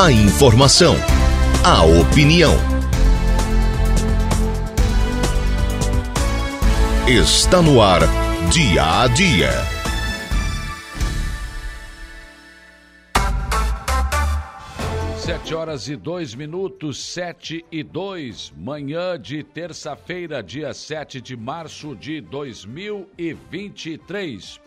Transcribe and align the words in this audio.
A 0.00 0.12
informação, 0.12 0.94
a 1.64 1.82
opinião. 1.82 2.54
Está 7.08 7.60
no 7.60 7.82
ar, 7.82 8.02
dia 8.48 9.02
a 9.02 9.08
dia. 9.08 9.50
Sete 15.18 15.52
horas 15.52 15.88
e 15.88 15.96
dois 15.96 16.32
minutos, 16.32 17.04
sete 17.04 17.66
e 17.72 17.82
dois, 17.82 18.52
manhã 18.56 19.20
de 19.20 19.42
terça-feira, 19.42 20.44
dia 20.44 20.72
7 20.72 21.20
de 21.20 21.36
março 21.36 21.96
de 21.96 22.20
2023. 22.20 24.60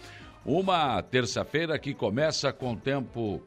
Uma 0.46 1.02
terça-feira 1.02 1.80
que 1.80 1.94
começa 1.94 2.52
com 2.52 2.76
tempo 2.76 3.42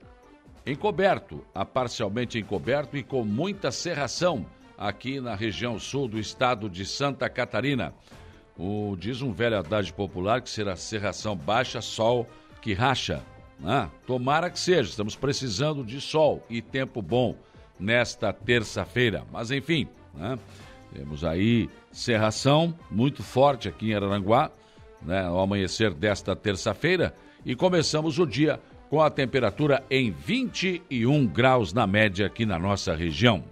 encoberto, 0.66 1.44
a 1.54 1.64
parcialmente 1.64 2.38
encoberto 2.38 2.96
e 2.96 3.02
com 3.02 3.24
muita 3.24 3.70
serração 3.70 4.46
aqui 4.78 5.20
na 5.20 5.34
região 5.34 5.78
sul 5.78 6.08
do 6.08 6.18
estado 6.18 6.68
de 6.68 6.84
Santa 6.84 7.28
Catarina. 7.28 7.94
O, 8.56 8.96
diz 8.98 9.20
um 9.20 9.32
velho 9.32 9.58
adagio 9.58 9.94
popular 9.94 10.40
que 10.40 10.48
será 10.48 10.76
serração 10.76 11.36
baixa, 11.36 11.80
sol 11.80 12.26
que 12.62 12.72
racha. 12.72 13.22
Né? 13.58 13.90
Tomara 14.06 14.50
que 14.50 14.58
seja, 14.58 14.90
estamos 14.90 15.16
precisando 15.16 15.84
de 15.84 16.00
sol 16.00 16.44
e 16.48 16.62
tempo 16.62 17.02
bom 17.02 17.36
nesta 17.78 18.32
terça-feira. 18.32 19.24
Mas 19.32 19.50
enfim, 19.50 19.88
né? 20.14 20.38
temos 20.92 21.24
aí 21.24 21.68
serração 21.90 22.74
muito 22.90 23.22
forte 23.22 23.68
aqui 23.68 23.90
em 23.90 23.94
Araranguá, 23.94 24.50
né? 25.02 25.24
ao 25.24 25.40
amanhecer 25.40 25.92
desta 25.92 26.34
terça-feira, 26.34 27.14
e 27.44 27.54
começamos 27.54 28.18
o 28.18 28.26
dia 28.26 28.58
com 28.94 29.02
a 29.02 29.10
temperatura 29.10 29.82
em 29.90 30.12
21 30.12 31.26
graus 31.26 31.72
na 31.72 31.84
média 31.84 32.26
aqui 32.26 32.46
na 32.46 32.60
nossa 32.60 32.94
região. 32.94 33.42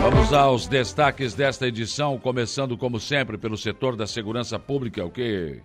Vamos 0.00 0.32
aos 0.32 0.68
destaques 0.68 1.34
desta 1.34 1.66
edição, 1.66 2.16
começando 2.20 2.78
como 2.78 3.00
sempre 3.00 3.36
pelo 3.36 3.58
setor 3.58 3.96
da 3.96 4.06
segurança 4.06 4.60
pública, 4.60 5.04
o 5.04 5.10
que 5.10 5.60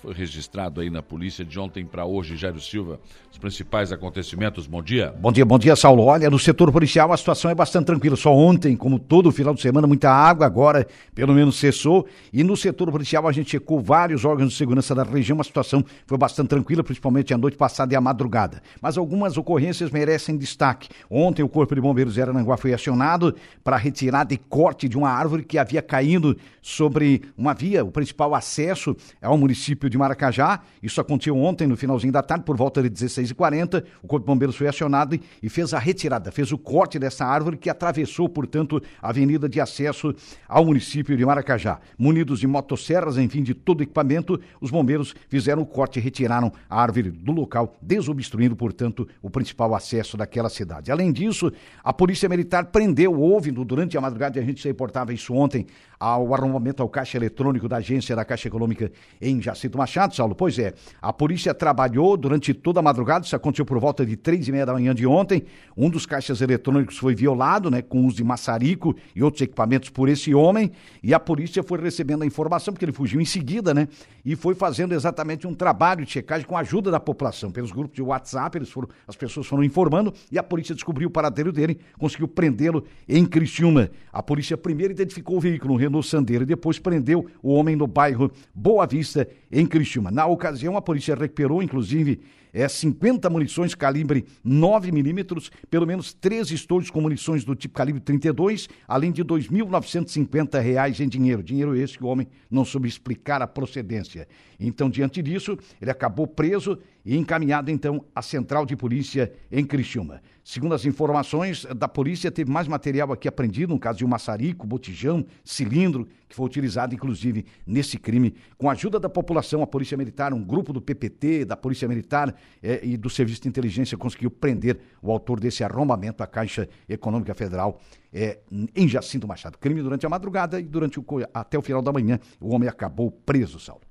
foi 0.00 0.14
registrado 0.14 0.80
aí 0.80 0.90
na 0.90 1.02
polícia 1.02 1.44
de 1.44 1.58
ontem 1.58 1.84
para 1.84 2.04
hoje, 2.04 2.36
Jairo 2.36 2.60
Silva. 2.60 3.00
Os 3.32 3.38
principais 3.38 3.90
acontecimentos, 3.90 4.66
bom 4.66 4.80
dia. 4.80 5.12
Bom 5.18 5.32
dia, 5.32 5.44
bom 5.44 5.58
dia, 5.58 5.74
Saulo. 5.74 6.04
Olha, 6.04 6.30
no 6.30 6.38
setor 6.38 6.70
policial 6.70 7.12
a 7.12 7.16
situação 7.16 7.50
é 7.50 7.54
bastante 7.54 7.86
tranquila. 7.86 8.14
Só 8.14 8.32
ontem, 8.32 8.76
como 8.76 8.98
todo 8.98 9.32
final 9.32 9.52
de 9.54 9.60
semana, 9.60 9.86
muita 9.88 10.10
água, 10.10 10.46
agora 10.46 10.86
pelo 11.14 11.34
menos 11.34 11.56
cessou. 11.56 12.06
E 12.32 12.44
no 12.44 12.56
setor 12.56 12.92
policial 12.92 13.26
a 13.26 13.32
gente 13.32 13.50
checou 13.50 13.80
vários 13.80 14.24
órgãos 14.24 14.50
de 14.50 14.56
segurança 14.56 14.94
da 14.94 15.02
região, 15.02 15.40
a 15.40 15.44
situação 15.44 15.84
foi 16.06 16.16
bastante 16.16 16.48
tranquila, 16.48 16.84
principalmente 16.84 17.34
a 17.34 17.38
noite 17.38 17.56
passada 17.56 17.92
e 17.92 17.96
a 17.96 18.00
madrugada. 18.00 18.62
Mas 18.80 18.96
algumas 18.96 19.36
ocorrências 19.36 19.90
merecem 19.90 20.36
destaque. 20.36 20.88
Ontem 21.10 21.42
o 21.42 21.48
Corpo 21.48 21.74
de 21.74 21.80
Bombeiros 21.80 22.14
de 22.14 22.22
Arananguá 22.22 22.56
foi 22.56 22.72
acionado 22.72 23.34
para 23.64 23.76
retirada 23.76 24.32
e 24.32 24.36
corte 24.38 24.88
de 24.88 24.96
uma 24.96 25.10
árvore 25.10 25.42
que 25.42 25.58
havia 25.58 25.82
caído 25.82 26.36
sobre 26.62 27.22
uma 27.36 27.52
via, 27.52 27.84
o 27.84 27.90
principal 27.90 28.34
acesso 28.34 28.96
ao 29.20 29.36
município 29.36 29.87
município 29.88 29.90
de 29.90 29.98
Maracajá. 29.98 30.60
Isso 30.82 31.00
aconteceu 31.00 31.36
ontem, 31.36 31.66
no 31.66 31.76
finalzinho 31.76 32.12
da 32.12 32.22
tarde, 32.22 32.44
por 32.44 32.56
volta 32.56 32.82
de 32.82 32.90
16h40. 32.90 33.82
O 34.02 34.06
Corpo 34.06 34.24
de 34.24 34.26
Bombeiros 34.26 34.56
foi 34.56 34.68
acionado 34.68 35.18
e 35.42 35.48
fez 35.48 35.74
a 35.74 35.78
retirada, 35.78 36.30
fez 36.30 36.52
o 36.52 36.58
corte 36.58 36.98
dessa 36.98 37.24
árvore 37.24 37.56
que 37.56 37.70
atravessou, 37.70 38.28
portanto, 38.28 38.80
a 39.02 39.08
avenida 39.08 39.48
de 39.48 39.60
acesso 39.60 40.14
ao 40.46 40.64
município 40.64 41.16
de 41.16 41.24
Maracajá. 41.24 41.80
Munidos 41.98 42.40
de 42.40 42.46
motosserras, 42.46 43.16
enfim, 43.16 43.42
de 43.42 43.54
todo 43.54 43.82
equipamento, 43.82 44.40
os 44.60 44.70
bombeiros 44.70 45.14
fizeram 45.28 45.62
o 45.62 45.66
corte 45.66 45.98
e 45.98 46.02
retiraram 46.02 46.52
a 46.68 46.80
árvore 46.80 47.10
do 47.10 47.32
local, 47.32 47.76
desobstruindo, 47.80 48.54
portanto, 48.54 49.08
o 49.22 49.30
principal 49.30 49.74
acesso 49.74 50.16
daquela 50.16 50.48
cidade. 50.48 50.92
Além 50.92 51.12
disso, 51.12 51.50
a 51.82 51.92
Polícia 51.92 52.28
Militar 52.28 52.66
prendeu, 52.66 53.18
houve 53.18 53.50
durante 53.50 53.96
a 53.96 54.00
madrugada, 54.00 54.38
a 54.38 54.42
gente 54.42 54.66
reportava 54.66 55.12
isso 55.12 55.34
ontem, 55.34 55.66
ao 55.98 56.34
arrombamento 56.34 56.82
ao 56.82 56.88
caixa 56.88 57.16
eletrônico 57.16 57.68
da 57.68 57.78
agência 57.78 58.14
da 58.14 58.24
Caixa 58.24 58.48
Econômica 58.48 58.90
em 59.20 59.40
Jacinto 59.42 59.76
Machado, 59.76 60.14
Saulo. 60.14 60.34
Pois 60.34 60.58
é, 60.58 60.74
a 61.02 61.12
polícia 61.12 61.52
trabalhou 61.52 62.16
durante 62.16 62.54
toda 62.54 62.80
a 62.80 62.82
madrugada, 62.82 63.24
isso 63.24 63.34
aconteceu 63.34 63.64
por 63.64 63.78
volta 63.78 64.06
de 64.06 64.16
três 64.16 64.46
e 64.48 64.52
meia 64.52 64.64
da 64.64 64.72
manhã 64.72 64.94
de 64.94 65.06
ontem. 65.06 65.44
Um 65.76 65.90
dos 65.90 66.06
caixas 66.06 66.40
eletrônicos 66.40 66.98
foi 66.98 67.14
violado, 67.14 67.70
né, 67.70 67.82
com 67.82 68.06
uso 68.06 68.16
de 68.16 68.24
maçarico 68.24 68.94
e 69.14 69.22
outros 69.22 69.42
equipamentos 69.42 69.90
por 69.90 70.08
esse 70.08 70.34
homem, 70.34 70.70
e 71.02 71.12
a 71.12 71.20
polícia 71.20 71.62
foi 71.62 71.80
recebendo 71.80 72.22
a 72.22 72.26
informação, 72.26 72.72
porque 72.72 72.84
ele 72.84 72.92
fugiu 72.92 73.20
em 73.20 73.24
seguida, 73.24 73.74
né, 73.74 73.88
e 74.24 74.36
foi 74.36 74.54
fazendo 74.54 74.94
exatamente 74.94 75.46
um 75.46 75.54
trabalho 75.54 76.04
de 76.04 76.12
checagem 76.12 76.46
com 76.46 76.56
a 76.56 76.60
ajuda 76.60 76.90
da 76.90 77.00
população. 77.00 77.50
Pelos 77.50 77.72
grupos 77.72 77.94
de 77.94 78.02
WhatsApp, 78.02 78.58
eles 78.58 78.70
foram, 78.70 78.88
as 79.06 79.16
pessoas 79.16 79.46
foram 79.46 79.64
informando, 79.64 80.12
e 80.30 80.38
a 80.38 80.42
polícia 80.42 80.74
descobriu 80.74 81.08
o 81.08 81.10
paradeiro 81.10 81.52
dele, 81.52 81.78
conseguiu 81.98 82.28
prendê-lo 82.28 82.84
em 83.08 83.24
Criciúma. 83.24 83.90
A 84.12 84.22
polícia 84.22 84.56
primeiro 84.56 84.92
identificou 84.92 85.36
o 85.36 85.40
veículo, 85.40 85.74
um 85.74 85.76
Renault 85.88 86.06
Sandero 86.06 86.44
e 86.44 86.46
depois 86.46 86.78
prendeu 86.78 87.26
o 87.42 87.52
homem 87.52 87.74
no 87.74 87.86
bairro 87.86 88.30
Boa 88.54 88.86
Vista, 88.86 89.28
em 89.50 89.66
Criciúma. 89.66 90.10
Na 90.10 90.26
ocasião, 90.26 90.76
a 90.76 90.82
polícia 90.82 91.14
recuperou, 91.14 91.62
inclusive, 91.62 92.20
é 92.52 92.66
50 92.66 93.28
munições 93.28 93.74
calibre 93.74 94.24
9 94.42 94.90
milímetros, 94.90 95.50
pelo 95.70 95.86
menos 95.86 96.12
três 96.12 96.50
estojos 96.50 96.90
com 96.90 97.00
munições 97.00 97.44
do 97.44 97.54
tipo 97.54 97.74
calibre 97.74 98.00
32, 98.00 98.68
além 98.86 99.12
de 99.12 99.22
R$ 99.22 99.28
2.950 99.28 101.00
em 101.00 101.08
dinheiro. 101.08 101.42
Dinheiro 101.42 101.76
esse 101.76 101.96
que 101.96 102.04
o 102.04 102.06
homem 102.06 102.26
não 102.50 102.64
soube 102.64 102.88
explicar 102.88 103.42
a 103.42 103.46
procedência. 103.46 104.26
Então, 104.58 104.88
diante 104.88 105.22
disso, 105.22 105.56
ele 105.80 105.90
acabou 105.90 106.26
preso 106.26 106.78
e 107.04 107.16
encaminhado 107.16 107.70
então 107.70 108.04
à 108.14 108.22
central 108.22 108.66
de 108.66 108.76
polícia 108.76 109.32
em 109.52 109.64
Criciúma. 109.64 110.20
Segundo 110.48 110.74
as 110.74 110.86
informações 110.86 111.66
da 111.76 111.86
polícia, 111.86 112.30
teve 112.30 112.50
mais 112.50 112.66
material 112.66 113.12
aqui 113.12 113.28
apreendido, 113.28 113.74
no 113.74 113.78
caso 113.78 113.98
de 113.98 114.04
um 114.06 114.08
maçarico, 114.08 114.66
botijão, 114.66 115.26
cilindro, 115.44 116.08
que 116.26 116.34
foi 116.34 116.46
utilizado 116.46 116.94
inclusive 116.94 117.44
nesse 117.66 117.98
crime. 117.98 118.34
Com 118.56 118.70
a 118.70 118.72
ajuda 118.72 118.98
da 118.98 119.10
população, 119.10 119.62
a 119.62 119.66
Polícia 119.66 119.94
Militar, 119.94 120.32
um 120.32 120.42
grupo 120.42 120.72
do 120.72 120.80
PPT, 120.80 121.44
da 121.44 121.54
Polícia 121.54 121.86
Militar 121.86 122.34
eh, 122.62 122.80
e 122.82 122.96
do 122.96 123.10
Serviço 123.10 123.42
de 123.42 123.48
Inteligência 123.50 123.98
conseguiu 123.98 124.30
prender 124.30 124.80
o 125.02 125.12
autor 125.12 125.38
desse 125.38 125.62
arrombamento 125.62 126.22
à 126.22 126.26
Caixa 126.26 126.66
Econômica 126.88 127.34
Federal 127.34 127.78
eh, 128.10 128.38
em 128.74 128.88
Jacinto 128.88 129.28
Machado. 129.28 129.58
Crime 129.58 129.82
durante 129.82 130.06
a 130.06 130.08
madrugada 130.08 130.58
e 130.58 130.62
durante 130.62 130.98
o, 130.98 131.04
até 131.34 131.58
o 131.58 131.62
final 131.62 131.82
da 131.82 131.92
manhã, 131.92 132.18
o 132.40 132.54
homem 132.54 132.70
acabou 132.70 133.10
preso, 133.10 133.60
Saulo. 133.60 133.87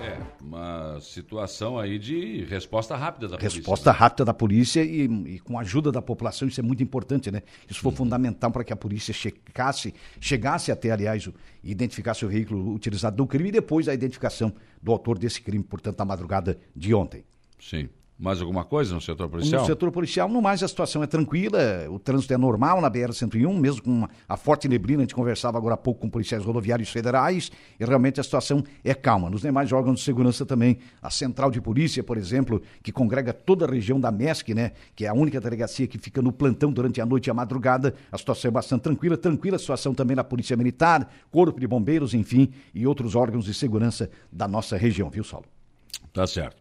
É, 0.00 0.20
uma 0.42 0.98
situação 1.00 1.78
aí 1.78 1.98
de 1.98 2.44
resposta 2.44 2.96
rápida 2.96 3.28
da 3.28 3.36
polícia. 3.36 3.58
Resposta 3.58 3.92
né? 3.92 3.98
rápida 3.98 4.24
da 4.24 4.34
polícia 4.34 4.82
e, 4.82 5.04
e, 5.04 5.38
com 5.38 5.56
a 5.58 5.62
ajuda 5.62 5.92
da 5.92 6.02
população, 6.02 6.48
isso 6.48 6.60
é 6.60 6.62
muito 6.62 6.82
importante, 6.82 7.30
né? 7.30 7.42
Isso 7.68 7.80
foi 7.80 7.90
uhum. 7.90 7.96
fundamental 7.96 8.50
para 8.50 8.64
que 8.64 8.72
a 8.72 8.76
polícia 8.76 9.14
checasse, 9.14 9.94
chegasse 10.20 10.72
até, 10.72 10.90
aliás, 10.90 11.26
o, 11.26 11.34
identificasse 11.62 12.24
o 12.24 12.28
veículo 12.28 12.74
utilizado 12.74 13.16
no 13.16 13.26
crime 13.26 13.50
e 13.50 13.52
depois 13.52 13.88
a 13.88 13.94
identificação 13.94 14.52
do 14.82 14.90
autor 14.90 15.18
desse 15.18 15.40
crime, 15.40 15.62
portanto, 15.62 15.98
na 15.98 16.04
madrugada 16.04 16.58
de 16.74 16.92
ontem. 16.92 17.24
Sim. 17.60 17.88
Mais 18.24 18.40
alguma 18.40 18.64
coisa 18.64 18.94
no 18.94 19.02
setor 19.02 19.28
policial? 19.28 19.60
No 19.60 19.66
setor 19.66 19.92
policial, 19.92 20.30
no 20.30 20.40
mais, 20.40 20.62
a 20.62 20.68
situação 20.68 21.02
é 21.02 21.06
tranquila, 21.06 21.58
o 21.90 21.98
trânsito 21.98 22.32
é 22.32 22.38
normal 22.38 22.80
na 22.80 22.90
BR-101, 22.90 23.60
mesmo 23.60 23.82
com 23.82 24.08
a 24.26 24.36
forte 24.38 24.66
neblina, 24.66 25.00
a 25.00 25.04
gente 25.04 25.14
conversava 25.14 25.58
agora 25.58 25.74
há 25.74 25.76
pouco 25.76 26.00
com 26.00 26.08
policiais 26.08 26.42
rodoviários 26.42 26.88
federais, 26.88 27.52
e 27.78 27.84
realmente 27.84 28.18
a 28.18 28.22
situação 28.22 28.64
é 28.82 28.94
calma. 28.94 29.28
Nos 29.28 29.42
demais 29.42 29.70
órgãos 29.72 29.98
de 29.98 30.04
segurança 30.06 30.46
também, 30.46 30.78
a 31.02 31.10
central 31.10 31.50
de 31.50 31.60
polícia, 31.60 32.02
por 32.02 32.16
exemplo, 32.16 32.62
que 32.82 32.90
congrega 32.90 33.30
toda 33.34 33.66
a 33.66 33.70
região 33.70 34.00
da 34.00 34.10
MESC, 34.10 34.54
né, 34.54 34.72
que 34.96 35.04
é 35.04 35.08
a 35.08 35.12
única 35.12 35.38
delegacia 35.38 35.86
que 35.86 35.98
fica 35.98 36.22
no 36.22 36.32
plantão 36.32 36.72
durante 36.72 37.02
a 37.02 37.04
noite 37.04 37.26
e 37.26 37.30
a 37.30 37.34
madrugada, 37.34 37.94
a 38.10 38.16
situação 38.16 38.48
é 38.48 38.52
bastante 38.52 38.84
tranquila. 38.84 39.18
Tranquila 39.18 39.56
a 39.56 39.60
situação 39.60 39.92
também 39.92 40.16
na 40.16 40.24
Polícia 40.24 40.56
Militar, 40.56 41.12
Corpo 41.30 41.60
de 41.60 41.66
Bombeiros, 41.66 42.14
enfim, 42.14 42.50
e 42.74 42.86
outros 42.86 43.14
órgãos 43.14 43.44
de 43.44 43.52
segurança 43.52 44.08
da 44.32 44.48
nossa 44.48 44.78
região, 44.78 45.10
viu, 45.10 45.24
Saulo? 45.24 45.44
Tá 46.10 46.26
certo. 46.26 46.56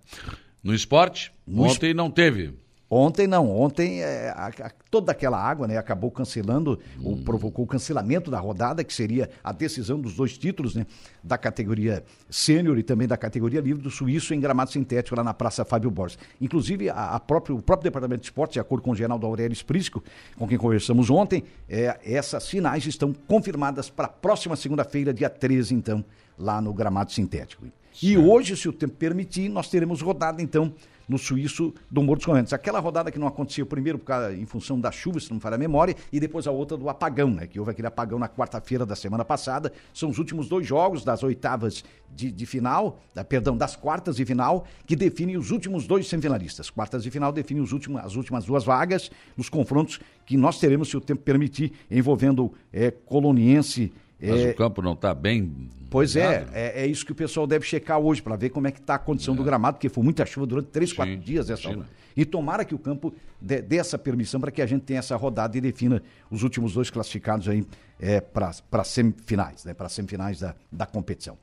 No 0.63 0.73
esporte, 0.73 1.33
no 1.45 1.63
ontem 1.63 1.89
es... 1.89 1.95
não 1.95 2.09
teve. 2.09 2.53
Ontem 2.95 3.25
não, 3.25 3.49
ontem 3.49 4.03
é, 4.03 4.29
a, 4.29 4.47
a, 4.47 4.71
toda 4.91 5.11
aquela 5.11 5.41
água 5.41 5.67
né, 5.67 5.77
acabou 5.77 6.11
cancelando, 6.11 6.79
hum. 6.99 7.01
ou 7.05 7.17
provocou 7.17 7.65
o 7.65 7.67
cancelamento 7.67 8.29
da 8.29 8.39
rodada, 8.39 8.83
que 8.83 8.93
seria 8.93 9.31
a 9.43 9.51
decisão 9.51 9.99
dos 9.99 10.13
dois 10.13 10.37
títulos, 10.37 10.75
né, 10.75 10.85
da 11.23 11.35
categoria 11.35 12.03
sênior 12.29 12.77
e 12.77 12.83
também 12.83 13.07
da 13.07 13.17
categoria 13.17 13.61
livre 13.61 13.81
do 13.81 13.89
Suíço 13.89 14.35
em 14.35 14.39
gramado 14.39 14.69
sintético 14.69 15.17
lá 15.17 15.23
na 15.23 15.33
Praça 15.33 15.65
Fábio 15.65 15.89
Borges. 15.89 16.19
Inclusive, 16.39 16.87
a, 16.91 17.15
a 17.15 17.19
próprio, 17.19 17.57
o 17.57 17.63
próprio 17.63 17.85
Departamento 17.85 18.21
de 18.21 18.27
Esportes, 18.27 18.53
de 18.53 18.59
acordo 18.59 18.83
com 18.83 18.91
o 18.91 18.95
Geraldo 18.95 19.25
Aurélio 19.25 19.55
Sprisco, 19.55 20.03
com 20.37 20.47
quem 20.47 20.59
conversamos 20.59 21.09
ontem, 21.09 21.43
é, 21.67 21.99
essas 22.05 22.47
finais 22.47 22.85
estão 22.85 23.11
confirmadas 23.27 23.89
para 23.89 24.05
a 24.05 24.09
próxima 24.09 24.55
segunda-feira, 24.55 25.11
dia 25.11 25.31
13, 25.31 25.73
então, 25.73 26.05
lá 26.37 26.61
no 26.61 26.71
gramado 26.71 27.11
sintético. 27.11 27.65
E 28.01 28.17
hoje, 28.17 28.55
se 28.57 28.67
o 28.67 28.73
tempo 28.73 28.95
permitir, 28.95 29.49
nós 29.49 29.69
teremos 29.69 30.01
rodada, 30.01 30.41
então, 30.41 30.73
no 31.07 31.17
suíço 31.17 31.73
do 31.89 32.01
Morro 32.01 32.17
dos 32.17 32.25
Correntes. 32.25 32.53
Aquela 32.53 32.79
rodada 32.79 33.11
que 33.11 33.19
não 33.19 33.27
acontecia 33.27 33.65
primeiro 33.65 33.99
por 33.99 34.05
causa, 34.05 34.33
em 34.33 34.45
função 34.45 34.79
da 34.79 34.91
chuva, 34.91 35.19
se 35.19 35.29
não 35.29 35.35
me 35.35 35.41
falha 35.41 35.55
a 35.55 35.57
memória, 35.57 35.95
e 36.11 36.19
depois 36.19 36.47
a 36.47 36.51
outra 36.51 36.77
do 36.77 36.89
apagão, 36.89 37.29
né? 37.29 37.47
Que 37.47 37.59
houve 37.59 37.71
aquele 37.71 37.87
apagão 37.87 38.17
na 38.17 38.29
quarta-feira 38.29 38.85
da 38.85 38.95
semana 38.95 39.25
passada. 39.25 39.71
São 39.93 40.09
os 40.09 40.17
últimos 40.17 40.47
dois 40.47 40.65
jogos 40.65 41.03
das 41.03 41.23
oitavas 41.23 41.83
de, 42.09 42.31
de 42.31 42.45
final, 42.45 42.99
da, 43.13 43.23
perdão, 43.23 43.57
das 43.57 43.75
quartas 43.75 44.15
de 44.15 44.25
final, 44.25 44.65
que 44.85 44.95
definem 44.95 45.37
os 45.37 45.51
últimos 45.51 45.87
dois 45.87 46.07
semifinalistas. 46.07 46.69
Quartas 46.69 47.03
de 47.03 47.11
final 47.11 47.31
definem 47.31 47.61
os 47.61 47.71
últimos, 47.71 48.03
as 48.03 48.15
últimas 48.15 48.45
duas 48.45 48.63
vagas 48.63 49.11
nos 49.35 49.49
confrontos 49.49 49.99
que 50.25 50.37
nós 50.37 50.59
teremos, 50.59 50.89
se 50.89 50.97
o 50.97 51.01
tempo 51.01 51.21
permitir, 51.21 51.73
envolvendo 51.89 52.51
é, 52.71 52.91
Coloniense. 52.91 53.91
Mas 54.31 54.41
é, 54.41 54.49
o 54.51 54.55
campo 54.55 54.81
não 54.81 54.93
está 54.93 55.13
bem. 55.13 55.69
Pois 55.89 56.15
é, 56.15 56.47
é, 56.53 56.83
é 56.83 56.87
isso 56.87 57.05
que 57.05 57.11
o 57.11 57.15
pessoal 57.15 57.45
deve 57.45 57.65
checar 57.65 57.99
hoje 57.99 58.21
para 58.21 58.35
ver 58.35 58.49
como 58.49 58.67
é 58.67 58.71
que 58.71 58.79
está 58.79 58.95
a 58.95 58.99
condição 58.99 59.35
do 59.35 59.43
gramado, 59.43 59.75
porque 59.77 59.89
foi 59.89 60.03
muita 60.03 60.25
chuva 60.25 60.47
durante 60.47 60.67
três, 60.69 60.91
quatro 60.91 61.15
dias 61.17 61.49
essa 61.49 61.63
imagina. 61.69 61.85
E 62.15 62.25
tomara 62.25 62.63
que 62.63 62.73
o 62.75 62.79
campo 62.79 63.13
dê, 63.41 63.61
dê 63.61 63.77
essa 63.77 63.97
permissão 63.97 64.39
para 64.39 64.51
que 64.51 64.61
a 64.61 64.65
gente 64.65 64.83
tenha 64.83 64.99
essa 64.99 65.15
rodada 65.15 65.57
e 65.57 65.61
defina 65.61 66.01
os 66.31 66.43
últimos 66.43 66.73
dois 66.73 66.89
classificados 66.89 67.47
aí 67.49 67.65
é, 67.99 68.21
para 68.21 68.83
semifinais, 68.83 69.65
né? 69.65 69.73
Para 69.73 69.89
semifinais 69.89 70.39
da, 70.39 70.55
da 70.71 70.85
competição. 70.85 71.37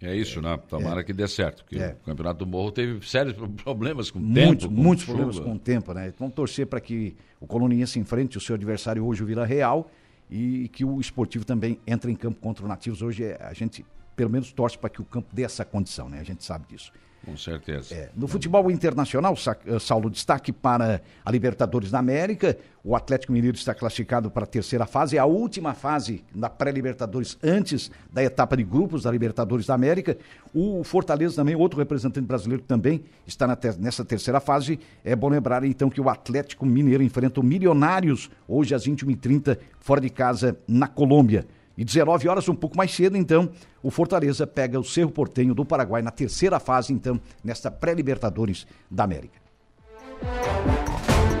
É 0.00 0.14
isso, 0.16 0.42
né? 0.42 0.58
Tomara 0.68 1.04
que 1.04 1.12
dê 1.12 1.28
certo. 1.28 1.62
Porque 1.64 1.78
É. 1.78 1.96
o 2.02 2.04
Campeonato 2.04 2.44
do 2.44 2.46
Morro 2.50 2.72
teve 2.72 3.06
sérios 3.06 3.36
problemas 3.62 4.10
com 4.10 4.18
o 4.18 4.22
Muitos, 4.22 4.64
tempo. 4.64 4.74
com 4.74 4.82
muitos 4.82 5.04
chuva. 5.04 5.18
problemas 5.18 5.44
com 5.44 5.52
o 5.54 5.58
tempo, 5.58 5.92
né? 5.94 6.12
Vamos 6.18 6.34
torcer 6.34 6.66
para 6.66 6.80
que 6.80 7.14
o 7.40 7.46
Coloniense 7.46 8.00
enfrente 8.00 8.36
o 8.36 8.40
seu 8.40 8.56
adversário 8.56 9.04
hoje, 9.06 9.22
o 9.22 9.26
Vila 9.26 9.46
Real, 9.46 9.88
e 10.32 10.68
que 10.68 10.82
o 10.82 10.98
esportivo 10.98 11.44
também 11.44 11.78
entre 11.86 12.10
em 12.10 12.16
campo 12.16 12.40
contra 12.40 12.64
o 12.64 12.68
Nativos. 12.68 13.02
Hoje 13.02 13.22
é- 13.24 13.38
a 13.42 13.52
gente, 13.52 13.84
pelo 14.16 14.30
menos, 14.30 14.50
torce 14.50 14.78
para 14.78 14.88
que 14.88 15.02
o 15.02 15.04
campo 15.04 15.28
dê 15.34 15.42
essa 15.42 15.62
condição, 15.62 16.08
né? 16.08 16.20
A 16.20 16.24
gente 16.24 16.42
sabe 16.42 16.66
disso. 16.68 16.90
Com 17.24 17.36
certeza. 17.36 17.94
É, 17.94 18.10
no 18.16 18.26
futebol 18.26 18.68
internacional, 18.70 19.34
eh, 19.66 19.78
Saulo, 19.78 20.10
destaque 20.10 20.52
para 20.52 21.00
a 21.24 21.30
Libertadores 21.30 21.90
da 21.90 22.00
América. 22.00 22.56
O 22.82 22.96
Atlético 22.96 23.32
Mineiro 23.32 23.56
está 23.56 23.72
classificado 23.72 24.28
para 24.28 24.42
a 24.42 24.46
terceira 24.46 24.86
fase, 24.86 25.16
a 25.16 25.24
última 25.24 25.72
fase 25.72 26.24
da 26.34 26.50
pré-Libertadores 26.50 27.38
antes 27.40 27.92
da 28.12 28.24
etapa 28.24 28.56
de 28.56 28.64
grupos 28.64 29.04
da 29.04 29.10
Libertadores 29.12 29.66
da 29.66 29.74
América. 29.74 30.16
O 30.52 30.82
Fortaleza 30.82 31.36
também, 31.36 31.54
outro 31.54 31.78
representante 31.78 32.26
brasileiro 32.26 32.64
também 32.66 33.04
está 33.24 33.54
ter- 33.54 33.78
nessa 33.78 34.04
terceira 34.04 34.40
fase. 34.40 34.80
É 35.04 35.14
bom 35.14 35.28
lembrar 35.28 35.62
então 35.64 35.88
que 35.88 36.00
o 36.00 36.08
Atlético 36.08 36.66
Mineiro 36.66 37.04
enfrenta 37.04 37.38
o 37.38 37.44
Milionários 37.44 38.30
hoje 38.48 38.74
às 38.74 38.84
21h30, 38.84 39.58
fora 39.78 40.00
de 40.00 40.10
casa, 40.10 40.56
na 40.66 40.88
Colômbia. 40.88 41.46
E 41.82 41.84
19 41.84 42.28
horas, 42.28 42.48
um 42.48 42.54
pouco 42.54 42.76
mais 42.76 42.94
cedo, 42.94 43.16
então, 43.16 43.50
o 43.82 43.90
Fortaleza 43.90 44.46
pega 44.46 44.78
o 44.78 44.84
Cerro 44.84 45.10
Portenho 45.10 45.52
do 45.52 45.64
Paraguai 45.64 46.00
na 46.00 46.12
terceira 46.12 46.60
fase, 46.60 46.92
então, 46.92 47.20
nesta 47.42 47.72
pré-Libertadores 47.72 48.68
da 48.88 49.02
América. 49.02 49.40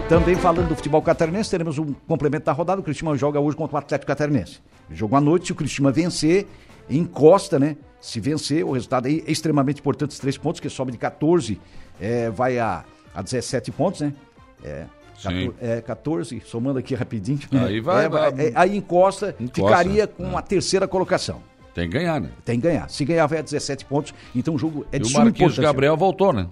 Também 0.08 0.34
falando 0.34 0.66
do 0.66 0.74
futebol 0.74 1.00
catarinense, 1.00 1.48
teremos 1.48 1.78
um 1.78 1.92
complemento 1.92 2.46
da 2.46 2.50
rodada. 2.50 2.80
O 2.80 2.82
Cristiano 2.82 3.16
joga 3.16 3.38
hoje 3.38 3.56
contra 3.56 3.76
o 3.76 3.78
Atlético 3.78 4.08
Catarinense. 4.08 4.58
Jogo 4.90 5.14
à 5.14 5.20
noite, 5.20 5.46
se 5.46 5.52
o 5.52 5.54
Cristiano 5.54 5.92
vencer, 5.92 6.48
encosta, 6.90 7.56
né? 7.60 7.76
Se 8.00 8.18
vencer, 8.18 8.64
o 8.64 8.72
resultado 8.72 9.06
aí 9.06 9.22
é 9.24 9.30
extremamente 9.30 9.78
importante, 9.78 10.10
os 10.10 10.18
três 10.18 10.36
pontos, 10.36 10.60
que 10.60 10.68
sobe 10.68 10.90
de 10.90 10.98
14, 10.98 11.60
é, 12.00 12.30
vai 12.30 12.58
a, 12.58 12.84
a 13.14 13.22
17 13.22 13.70
pontos, 13.70 14.00
né? 14.00 14.12
É, 14.64 14.86
Sim. 15.22 15.50
14, 15.50 15.54
é, 15.60 15.80
14, 15.80 16.42
somando 16.44 16.78
aqui 16.78 16.94
rapidinho. 16.94 17.40
Aí 17.52 17.80
vai- 17.80 18.04
É, 18.04 18.08
vai- 18.08 18.30
é, 18.38 18.52
aí 18.54 18.76
encosta, 18.76 19.34
Encosta, 19.40 19.54
ficaria 19.78 20.06
com 20.06 20.32
é. 20.32 20.36
a 20.36 20.42
terceira 20.42 20.86
colocação. 20.88 21.40
Tem 21.74 21.88
que 21.88 21.96
ganhar, 21.96 22.20
né? 22.20 22.28
Tem 22.44 22.60
que 22.60 22.66
ganhar. 22.66 22.88
Se 22.90 23.04
ganhar, 23.04 23.26
vai 23.26 23.38
a 23.38 23.42
17 23.42 23.84
pontos. 23.86 24.12
Então 24.34 24.54
o 24.54 24.58
jogo 24.58 24.84
é 24.92 24.96
E 24.96 25.00
de 25.00 25.06
o 25.06 25.08
suma 25.08 25.24
Marquinhos. 25.24 25.58
Gabriel 25.58 25.96
voltou, 25.96 26.32
né? 26.32 26.46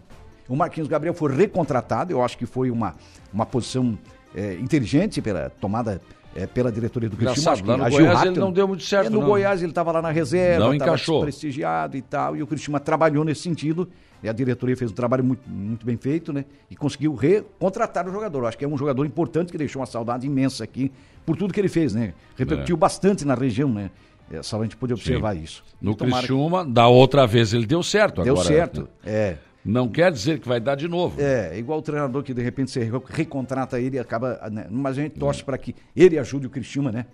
O 0.48 0.56
Marquinhos 0.56 0.88
Gabriel 0.88 1.12
foi 1.14 1.34
recontratado, 1.36 2.10
eu 2.12 2.22
acho 2.24 2.36
que 2.38 2.46
foi 2.46 2.70
uma, 2.70 2.94
uma 3.32 3.44
posição 3.46 3.98
é, 4.34 4.54
inteligente 4.54 5.20
pela 5.20 5.50
tomada 5.50 6.00
é, 6.34 6.46
pela 6.46 6.70
diretoria 6.70 7.08
do 7.08 7.16
Cristiano. 7.16 7.58
Engraçado, 7.58 7.66
lá 7.66 7.88
no 7.88 7.96
Goiás 7.96 8.22
ele 8.22 8.38
não 8.38 8.52
deu 8.52 8.68
muito 8.68 8.82
certo, 8.84 9.06
É, 9.06 9.10
no 9.10 9.20
não. 9.20 9.26
Goiás 9.26 9.62
ele 9.62 9.72
estava 9.72 9.90
lá 9.92 10.00
na 10.02 10.10
reserva, 10.10 10.66
Não 10.66 10.72
estava 10.72 10.90
encaixou. 10.92 11.20
prestigiado 11.22 11.96
e 11.96 12.02
tal, 12.02 12.36
e 12.36 12.42
o 12.42 12.46
Cristiano 12.46 12.78
trabalhou 12.80 13.24
nesse 13.24 13.42
sentido, 13.42 13.88
e 14.22 14.28
a 14.28 14.32
diretoria 14.32 14.76
fez 14.76 14.90
um 14.90 14.94
trabalho 14.94 15.24
muito, 15.24 15.48
muito 15.48 15.84
bem 15.86 15.96
feito, 15.96 16.32
né? 16.32 16.44
E 16.70 16.76
conseguiu 16.76 17.14
recontratar 17.14 18.06
o 18.08 18.12
jogador. 18.12 18.40
Eu 18.40 18.46
acho 18.46 18.58
que 18.58 18.64
é 18.64 18.68
um 18.68 18.76
jogador 18.76 19.04
importante 19.06 19.50
que 19.50 19.56
deixou 19.58 19.80
uma 19.80 19.86
saudade 19.86 20.26
imensa 20.26 20.62
aqui 20.62 20.92
por 21.24 21.36
tudo 21.36 21.52
que 21.54 21.60
ele 21.60 21.68
fez, 21.70 21.94
né? 21.94 22.12
Repercutiu 22.36 22.76
É. 22.76 22.78
bastante 22.78 23.24
na 23.24 23.34
região, 23.34 23.72
né? 23.72 23.90
É, 24.30 24.42
só 24.42 24.60
a 24.60 24.62
gente 24.62 24.76
pôde 24.76 24.92
observar 24.92 25.34
isso. 25.36 25.64
No 25.82 25.94
tomara 25.94 26.22
que 26.22 26.28
Criciúma, 26.28 26.64
da 26.64 26.86
outra 26.86 27.26
vez 27.26 27.52
ele 27.52 27.66
deu 27.66 27.82
certo. 27.82 28.22
Deu 28.22 28.34
agora, 28.34 28.46
certo. 28.48 28.82
né? 28.82 28.86
É. 29.04 29.36
Não 29.64 29.88
quer 29.88 30.10
dizer 30.10 30.40
que 30.40 30.48
vai 30.48 30.58
dar 30.58 30.74
de 30.74 30.88
novo. 30.88 31.20
É, 31.20 31.58
igual 31.58 31.78
o 31.78 31.82
treinador 31.82 32.22
que 32.22 32.32
de 32.32 32.42
repente 32.42 32.70
você 32.70 32.82
re- 32.84 32.90
recontrata 33.10 33.78
ele 33.80 33.96
e 33.96 33.98
acaba. 33.98 34.48
né, 34.50 34.66
Mas 34.70 34.96
a 34.98 35.02
gente 35.02 35.18
torce 35.18 35.44
para 35.44 35.58
que 35.58 35.74
ele 35.94 36.18
ajude 36.18 36.46
o 36.46 36.50
Cristiúma, 36.50 36.90
né? 36.90 37.04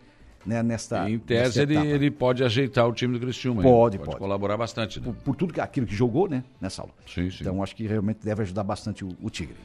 né 0.44 0.62
nesta, 0.62 1.10
Em 1.10 1.18
tese, 1.18 1.60
ele, 1.62 1.74
etapa. 1.74 1.86
ele 1.88 2.10
pode 2.10 2.44
ajeitar 2.44 2.86
o 2.88 2.92
time 2.92 3.14
do 3.14 3.20
Criciúma. 3.20 3.62
hein? 3.62 3.68
Pode, 3.68 3.98
pode. 3.98 4.16
colaborar 4.16 4.56
bastante. 4.56 5.00
Né? 5.00 5.06
Por, 5.06 5.14
por 5.16 5.34
tudo 5.36 5.52
que, 5.52 5.60
aquilo 5.60 5.86
que 5.86 5.94
jogou, 5.94 6.28
né? 6.28 6.44
Nessa 6.60 6.82
aula. 6.82 6.94
Sim, 7.06 7.28
sim. 7.30 7.38
Então 7.40 7.60
acho 7.62 7.74
que 7.74 7.84
realmente 7.84 8.20
deve 8.22 8.42
ajudar 8.42 8.62
bastante 8.62 9.04
o, 9.04 9.08
o 9.20 9.28
Tigre. 9.28 9.56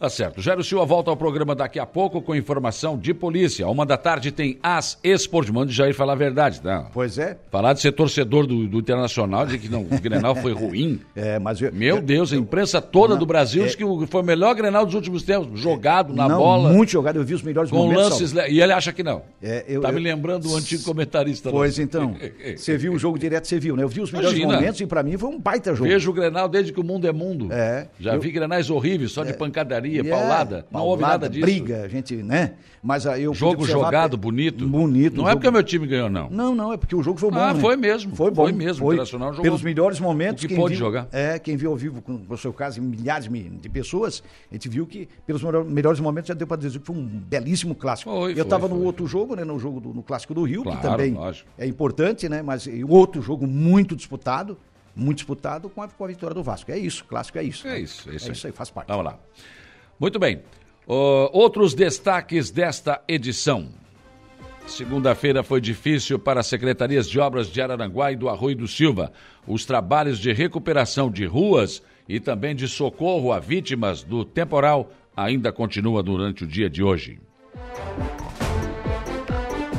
Tá 0.00 0.08
certo. 0.08 0.40
Jairo 0.40 0.64
Silva 0.64 0.86
volta 0.86 1.10
ao 1.10 1.16
programa 1.16 1.54
daqui 1.54 1.78
a 1.78 1.84
pouco 1.84 2.22
com 2.22 2.34
informação 2.34 2.96
de 2.96 3.12
polícia. 3.12 3.68
Uma 3.68 3.84
da 3.84 3.98
tarde 3.98 4.32
tem 4.32 4.58
As 4.62 4.98
Esporte. 5.04 5.52
Manda 5.52 5.70
o 5.70 5.74
Jair 5.74 5.94
falar 5.94 6.14
a 6.14 6.16
verdade, 6.16 6.58
tá? 6.62 6.88
Pois 6.90 7.18
é. 7.18 7.36
Falar 7.50 7.74
de 7.74 7.82
ser 7.82 7.92
torcedor 7.92 8.46
do, 8.46 8.66
do 8.66 8.78
Internacional, 8.78 9.44
dizer 9.44 9.58
que 9.58 9.68
não, 9.68 9.82
o 9.82 10.00
Grenal 10.00 10.34
foi 10.34 10.52
ruim. 10.54 10.98
É, 11.14 11.38
mas 11.38 11.60
eu, 11.60 11.70
Meu 11.72 11.96
eu- 11.96 12.02
Deus, 12.02 12.32
a 12.32 12.36
imprensa 12.36 12.80
toda 12.80 13.12
Não, 13.12 13.18
do 13.20 13.26
Brasil 13.26 13.62
é- 13.62 13.66
diz 13.66 13.74
que 13.74 13.84
foi 14.06 14.22
o 14.22 14.24
melhor 14.24 14.54
Grenal 14.54 14.86
dos 14.86 14.94
últimos 14.94 15.22
tempos. 15.22 15.60
Jogado 15.60 16.14
na 16.14 16.26
não, 16.28 16.38
bola, 16.38 16.70
Muito 16.72 16.90
jogado, 16.92 17.16
eu 17.16 17.24
vi 17.24 17.34
os 17.34 17.42
melhores 17.42 17.70
com 17.70 17.76
momentos. 17.76 18.04
lances... 18.12 18.30
Saulo. 18.30 18.46
le- 18.46 18.54
E 18.54 18.62
ele 18.62 18.72
acha 18.72 18.92
que 18.92 19.02
não. 19.02 19.22
É, 19.42 19.64
eu- 19.68 19.82
tá 19.82 19.92
me 19.92 20.00
lembrando 20.00 20.48
o 20.50 20.56
antigo 20.56 20.82
comentarista. 20.82 21.50
lá. 21.50 21.56
Pois 21.56 21.78
então, 21.78 22.16
você 22.56 22.78
viu 22.78 22.94
o 22.94 22.98
jogo 22.98 23.18
direto, 23.18 23.46
você 23.46 23.58
viu, 23.60 23.76
né? 23.76 23.82
Eu 23.82 23.88
vi 23.88 24.00
os 24.00 24.10
melhores 24.10 24.38
Imagina. 24.38 24.54
momentos 24.60 24.80
e 24.80 24.86
para 24.86 25.02
mim 25.02 25.18
foi 25.18 25.28
um 25.28 25.38
baita 25.38 25.74
jogo. 25.74 25.90
Vejo 25.90 26.10
o 26.10 26.14
Grenal 26.14 26.48
desde 26.48 26.72
que 26.72 26.80
o 26.80 26.84
mundo 26.84 27.06
é 27.06 27.12
mundo. 27.12 27.48
É. 27.52 27.86
Já 27.98 28.16
vi 28.16 28.30
Grenais 28.30 28.70
horríveis, 28.70 29.12
só 29.12 29.22
de 29.24 29.34
pancadaria, 29.34 29.89
É, 29.98 30.04
paulada. 30.04 30.66
Não 30.70 30.80
houve 30.82 31.02
nada 31.02 31.28
disso. 31.28 31.44
briga, 31.44 31.82
a 31.82 31.88
gente, 31.88 32.14
né? 32.16 32.52
Mas 32.82 33.06
aí 33.06 33.24
eu 33.24 33.34
Jogo 33.34 33.66
jogado, 33.66 34.16
bonito. 34.16 34.66
Bonito. 34.66 35.16
Não 35.16 35.24
um 35.24 35.26
é 35.26 35.30
jogo- 35.32 35.40
porque 35.40 35.48
o 35.48 35.52
meu 35.52 35.62
time 35.62 35.86
ganhou, 35.86 36.08
não. 36.08 36.30
Não, 36.30 36.54
não, 36.54 36.72
é 36.72 36.76
porque 36.78 36.96
o 36.96 37.02
jogo 37.02 37.18
foi 37.20 37.30
bom. 37.30 37.38
Ah, 37.38 37.52
né? 37.52 37.60
foi 37.60 37.76
mesmo, 37.76 38.16
Foi 38.16 38.30
bom. 38.30 38.44
foi 38.44 38.52
mesmo, 38.52 38.86
o 38.86 38.92
Internacional 38.92 39.30
jogou 39.30 39.42
Pelos 39.42 39.62
melhores 39.62 40.00
momentos. 40.00 40.44
o 40.44 40.48
que 40.48 40.54
pôde 40.54 40.74
jogar. 40.76 41.06
É, 41.12 41.38
quem 41.38 41.56
viu 41.56 41.70
ao 41.70 41.76
vivo, 41.76 42.00
com 42.00 42.20
o 42.28 42.38
seu 42.38 42.52
caso, 42.52 42.80
milhares 42.80 43.28
de 43.28 43.68
pessoas, 43.68 44.22
a 44.50 44.54
gente 44.54 44.68
viu 44.68 44.86
que 44.86 45.08
pelos 45.26 45.42
melhor- 45.42 45.64
melhores 45.64 46.00
momentos 46.00 46.28
já 46.28 46.34
deu 46.34 46.46
para 46.46 46.56
dizer 46.56 46.78
que 46.78 46.86
foi 46.86 46.96
um 46.96 47.04
belíssimo 47.06 47.74
clássico. 47.74 48.10
Foi, 48.10 48.30
Eu 48.30 48.34
foi, 48.36 48.42
estava 48.44 48.66
no 48.68 48.76
foi, 48.76 48.84
outro 48.86 49.06
jogo, 49.06 49.34
né? 49.36 49.44
No 49.44 49.58
jogo 49.58 49.80
do 49.80 49.90
no 49.92 50.02
clássico 50.02 50.32
do 50.32 50.42
Rio, 50.44 50.62
Claro, 50.62 50.78
que 50.78 50.82
também 50.86 51.12
lógico. 51.14 51.48
é 51.58 51.66
importante, 51.66 52.28
né? 52.28 52.40
Mas 52.42 52.66
o 52.66 52.88
outro 52.90 53.20
jogo 53.20 53.46
muito 53.46 53.94
disputado, 53.94 54.56
muito 54.96 55.18
disputado 55.18 55.68
com 55.68 55.82
a, 55.82 55.88
com 55.88 56.04
a 56.04 56.08
vitória 56.08 56.34
do 56.34 56.42
Vasco. 56.42 56.70
É 56.72 56.78
isso, 56.78 57.04
clássico 57.04 57.38
é 57.38 57.42
isso. 57.42 57.66
É 57.66 57.72
né? 57.72 57.80
isso, 57.80 58.08
é 58.10 58.14
isso 58.14 58.24
É 58.24 58.28
aí. 58.28 58.32
isso 58.36 58.46
aí, 58.46 58.52
faz 58.52 58.70
parte. 58.70 58.88
Vamos 58.88 59.04
lá. 59.04 59.18
Muito 60.00 60.18
bem. 60.18 60.40
Ó, 60.86 61.28
outros 61.30 61.74
destaques 61.74 62.50
desta 62.50 63.02
edição. 63.06 63.68
Segunda-feira 64.66 65.42
foi 65.42 65.60
difícil 65.60 66.18
para 66.18 66.40
as 66.40 66.46
secretarias 66.46 67.08
de 67.08 67.20
obras 67.20 67.48
de 67.48 67.60
Araranguá 67.60 68.10
e 68.10 68.16
do 68.16 68.28
Arroio 68.28 68.56
do 68.56 68.66
Silva. 68.66 69.12
Os 69.46 69.66
trabalhos 69.66 70.18
de 70.18 70.32
recuperação 70.32 71.10
de 71.10 71.26
ruas 71.26 71.82
e 72.08 72.18
também 72.18 72.56
de 72.56 72.66
socorro 72.66 73.30
a 73.30 73.38
vítimas 73.38 74.02
do 74.02 74.24
temporal 74.24 74.90
ainda 75.14 75.52
continua 75.52 76.02
durante 76.02 76.44
o 76.44 76.46
dia 76.46 76.70
de 76.70 76.82
hoje. 76.82 77.20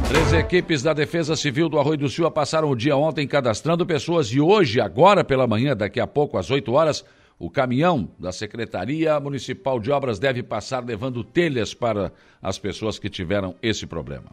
Três 0.07 0.33
equipes 0.33 0.83
da 0.83 0.93
Defesa 0.93 1.35
Civil 1.35 1.69
do 1.69 1.79
Arroio 1.79 1.97
do 1.97 2.09
Silva 2.09 2.29
passaram 2.29 2.69
o 2.69 2.75
dia 2.75 2.95
ontem 2.95 3.25
cadastrando 3.25 3.85
pessoas 3.85 4.27
e 4.27 4.39
hoje, 4.39 4.79
agora 4.79 5.23
pela 5.23 5.47
manhã, 5.47 5.75
daqui 5.75 5.99
a 5.99 6.05
pouco, 6.05 6.37
às 6.37 6.51
8 6.51 6.71
horas, 6.73 7.05
o 7.41 7.49
caminhão 7.49 8.07
da 8.19 8.31
Secretaria 8.31 9.19
Municipal 9.19 9.79
de 9.79 9.89
Obras 9.89 10.19
deve 10.19 10.43
passar 10.43 10.85
levando 10.85 11.23
telhas 11.23 11.73
para 11.73 12.13
as 12.39 12.59
pessoas 12.59 12.99
que 12.99 13.09
tiveram 13.09 13.55
esse 13.63 13.87
problema. 13.87 14.27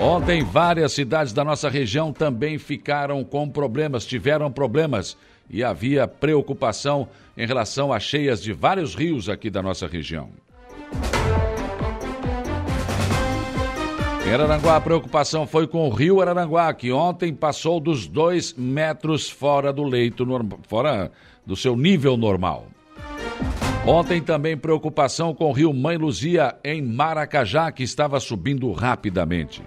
Ontem, 0.00 0.42
várias 0.42 0.92
cidades 0.92 1.32
da 1.32 1.44
nossa 1.44 1.70
região 1.70 2.12
também 2.12 2.58
ficaram 2.58 3.22
com 3.22 3.48
problemas, 3.48 4.04
tiveram 4.04 4.50
problemas 4.50 5.16
e 5.48 5.62
havia 5.62 6.08
preocupação 6.08 7.08
em 7.36 7.46
relação 7.46 7.92
a 7.92 8.00
cheias 8.00 8.42
de 8.42 8.52
vários 8.52 8.96
rios 8.96 9.28
aqui 9.28 9.48
da 9.48 9.62
nossa 9.62 9.86
região. 9.86 10.28
Em 14.26 14.34
Araranguá, 14.34 14.74
a 14.74 14.80
preocupação 14.80 15.46
foi 15.46 15.68
com 15.68 15.86
o 15.86 15.90
rio 15.90 16.20
Araranguá, 16.20 16.74
que 16.74 16.90
ontem 16.90 17.32
passou 17.32 17.78
dos 17.78 18.08
dois 18.08 18.52
metros 18.54 19.30
fora 19.30 19.72
do 19.72 19.84
leito, 19.84 20.26
fora 20.66 21.12
do 21.46 21.54
seu 21.56 21.76
nível 21.76 22.16
normal. 22.16 22.66
Ontem 23.86 24.20
também 24.20 24.56
preocupação 24.56 25.32
com 25.32 25.44
o 25.44 25.52
rio 25.52 25.72
Mãe 25.72 25.96
Luzia, 25.96 26.56
em 26.64 26.82
Maracajá, 26.82 27.70
que 27.70 27.84
estava 27.84 28.18
subindo 28.18 28.72
rapidamente. 28.72 29.62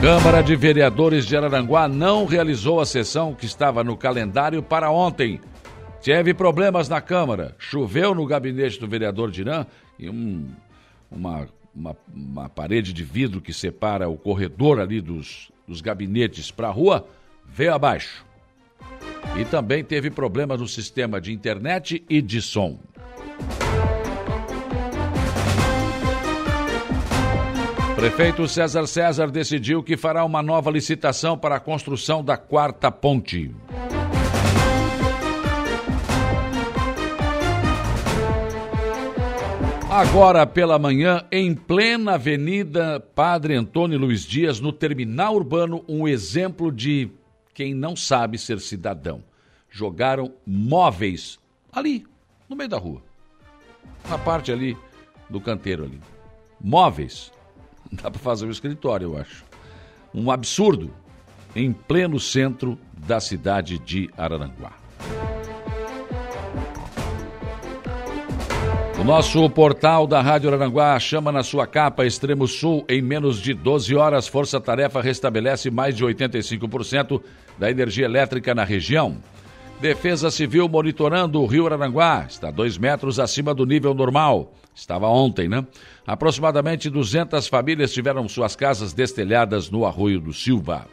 Câmara 0.00 0.42
de 0.42 0.56
Vereadores 0.56 1.26
de 1.26 1.36
Araranguá 1.36 1.86
não 1.86 2.24
realizou 2.24 2.80
a 2.80 2.86
sessão 2.86 3.34
que 3.34 3.44
estava 3.46 3.84
no 3.84 3.96
calendário 3.96 4.62
para 4.62 4.90
ontem. 4.90 5.40
Teve 6.02 6.34
problemas 6.34 6.88
na 6.88 7.00
Câmara, 7.00 7.54
choveu 7.58 8.14
no 8.14 8.26
gabinete 8.26 8.78
do 8.78 8.86
vereador 8.86 9.30
Dirã 9.30 9.64
e 9.98 10.10
um, 10.10 10.46
uma, 11.10 11.48
uma, 11.74 11.96
uma, 12.14 12.48
parede 12.50 12.92
de 12.92 13.02
vidro 13.02 13.40
que 13.40 13.52
separa 13.52 14.08
o 14.08 14.18
corredor 14.18 14.78
ali 14.78 15.00
dos, 15.00 15.50
dos 15.66 15.80
gabinetes 15.80 16.50
para 16.50 16.68
a 16.68 16.72
rua 16.72 17.06
veio 17.46 17.72
abaixo. 17.72 18.26
E 19.36 19.44
também 19.44 19.82
teve 19.82 20.10
problemas 20.10 20.60
no 20.60 20.68
sistema 20.68 21.20
de 21.20 21.32
internet 21.32 22.04
e 22.08 22.22
de 22.22 22.40
som. 22.40 22.78
Prefeito 27.96 28.46
César 28.46 28.86
César 28.86 29.30
decidiu 29.30 29.82
que 29.82 29.96
fará 29.96 30.24
uma 30.24 30.42
nova 30.42 30.70
licitação 30.70 31.38
para 31.38 31.56
a 31.56 31.60
construção 31.60 32.22
da 32.22 32.36
quarta 32.36 32.90
ponte. 32.90 33.50
Agora 39.88 40.44
pela 40.44 40.76
manhã, 40.76 41.24
em 41.30 41.54
plena 41.54 42.14
Avenida 42.14 42.98
Padre 43.14 43.54
Antônio 43.54 43.96
Luiz 43.96 44.26
Dias, 44.26 44.58
no 44.58 44.72
terminal 44.72 45.36
urbano, 45.36 45.84
um 45.88 46.08
exemplo 46.08 46.72
de 46.72 47.08
quem 47.54 47.72
não 47.72 47.96
sabe 47.96 48.36
ser 48.36 48.60
cidadão. 48.60 49.22
Jogaram 49.70 50.34
móveis 50.46 51.38
ali, 51.72 52.06
no 52.48 52.54
meio 52.54 52.68
da 52.68 52.78
rua. 52.78 53.02
Na 54.08 54.18
parte 54.18 54.52
ali 54.52 54.76
do 55.30 55.40
canteiro 55.40 55.84
ali. 55.84 56.00
Móveis 56.60 57.32
Dá 58.02 58.10
para 58.10 58.20
fazer 58.20 58.46
um 58.46 58.50
escritório, 58.50 59.12
eu 59.12 59.18
acho. 59.18 59.44
Um 60.12 60.30
absurdo 60.30 60.92
em 61.54 61.72
pleno 61.72 62.18
centro 62.18 62.78
da 62.92 63.20
cidade 63.20 63.78
de 63.78 64.10
Araranguá. 64.16 64.72
Nosso 69.04 69.50
portal 69.50 70.06
da 70.06 70.22
Rádio 70.22 70.50
Aranguá 70.50 70.98
chama 70.98 71.30
na 71.30 71.42
sua 71.42 71.66
capa 71.66 72.06
Extremo 72.06 72.48
Sul. 72.48 72.86
Em 72.88 73.02
menos 73.02 73.38
de 73.38 73.52
12 73.52 73.94
horas, 73.94 74.26
Força 74.26 74.58
Tarefa 74.58 75.02
restabelece 75.02 75.70
mais 75.70 75.94
de 75.94 76.02
85% 76.02 77.20
da 77.58 77.70
energia 77.70 78.06
elétrica 78.06 78.54
na 78.54 78.64
região. 78.64 79.18
Defesa 79.78 80.30
Civil 80.30 80.66
monitorando 80.70 81.42
o 81.42 81.44
rio 81.44 81.66
Aranguá. 81.66 82.24
Está 82.26 82.50
dois 82.50 82.78
metros 82.78 83.20
acima 83.20 83.52
do 83.52 83.66
nível 83.66 83.92
normal. 83.92 84.54
Estava 84.74 85.06
ontem, 85.06 85.50
né? 85.50 85.66
Aproximadamente 86.06 86.88
200 86.88 87.46
famílias 87.46 87.92
tiveram 87.92 88.26
suas 88.26 88.56
casas 88.56 88.94
destelhadas 88.94 89.70
no 89.70 89.84
Arroio 89.84 90.18
do 90.18 90.32
Silva. 90.32 90.86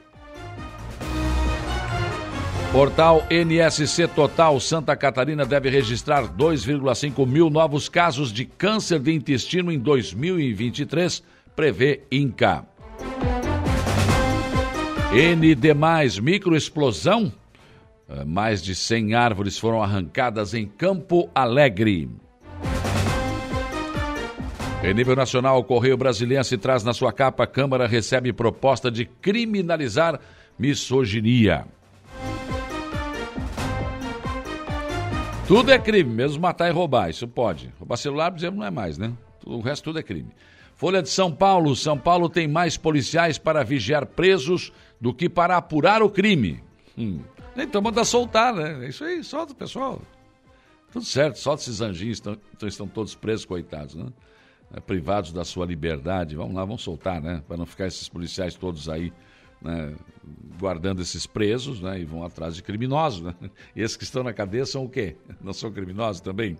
Portal 2.72 3.25
NSC 3.30 4.08
Total 4.08 4.58
Santa 4.62 4.96
Catarina 4.96 5.46
deve 5.46 5.70
registrar 5.70 6.24
2,5 6.24 7.28
mil 7.28 7.50
novos 7.50 7.90
casos 7.90 8.32
de 8.32 8.46
câncer 8.46 8.98
de 8.98 9.12
intestino 9.12 9.74
em 9.74 9.78
2023, 9.78 11.22
prevê 11.54 12.04
INCA. 12.10 12.66
ND, 15.12 16.22
microexplosão. 16.22 17.34
Eh, 18.08 18.24
mais 18.24 18.63
de 18.63 18.74
100 18.74 19.16
árvores 19.16 19.58
foram 19.58 19.84
arrancadas 19.84 20.54
em 20.54 20.66
Campo 20.66 21.30
Alegre. 21.36 22.10
Em 24.82 24.94
nível 24.94 25.18
nacional, 25.18 25.60
o 25.60 25.63
Correio 25.66 25.98
Brasiliense 25.98 26.58
traz 26.58 26.86
na 26.86 26.94
sua 26.94 27.12
capa: 27.12 27.46
Câmara 27.46 27.86
recebe 27.86 28.32
proposta 28.32 28.90
de 28.90 29.04
criminalizar 29.04 30.22
misoginia. 30.58 31.66
Tudo 35.51 35.70
é 35.70 35.77
crime, 35.77 36.10
mesmo 36.10 36.41
matar 36.41 36.70
e 36.70 36.72
roubar, 36.72 37.10
isso 37.10 37.27
pode. 37.27 37.74
Roubar 37.77 37.98
celular, 37.98 38.31
por 38.31 38.38
exemplo, 38.38 38.60
não 38.60 38.65
é 38.65 38.72
mais, 38.72 38.98
né? 38.98 39.12
O 39.46 39.60
resto 39.60 39.84
tudo 39.84 40.00
é 40.00 40.01
crime. 40.01 40.31
Folha 40.77 41.01
de 41.01 41.10
São 41.10 41.29
Paulo: 41.29 41.75
São 41.75 41.98
Paulo 41.98 42.29
tem 42.29 42.48
mais 42.48 42.77
policiais 42.77 43.38
para 43.38 43.62
vigiar 43.62 44.05
presos 44.05 44.72
do 44.98 45.13
que 45.13 45.27
para 45.27 45.58
apurar 45.58 46.01
o 46.01 46.10
crime. 46.10 46.63
Hum. 46.98 47.20
Então 47.58 47.81
manda 47.81 48.05
soltar, 48.05 48.53
né? 48.53 48.86
É 48.86 48.88
isso 48.88 49.03
aí, 49.03 49.22
solta 49.25 49.51
o 49.51 49.55
pessoal. 49.58 50.01
Tudo 50.89 51.03
certo, 51.03 51.38
solta 51.38 51.63
esses 51.63 51.81
anjinhos, 51.81 52.20
estão, 52.20 52.38
estão 52.63 52.88
todos 52.88 53.13
presos, 53.13 53.43
coitados, 53.43 53.96
né? 53.96 54.05
né, 54.72 54.79
privados 54.79 55.34
da 55.34 55.43
sua 55.43 55.65
liberdade. 55.65 56.34
Vamos 56.34 56.55
lá, 56.55 56.63
vamos 56.63 56.81
soltar, 56.81 57.20
né? 57.22 57.43
Para 57.46 57.58
não 57.58 57.65
ficar 57.65 57.88
esses 57.88 58.08
policiais 58.08 58.55
todos 58.55 58.88
aí 58.88 59.12
né, 59.62 59.94
guardando 60.60 61.01
esses 61.01 61.25
presos 61.25 61.82
né, 61.82 62.00
e 62.00 62.06
vão 62.06 62.24
atrás 62.24 62.56
de 62.56 62.63
criminosos. 62.63 63.22
Né? 63.22 63.36
Esses 63.75 63.98
que 63.98 64.03
estão 64.03 64.24
na 64.24 64.34
cadeia 64.34 64.65
são 64.65 64.86
o 64.86 64.89
quê? 64.89 65.15
Não 65.41 65.53
são 65.53 65.72
criminosos 65.72 66.22
também? 66.22 66.58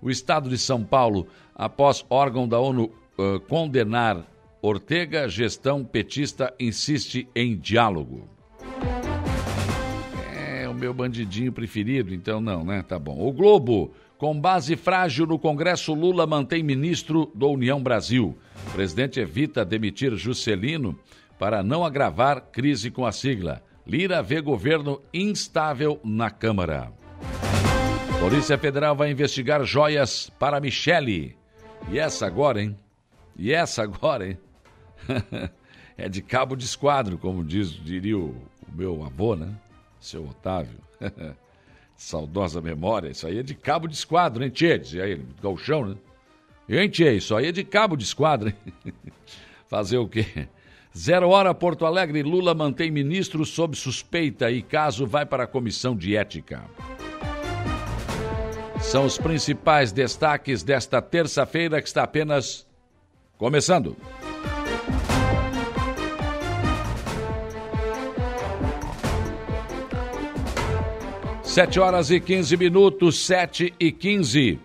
O 0.00 0.10
Estado 0.10 0.50
de 0.50 0.58
São 0.58 0.84
Paulo, 0.84 1.26
após 1.54 2.04
órgão 2.10 2.46
da 2.46 2.58
ONU 2.58 2.92
uh, 3.18 3.40
condenar 3.48 4.26
Ortega, 4.60 5.28
gestão 5.28 5.84
petista 5.84 6.52
insiste 6.58 7.28
em 7.34 7.56
diálogo. 7.56 8.28
É 10.34 10.68
o 10.68 10.74
meu 10.74 10.92
bandidinho 10.92 11.52
preferido, 11.52 12.12
então 12.12 12.40
não, 12.40 12.64
né? 12.64 12.82
Tá 12.82 12.98
bom. 12.98 13.26
O 13.26 13.32
Globo 13.32 13.92
com 14.18 14.38
base 14.38 14.76
frágil 14.76 15.26
no 15.26 15.38
Congresso, 15.38 15.92
Lula 15.92 16.26
mantém 16.26 16.62
ministro 16.62 17.30
do 17.34 17.50
União 17.50 17.82
Brasil. 17.82 18.36
O 18.68 18.72
presidente 18.72 19.20
evita 19.20 19.64
demitir 19.64 20.16
Juscelino 20.16 20.98
para 21.38 21.62
não 21.62 21.84
agravar 21.84 22.40
crise 22.52 22.90
com 22.90 23.04
a 23.04 23.12
sigla. 23.12 23.62
Lira 23.86 24.22
vê 24.22 24.40
governo 24.40 25.00
instável 25.12 26.00
na 26.02 26.30
Câmara. 26.30 26.92
Polícia 28.18 28.58
Federal 28.58 28.96
vai 28.96 29.10
investigar 29.10 29.62
joias 29.64 30.30
para 30.38 30.60
Michele. 30.60 31.36
E 31.88 31.98
essa 31.98 32.26
agora, 32.26 32.62
hein? 32.62 32.76
E 33.38 33.52
essa 33.52 33.82
agora, 33.82 34.26
hein? 34.26 34.38
é 35.96 36.08
de 36.08 36.22
cabo 36.22 36.56
de 36.56 36.64
esquadro, 36.64 37.18
como 37.18 37.44
diz, 37.44 37.70
diria 37.70 38.18
o, 38.18 38.30
o 38.66 38.72
meu 38.74 39.04
avô, 39.04 39.36
né? 39.36 39.54
Seu 40.00 40.26
Otávio. 40.26 40.80
Saudosa 41.94 42.60
memória, 42.60 43.10
isso 43.10 43.26
aí 43.26 43.38
é 43.38 43.42
de 43.42 43.54
cabo 43.54 43.86
de 43.86 43.94
esquadro, 43.94 44.42
hein, 44.42 44.50
Tchê? 44.50 44.78
Dizia 44.78 45.06
ele, 45.06 45.24
galchão, 45.42 45.86
né? 45.86 45.96
Hein, 46.68 46.90
Tchê? 46.90 47.12
Isso 47.12 47.34
aí 47.36 47.46
é 47.46 47.52
de 47.52 47.64
cabo 47.64 47.96
de 47.96 48.04
esquadro, 48.04 48.48
hein? 48.48 48.56
Fazer 49.68 49.98
o 49.98 50.08
quê? 50.08 50.48
Zero 50.96 51.28
hora, 51.28 51.52
Porto 51.52 51.84
Alegre, 51.84 52.22
Lula 52.22 52.54
mantém 52.54 52.90
ministro 52.90 53.44
sob 53.44 53.76
suspeita 53.76 54.50
e 54.50 54.62
caso 54.62 55.06
vai 55.06 55.26
para 55.26 55.44
a 55.44 55.46
comissão 55.46 55.94
de 55.94 56.16
ética. 56.16 56.64
São 58.80 59.04
os 59.04 59.18
principais 59.18 59.92
destaques 59.92 60.62
desta 60.62 61.02
terça-feira 61.02 61.82
que 61.82 61.88
está 61.88 62.02
apenas 62.02 62.66
começando. 63.36 63.94
Sete 71.42 71.78
horas 71.78 72.10
e 72.10 72.18
15 72.18 72.56
minutos, 72.56 73.26
sete 73.26 73.74
e 73.78 73.92
quinze. 73.92 74.58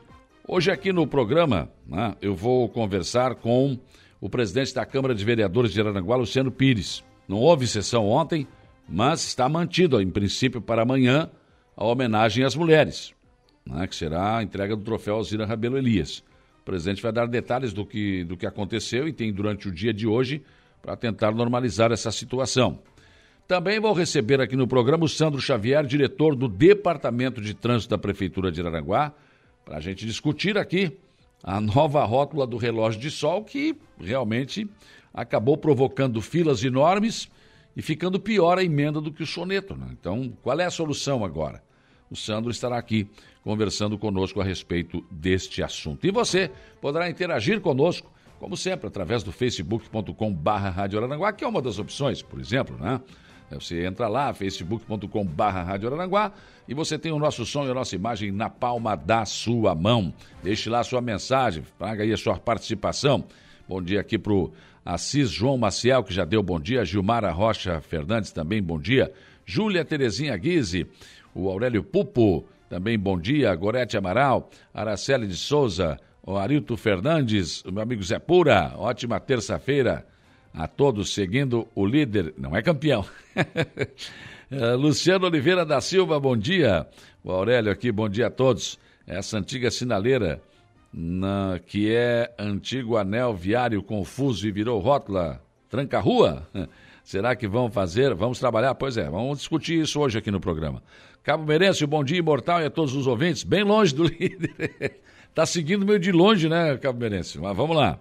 Hoje 0.48 0.72
aqui 0.72 0.94
no 0.94 1.06
programa, 1.06 1.70
né, 1.86 2.16
eu 2.22 2.34
vou 2.34 2.70
conversar 2.70 3.36
com 3.36 3.78
o 4.22 4.30
presidente 4.30 4.74
da 4.76 4.86
Câmara 4.86 5.16
de 5.16 5.26
Vereadores 5.26 5.74
de 5.74 5.82
Aranaguá, 5.82 6.16
Luciano 6.16 6.52
Pires. 6.52 7.04
Não 7.28 7.38
houve 7.38 7.66
sessão 7.66 8.08
ontem, 8.08 8.48
mas 8.88 9.26
está 9.26 9.50
mantido, 9.50 10.00
em 10.00 10.12
princípio, 10.12 10.62
para 10.62 10.84
amanhã, 10.84 11.28
a 11.76 11.84
homenagem 11.84 12.46
às 12.46 12.56
mulheres, 12.56 13.14
né, 13.66 13.88
que 13.88 13.96
será 13.96 14.38
a 14.38 14.44
entrega 14.44 14.76
do 14.76 14.84
troféu 14.84 15.16
Alzira 15.16 15.48
Rabelo 15.48 15.76
Elias. 15.76 16.24
O 16.62 16.64
presidente 16.64 17.02
vai 17.02 17.12
dar 17.12 17.26
detalhes 17.26 17.74
do 17.74 17.84
que, 17.84 18.24
do 18.24 18.38
que 18.38 18.46
aconteceu 18.46 19.08
e 19.08 19.14
tem 19.14 19.34
durante 19.34 19.68
o 19.68 19.72
dia 19.72 19.92
de 19.92 20.06
hoje 20.06 20.44
para 20.84 20.96
tentar 20.96 21.32
normalizar 21.32 21.92
essa 21.92 22.12
situação. 22.12 22.80
Também 23.48 23.80
vou 23.80 23.94
receber 23.94 24.40
aqui 24.40 24.56
no 24.56 24.68
programa 24.68 25.06
o 25.06 25.10
Sandro 25.10 25.42
Xavier, 25.42 25.84
diretor 25.84 26.36
do 26.36 26.48
Departamento 26.48 27.42
de 27.42 27.56
Trânsito 27.56 27.90
da 27.90 27.98
Prefeitura 27.98 28.52
de 28.52 28.62
Araranguá, 28.62 29.14
para 29.66 29.78
a 29.78 29.80
gente 29.80 30.06
discutir 30.06 30.58
aqui 30.58 30.96
a 31.44 31.60
nova 31.60 32.04
rótula 32.04 32.46
do 32.46 32.58
relógio 32.58 33.00
de 33.00 33.10
sol 33.10 33.44
que 33.44 33.76
realmente 34.00 34.70
acabou 35.14 35.58
provocando 35.58 36.22
filas 36.22 36.64
enormes 36.64 37.30
e 37.76 37.82
ficando 37.82 38.20
pior 38.20 38.58
a 38.58 38.64
emenda 38.64 39.02
do 39.02 39.12
que 39.12 39.24
o 39.24 39.28
soneto. 39.28 39.76
Né? 39.76 39.88
Então, 39.92 40.32
qual 40.42 40.60
é 40.60 40.66
a 40.66 40.72
solução 40.72 41.24
agora? 41.24 41.64
O 42.10 42.16
Sandro 42.16 42.52
estará 42.52 42.78
aqui 42.78 43.08
conversando 43.44 43.98
conosco 43.98 44.42
a 44.42 44.44
respeito 44.44 45.04
deste 45.10 45.64
assunto. 45.64 46.06
E 46.06 46.12
você 46.12 46.52
poderá 46.82 47.10
interagir 47.10 47.62
conosco, 47.62 48.12
como 48.38 48.58
sempre, 48.58 48.88
através 48.88 49.24
do 49.24 49.32
facebook.com/barra 49.32 50.88
que 51.38 51.44
é 51.44 51.48
uma 51.48 51.62
das 51.62 51.80
opções, 51.80 52.22
por 52.22 52.40
exemplo, 52.40 52.78
né? 52.78 53.00
Você 53.60 53.86
entra 53.86 54.08
lá, 54.08 54.34
facebook.com.br 54.34 55.44
Rádio 55.44 55.88
Araranguá, 55.88 56.32
e 56.68 56.74
você 56.74 56.98
tem 56.98 57.12
o 57.12 57.20
nosso 57.20 57.46
som 57.46 57.66
e 57.66 57.72
a 57.72 57.74
nossa 57.74 57.96
imagem 57.96 58.32
na 58.32 58.50
palma 58.50 58.96
da 58.96 59.26
sua 59.26 59.76
mão. 59.76 60.14
Deixe 60.44 60.70
lá 60.70 60.80
a 60.80 60.84
sua 60.84 61.02
mensagem, 61.02 61.64
traga 61.78 62.04
aí 62.04 62.14
a 62.14 62.18
sua 62.18 62.38
participação. 62.38 63.26
Bom 63.68 63.82
dia 63.82 64.00
aqui 64.02 64.18
para 64.18 64.34
o 64.34 64.52
Assis 64.86 65.30
João 65.30 65.58
Maciel, 65.58 66.04
que 66.04 66.14
já 66.14 66.26
deu 66.26 66.42
bom 66.42 66.60
dia, 66.60 66.84
Gilmara 66.84 67.32
Rocha 67.32 67.80
Fernandes 67.82 68.32
também 68.32 68.62
bom 68.62 68.80
dia, 68.80 69.12
Júlia 69.46 69.86
Terezinha 69.86 70.36
Guise, 70.38 70.88
o 71.36 71.50
Aurélio 71.50 71.84
Pupo, 71.84 72.46
também 72.70 72.98
bom 72.98 73.20
dia, 73.20 73.54
Gorete 73.54 73.98
Amaral, 73.98 74.50
Araceli 74.74 75.28
de 75.28 75.36
Souza, 75.36 76.00
o 76.24 76.38
Arilto 76.38 76.78
Fernandes, 76.78 77.64
o 77.66 77.72
meu 77.72 77.84
amigo 77.84 78.02
Zé 78.04 78.18
Pura, 78.18 78.74
ótima 78.78 79.20
terça-feira 79.20 80.06
a 80.54 80.68
todos, 80.68 81.14
seguindo 81.14 81.68
o 81.76 81.86
líder, 81.86 82.34
não 82.38 82.56
é 82.56 82.62
campeão. 82.62 83.06
Eh, 84.54 84.74
Luciano 84.74 85.28
Oliveira 85.28 85.66
da 85.66 85.80
Silva, 85.80 86.20
bom 86.20 86.36
dia. 86.36 86.86
O 87.24 87.32
Aurélio 87.32 87.72
aqui, 87.72 87.90
bom 87.90 88.10
dia 88.10 88.28
a 88.28 88.30
todos. 88.30 88.78
Essa 89.08 89.38
antiga 89.38 89.72
sinaleira, 89.72 90.42
na, 90.94 91.58
que 91.66 91.90
é 91.90 92.36
antigo 92.38 92.98
anel 92.98 93.34
viário 93.34 93.82
confuso 93.82 94.46
e 94.46 94.52
virou 94.52 94.78
rótula 94.82 95.42
tranca-rua? 95.70 96.46
Será 97.02 97.34
que 97.34 97.48
vão 97.48 97.72
fazer? 97.72 98.14
Vamos 98.14 98.40
trabalhar? 98.40 98.76
Pois 98.76 98.98
é, 98.98 99.10
vamos 99.10 99.38
discutir 99.38 99.82
isso 99.82 100.02
hoje 100.02 100.18
aqui 100.18 100.30
no 100.30 100.42
programa. 100.42 100.84
Cabo 101.24 101.46
Merense, 101.46 101.86
bom 101.86 102.04
dia 102.04 102.18
imortal 102.18 102.62
e 102.62 102.66
a 102.66 102.70
todos 102.70 102.94
os 102.94 103.08
ouvintes, 103.08 103.44
bem 103.44 103.64
longe 103.64 103.96
do 103.96 104.04
líder. 104.04 105.00
Tá 105.34 105.46
seguindo 105.46 105.86
meio 105.86 105.98
de 106.00 106.12
longe, 106.12 106.50
né, 106.50 106.78
Cabo 106.78 107.00
Merense? 107.00 107.40
Mas 107.40 107.56
vamos 107.56 107.78
lá. 107.78 107.98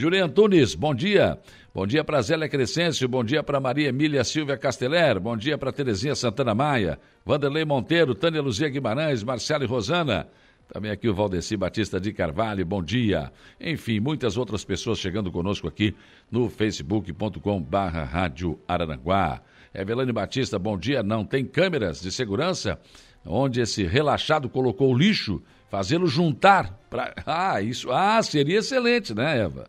Julian 0.00 0.26
Antunes, 0.26 0.76
bom 0.76 0.94
dia. 0.94 1.36
Bom 1.74 1.84
dia 1.84 2.04
para 2.04 2.22
Zélia 2.22 2.48
Crescêncio, 2.48 3.08
bom 3.08 3.24
dia 3.24 3.42
para 3.42 3.58
Maria 3.58 3.88
Emília 3.88 4.22
Silvia 4.22 4.56
Casteler, 4.56 5.18
bom 5.18 5.36
dia 5.36 5.58
para 5.58 5.72
Terezinha 5.72 6.14
Santana 6.14 6.54
Maia, 6.54 7.00
Vanderlei 7.26 7.64
Monteiro, 7.64 8.14
Tânia 8.14 8.40
Luzia 8.40 8.68
Guimarães, 8.68 9.24
Marcelo 9.24 9.64
e 9.64 9.66
Rosana. 9.66 10.28
Também 10.72 10.92
aqui 10.92 11.08
o 11.08 11.14
Valdeci 11.14 11.56
Batista 11.56 11.98
de 11.98 12.12
Carvalho, 12.12 12.64
bom 12.64 12.80
dia. 12.80 13.32
Enfim, 13.60 13.98
muitas 13.98 14.36
outras 14.36 14.64
pessoas 14.64 15.00
chegando 15.00 15.32
conosco 15.32 15.66
aqui 15.66 15.92
no 16.30 16.48
facebook.com 16.48 17.60
barra 17.60 18.04
Rádio 18.04 18.56
Araranguá. 18.68 19.42
Evelane 19.74 20.12
Batista, 20.12 20.60
bom 20.60 20.78
dia. 20.78 21.02
Não 21.02 21.24
tem 21.24 21.44
câmeras 21.44 22.00
de 22.00 22.12
segurança 22.12 22.78
onde 23.26 23.60
esse 23.60 23.82
relaxado 23.82 24.48
colocou 24.48 24.94
o 24.94 24.96
lixo, 24.96 25.42
fazê-lo 25.68 26.06
juntar. 26.06 26.78
Pra... 26.88 27.12
Ah, 27.26 27.60
isso 27.60 27.90
ah, 27.90 28.22
seria 28.22 28.60
excelente, 28.60 29.12
né, 29.12 29.40
Eva? 29.40 29.68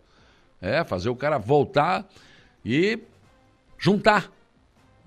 É, 0.62 0.84
fazer 0.84 1.10
o 1.10 1.16
cara 1.16 1.38
voltar 1.38 2.08
e 2.66 3.00
juntar 3.78 4.32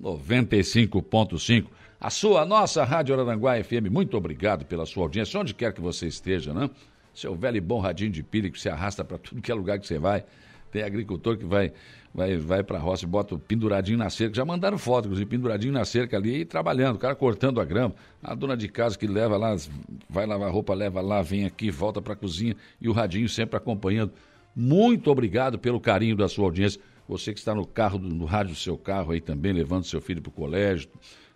95.5. 0.00 1.66
A 2.00 2.08
sua, 2.08 2.42
a 2.42 2.46
nossa 2.46 2.84
Rádio 2.84 3.14
Araranguá 3.14 3.62
FM, 3.62 3.90
muito 3.90 4.16
obrigado 4.16 4.64
pela 4.64 4.86
sua 4.86 5.04
audiência, 5.04 5.38
onde 5.38 5.52
quer 5.52 5.72
que 5.72 5.80
você 5.80 6.06
esteja, 6.06 6.54
né? 6.54 6.70
Seu 7.12 7.34
velho 7.34 7.56
e 7.56 7.60
bom 7.60 7.80
radinho 7.80 8.10
de 8.10 8.22
pilha 8.22 8.48
que 8.50 8.60
se 8.60 8.68
arrasta 8.68 9.04
para 9.04 9.18
tudo 9.18 9.42
que 9.42 9.50
é 9.50 9.54
lugar 9.54 9.78
que 9.78 9.86
você 9.86 9.98
vai. 9.98 10.24
Tem 10.70 10.82
agricultor 10.82 11.36
que 11.36 11.44
vai 11.44 11.72
vai, 12.14 12.36
vai 12.36 12.62
para 12.62 12.78
a 12.78 12.80
roça 12.80 13.04
e 13.04 13.08
bota 13.08 13.38
penduradinho 13.38 13.98
na 13.98 14.10
cerca. 14.10 14.34
Já 14.34 14.44
mandaram 14.44 14.76
foto, 14.76 15.06
inclusive, 15.06 15.28
penduradinho 15.28 15.72
na 15.72 15.84
cerca 15.84 16.16
ali 16.16 16.40
e 16.40 16.44
trabalhando, 16.44 16.96
o 16.96 16.98
cara 16.98 17.14
cortando 17.14 17.60
a 17.60 17.64
grama. 17.64 17.94
A 18.22 18.34
dona 18.34 18.56
de 18.56 18.68
casa 18.68 18.98
que 18.98 19.06
leva 19.06 19.36
lá, 19.36 19.56
vai 20.08 20.26
lavar 20.26 20.50
roupa, 20.50 20.74
leva 20.74 21.00
lá, 21.00 21.22
vem 21.22 21.44
aqui, 21.44 21.70
volta 21.70 22.02
para 22.02 22.12
a 22.12 22.16
cozinha 22.16 22.56
e 22.80 22.88
o 22.88 22.92
radinho 22.92 23.28
sempre 23.28 23.56
acompanhando. 23.56 24.12
Muito 24.54 25.10
obrigado 25.10 25.58
pelo 25.58 25.80
carinho 25.80 26.16
da 26.16 26.28
sua 26.28 26.44
audiência. 26.46 26.80
Você 27.08 27.32
que 27.32 27.38
está 27.38 27.54
no 27.54 27.66
carro, 27.66 27.98
no 27.98 28.24
rádio 28.24 28.52
do 28.52 28.58
seu 28.58 28.76
carro 28.76 29.12
aí 29.12 29.20
também, 29.20 29.52
levando 29.52 29.84
seu 29.84 30.00
filho 30.00 30.20
para 30.22 30.30
o 30.30 30.32
colégio, 30.32 30.88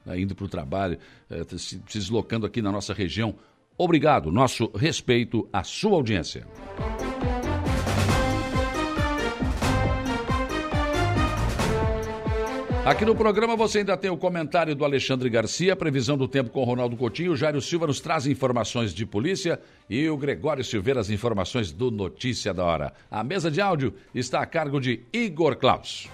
né, 0.04 0.20
indo 0.20 0.34
para 0.34 0.44
o 0.44 0.48
trabalho, 0.48 0.98
eh, 1.30 1.42
se, 1.56 1.82
se 1.88 1.98
deslocando 1.98 2.46
aqui 2.46 2.62
na 2.62 2.70
nossa 2.70 2.92
região. 2.92 3.34
Obrigado, 3.76 4.30
nosso 4.30 4.70
respeito 4.76 5.48
à 5.52 5.64
sua 5.64 5.94
audiência. 5.94 6.46
Aqui 12.84 13.02
no 13.06 13.16
programa 13.16 13.56
você 13.56 13.78
ainda 13.78 13.96
tem 13.96 14.10
o 14.10 14.16
comentário 14.16 14.74
do 14.74 14.84
Alexandre 14.84 15.30
Garcia, 15.30 15.74
previsão 15.74 16.18
do 16.18 16.28
tempo 16.28 16.50
com 16.50 16.62
Ronaldo 16.64 16.98
Coutinho, 16.98 17.32
o 17.32 17.36
Jairo 17.36 17.58
Silva 17.62 17.86
nos 17.86 17.98
traz 17.98 18.26
informações 18.26 18.92
de 18.92 19.06
polícia 19.06 19.58
e 19.88 20.06
o 20.06 20.18
Gregório 20.18 20.62
Silveira 20.62 21.00
as 21.00 21.08
informações 21.08 21.72
do 21.72 21.90
Notícia 21.90 22.52
da 22.52 22.62
Hora. 22.62 22.92
A 23.10 23.24
mesa 23.24 23.50
de 23.50 23.58
áudio 23.58 23.94
está 24.14 24.40
a 24.40 24.46
cargo 24.46 24.78
de 24.78 25.00
Igor 25.14 25.56
Klaus. 25.56 26.10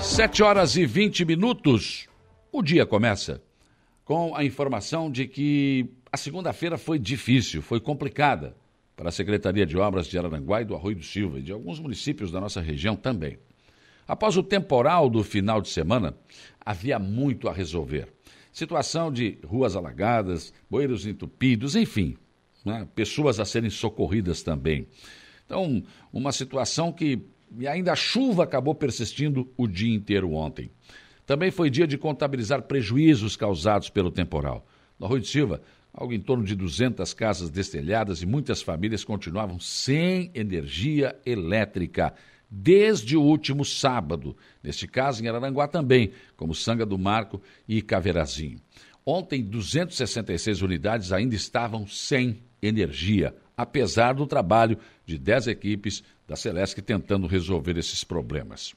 Sete 0.00 0.42
horas 0.42 0.74
e 0.74 0.86
vinte 0.86 1.22
minutos. 1.22 2.08
O 2.50 2.62
dia 2.62 2.86
começa 2.86 3.42
com 4.06 4.34
a 4.34 4.42
informação 4.42 5.10
de 5.10 5.26
que 5.26 5.86
a 6.10 6.16
segunda-feira 6.16 6.78
foi 6.78 6.98
difícil, 6.98 7.60
foi 7.60 7.78
complicada 7.78 8.56
para 8.96 9.10
a 9.10 9.12
Secretaria 9.12 9.66
de 9.66 9.76
Obras 9.76 10.06
de 10.06 10.18
Araranguá 10.18 10.62
e 10.62 10.64
do 10.64 10.74
Arroio 10.74 10.96
do 10.96 11.04
Silva 11.04 11.38
e 11.38 11.42
de 11.42 11.52
alguns 11.52 11.78
municípios 11.78 12.32
da 12.32 12.40
nossa 12.40 12.60
região 12.60 12.96
também. 12.96 13.38
Após 14.08 14.36
o 14.36 14.42
temporal 14.42 15.10
do 15.10 15.22
final 15.22 15.60
de 15.60 15.68
semana, 15.68 16.16
havia 16.64 16.98
muito 16.98 17.48
a 17.48 17.52
resolver. 17.52 18.08
Situação 18.52 19.12
de 19.12 19.38
ruas 19.44 19.76
alagadas, 19.76 20.54
bueiros 20.70 21.06
entupidos, 21.06 21.76
enfim, 21.76 22.16
né? 22.64 22.88
pessoas 22.94 23.38
a 23.38 23.44
serem 23.44 23.68
socorridas 23.68 24.42
também. 24.42 24.86
Então, 25.44 25.82
uma 26.12 26.32
situação 26.32 26.90
que 26.92 27.20
e 27.58 27.66
ainda 27.66 27.92
a 27.92 27.96
chuva 27.96 28.44
acabou 28.44 28.74
persistindo 28.74 29.50
o 29.56 29.66
dia 29.66 29.94
inteiro 29.94 30.32
ontem. 30.32 30.70
Também 31.24 31.50
foi 31.50 31.70
dia 31.70 31.86
de 31.86 31.98
contabilizar 31.98 32.62
prejuízos 32.62 33.36
causados 33.36 33.88
pelo 33.88 34.10
temporal. 34.10 34.66
No 34.98 35.06
Arroio 35.06 35.22
de 35.22 35.28
Silva, 35.28 35.60
algo 35.96 36.12
em 36.12 36.20
torno 36.20 36.44
de 36.44 36.54
200 36.54 37.14
casas 37.14 37.48
destelhadas 37.48 38.20
e 38.20 38.26
muitas 38.26 38.60
famílias 38.60 39.02
continuavam 39.02 39.58
sem 39.58 40.30
energia 40.34 41.18
elétrica 41.24 42.12
desde 42.50 43.16
o 43.16 43.22
último 43.22 43.64
sábado. 43.64 44.36
Neste 44.62 44.86
caso, 44.86 45.24
em 45.24 45.28
Araranguá 45.28 45.66
também, 45.66 46.12
como 46.36 46.54
Sanga 46.54 46.84
do 46.84 46.98
Marco 46.98 47.40
e 47.66 47.80
Caverazinho. 47.80 48.60
Ontem, 49.04 49.42
266 49.42 50.60
unidades 50.60 51.12
ainda 51.12 51.34
estavam 51.34 51.86
sem 51.86 52.42
energia, 52.60 53.34
apesar 53.56 54.14
do 54.14 54.26
trabalho 54.26 54.78
de 55.04 55.16
10 55.16 55.46
equipes 55.46 56.04
da 56.28 56.36
Celesc 56.36 56.80
tentando 56.82 57.26
resolver 57.26 57.78
esses 57.78 58.04
problemas. 58.04 58.74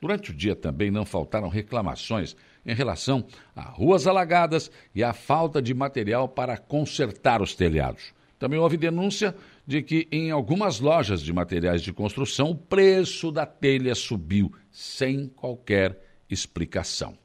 Durante 0.00 0.30
o 0.30 0.34
dia 0.34 0.56
também 0.56 0.90
não 0.90 1.04
faltaram 1.04 1.48
reclamações 1.48 2.36
em 2.64 2.74
relação 2.74 3.24
a 3.54 3.62
ruas 3.62 4.06
alagadas 4.06 4.70
e 4.94 5.02
a 5.02 5.12
falta 5.12 5.60
de 5.60 5.74
material 5.74 6.28
para 6.28 6.56
consertar 6.56 7.42
os 7.42 7.54
telhados. 7.54 8.12
Também 8.38 8.58
houve 8.58 8.76
denúncia 8.76 9.34
de 9.66 9.82
que 9.82 10.08
em 10.10 10.30
algumas 10.30 10.80
lojas 10.80 11.22
de 11.22 11.32
materiais 11.32 11.82
de 11.82 11.92
construção 11.92 12.50
o 12.50 12.56
preço 12.56 13.30
da 13.30 13.44
telha 13.44 13.94
subiu 13.94 14.52
sem 14.70 15.28
qualquer 15.28 16.00
explicação. 16.28 17.18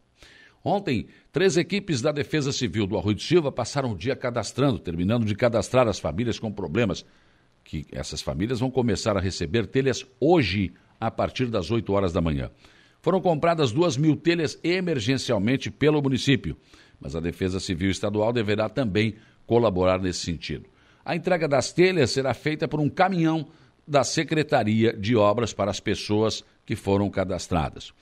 Ontem, 0.64 1.08
três 1.32 1.58
equipes 1.58 2.02
da 2.02 2.12
Defesa 2.12 2.52
Civil 2.52 2.88
do 2.88 2.98
Arroio 2.98 3.16
de 3.16 3.24
Silva 3.24 3.52
passaram 3.52 3.92
o 3.92 3.98
dia 3.98 4.16
cadastrando, 4.16 4.80
terminando 4.80 5.24
de 5.24 5.36
cadastrar 5.36 5.88
as 5.88 6.00
famílias 6.00 6.40
com 6.40 6.52
problemas, 6.52 7.06
que 7.64 7.86
essas 7.92 8.22
famílias 8.22 8.60
vão 8.60 8.72
começar 8.72 9.16
a 9.16 9.22
receber 9.22 9.68
telhas 9.68 10.06
hoje, 10.20 10.74
a 11.00 11.12
partir 11.12 11.48
das 11.48 11.70
8 11.70 11.94
horas 11.94 12.12
da 12.12 12.20
manhã. 12.20 12.50
Foram 13.06 13.22
compradas 13.22 13.72
duas 13.72 13.98
mil 13.98 14.16
telhas 14.16 14.58
emergencialmente 14.64 15.70
pelo 15.70 16.02
município, 16.02 16.58
mas 17.00 17.16
a 17.16 17.20
Defesa 17.20 17.60
Civil 17.60 17.92
Estadual 17.92 18.34
deverá 18.34 18.68
também 18.68 19.14
colaborar 19.46 20.02
nesse 20.02 20.22
sentido. 20.22 20.66
A 21.06 21.16
entrega 21.16 21.48
das 21.48 21.72
telhas 21.72 22.10
será 22.10 22.34
feita 22.34 22.68
por 22.68 22.80
um 22.80 22.90
caminhão 22.90 23.48
da 23.88 24.04
Secretaria 24.04 24.92
de 24.92 25.16
Obras 25.16 25.54
para 25.54 25.70
as 25.70 25.80
pessoas 25.80 26.44
que 26.66 26.76
foram 26.76 27.08
cadastradas. 27.12 27.94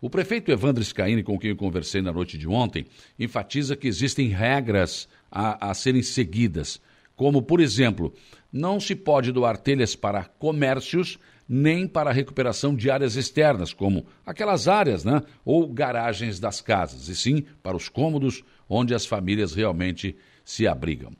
O 0.00 0.10
prefeito 0.10 0.50
Evandro 0.50 0.82
Scaini, 0.82 1.22
com 1.22 1.38
quem 1.38 1.50
eu 1.50 1.56
conversei 1.56 2.02
na 2.02 2.12
noite 2.12 2.36
de 2.36 2.48
ontem, 2.48 2.84
enfatiza 3.16 3.76
que 3.76 3.86
existem 3.86 4.26
regras 4.26 5.08
a, 5.30 5.70
a 5.70 5.72
serem 5.72 6.02
seguidas, 6.02 6.80
como, 7.14 7.42
por 7.42 7.60
exemplo, 7.60 8.12
não 8.52 8.80
se 8.80 8.96
pode 8.96 9.30
doar 9.30 9.56
telhas 9.56 9.94
para 9.94 10.24
comércios 10.24 11.16
nem 11.48 11.86
para 11.88 12.10
a 12.10 12.12
recuperação 12.12 12.74
de 12.74 12.90
áreas 12.90 13.16
externas, 13.16 13.72
como 13.72 14.04
aquelas 14.26 14.68
áreas, 14.68 15.04
né, 15.04 15.22
ou 15.44 15.66
garagens 15.66 16.38
das 16.38 16.60
casas, 16.60 17.08
e 17.08 17.16
sim 17.16 17.44
para 17.62 17.76
os 17.76 17.88
cômodos 17.88 18.44
onde 18.68 18.94
as 18.94 19.06
famílias 19.06 19.54
realmente 19.54 20.14
se 20.44 20.66
abrigam. 20.66 21.12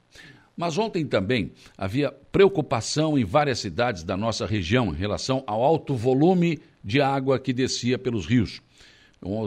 Mas 0.57 0.77
ontem 0.77 1.07
também 1.07 1.53
havia 1.77 2.11
preocupação 2.11 3.17
em 3.17 3.25
várias 3.25 3.61
cidades 3.61 4.03
da 4.03 4.17
nossa 4.17 4.45
região 4.45 4.93
em 4.93 4.97
relação 4.97 5.45
ao 5.47 5.63
alto 5.63 5.95
volume 5.95 6.59
de 6.83 7.01
água 7.01 7.39
que 7.39 7.53
descia 7.53 7.97
pelos 7.97 8.27
rios. 8.27 8.61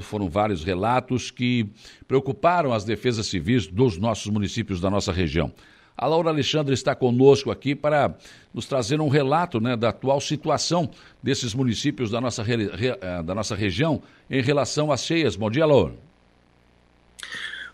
Foram 0.01 0.29
vários 0.29 0.63
relatos 0.63 1.29
que 1.29 1.69
preocuparam 2.07 2.73
as 2.73 2.83
defesas 2.83 3.27
civis 3.27 3.67
dos 3.67 3.97
nossos 3.97 4.31
municípios 4.31 4.79
da 4.79 4.89
nossa 4.89 5.11
região. 5.11 5.53
A 6.01 6.07
Laura 6.07 6.31
Alexandre 6.31 6.73
está 6.73 6.95
conosco 6.95 7.51
aqui 7.51 7.75
para 7.75 8.15
nos 8.51 8.65
trazer 8.65 8.99
um 8.99 9.07
relato 9.07 9.61
né, 9.61 9.77
da 9.77 9.89
atual 9.89 10.19
situação 10.19 10.89
desses 11.21 11.53
municípios 11.53 12.09
da 12.09 12.19
nossa, 12.19 12.41
re, 12.41 12.71
eh, 12.73 13.21
da 13.21 13.35
nossa 13.35 13.55
região 13.55 14.01
em 14.27 14.41
relação 14.41 14.91
às 14.91 15.05
cheias. 15.05 15.35
Bom 15.35 15.47
dia, 15.51 15.63
Laura. 15.63 15.93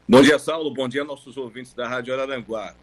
Bom 0.06 0.22
dia, 0.22 0.38
Saulo. 0.38 0.74
Bom 0.74 0.90
dia, 0.90 1.06
nossos 1.06 1.38
ouvintes 1.38 1.74
da 1.74 1.88
Rádio 1.88 2.13
Araranguá. 2.13 2.76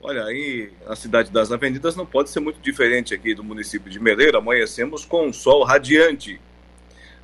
Olha, 0.00 0.24
aí 0.24 0.72
a 0.88 0.96
cidade 0.96 1.30
das 1.30 1.52
avenidas 1.52 1.94
não 1.94 2.04
pode 2.04 2.30
ser 2.30 2.40
muito 2.40 2.60
diferente 2.60 3.14
aqui 3.14 3.36
do 3.36 3.44
município 3.44 3.88
de 3.88 4.00
Meleiro. 4.00 4.36
Amanhecemos 4.36 5.04
com 5.04 5.28
um 5.28 5.32
sol 5.32 5.62
radiante 5.62 6.40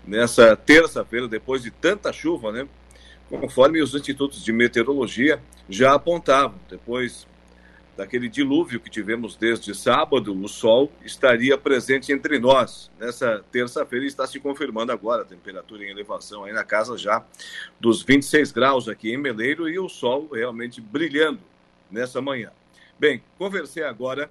nessa 0.06 0.54
terça-feira, 0.54 1.26
depois 1.26 1.60
de 1.64 1.72
tanta 1.72 2.12
chuva, 2.12 2.52
né? 2.52 2.68
Conforme 3.28 3.82
os 3.82 3.96
institutos 3.96 4.44
de 4.44 4.52
meteorologia 4.52 5.40
já 5.68 5.94
apontavam. 5.94 6.54
Depois 6.70 7.26
daquele 7.98 8.28
dilúvio 8.28 8.78
que 8.78 8.88
tivemos 8.88 9.34
desde 9.34 9.74
sábado, 9.74 10.32
o 10.32 10.48
sol 10.48 10.88
estaria 11.04 11.58
presente 11.58 12.12
entre 12.12 12.38
nós. 12.38 12.88
Nessa 12.96 13.44
terça-feira 13.50 14.06
está 14.06 14.24
se 14.24 14.38
confirmando 14.38 14.92
agora 14.92 15.22
a 15.22 15.24
temperatura 15.24 15.84
em 15.84 15.90
elevação 15.90 16.44
aí 16.44 16.52
na 16.52 16.62
casa 16.62 16.96
já 16.96 17.26
dos 17.80 18.00
26 18.04 18.52
graus 18.52 18.88
aqui 18.88 19.12
em 19.12 19.16
Meleiro 19.16 19.68
e 19.68 19.80
o 19.80 19.88
sol 19.88 20.28
realmente 20.32 20.80
brilhando 20.80 21.40
nessa 21.90 22.22
manhã. 22.22 22.52
Bem, 23.00 23.20
conversei 23.36 23.82
agora 23.82 24.30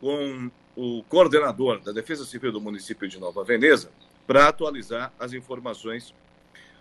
com 0.00 0.48
o 0.76 1.02
coordenador 1.08 1.80
da 1.80 1.90
Defesa 1.90 2.24
Civil 2.24 2.52
do 2.52 2.60
município 2.60 3.08
de 3.08 3.18
Nova 3.18 3.42
Veneza 3.42 3.90
para 4.28 4.46
atualizar 4.46 5.12
as 5.18 5.32
informações 5.32 6.14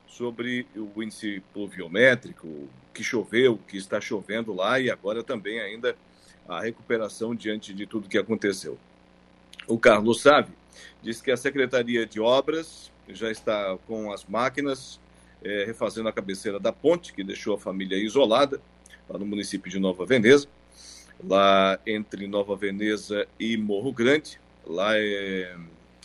sobre 0.06 0.68
o 0.76 1.02
índice 1.02 1.42
pluviométrico, 1.52 2.70
que 2.94 3.04
choveu, 3.04 3.58
que 3.68 3.76
está 3.76 4.00
chovendo 4.00 4.54
lá 4.54 4.80
e 4.80 4.92
agora 4.92 5.24
também 5.24 5.60
ainda 5.60 5.96
a 6.48 6.62
recuperação 6.62 7.36
diante 7.36 7.74
de 7.74 7.86
tudo 7.86 8.10
que 8.10 8.18
aconteceu. 8.18 8.78
O 9.68 9.78
Carlos 9.78 10.22
Save 10.22 10.52
disse 11.02 11.22
que 11.22 11.32
a 11.32 11.38
Secretaria 11.38 12.06
de 12.06 12.20
Obras 12.20 12.92
já 13.10 13.32
está 13.32 13.78
com 13.88 14.12
as 14.12 14.26
máquinas 14.26 15.00
é, 15.44 15.66
refazendo 15.66 16.10
a 16.10 16.14
cabeceira 16.14 16.60
da 16.60 16.72
ponte, 16.72 17.14
que 17.14 17.24
deixou 17.24 17.56
a 17.56 17.60
família 17.60 17.98
isolada, 17.98 18.62
lá 19.10 19.18
no 19.18 19.26
município 19.26 19.70
de 19.70 19.80
Nova 19.80 20.06
Veneza 20.06 20.48
lá 21.24 21.80
entre 21.86 22.28
Nova 22.28 22.56
Veneza 22.56 23.28
e 23.40 23.58
Morro 23.58 23.92
Grande, 23.92 24.40
lá 24.66 24.98
é 24.98 25.56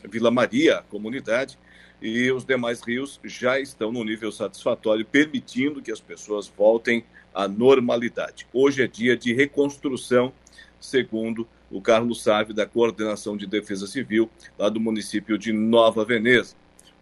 Vila 0.05 0.31
Maria, 0.31 0.79
a 0.79 0.83
comunidade, 0.83 1.59
e 2.00 2.30
os 2.30 2.44
demais 2.44 2.80
rios 2.80 3.20
já 3.24 3.59
estão 3.59 3.90
no 3.90 4.04
nível 4.04 4.30
satisfatório, 4.30 5.04
permitindo 5.04 5.82
que 5.82 5.90
as 5.90 6.00
pessoas 6.00 6.46
voltem 6.46 7.04
à 7.35 7.48
normalidade. 7.48 8.46
Hoje 8.52 8.82
é 8.82 8.87
dia 8.87 9.16
de 9.16 9.32
reconstrução, 9.32 10.32
segundo 10.80 11.46
o 11.70 11.80
Carlos 11.80 12.22
Save, 12.22 12.52
da 12.52 12.66
Coordenação 12.66 13.37
de 13.37 13.46
Defesa 13.46 13.87
Civil, 13.87 14.30
lá 14.59 14.68
do 14.68 14.78
município 14.78 15.37
de 15.37 15.52
Nova 15.52 16.04
Veneza. 16.04 16.54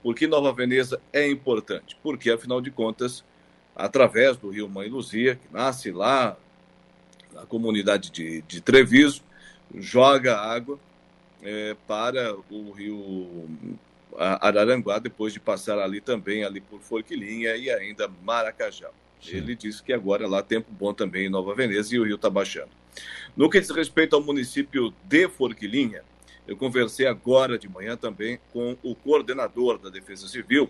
Por 0.03 0.15
que 0.15 0.27
Nova 0.27 0.53
Veneza 0.53 1.01
é 1.13 1.29
importante? 1.29 1.97
Porque, 2.03 2.31
afinal 2.31 2.61
de 2.61 2.71
contas, 2.71 3.25
através 3.75 4.37
do 4.37 4.51
rio 4.51 4.69
Mãe 4.69 4.89
Luzia, 4.89 5.37
que 5.37 5.53
nasce 5.53 5.91
lá 5.91 6.37
a 7.37 7.45
comunidade 7.47 8.11
de, 8.11 8.43
de 8.43 8.61
Treviso 8.61 9.23
joga 9.75 10.39
água 10.39 10.79
é, 11.43 11.77
para 11.87 12.37
o 12.51 12.71
rio 12.71 13.49
Araranguá, 14.17 14.99
depois 14.99 15.33
de 15.33 15.41
passar 15.41 15.79
ali 15.79 16.01
também, 16.01 16.45
ali 16.45 16.61
por 16.61 16.81
Forquilinha 16.81 17.57
e 17.57 17.71
ainda 17.71 18.09
Maracajá. 18.23 18.91
Sim. 19.21 19.39
Ele 19.39 19.55
disse 19.55 19.83
que 19.83 19.93
agora 19.93 20.29
lá 20.29 20.43
tempo 20.43 20.71
bom 20.71 20.93
também 20.93 21.27
em 21.27 21.31
Nova 21.31 21.55
Veneza 21.55 21.95
e 21.95 21.99
o 21.99 22.05
rio 22.05 22.17
está 22.17 22.29
baixando. 22.29 22.71
No 23.37 23.51
que 23.51 23.61
diz 23.61 23.71
respeito 23.71 24.15
ao 24.15 24.23
município 24.23 24.95
de 25.05 25.29
Forquilinha, 25.29 26.03
eu 26.47 26.57
conversei 26.57 27.07
agora 27.07 27.59
de 27.59 27.69
manhã 27.69 27.97
também 27.97 28.39
com 28.53 28.77
o 28.83 28.95
coordenador 28.95 29.79
da 29.79 29.89
Defesa 29.89 30.29
Civil, 30.29 30.69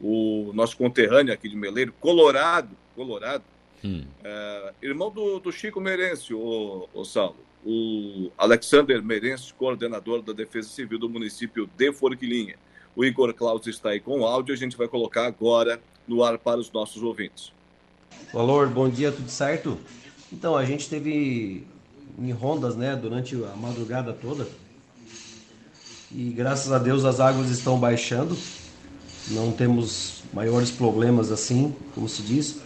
o 0.00 0.50
nosso 0.52 0.76
conterrâneo 0.76 1.32
aqui 1.32 1.48
de 1.48 1.56
Meleiro, 1.56 1.94
Colorado, 2.00 2.76
Colorado, 2.96 3.44
Hum. 3.84 4.04
É, 4.22 4.74
irmão 4.82 5.10
do, 5.10 5.40
do 5.40 5.50
Chico 5.50 5.80
Merencio, 5.80 6.38
o, 6.38 6.88
o 6.94 7.04
Saulo. 7.04 7.36
O 7.64 8.30
Alexander 8.36 9.02
Merencio, 9.02 9.54
coordenador 9.54 10.22
da 10.22 10.32
Defesa 10.32 10.68
Civil 10.68 10.98
do 10.98 11.08
município 11.08 11.68
de 11.76 11.92
Forquilinha. 11.92 12.56
O 12.94 13.04
Igor 13.04 13.32
Claus 13.32 13.66
está 13.66 13.90
aí 13.90 14.00
com 14.00 14.20
o 14.20 14.26
áudio, 14.26 14.54
a 14.54 14.58
gente 14.58 14.76
vai 14.76 14.86
colocar 14.86 15.26
agora 15.26 15.80
no 16.06 16.22
ar 16.22 16.38
para 16.38 16.60
os 16.60 16.70
nossos 16.70 17.02
ouvintes. 17.02 17.52
Valor, 18.32 18.68
bom 18.68 18.88
dia, 18.88 19.10
tudo 19.10 19.30
certo? 19.30 19.78
Então, 20.32 20.56
a 20.56 20.64
gente 20.64 20.88
teve 20.88 21.66
em 22.18 22.30
rondas, 22.32 22.76
né, 22.76 22.94
durante 22.94 23.34
a 23.34 23.56
madrugada 23.56 24.12
toda. 24.12 24.46
E 26.10 26.30
graças 26.30 26.70
a 26.72 26.78
Deus 26.78 27.04
as 27.04 27.20
águas 27.20 27.48
estão 27.48 27.78
baixando. 27.78 28.36
Não 29.28 29.52
temos 29.52 30.22
maiores 30.32 30.70
problemas 30.70 31.32
assim, 31.32 31.74
como 31.94 32.08
se 32.08 32.22
diz. 32.22 32.60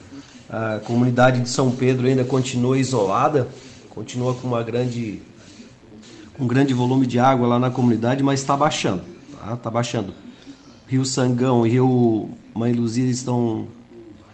A 0.48 0.80
comunidade 0.80 1.40
de 1.40 1.48
São 1.48 1.70
Pedro 1.70 2.06
ainda 2.06 2.24
continua 2.24 2.78
isolada, 2.78 3.48
continua 3.90 4.34
com 4.34 4.48
uma 4.48 4.62
grande 4.62 5.22
um 6.38 6.46
grande 6.46 6.74
volume 6.74 7.06
de 7.06 7.18
água 7.18 7.48
lá 7.48 7.58
na 7.58 7.70
comunidade, 7.70 8.22
mas 8.22 8.40
está 8.40 8.54
baixando, 8.54 9.02
tá? 9.38 9.56
Tá 9.56 9.70
baixando. 9.70 10.12
Rio 10.86 11.04
Sangão 11.04 11.66
e 11.66 11.70
Rio 11.70 12.30
Mãe 12.54 12.72
Luzia 12.72 13.08
estão 13.10 13.66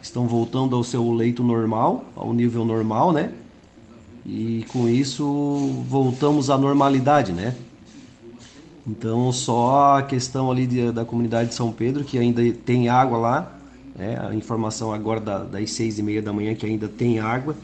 estão 0.00 0.26
voltando 0.26 0.74
ao 0.74 0.82
seu 0.82 1.12
leito 1.12 1.44
normal, 1.44 2.04
ao 2.16 2.32
nível 2.32 2.64
normal, 2.64 3.12
né? 3.12 3.32
E 4.26 4.64
com 4.72 4.88
isso 4.88 5.84
voltamos 5.88 6.50
à 6.50 6.58
normalidade, 6.58 7.32
né? 7.32 7.54
Então 8.86 9.30
só 9.32 9.98
a 9.98 10.02
questão 10.02 10.50
ali 10.50 10.66
de, 10.66 10.90
da 10.90 11.04
comunidade 11.04 11.50
de 11.50 11.54
São 11.54 11.70
Pedro 11.72 12.04
que 12.04 12.18
ainda 12.18 12.42
tem 12.64 12.88
água 12.88 13.18
lá 13.18 13.58
né? 13.94 14.18
A 14.20 14.34
informação 14.34 14.92
agora 14.92 15.20
da, 15.20 15.38
das 15.38 15.70
seis 15.72 15.98
e 15.98 16.02
meia 16.02 16.22
da 16.22 16.32
manhã 16.32 16.54
que 16.54 16.66
ainda 16.66 16.88
tem 16.88 17.18
água, 17.18 17.54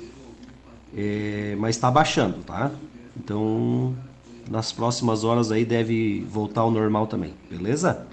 é, 0.96 1.56
mas 1.58 1.76
está 1.76 1.90
baixando, 1.90 2.38
tá? 2.44 2.70
Então, 3.16 3.94
nas 4.50 4.72
próximas 4.72 5.24
horas 5.24 5.52
aí 5.52 5.64
deve 5.64 6.20
voltar 6.28 6.62
ao 6.62 6.70
normal 6.70 7.06
também, 7.06 7.34
beleza? 7.50 8.06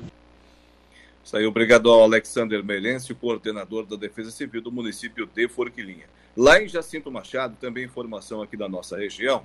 Isso 1.23 1.35
aí, 1.35 1.45
obrigado 1.45 1.89
ao 1.89 2.03
Alexander 2.03 2.63
Merencio, 2.63 3.15
coordenador 3.15 3.85
da 3.85 3.95
Defesa 3.95 4.29
Civil 4.29 4.61
do 4.61 4.71
município 4.71 5.25
de 5.25 5.47
Forquilinha. 5.47 6.05
Lá 6.37 6.61
em 6.61 6.67
Jacinto 6.67 7.11
Machado, 7.11 7.55
também 7.59 7.85
informação 7.85 8.41
aqui 8.41 8.55
da 8.55 8.69
nossa 8.69 8.97
região, 8.97 9.43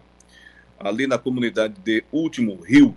ali 0.78 1.06
na 1.06 1.16
comunidade 1.16 1.74
de 1.82 2.04
Último 2.12 2.56
Rio, 2.56 2.96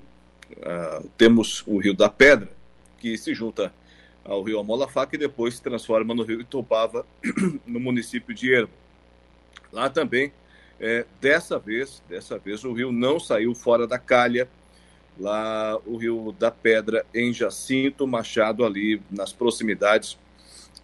uh, 0.58 1.08
temos 1.18 1.64
o 1.66 1.78
Rio 1.78 1.94
da 1.94 2.10
Pedra, 2.10 2.50
que 2.98 3.18
se 3.18 3.34
junta 3.34 3.74
ao 4.26 4.42
rio 4.42 4.60
Amolafaca 4.60 5.16
e 5.16 5.20
depois 5.20 5.56
se 5.56 5.62
transforma 5.62 6.14
no 6.14 6.24
rio 6.24 6.42
Itopava, 6.42 7.06
no 7.68 7.80
município 7.80 8.34
de 8.34 8.54
Ermo. 8.54 8.74
Lá 9.72 9.90
também, 9.90 10.32
é, 10.80 11.06
dessa 11.22 11.58
vez, 11.60 12.02
dessa 12.10 12.38
vez 12.38 12.64
o 12.64 12.74
rio 12.74 12.92
não 12.92 13.20
saiu 13.20 13.54
fora 13.56 13.88
da 13.88 13.98
calha, 13.98 14.48
lá 15.20 15.80
o 15.86 15.98
Rio 15.98 16.36
da 16.38 16.50
Pedra 16.50 17.06
em 17.14 17.32
Jacinto 17.32 18.08
Machado 18.08 18.66
ali 18.66 19.02
nas 19.12 19.32
proximidades 19.32 20.18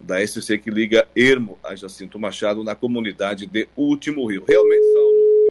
da 0.00 0.24
SC 0.24 0.58
que 0.58 0.70
liga 0.70 1.06
Ermo 1.14 1.58
a 1.62 1.74
Jacinto 1.74 2.18
Machado 2.18 2.64
na 2.64 2.74
comunidade 2.74 3.46
de 3.46 3.68
Último 3.76 4.26
Rio. 4.26 4.44
Realmente, 4.48 4.92
Saulo, 4.92 5.50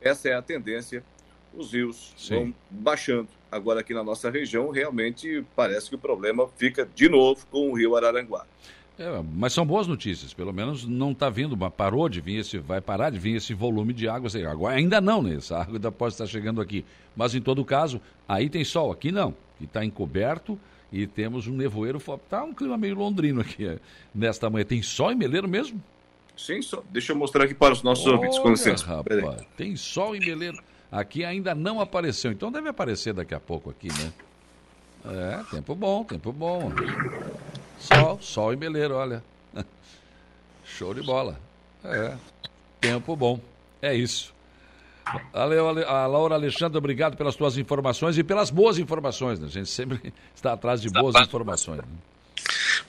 essa 0.00 0.28
é 0.28 0.34
a 0.34 0.42
tendência. 0.42 1.04
Os 1.54 1.72
rios 1.72 2.14
Sim. 2.16 2.34
vão 2.34 2.54
baixando. 2.70 3.28
Agora 3.50 3.80
aqui 3.80 3.94
na 3.94 4.04
nossa 4.04 4.30
região, 4.30 4.70
realmente 4.70 5.44
parece 5.54 5.88
que 5.88 5.94
o 5.94 5.98
problema 5.98 6.48
fica 6.56 6.88
de 6.94 7.08
novo 7.08 7.46
com 7.50 7.70
o 7.70 7.74
rio 7.74 7.96
Araranguá. 7.96 8.46
É, 8.98 9.22
mas 9.34 9.52
são 9.52 9.66
boas 9.66 9.86
notícias, 9.86 10.32
pelo 10.32 10.52
menos 10.54 10.86
não 10.86 11.12
está 11.12 11.28
vindo, 11.28 11.56
parou 11.70 12.08
de 12.08 12.18
vir 12.20 12.38
esse, 12.38 12.56
vai 12.56 12.80
parar 12.80 13.10
de 13.10 13.18
vir 13.18 13.36
esse 13.36 13.52
volume 13.52 13.92
de 13.92 14.08
água. 14.08 14.30
Agora 14.50 14.74
ainda 14.74 15.00
não, 15.02 15.22
né? 15.22 15.34
Essa 15.34 15.58
água 15.58 15.74
ainda 15.74 15.92
pode 15.92 16.14
estar 16.14 16.26
chegando 16.26 16.62
aqui. 16.62 16.82
Mas 17.14 17.34
em 17.34 17.40
todo 17.40 17.62
caso, 17.64 18.00
aí 18.26 18.48
tem 18.48 18.64
sol, 18.64 18.90
aqui 18.90 19.12
não, 19.12 19.34
que 19.58 19.64
está 19.64 19.84
encoberto 19.84 20.58
e 20.90 21.06
temos 21.06 21.46
um 21.46 21.54
nevoeiro. 21.54 22.00
Tá 22.28 22.42
um 22.42 22.54
clima 22.54 22.78
meio 22.78 22.94
londrino 22.94 23.42
aqui 23.42 23.66
é, 23.66 23.78
nesta 24.14 24.48
manhã. 24.48 24.64
Tem 24.64 24.80
sol 24.80 25.12
em 25.12 25.16
Meleiro 25.16 25.46
mesmo? 25.46 25.82
Sim, 26.34 26.62
só. 26.62 26.82
Deixa 26.90 27.12
eu 27.12 27.16
mostrar 27.16 27.44
aqui 27.44 27.54
para 27.54 27.74
os 27.74 27.82
nossos 27.82 28.06
Olha, 28.06 28.16
ouvintes, 28.16 28.38
com 28.38 28.48
licença. 28.48 28.86
Rapaz, 28.86 29.46
tem 29.58 29.76
sol 29.76 30.16
em 30.16 30.20
Meleiro. 30.20 30.58
Aqui 30.90 31.22
ainda 31.22 31.54
não 31.54 31.80
apareceu, 31.80 32.32
então 32.32 32.50
deve 32.50 32.68
aparecer 32.68 33.12
daqui 33.12 33.34
a 33.34 33.40
pouco 33.40 33.68
aqui, 33.68 33.88
né? 33.88 34.12
É, 35.04 35.44
tempo 35.50 35.74
bom, 35.74 36.04
tempo 36.04 36.32
bom. 36.32 36.72
Sol, 37.78 38.18
sol 38.22 38.52
e 38.52 38.56
beleiro, 38.56 38.94
olha. 38.94 39.22
Show 40.64 40.94
de 40.94 41.02
bola. 41.02 41.38
É, 41.84 42.16
tempo 42.80 43.14
bom. 43.16 43.40
É 43.80 43.94
isso. 43.94 44.34
Valeu, 45.32 45.68
a 45.68 46.06
Laura 46.06 46.34
Alexandre, 46.34 46.76
obrigado 46.78 47.16
pelas 47.16 47.36
tuas 47.36 47.56
informações 47.56 48.18
e 48.18 48.24
pelas 48.24 48.50
boas 48.50 48.78
informações. 48.78 49.38
Né? 49.38 49.46
A 49.46 49.50
gente 49.50 49.68
sempre 49.68 50.12
está 50.34 50.52
atrás 50.52 50.80
de 50.80 50.90
boas 50.90 51.14
informações. 51.14 51.78
Né? 51.78 51.84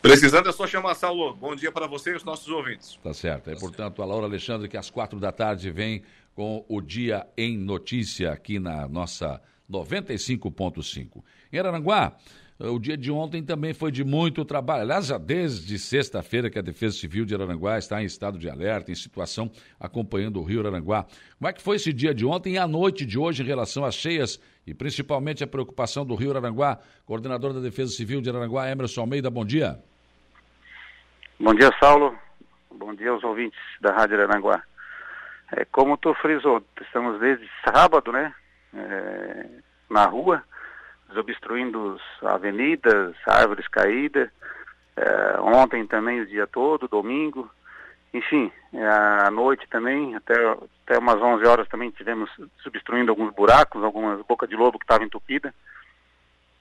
Precisando 0.02 0.50
é 0.50 0.52
só 0.52 0.66
chamar 0.66 0.96
Saulo. 0.96 1.36
Bom 1.36 1.56
dia 1.56 1.72
para 1.72 1.86
você 1.86 2.12
e 2.12 2.16
os 2.16 2.24
nossos 2.24 2.48
ouvintes. 2.48 2.98
Tá 3.04 3.14
certo. 3.14 3.50
É, 3.50 3.56
portanto, 3.56 4.02
a 4.02 4.06
Laura 4.06 4.26
Alexandre, 4.26 4.68
que 4.68 4.78
às 4.78 4.90
quatro 4.90 5.20
da 5.20 5.32
tarde 5.32 5.70
vem 5.70 6.02
com 6.34 6.66
o 6.68 6.82
Dia 6.82 7.28
em 7.38 7.58
Notícia 7.58 8.32
aqui 8.32 8.60
na 8.60 8.88
nossa 8.88 9.42
95.5. 9.70 11.24
Em 11.52 11.60
Aranguá, 11.60 12.16
o 12.60 12.80
dia 12.80 12.98
de 12.98 13.12
ontem 13.12 13.44
também 13.44 13.74
foi 13.74 13.92
de 13.92 14.04
muito 14.04 14.44
trabalho. 14.44 14.82
Aliás, 14.82 15.08
já 15.08 15.18
desde 15.18 15.78
sexta-feira 15.78 16.50
que 16.50 16.58
a 16.58 16.62
Defesa 16.62 16.98
Civil 16.98 17.24
de 17.24 17.36
Araranguá 17.36 17.78
está 17.78 18.02
em 18.02 18.06
estado 18.06 18.40
de 18.40 18.50
alerta, 18.50 18.92
em 18.92 18.96
situação, 18.96 19.52
acompanhando 19.80 20.40
o 20.40 20.44
Rio 20.44 20.62
Araranguá. 20.62 21.06
Como 21.38 21.48
é 21.48 21.54
que 21.54 21.62
foi 21.62 21.76
esse 21.76 21.94
dia 21.94 22.16
de 22.16 22.26
ontem 22.26 22.54
e 22.54 22.58
a 22.58 22.68
noite 22.68 23.06
de 23.06 23.20
hoje 23.20 23.44
em 23.44 23.46
relação 23.46 23.86
às 23.86 23.94
cheias 23.94 24.42
e 24.66 24.74
principalmente 24.74 25.44
a 25.44 25.48
preocupação 25.48 26.04
do 26.04 26.16
Rio 26.16 26.32
Araranguá? 26.32 26.80
Coordenador 27.06 27.54
da 27.54 27.60
Defesa 27.60 27.92
Civil 27.92 28.22
de 28.22 28.30
Araranguá, 28.30 28.70
Emerson 28.70 29.02
Almeida, 29.02 29.30
bom 29.30 29.46
dia. 29.46 29.78
Bom 31.40 31.54
dia, 31.54 31.70
Saulo. 31.80 32.18
Bom 32.72 32.96
dia 32.96 33.12
aos 33.12 33.24
ouvintes 33.24 33.60
da 33.82 33.92
Rádio 33.94 34.16
Araranguá. 34.20 34.64
É, 35.52 35.64
como 35.66 35.96
tu 35.98 36.14
frisou, 36.16 36.64
estamos 36.82 37.20
desde 37.20 37.48
sábado, 37.64 38.12
né, 38.12 38.34
é, 38.74 39.46
na 39.90 40.06
rua, 40.06 40.44
desobstruindo 41.10 42.00
avenidas, 42.22 43.16
árvores 43.26 43.68
caídas. 43.68 44.30
É, 44.96 45.40
ontem 45.40 45.86
também 45.86 46.22
o 46.22 46.28
dia 46.28 46.48
todo, 46.48 46.88
domingo. 46.88 47.50
Enfim, 48.14 48.52
é, 48.74 48.86
à 48.88 49.30
noite 49.30 49.68
também, 49.70 50.16
até, 50.16 50.34
até 50.86 50.98
umas 50.98 51.22
11 51.22 51.46
horas 51.46 51.68
também 51.68 51.92
tivemos 51.92 52.30
substruindo 52.64 53.12
alguns 53.12 53.34
buracos, 53.34 53.84
algumas 53.84 54.22
bocas 54.26 54.50
de 54.50 54.56
lobo 54.56 54.80
que 54.80 54.86
estavam 54.86 55.06
entupidas. 55.06 55.54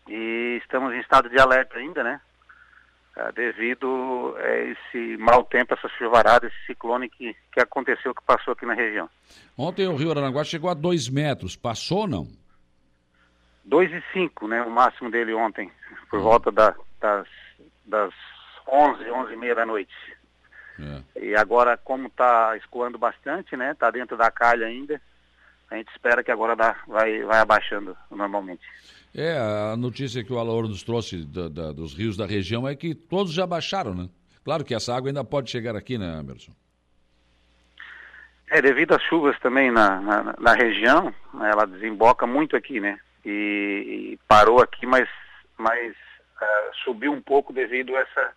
E 0.09 0.61
estamos 0.63 0.93
em 0.95 1.01
estado 1.01 1.29
de 1.29 1.39
alerta 1.39 1.79
ainda, 1.79 2.03
né? 2.03 2.21
É, 3.17 3.33
devido 3.33 4.37
a 4.37 4.57
esse 4.59 5.17
mau 5.17 5.43
tempo, 5.45 5.73
essa 5.73 5.89
chuvarada, 5.97 6.47
esse 6.47 6.67
ciclone 6.67 7.09
que, 7.09 7.35
que 7.51 7.61
aconteceu, 7.61 8.15
que 8.15 8.23
passou 8.23 8.53
aqui 8.53 8.67
na 8.67 8.75
região. 8.75 9.09
Ontem 9.57 9.89
o 9.89 9.97
Rio 9.97 10.11
Aranguá 10.11 10.45
chegou 10.45 10.69
a 10.69 10.75
2 10.75 11.09
metros, 11.09 11.57
passou 11.57 12.01
ou 12.01 12.07
não? 12.07 12.46
2 13.67 13.93
e 13.93 14.03
5, 14.13 14.49
né, 14.49 14.63
o 14.63 14.71
máximo 14.71 15.11
dele 15.11 15.35
ontem, 15.35 15.71
por 16.09 16.21
volta 16.21 16.51
da, 16.53 16.75
das, 17.01 17.27
das 17.85 18.15
11, 18.67 19.11
11 19.11 19.33
e 19.33 19.37
meia 19.37 19.55
da 19.55 19.67
noite. 19.67 19.95
É. 20.79 21.21
E 21.21 21.37
agora, 21.37 21.77
como 21.77 22.07
está 22.07 22.57
escoando 22.57 22.97
bastante, 22.97 23.57
né, 23.57 23.73
está 23.73 23.91
dentro 23.91 24.17
da 24.17 24.31
calha 24.31 24.67
ainda, 24.67 25.01
a 25.71 25.77
gente 25.77 25.91
espera 25.91 26.23
que 26.23 26.31
agora 26.31 26.55
dá, 26.55 26.77
vai, 26.87 27.23
vai 27.25 27.41
abaixando 27.41 27.97
normalmente. 28.11 28.63
É, 29.13 29.37
a 29.37 29.77
notícia 29.77 30.23
que 30.23 30.33
o 30.33 30.39
Alaor 30.39 30.69
nos 30.69 30.83
trouxe 30.85 31.25
da, 31.25 31.49
da, 31.49 31.73
dos 31.73 31.95
rios 31.95 32.17
da 32.17 32.27
região 32.27 32.69
é 32.69 32.77
que 32.77 32.95
todos 32.95 33.33
já 33.33 33.47
baixaram, 33.47 33.95
né? 33.95 34.09
Claro 34.45 34.65
que 34.65 34.75
essa 34.75 34.95
água 34.95 35.11
ainda 35.11 35.25
pode 35.25 35.51
chegar 35.51 35.75
aqui, 35.75 35.99
né, 35.99 36.21
Emerson? 36.21 36.53
É, 38.49 38.63
devido 38.63 38.93
às 38.93 39.03
chuvas 39.03 39.37
também 39.41 39.73
na, 39.73 40.01
na, 40.01 40.35
na 40.39 40.53
região, 40.53 41.13
ela 41.35 41.67
desemboca 41.67 42.29
muito 42.29 42.55
aqui, 42.55 42.79
né? 42.79 43.01
E, 43.27 44.13
e 44.13 44.21
parou 44.29 44.63
aqui, 44.63 44.87
mas, 44.87 45.09
mas 45.59 45.93
uh, 45.93 46.75
subiu 46.85 47.13
um 47.13 47.21
pouco 47.21 47.53
devido 47.53 47.95
a 47.97 48.01
essa, 48.01 48.33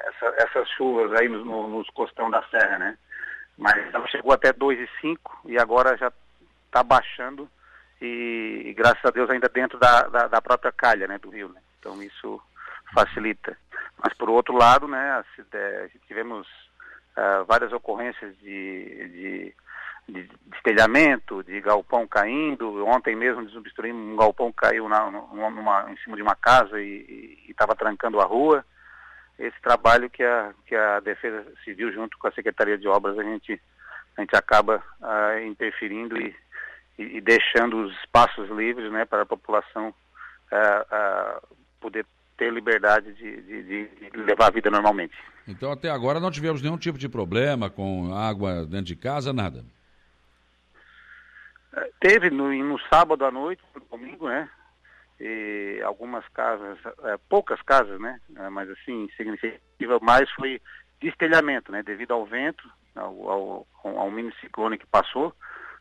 essa, 0.00 0.34
essas 0.36 0.68
chuvas 0.70 1.10
aí 1.18 1.26
nos, 1.26 1.44
nos 1.46 1.88
costão 1.90 2.30
da 2.30 2.42
serra, 2.50 2.78
né? 2.78 2.98
Mas 3.56 3.94
ela 3.94 4.06
chegou 4.08 4.32
até 4.32 4.52
2,5 4.52 5.18
e 5.46 5.58
agora 5.58 5.96
já 5.96 6.12
está 6.66 6.82
baixando 6.82 7.48
e, 8.02 8.64
e, 8.66 8.74
graças 8.74 9.02
a 9.02 9.10
Deus 9.10 9.30
ainda 9.30 9.48
dentro 9.48 9.78
da, 9.78 10.02
da, 10.02 10.28
da, 10.28 10.42
própria 10.42 10.70
calha 10.70 11.08
né, 11.08 11.16
do 11.16 11.30
rio. 11.30 11.48
Né? 11.48 11.60
Então 11.78 12.02
isso 12.02 12.38
facilita. 12.92 13.56
Mas 13.96 14.12
por 14.12 14.28
outro 14.28 14.54
lado, 14.54 14.86
né, 14.86 15.24
tivemos 16.06 16.46
uh, 17.16 17.46
várias 17.46 17.72
ocorrências 17.72 18.36
de, 18.40 19.08
de 19.08 19.54
de 20.08 20.28
destelhamento, 20.46 21.42
de 21.42 21.60
galpão 21.60 22.06
caindo. 22.06 22.86
Ontem 22.86 23.16
mesmo 23.16 23.44
desobstruímos 23.44 24.12
um 24.12 24.16
galpão 24.16 24.52
que 24.52 24.58
caiu 24.58 24.88
na, 24.88 25.10
numa, 25.10 25.90
em 25.90 25.96
cima 25.98 26.16
de 26.16 26.22
uma 26.22 26.34
casa 26.34 26.80
e 26.80 27.44
estava 27.48 27.74
trancando 27.74 28.20
a 28.20 28.24
rua. 28.24 28.64
Esse 29.38 29.60
trabalho 29.60 30.08
que 30.08 30.22
a, 30.22 30.54
que 30.66 30.74
a 30.74 31.00
Defesa 31.00 31.44
Civil, 31.64 31.92
junto 31.92 32.16
com 32.18 32.26
a 32.26 32.32
Secretaria 32.32 32.78
de 32.78 32.88
Obras, 32.88 33.18
a 33.18 33.22
gente, 33.22 33.60
a 34.16 34.20
gente 34.22 34.34
acaba 34.34 34.82
ah, 35.02 35.40
interferindo 35.42 36.16
e, 36.16 36.34
e, 36.98 37.18
e, 37.18 37.20
deixando 37.20 37.84
os 37.84 37.94
espaços 37.98 38.48
livres 38.48 38.90
né, 38.90 39.04
para 39.04 39.22
a 39.22 39.26
população 39.26 39.92
ah, 40.50 40.86
ah, 40.90 41.42
poder 41.80 42.06
ter 42.38 42.50
liberdade 42.50 43.12
de, 43.14 43.42
de, 43.42 43.62
de, 43.88 44.10
levar 44.14 44.46
a 44.46 44.50
vida 44.50 44.70
normalmente. 44.70 45.14
Então, 45.46 45.70
até 45.70 45.90
agora 45.90 46.20
não 46.20 46.30
tivemos 46.30 46.62
nenhum 46.62 46.78
tipo 46.78 46.98
de 46.98 47.08
problema 47.08 47.68
com 47.68 48.14
água 48.14 48.64
dentro 48.66 48.86
de 48.86 48.96
casa, 48.96 49.32
nada? 49.32 49.64
Teve 52.00 52.30
no, 52.30 52.52
no 52.52 52.78
sábado 52.88 53.24
à 53.24 53.30
noite, 53.30 53.62
no 53.74 53.80
domingo, 53.82 54.28
né? 54.28 54.48
E 55.20 55.80
algumas 55.84 56.26
casas, 56.28 56.78
é, 57.04 57.16
poucas 57.28 57.60
casas, 57.62 58.00
né? 58.00 58.20
É, 58.36 58.48
mas 58.48 58.70
assim, 58.70 59.08
significativa, 59.16 59.98
mais 60.00 60.30
foi 60.32 60.60
destelhamento, 61.00 61.70
né? 61.70 61.82
Devido 61.82 62.12
ao 62.12 62.24
vento, 62.24 62.68
ao, 62.94 63.30
ao, 63.30 63.66
ao 63.84 64.10
mini 64.10 64.32
ciclone 64.40 64.78
que 64.78 64.86
passou, 64.86 65.34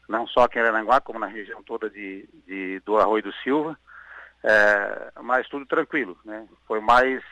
não 0.07 0.27
só 0.27 0.41
aqui 0.41 0.59
em 0.59 0.61
Aranguá, 0.61 0.99
como 0.99 1.19
na 1.19 1.27
região 1.27 1.63
toda 1.63 1.89
de, 1.89 2.27
de 2.45 2.79
do 2.81 2.97
Arroio 2.97 3.23
do 3.23 3.33
Silva, 3.35 3.77
é, 4.43 5.11
mas 5.21 5.47
tudo 5.47 5.65
tranquilo, 5.65 6.17
né? 6.25 6.47
Foi 6.67 6.79
mais 6.79 7.23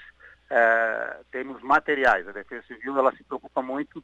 é, 0.49 1.19
temos 1.31 1.61
materiais. 1.61 2.27
A 2.27 2.31
Defesa 2.31 2.65
Civil 2.67 2.97
ela 2.97 3.11
se 3.15 3.23
preocupa 3.23 3.61
muito 3.61 4.03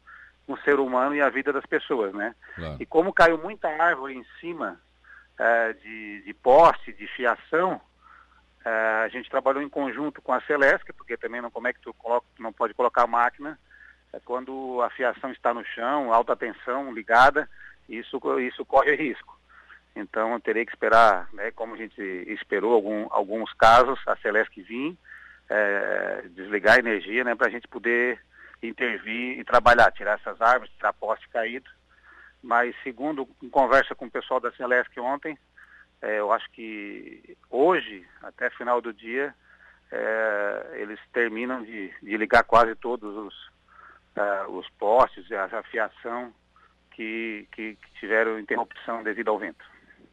com 0.49 0.53
o 0.53 0.61
ser 0.61 0.79
humano 0.79 1.15
e 1.15 1.21
a 1.21 1.29
vida 1.29 1.53
das 1.53 1.65
pessoas, 1.67 2.11
né? 2.11 2.33
Claro. 2.55 2.77
E 2.79 2.85
como 2.87 3.13
caiu 3.13 3.37
muita 3.37 3.67
árvore 3.67 4.15
em 4.15 4.25
cima 4.41 4.81
é, 5.37 5.73
de, 5.73 6.23
de 6.23 6.33
poste, 6.33 6.91
de 6.91 7.05
fiação, 7.05 7.79
é, 8.65 9.03
a 9.05 9.07
gente 9.09 9.29
trabalhou 9.29 9.61
em 9.61 9.69
conjunto 9.69 10.23
com 10.23 10.33
a 10.33 10.41
Celesc, 10.41 10.91
porque 10.93 11.15
também 11.15 11.39
não 11.39 11.51
como 11.51 11.67
é 11.67 11.73
que 11.73 11.79
tu, 11.81 11.93
coloca, 11.93 12.25
não 12.39 12.51
pode 12.51 12.73
colocar 12.73 13.03
a 13.03 13.07
máquina 13.07 13.59
é 14.11 14.19
quando 14.25 14.81
a 14.81 14.89
fiação 14.89 15.31
está 15.31 15.53
no 15.53 15.63
chão, 15.63 16.11
alta 16.11 16.35
tensão 16.35 16.91
ligada, 16.91 17.47
isso 17.87 18.19
isso 18.39 18.65
corre 18.65 18.95
risco. 18.95 19.39
Então 19.95 20.33
eu 20.33 20.39
terei 20.39 20.65
que 20.65 20.71
esperar, 20.71 21.29
né, 21.31 21.51
como 21.51 21.75
a 21.75 21.77
gente 21.77 22.01
esperou 22.27 22.73
algum, 22.73 23.05
alguns 23.11 23.53
casos, 23.53 23.99
a 24.07 24.15
Celesc 24.15 24.59
vir, 24.63 24.97
é, 25.47 26.23
desligar 26.31 26.77
a 26.77 26.79
energia, 26.79 27.23
né, 27.23 27.35
para 27.35 27.45
a 27.45 27.51
gente 27.51 27.67
poder 27.67 28.19
intervir 28.61 29.39
e 29.39 29.43
trabalhar, 29.43 29.91
tirar 29.91 30.19
essas 30.19 30.41
árvores, 30.41 30.73
tirar 30.75 30.93
poste 30.93 31.27
caído. 31.29 31.69
Mas 32.41 32.75
segundo 32.83 33.27
em 33.41 33.49
conversa 33.49 33.95
com 33.95 34.05
o 34.05 34.11
pessoal 34.11 34.39
da 34.39 34.51
Celesc 34.53 34.97
ontem, 34.99 35.37
é, 36.01 36.19
eu 36.19 36.31
acho 36.31 36.49
que 36.51 37.37
hoje, 37.49 38.05
até 38.23 38.49
final 38.51 38.81
do 38.81 38.93
dia, 38.93 39.33
é, 39.91 40.77
eles 40.77 40.99
terminam 41.11 41.63
de, 41.63 41.91
de, 42.01 42.15
ligar 42.15 42.43
quase 42.43 42.75
todos 42.75 43.15
os, 43.15 43.33
uh, 44.15 44.51
os 44.51 44.69
postes, 44.77 45.29
a 45.31 45.63
fiação 45.63 46.33
que, 46.91 47.47
que, 47.51 47.75
que, 47.75 47.99
tiveram 47.99 48.39
interrupção 48.39 49.03
devido 49.03 49.29
ao 49.29 49.39
vento. 49.39 49.65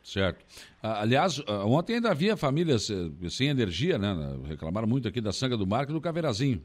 Certo. 0.03 0.45
aliás, 0.83 1.43
ontem 1.65 1.97
ainda 1.97 2.13
havia 2.13 2.37
famílias 2.37 2.89
eh, 2.91 3.29
sem 3.29 3.49
energia, 3.49 3.99
né? 3.99 4.15
Reclamaram 4.47 4.87
muito 4.87 5.09
aqui 5.09 5.21
da 5.21 5.33
Sanga 5.33 5.57
do 5.57 5.67
Marco 5.67 5.91
e 5.91 5.95
do 5.95 6.01
Caveirazinho. 6.01 6.63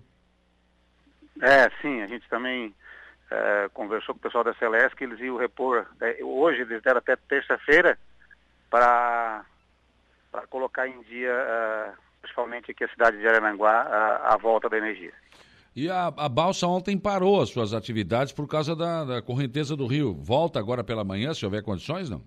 É, 1.42 1.70
sim, 1.82 2.04
a 2.04 2.08
gente 2.08 2.30
também 2.30 2.74
é, 3.32 3.70
conversou 3.74 4.14
com 4.14 4.20
o 4.20 4.22
pessoal 4.22 4.44
da 4.44 4.54
Celeste 4.54 4.96
que 4.96 5.04
eles 5.04 5.20
iam 5.20 5.38
repor. 5.38 5.88
É, 6.00 6.24
hoje 6.24 6.62
eles 6.62 6.84
deram 6.84 7.00
até 7.00 7.16
terça-feira 7.16 7.98
para 8.70 9.44
colocar 10.50 10.88
em 10.88 11.02
dia, 11.02 11.34
uh, 11.34 11.98
principalmente 12.22 12.72
aqui 12.72 12.86
a 12.86 12.90
cidade 12.90 13.18
de 13.18 13.28
Arananguá, 13.28 13.82
a, 13.82 14.34
a 14.34 14.38
volta 14.38 14.70
da 14.70 14.78
energia. 14.78 15.12
E 15.76 15.90
a, 15.90 16.08
a, 16.08 16.30
balsa 16.30 16.68
ontem 16.68 16.98
parou 16.98 17.42
as 17.42 17.50
suas 17.50 17.74
atividades 17.74 18.32
por 18.32 18.48
causa 18.48 18.76
da, 18.76 19.04
da, 19.04 19.22
correnteza 19.22 19.76
do 19.76 19.88
rio. 19.88 20.14
Volta 20.14 20.60
agora 20.60 20.84
pela 20.84 21.04
manhã, 21.04 21.34
se 21.34 21.46
houver 21.46 21.64
condições, 21.64 22.10
não? 22.10 22.22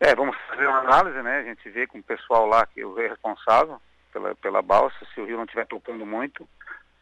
É, 0.00 0.14
vamos 0.14 0.36
fazer 0.48 0.66
uma 0.66 0.80
análise, 0.80 1.22
né? 1.22 1.38
A 1.38 1.44
gente 1.44 1.70
vê 1.70 1.86
com 1.86 1.98
o 1.98 2.02
pessoal 2.02 2.46
lá 2.46 2.66
que 2.66 2.84
o 2.84 2.94
responsável 2.94 3.80
pela, 4.12 4.34
pela 4.34 4.62
balsa, 4.62 4.96
se 5.14 5.20
o 5.20 5.24
rio 5.24 5.36
não 5.36 5.44
estiver 5.44 5.66
tocando 5.66 6.04
muito, 6.04 6.48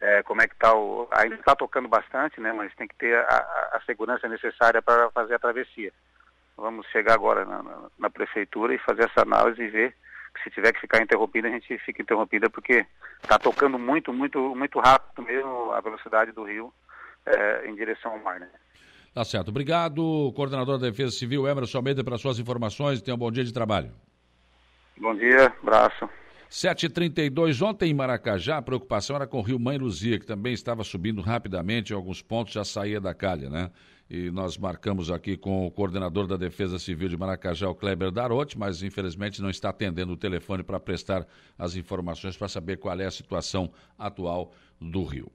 é, 0.01 0.23
como 0.23 0.41
é 0.41 0.47
que 0.47 0.55
está 0.55 0.73
o. 0.75 1.07
Ainda 1.11 1.35
está 1.35 1.55
tocando 1.55 1.87
bastante, 1.87 2.41
né? 2.41 2.51
Mas 2.51 2.73
tem 2.75 2.87
que 2.87 2.95
ter 2.95 3.15
a, 3.15 3.69
a, 3.73 3.81
segurança 3.85 4.27
necessária 4.27 4.81
para 4.81 5.11
fazer 5.11 5.35
a 5.35 5.39
travessia. 5.39 5.93
Vamos 6.57 6.87
chegar 6.87 7.13
agora 7.13 7.45
na, 7.45 7.61
na, 7.61 7.77
na 7.99 8.09
prefeitura 8.09 8.73
e 8.73 8.79
fazer 8.79 9.03
essa 9.03 9.21
análise 9.21 9.61
e 9.61 9.69
ver 9.69 9.95
se 10.43 10.49
tiver 10.49 10.71
que 10.71 10.79
ficar 10.79 11.01
interrompida, 11.01 11.47
a 11.47 11.51
gente 11.51 11.77
fica 11.79 12.01
interrompida 12.01 12.49
porque 12.49 12.85
está 13.21 13.37
tocando 13.37 13.77
muito, 13.77 14.13
muito, 14.13 14.55
muito 14.55 14.79
rápido 14.79 15.23
mesmo 15.23 15.71
a 15.71 15.81
velocidade 15.81 16.31
do 16.31 16.43
rio 16.43 16.73
é, 17.25 17.67
em 17.67 17.75
direção 17.75 18.11
ao 18.11 18.19
mar, 18.19 18.39
né? 18.39 18.49
Tá 19.13 19.25
certo. 19.25 19.49
Obrigado, 19.49 20.31
coordenador 20.35 20.79
da 20.79 20.89
Defesa 20.89 21.11
Civil, 21.11 21.45
Emerson 21.47 21.79
Almeida, 21.79 22.03
pelas 22.03 22.21
suas 22.21 22.39
informações. 22.39 23.01
Tenha 23.01 23.15
um 23.15 23.19
bom 23.19 23.29
dia 23.29 23.43
de 23.43 23.53
trabalho. 23.53 23.91
Bom 24.97 25.13
dia, 25.15 25.53
abraço. 25.61 26.09
7h32, 26.51 27.65
ontem 27.65 27.91
em 27.91 27.93
Maracajá, 27.93 28.57
a 28.57 28.61
preocupação 28.61 29.15
era 29.15 29.25
com 29.25 29.39
o 29.39 29.41
rio 29.41 29.57
Mãe 29.57 29.77
Luzia, 29.77 30.19
que 30.19 30.25
também 30.25 30.51
estava 30.51 30.83
subindo 30.83 31.21
rapidamente, 31.21 31.93
em 31.93 31.95
alguns 31.95 32.21
pontos 32.21 32.53
já 32.53 32.65
saía 32.65 32.99
da 32.99 33.13
calha, 33.13 33.49
né? 33.49 33.71
e 34.09 34.29
nós 34.29 34.57
marcamos 34.57 35.09
aqui 35.09 35.37
com 35.37 35.65
o 35.65 35.71
coordenador 35.71 36.27
da 36.27 36.35
Defesa 36.35 36.77
Civil 36.77 37.07
de 37.07 37.15
Maracajá, 37.15 37.69
o 37.69 37.73
Kleber 37.73 38.11
Darotti, 38.11 38.59
mas 38.59 38.83
infelizmente 38.83 39.41
não 39.41 39.49
está 39.49 39.69
atendendo 39.69 40.11
o 40.11 40.17
telefone 40.17 40.61
para 40.61 40.77
prestar 40.77 41.25
as 41.57 41.77
informações 41.77 42.35
para 42.35 42.49
saber 42.49 42.75
qual 42.75 42.99
é 42.99 43.05
a 43.05 43.11
situação 43.11 43.71
atual 43.97 44.51
do 44.81 45.05
rio. 45.05 45.31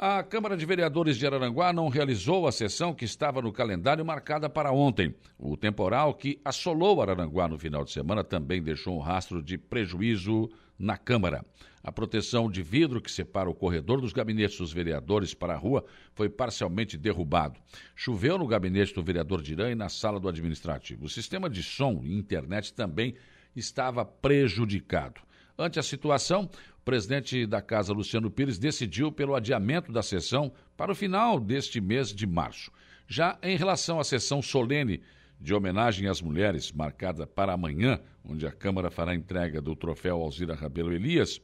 A 0.00 0.22
Câmara 0.22 0.56
de 0.56 0.64
Vereadores 0.64 1.16
de 1.16 1.26
Araranguá 1.26 1.72
não 1.72 1.88
realizou 1.88 2.46
a 2.46 2.52
sessão 2.52 2.94
que 2.94 3.04
estava 3.04 3.42
no 3.42 3.52
calendário 3.52 4.04
marcada 4.04 4.48
para 4.48 4.70
ontem. 4.70 5.12
O 5.36 5.56
temporal 5.56 6.14
que 6.14 6.40
assolou 6.44 7.02
Araranguá 7.02 7.48
no 7.48 7.58
final 7.58 7.82
de 7.82 7.90
semana 7.90 8.22
também 8.22 8.62
deixou 8.62 8.96
um 8.96 9.00
rastro 9.00 9.42
de 9.42 9.58
prejuízo 9.58 10.48
na 10.78 10.96
Câmara. 10.96 11.44
A 11.82 11.90
proteção 11.90 12.48
de 12.48 12.62
vidro 12.62 13.00
que 13.00 13.10
separa 13.10 13.50
o 13.50 13.54
corredor 13.54 14.00
dos 14.00 14.12
gabinetes 14.12 14.58
dos 14.58 14.72
vereadores 14.72 15.34
para 15.34 15.54
a 15.54 15.58
rua 15.58 15.84
foi 16.14 16.28
parcialmente 16.28 16.96
derrubado. 16.96 17.58
Choveu 17.96 18.38
no 18.38 18.46
gabinete 18.46 18.94
do 18.94 19.02
vereador 19.02 19.42
Dirã 19.42 19.68
e 19.68 19.74
na 19.74 19.88
sala 19.88 20.20
do 20.20 20.28
administrativo. 20.28 21.06
O 21.06 21.08
sistema 21.08 21.50
de 21.50 21.60
som 21.60 22.02
e 22.04 22.16
internet 22.16 22.72
também 22.72 23.16
estava 23.56 24.04
prejudicado. 24.04 25.20
Ante 25.60 25.80
a 25.80 25.82
situação, 25.82 26.48
o 26.80 26.84
presidente 26.84 27.44
da 27.44 27.60
Casa, 27.60 27.92
Luciano 27.92 28.30
Pires, 28.30 28.60
decidiu 28.60 29.10
pelo 29.10 29.34
adiamento 29.34 29.90
da 29.90 30.04
sessão 30.04 30.52
para 30.76 30.92
o 30.92 30.94
final 30.94 31.40
deste 31.40 31.80
mês 31.80 32.14
de 32.14 32.28
março. 32.28 32.70
Já 33.08 33.36
em 33.42 33.56
relação 33.56 33.98
à 33.98 34.04
sessão 34.04 34.40
solene 34.40 35.02
de 35.40 35.52
homenagem 35.52 36.06
às 36.06 36.22
mulheres, 36.22 36.70
marcada 36.70 37.26
para 37.26 37.54
amanhã, 37.54 37.98
onde 38.24 38.46
a 38.46 38.52
Câmara 38.52 38.88
fará 38.88 39.16
entrega 39.16 39.60
do 39.60 39.74
troféu 39.74 40.22
Alzira 40.22 40.54
Rabelo 40.54 40.92
Elias, 40.92 41.40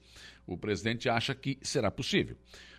o 0.46 0.56
presidente 0.56 1.08
acha 1.08 1.34
que 1.34 1.58
será 1.60 1.90
possível. 1.90 2.36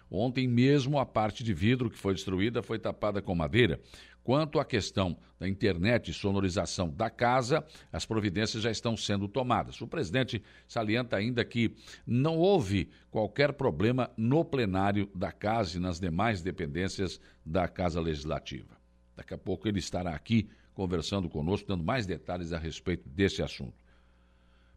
Ontem 0.10 0.48
mesmo, 0.48 1.00
a 1.00 1.06
parte 1.06 1.44
de 1.44 1.54
vidro 1.54 1.90
que 1.90 1.98
foi 1.98 2.14
destruída 2.14 2.62
foi 2.62 2.80
tapada 2.80 3.22
com 3.22 3.36
madeira. 3.36 3.82
Quanto 4.26 4.60
à 4.60 4.66
questão 4.66 5.16
da 5.40 5.48
internet 5.48 6.10
e 6.10 6.14
sonorização 6.14 6.90
da 6.90 7.12
casa, 7.12 7.64
as 7.94 8.08
providências 8.08 8.64
já 8.64 8.72
estão 8.72 8.98
sendo 8.98 9.28
tomadas. 9.28 9.80
O 9.82 9.88
presidente 9.88 10.42
salienta 10.68 11.16
ainda 11.16 11.46
que 11.46 11.76
não 12.08 12.36
houve 12.36 12.90
qualquer 13.12 13.54
problema 13.54 14.10
no 14.18 14.44
plenário 14.44 15.08
da 15.14 15.32
casa 15.32 15.78
e 15.78 15.80
nas 15.80 16.00
demais 16.00 16.42
dependências 16.42 17.22
da 17.46 17.68
Casa 17.68 18.02
Legislativa. 18.02 18.76
Daqui 19.16 19.36
a 19.36 19.38
pouco 19.38 19.68
ele 19.68 19.78
estará 19.78 20.16
aqui 20.16 20.50
conversando 20.74 21.30
conosco, 21.30 21.68
dando 21.68 21.84
mais 21.84 22.08
detalhes 22.08 22.52
a 22.52 22.58
respeito 22.58 23.08
desse 23.08 23.44
assunto. 23.44 23.85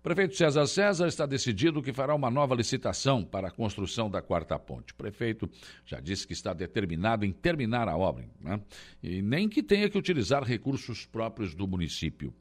Prefeito 0.08 0.36
César 0.36 0.66
César 0.66 1.06
está 1.06 1.26
decidido 1.26 1.82
que 1.82 1.92
fará 1.92 2.14
uma 2.14 2.30
nova 2.30 2.54
licitação 2.54 3.22
para 3.22 3.48
a 3.48 3.50
construção 3.50 4.08
da 4.08 4.22
quarta 4.22 4.58
ponte. 4.58 4.94
O 4.94 4.96
prefeito 4.96 5.46
já 5.84 6.00
disse 6.00 6.26
que 6.26 6.32
está 6.32 6.54
determinado 6.54 7.26
em 7.26 7.30
terminar 7.30 7.90
a 7.90 7.94
obra, 7.94 8.26
né? 8.40 8.58
e 9.02 9.20
nem 9.20 9.50
que 9.50 9.62
tenha 9.62 9.86
que 9.90 9.98
utilizar 9.98 10.42
recursos 10.42 11.04
próprios 11.04 11.54
do 11.54 11.68
município. 11.68 12.32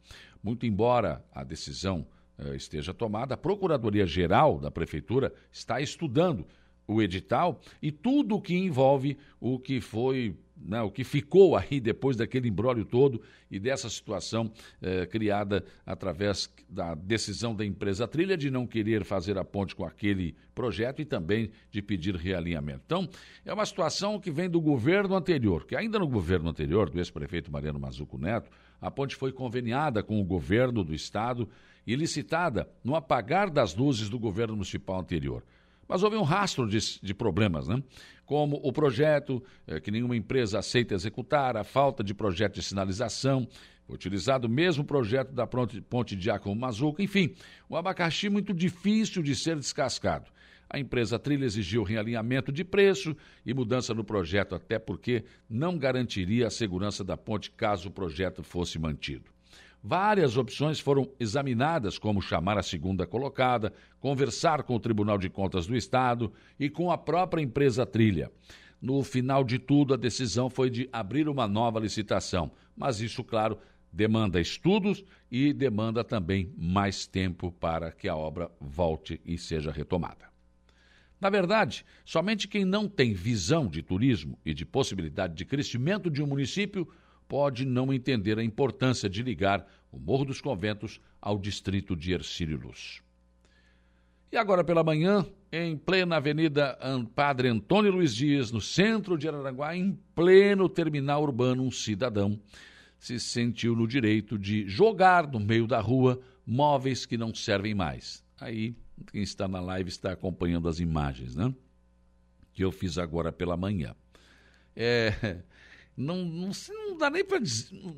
Muito 0.41 0.65
embora 0.65 1.21
a 1.29 1.43
decisão 1.43 2.07
eh, 2.37 2.55
esteja 2.55 2.93
tomada, 2.93 3.33
a 3.33 3.37
Procuradoria-Geral 3.37 4.61
da 4.61 4.71
Prefeitura 4.71 5.33
está 5.51 5.81
estudando 5.81 6.47
o 6.87 7.01
edital 7.01 7.59
e 7.81 7.91
tudo 7.91 8.35
o 8.35 8.41
que 8.41 8.55
envolve 8.55 9.17
o 9.41 9.59
que 9.59 9.81
foi 9.81 10.37
né, 10.59 10.81
o 10.81 10.91
que 10.91 11.03
ficou 11.03 11.55
aí 11.55 11.79
depois 11.79 12.17
daquele 12.17 12.49
embrólio 12.49 12.85
todo 12.85 13.21
e 13.49 13.59
dessa 13.59 13.89
situação 13.89 14.51
eh, 14.81 15.05
criada 15.05 15.63
através 15.85 16.51
da 16.69 16.95
decisão 16.95 17.55
da 17.55 17.65
empresa 17.65 18.07
Trilha 18.07 18.35
de 18.35 18.49
não 18.49 18.65
querer 18.67 19.03
fazer 19.03 19.37
a 19.37 19.43
ponte 19.43 19.75
com 19.75 19.85
aquele 19.85 20.35
projeto 20.53 21.01
e 21.01 21.05
também 21.05 21.51
de 21.71 21.81
pedir 21.81 22.15
realinhamento. 22.15 22.81
Então, 22.85 23.07
é 23.45 23.53
uma 23.53 23.65
situação 23.65 24.19
que 24.19 24.31
vem 24.31 24.49
do 24.49 24.59
governo 24.59 25.15
anterior, 25.15 25.65
que 25.65 25.75
ainda 25.75 25.99
no 25.99 26.07
governo 26.07 26.49
anterior, 26.49 26.89
do 26.89 26.99
ex-prefeito 26.99 27.51
Mariano 27.51 27.79
Mazuco 27.79 28.17
Neto, 28.17 28.49
a 28.81 28.91
ponte 28.91 29.15
foi 29.15 29.31
conveniada 29.31 30.03
com 30.03 30.19
o 30.19 30.23
governo 30.23 30.83
do 30.83 30.93
estado 30.93 31.49
e 31.85 31.95
licitada 31.95 32.69
no 32.83 32.95
apagar 32.95 33.49
das 33.49 33.73
luzes 33.75 34.09
do 34.09 34.19
governo 34.19 34.55
municipal 34.55 34.99
anterior. 34.99 35.43
Mas 35.87 36.03
houve 36.03 36.17
um 36.17 36.23
rastro 36.23 36.67
de, 36.67 36.79
de 37.01 37.13
problemas, 37.13 37.67
né? 37.67 37.81
Como 38.27 38.59
o 38.61 38.71
projeto 38.73 39.41
eh, 39.65 39.79
que 39.79 39.89
nenhuma 39.89 40.15
empresa 40.15 40.59
aceita 40.59 40.93
executar, 40.93 41.55
a 41.55 41.63
falta 41.63 42.03
de 42.03 42.13
projeto 42.13 42.55
de 42.55 42.61
sinalização, 42.61 43.47
utilizado 43.89 44.47
o 44.47 44.51
mesmo 44.51 44.83
projeto 44.83 45.31
da 45.31 45.47
Ponte 45.47 46.15
de 46.15 46.23
Giacomo 46.25 46.59
Mazuco, 46.59 47.01
enfim, 47.01 47.33
um 47.69 47.75
abacaxi 47.77 48.29
muito 48.29 48.53
difícil 48.53 49.23
de 49.23 49.33
ser 49.33 49.55
descascado. 49.55 50.29
A 50.69 50.77
empresa 50.77 51.17
Trilha 51.17 51.45
exigiu 51.45 51.83
realinhamento 51.83 52.51
de 52.51 52.65
preço 52.65 53.15
e 53.45 53.53
mudança 53.53 53.93
no 53.93 54.03
projeto, 54.03 54.53
até 54.53 54.77
porque 54.77 55.23
não 55.49 55.77
garantiria 55.77 56.47
a 56.47 56.51
segurança 56.51 57.05
da 57.05 57.15
ponte 57.15 57.49
caso 57.51 57.87
o 57.87 57.91
projeto 57.91 58.43
fosse 58.43 58.77
mantido. 58.77 59.36
Várias 59.83 60.37
opções 60.37 60.79
foram 60.79 61.09
examinadas, 61.19 61.97
como 61.97 62.21
chamar 62.21 62.57
a 62.57 62.63
segunda 62.63 63.05
colocada, 63.05 63.71
conversar 63.99 64.63
com 64.63 64.75
o 64.75 64.79
Tribunal 64.79 65.17
de 65.17 65.29
Contas 65.29 65.67
do 65.67 65.75
Estado 65.75 66.31
e 66.59 66.69
com 66.69 66.91
a 66.91 66.97
própria 66.97 67.41
empresa 67.41 67.85
Trilha. 67.85 68.31
No 68.81 69.03
final 69.03 69.43
de 69.43 69.57
tudo, 69.57 69.93
a 69.93 69.97
decisão 69.97 70.49
foi 70.49 70.69
de 70.69 70.89
abrir 70.91 71.27
uma 71.27 71.47
nova 71.47 71.79
licitação, 71.79 72.51
mas 72.75 73.01
isso, 73.01 73.23
claro, 73.23 73.57
demanda 73.91 74.39
estudos 74.39 75.03
e 75.31 75.53
demanda 75.53 76.03
também 76.03 76.53
mais 76.57 77.07
tempo 77.07 77.51
para 77.51 77.91
que 77.91 78.07
a 78.07 78.15
obra 78.15 78.51
volte 78.59 79.19
e 79.25 79.37
seja 79.37 79.71
retomada. 79.71 80.27
Na 81.19 81.29
verdade, 81.31 81.83
somente 82.05 82.47
quem 82.47 82.63
não 82.63 82.87
tem 82.87 83.13
visão 83.13 83.67
de 83.67 83.81
turismo 83.81 84.37
e 84.45 84.53
de 84.53 84.65
possibilidade 84.65 85.33
de 85.33 85.45
crescimento 85.45 86.11
de 86.11 86.21
um 86.21 86.27
município 86.27 86.87
pode 87.27 87.65
não 87.65 87.93
entender 87.93 88.39
a 88.39 88.43
importância 88.43 89.09
de 89.09 89.21
ligar 89.21 89.67
o 89.91 89.99
Morro 89.99 90.25
dos 90.25 90.41
Conventos 90.41 90.99
ao 91.21 91.37
distrito 91.37 91.95
de 91.95 92.13
Ercílio 92.13 92.59
Luz. 92.59 93.01
E 94.31 94.37
agora 94.37 94.63
pela 94.63 94.83
manhã, 94.83 95.25
em 95.51 95.77
plena 95.77 96.17
Avenida 96.17 96.77
Padre 97.15 97.47
Antônio 97.47 97.91
Luiz 97.91 98.13
Dias, 98.13 98.51
no 98.51 98.59
centro 98.59 99.17
de 99.17 99.27
Araranguá, 99.27 99.75
em 99.75 99.97
pleno 100.13 100.67
terminal 100.67 101.23
urbano, 101.23 101.63
um 101.63 101.71
cidadão 101.71 102.39
se 102.99 103.19
sentiu 103.19 103.75
no 103.75 103.87
direito 103.87 104.37
de 104.37 104.67
jogar 104.67 105.27
no 105.31 105.39
meio 105.39 105.67
da 105.67 105.79
rua 105.79 106.19
móveis 106.45 107.05
que 107.05 107.17
não 107.17 107.33
servem 107.33 107.73
mais. 107.73 108.23
Aí, 108.39 108.75
quem 109.11 109.21
está 109.21 109.47
na 109.47 109.59
live 109.59 109.89
está 109.89 110.11
acompanhando 110.11 110.67
as 110.67 110.79
imagens, 110.79 111.35
né? 111.35 111.53
Que 112.53 112.63
eu 112.63 112.71
fiz 112.71 112.97
agora 112.97 113.31
pela 113.31 113.55
manhã. 113.55 113.95
É, 114.75 115.41
não, 115.97 116.23
não, 116.23 116.51
não 116.69 116.97
dá 116.97 117.09
nem 117.09 117.25
para 117.25 117.39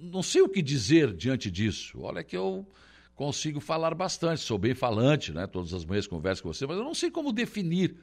não 0.01 0.23
sei 0.23 0.41
o 0.41 0.47
que 0.47 0.61
dizer 0.61 1.13
diante 1.13 1.51
disso. 1.51 1.99
Olha 1.99 2.23
que 2.23 2.37
eu 2.37 2.65
consigo 3.13 3.59
falar 3.59 3.93
bastante, 3.93 4.39
sou 4.39 4.57
bem 4.57 4.73
falante, 4.73 5.33
né? 5.33 5.45
Todas 5.45 5.73
as 5.73 5.83
manhãs 5.83 6.07
converso 6.07 6.41
com 6.41 6.53
você, 6.53 6.65
mas 6.65 6.77
eu 6.77 6.83
não 6.85 6.95
sei 6.95 7.11
como 7.11 7.33
definir 7.33 7.97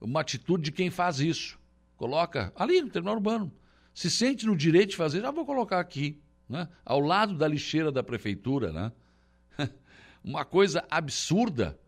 uma 0.00 0.20
atitude 0.20 0.64
de 0.64 0.72
quem 0.72 0.90
faz 0.90 1.20
isso. 1.20 1.56
Coloca 1.96 2.52
ali 2.56 2.82
no 2.82 2.90
terminal 2.90 3.14
urbano. 3.14 3.52
Se 3.94 4.10
sente 4.10 4.44
no 4.44 4.56
direito 4.56 4.90
de 4.90 4.96
fazer, 4.96 5.20
já 5.20 5.30
vou 5.30 5.46
colocar 5.46 5.78
aqui, 5.78 6.20
né? 6.48 6.68
Ao 6.84 6.98
lado 6.98 7.38
da 7.38 7.46
lixeira 7.46 7.92
da 7.92 8.02
prefeitura, 8.02 8.72
né? 8.72 8.92
uma 10.24 10.44
coisa 10.44 10.84
absurda. 10.90 11.78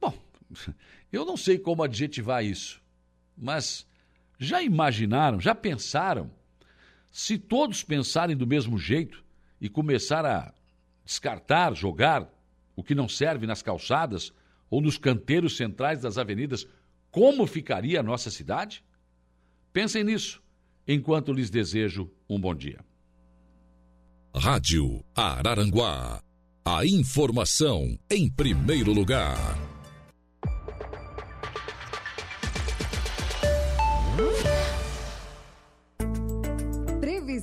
Bom, 0.00 0.12
eu 1.12 1.24
não 1.24 1.36
sei 1.36 1.60
como 1.60 1.84
adjetivar 1.84 2.44
isso, 2.44 2.82
mas 3.38 3.86
já 4.36 4.60
imaginaram, 4.60 5.40
já 5.40 5.54
pensaram? 5.54 6.28
Se 7.12 7.36
todos 7.36 7.84
pensarem 7.84 8.34
do 8.34 8.46
mesmo 8.46 8.78
jeito 8.78 9.22
e 9.60 9.68
começar 9.68 10.24
a 10.24 10.52
descartar, 11.04 11.74
jogar 11.74 12.26
o 12.74 12.82
que 12.82 12.94
não 12.94 13.06
serve 13.06 13.46
nas 13.46 13.62
calçadas 13.62 14.32
ou 14.70 14.80
nos 14.80 14.96
canteiros 14.96 15.56
centrais 15.58 16.00
das 16.00 16.16
avenidas, 16.16 16.66
como 17.10 17.46
ficaria 17.46 18.00
a 18.00 18.02
nossa 18.02 18.30
cidade? 18.30 18.82
Pensem 19.74 20.02
nisso, 20.02 20.42
enquanto 20.88 21.32
lhes 21.32 21.50
desejo 21.50 22.10
um 22.28 22.40
bom 22.40 22.54
dia. 22.54 22.80
Rádio 24.34 25.04
Araranguá. 25.14 26.22
A 26.64 26.86
informação 26.86 27.98
em 28.08 28.30
primeiro 28.30 28.92
lugar. 28.92 29.36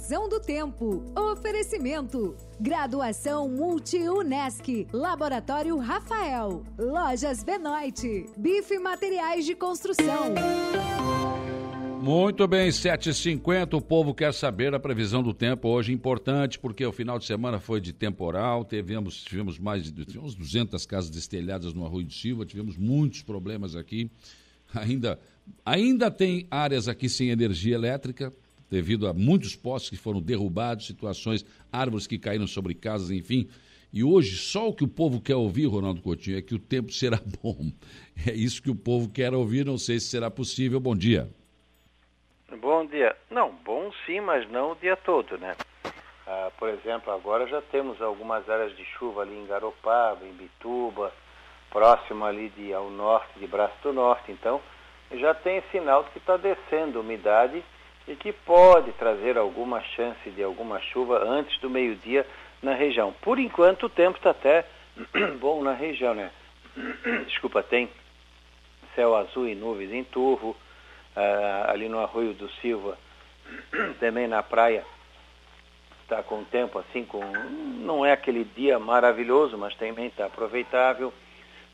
Previsão 0.10 0.28
do 0.28 0.40
tempo. 0.40 1.04
Oferecimento. 1.16 2.36
Graduação 2.60 3.48
Multi-UNESC. 3.48 4.88
Laboratório 4.92 5.78
Rafael. 5.78 6.64
Lojas 6.80 7.44
Benoit. 7.44 8.26
Bife 8.36 8.80
Materiais 8.80 9.46
de 9.46 9.54
Construção. 9.54 10.34
Muito 12.02 12.48
bem, 12.48 12.70
7h50, 12.70 13.76
o 13.76 13.82
povo 13.82 14.16
quer 14.16 14.34
saber 14.34 14.74
a 14.74 14.80
previsão 14.80 15.22
do 15.22 15.32
tempo 15.32 15.68
hoje, 15.68 15.94
importante, 15.94 16.58
porque 16.58 16.84
o 16.84 16.92
final 16.92 17.20
de 17.20 17.26
semana 17.26 17.60
foi 17.60 17.80
de 17.80 17.94
temporal, 17.94 18.66
tivemos, 18.66 19.24
tivemos 19.24 19.60
mais 19.60 19.84
de 19.84 20.06
tivemos 20.06 20.34
200 20.34 20.88
casas 20.88 21.12
destelhadas 21.12 21.72
no 21.72 21.86
Arroio 21.86 22.06
de 22.06 22.16
Silva, 22.16 22.48
tivemos 22.48 22.78
muitos 22.78 23.22
problemas 23.22 23.76
aqui, 23.76 24.10
ainda, 24.74 25.20
ainda 25.64 26.10
tem 26.10 26.48
áreas 26.50 26.88
aqui 26.88 27.08
sem 27.08 27.30
energia 27.30 27.76
elétrica, 27.76 28.34
devido 28.70 29.08
a 29.08 29.14
muitos 29.14 29.56
postes 29.56 29.90
que 29.90 29.98
foram 29.98 30.22
derrubados, 30.22 30.88
situações, 30.88 31.46
árvores 31.72 32.08
que 32.08 32.20
caíram 32.20 32.48
sobre 32.48 32.74
casas, 32.74 33.12
enfim. 33.12 33.50
E 33.92 34.04
hoje, 34.04 34.38
só 34.38 34.70
o 34.70 34.74
que 34.74 34.84
o 34.84 34.88
povo 34.88 35.20
quer 35.20 35.36
ouvir, 35.36 35.66
Ronaldo 35.66 36.02
Coutinho, 36.02 36.38
é 36.38 36.42
que 36.42 36.54
o 36.54 36.60
tempo 36.60 36.92
será 36.92 37.20
bom. 37.42 37.72
É 38.28 38.32
isso 38.32 38.62
que 38.62 38.70
o 38.70 38.76
povo 38.76 39.10
quer 39.10 39.34
ouvir, 39.34 39.66
não 39.66 39.78
sei 39.78 40.00
se 40.00 40.08
será 40.08 40.30
possível. 40.30 40.80
Bom 40.80 40.96
dia. 40.96 41.28
Bom 42.62 42.86
dia. 42.86 43.16
Não, 43.32 43.52
bom 43.66 43.92
sim, 44.06 44.22
mas 44.22 44.50
não 44.52 44.74
o 44.74 44.76
dia 44.76 44.96
todo, 44.96 45.38
né? 45.38 45.56
Ah, 46.28 46.52
por 46.60 46.70
exemplo, 46.70 47.12
agora 47.12 47.48
já 47.48 47.62
temos 47.62 48.00
algumas 48.00 48.48
áreas 48.48 48.76
de 48.78 48.86
chuva 48.86 49.22
ali 49.22 49.36
em 49.36 49.48
Garopaba, 49.48 50.24
em 50.26 50.34
Bituba, 50.34 51.12
próximo 51.72 52.26
ali 52.26 52.50
de, 52.50 52.72
ao 52.72 52.92
norte, 52.92 53.40
de 53.40 53.48
Braço 53.48 53.76
do 53.82 53.94
Norte. 53.94 54.32
Então, 54.32 54.62
já 55.14 55.34
tem 55.34 55.64
sinal 55.72 56.04
de 56.04 56.12
que 56.12 56.20
está 56.20 56.38
descendo 56.38 57.00
umidade 57.00 57.64
e 58.10 58.16
que 58.16 58.34
pode 58.34 58.92
trazer 58.94 59.38
alguma 59.38 59.82
chance 59.82 60.32
de 60.32 60.42
alguma 60.42 60.82
chuva 60.82 61.24
antes 61.24 61.58
do 61.60 61.70
meio-dia 61.70 62.26
na 62.62 62.74
região. 62.74 63.14
Por 63.22 63.38
enquanto, 63.38 63.86
o 63.86 63.90
tempo 63.90 64.18
está 64.18 64.32
até 64.32 64.66
bom 65.40 65.62
na 65.62 65.74
região, 65.74 66.16
né? 66.16 66.32
Desculpa, 67.28 67.62
tem 67.62 67.88
céu 68.96 69.16
azul 69.16 69.48
e 69.48 69.54
nuvens 69.54 69.94
em 69.94 70.04
turvo, 70.04 70.58
uh, 71.16 71.70
ali 71.70 71.88
no 71.88 72.00
Arroio 72.00 72.34
do 72.34 72.50
Silva, 72.54 72.98
também 74.00 74.28
na 74.28 74.42
praia, 74.42 74.84
está 76.02 76.24
com 76.24 76.44
tempo 76.44 76.80
assim, 76.80 77.06
com 77.06 77.22
não 77.22 78.04
é 78.04 78.12
aquele 78.12 78.44
dia 78.44 78.80
maravilhoso, 78.80 79.56
mas 79.56 79.76
também 79.76 80.08
está 80.08 80.26
aproveitável 80.26 81.14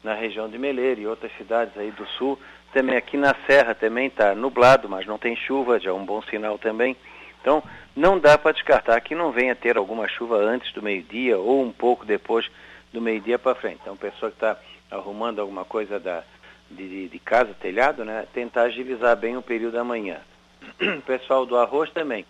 na 0.03 0.13
região 0.13 0.49
de 0.49 0.57
Meleira 0.57 0.99
e 0.99 1.07
outras 1.07 1.31
cidades 1.37 1.75
aí 1.77 1.91
do 1.91 2.05
sul. 2.09 2.37
Também 2.75 2.97
aqui 2.97 3.15
na 3.15 3.33
Serra 3.47 3.73
também 3.73 4.07
está 4.07 4.35
nublado, 4.35 4.89
mas 4.89 5.05
não 5.05 5.17
tem 5.17 5.33
chuva, 5.33 5.79
já 5.79 5.91
é 5.91 5.93
um 5.93 6.05
bom 6.05 6.21
sinal 6.23 6.57
também. 6.57 6.93
Então, 7.39 7.63
não 7.95 8.19
dá 8.19 8.37
para 8.37 8.51
descartar 8.51 8.99
que 8.99 9.15
não 9.15 9.31
venha 9.31 9.55
ter 9.55 9.77
alguma 9.77 10.09
chuva 10.09 10.35
antes 10.35 10.73
do 10.73 10.81
meio-dia 10.81 11.39
ou 11.39 11.63
um 11.63 11.71
pouco 11.71 12.05
depois 12.05 12.51
do 12.91 12.99
meio-dia 12.99 13.39
para 13.39 13.55
frente. 13.55 13.79
Então, 13.81 13.95
pessoa 13.95 14.29
que 14.29 14.35
está 14.35 14.59
arrumando 14.91 15.39
alguma 15.39 15.63
coisa 15.63 16.01
da, 16.01 16.21
de, 16.69 17.07
de, 17.07 17.17
casa, 17.17 17.53
telhado, 17.53 18.03
né, 18.03 18.27
tentar 18.33 18.63
agilizar 18.63 19.15
bem 19.15 19.37
o 19.37 19.41
período 19.41 19.75
da 19.75 19.83
manhã. 19.85 20.19
O 20.99 21.01
pessoal 21.03 21.45
do 21.45 21.55
arroz 21.55 21.89
também 21.91 22.25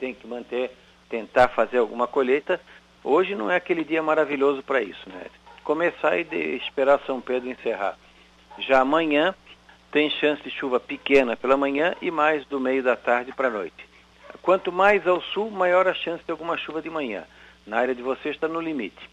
tem 0.00 0.12
que 0.12 0.26
manter, 0.26 0.72
tentar 1.08 1.46
fazer 1.46 1.78
alguma 1.78 2.08
colheita. 2.08 2.60
Hoje 3.04 3.36
não 3.36 3.48
é 3.48 3.54
aquele 3.54 3.84
dia 3.84 4.02
maravilhoso 4.02 4.64
para 4.64 4.82
isso, 4.82 5.08
né? 5.08 5.26
Começar 5.62 6.18
e 6.18 6.24
de, 6.24 6.56
esperar 6.56 6.98
São 7.06 7.20
Pedro 7.20 7.48
encerrar. 7.48 7.96
Já 8.58 8.80
amanhã 8.80 9.32
tem 9.94 10.10
chance 10.10 10.42
de 10.42 10.50
chuva 10.50 10.80
pequena 10.80 11.36
pela 11.36 11.56
manhã 11.56 11.94
e 12.02 12.10
mais 12.10 12.44
do 12.46 12.58
meio 12.58 12.82
da 12.82 12.96
tarde 12.96 13.30
para 13.30 13.46
a 13.46 13.50
noite. 13.52 13.86
Quanto 14.42 14.72
mais 14.72 15.06
ao 15.06 15.20
sul, 15.20 15.52
maior 15.52 15.86
a 15.86 15.94
chance 15.94 16.24
de 16.24 16.32
alguma 16.32 16.58
chuva 16.58 16.82
de 16.82 16.90
manhã. 16.90 17.22
Na 17.64 17.78
área 17.78 17.94
de 17.94 18.02
vocês 18.02 18.34
está 18.34 18.48
no 18.48 18.60
limite. 18.60 19.08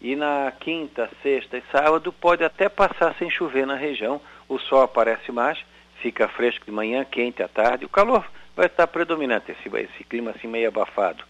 E 0.00 0.14
na 0.14 0.52
quinta, 0.60 1.10
sexta 1.24 1.58
e 1.58 1.62
sábado 1.72 2.12
pode 2.12 2.44
até 2.44 2.68
passar 2.68 3.16
sem 3.18 3.28
chover 3.28 3.66
na 3.66 3.74
região. 3.74 4.20
O 4.48 4.60
sol 4.60 4.82
aparece 4.82 5.32
mais, 5.32 5.58
fica 6.00 6.28
fresco 6.28 6.64
de 6.66 6.70
manhã, 6.70 7.04
quente 7.04 7.42
à 7.42 7.48
tarde. 7.48 7.84
O 7.84 7.88
calor 7.88 8.24
vai 8.54 8.66
estar 8.66 8.86
predominante, 8.86 9.50
esse, 9.50 9.76
esse 9.76 10.04
clima 10.04 10.30
assim 10.30 10.46
meio 10.46 10.68
abafado. 10.68 11.24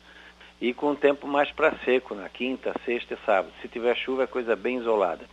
E 0.60 0.74
com 0.74 0.90
o 0.90 0.96
tempo 0.96 1.26
mais 1.26 1.50
para 1.50 1.72
seco 1.82 2.14
na 2.14 2.28
quinta, 2.28 2.74
sexta 2.84 3.14
e 3.14 3.24
sábado. 3.24 3.54
Se 3.62 3.68
tiver 3.68 3.96
chuva 3.96 4.24
é 4.24 4.26
coisa 4.26 4.54
bem 4.54 4.76
isolada. 4.76 5.24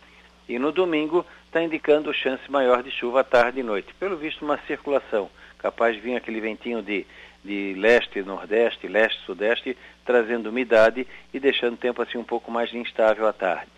E 0.48 0.58
no 0.58 0.72
domingo 0.72 1.26
está 1.50 1.60
indicando 1.62 2.14
chance 2.14 2.48
maior 2.48 2.80
de 2.80 2.92
chuva 2.92 3.20
à 3.20 3.24
tarde 3.24 3.58
e 3.58 3.62
noite. 3.62 3.92
Pelo 3.98 4.16
visto, 4.16 4.44
uma 4.44 4.58
circulação. 4.68 5.28
Capaz 5.58 5.96
de 5.96 6.00
vir 6.00 6.16
aquele 6.16 6.40
ventinho 6.40 6.80
de 6.80 7.04
de 7.44 7.74
leste, 7.74 8.22
nordeste, 8.22 8.86
leste, 8.86 9.18
sudeste, 9.24 9.76
trazendo 10.04 10.50
umidade 10.50 11.06
e 11.32 11.40
deixando 11.40 11.74
o 11.74 11.78
tempo 11.78 12.02
assim 12.02 12.18
um 12.18 12.24
pouco 12.24 12.50
mais 12.50 12.72
instável 12.74 13.26
à 13.26 13.32
tarde. 13.32 13.70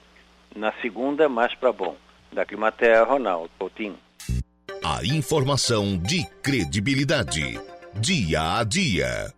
Na 0.55 0.73
segunda, 0.83 1.29
mais 1.29 1.55
para 1.55 1.73
bom. 1.73 1.97
Da 2.33 2.45
Climaterra, 2.45 3.05
Ronaldo 3.05 3.51
Coutinho. 3.59 3.99
A 4.85 5.05
informação 5.05 5.97
de 5.97 6.25
credibilidade. 6.43 7.61
Dia 7.95 8.59
a 8.59 8.65
dia. 8.65 9.33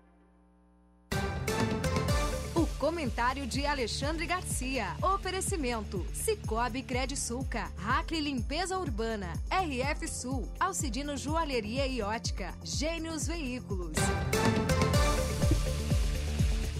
Comentário 3.14 3.46
de 3.46 3.64
Alexandre 3.64 4.26
Garcia. 4.26 4.96
Oferecimento: 5.00 6.04
Cicobi 6.12 6.82
Credisulca, 6.82 7.70
Hackley 7.78 8.20
Limpeza 8.20 8.76
Urbana, 8.76 9.32
RF 9.48 10.08
Sul, 10.08 10.48
Alcidino 10.58 11.16
Joalheria 11.16 11.86
e 11.86 12.02
Ótica, 12.02 12.52
Gênios 12.64 13.28
Veículos. 13.28 13.92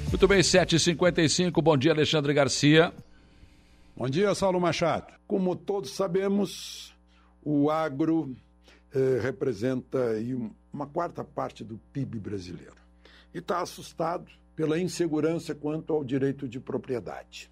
Muito 0.09 0.26
bem, 0.26 0.41
7h55. 0.41 1.62
Bom 1.62 1.76
dia, 1.76 1.93
Alexandre 1.93 2.35
Garcia. 2.35 2.93
Bom 3.97 4.09
dia, 4.09 4.35
Saulo 4.35 4.61
Machado. 4.61 5.14
Como 5.28 5.55
todos 5.55 5.91
sabemos, 5.93 6.93
o 7.45 7.70
agro 7.70 8.35
eh, 8.93 9.20
representa 9.22 10.01
uma 10.72 10.89
quarta 10.89 11.22
parte 11.22 11.62
do 11.62 11.78
PIB 11.93 12.18
brasileiro. 12.18 12.74
E 13.32 13.39
está 13.39 13.61
assustado 13.61 14.26
pela 14.55 14.78
insegurança 14.78 15.55
quanto 15.55 15.92
ao 15.92 16.05
direito 16.05 16.48
de 16.48 16.61
propriedade. 16.61 17.50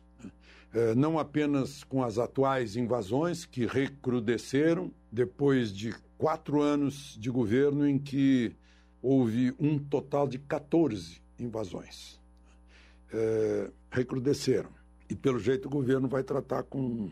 É, 0.75 0.95
não 0.95 1.19
apenas 1.19 1.85
com 1.85 2.03
as 2.03 2.19
atuais 2.19 2.77
invasões, 2.77 3.45
que 3.45 3.67
recrudesceram 3.67 4.91
depois 5.11 5.73
de 5.73 5.95
quatro 6.17 6.63
anos 6.63 7.17
de 7.21 7.31
governo 7.31 7.87
em 7.87 7.99
que 7.99 8.57
houve 9.03 9.55
um 9.59 9.79
total 9.79 10.27
de 10.27 10.39
14 10.39 11.21
invasões. 11.39 12.19
É, 13.13 13.71
recrudesceram. 13.91 14.71
E, 15.11 15.15
pelo 15.15 15.39
jeito, 15.39 15.67
o 15.67 15.71
governo 15.71 16.09
vai 16.09 16.23
tratar 16.23 16.63
com 16.63 17.11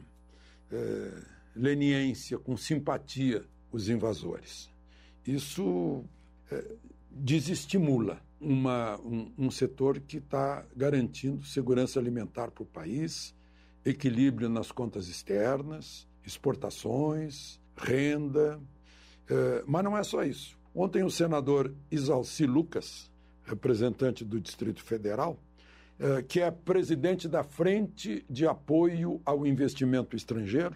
é, 0.73 1.13
leniência, 1.55 2.39
com 2.39 2.57
simpatia 2.57 3.45
os 3.71 3.91
invasores. 3.91 4.71
Isso 5.27 6.03
é, 6.51 6.65
desestimula 7.11 8.23
uma, 8.41 8.99
um, 9.01 9.33
um 9.37 9.51
setor 9.51 10.01
que 10.01 10.19
está 10.19 10.65
garantindo 10.75 11.45
segurança 11.45 12.01
alimentar 12.01 12.51
para 12.51 12.63
o 12.63 12.67
país, 12.67 13.35
equilíbrio 13.85 14.49
nas 14.49 14.73
contas 14.73 15.09
externas, 15.09 16.09
exportações, 16.25 17.61
renda. 17.77 18.61
É, 19.29 19.63
mas 19.67 19.85
não 19.85 19.97
é 19.97 20.03
só 20.03 20.25
isso. 20.25 20.59
Ontem 20.75 21.03
o 21.03 21.11
senador 21.11 21.75
Isalci 21.91 22.47
Lucas, 22.47 23.11
representante 23.45 24.25
do 24.25 24.41
Distrito 24.41 24.83
Federal, 24.83 25.39
eh, 26.03 26.23
que 26.23 26.41
é 26.41 26.51
presidente 26.51 27.29
da 27.29 27.43
Frente 27.43 28.25
de 28.31 28.47
Apoio 28.47 29.21
ao 29.23 29.47
Investimento 29.47 30.17
Estrangeiro, 30.17 30.75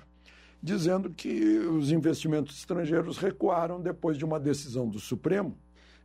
dizendo 0.63 1.09
que 1.09 1.59
os 1.61 1.91
investimentos 1.91 2.59
estrangeiros 2.59 3.17
recuaram 3.17 3.81
depois 3.81 4.19
de 4.19 4.25
uma 4.25 4.39
decisão 4.39 4.87
do 4.87 4.99
Supremo 4.99 5.57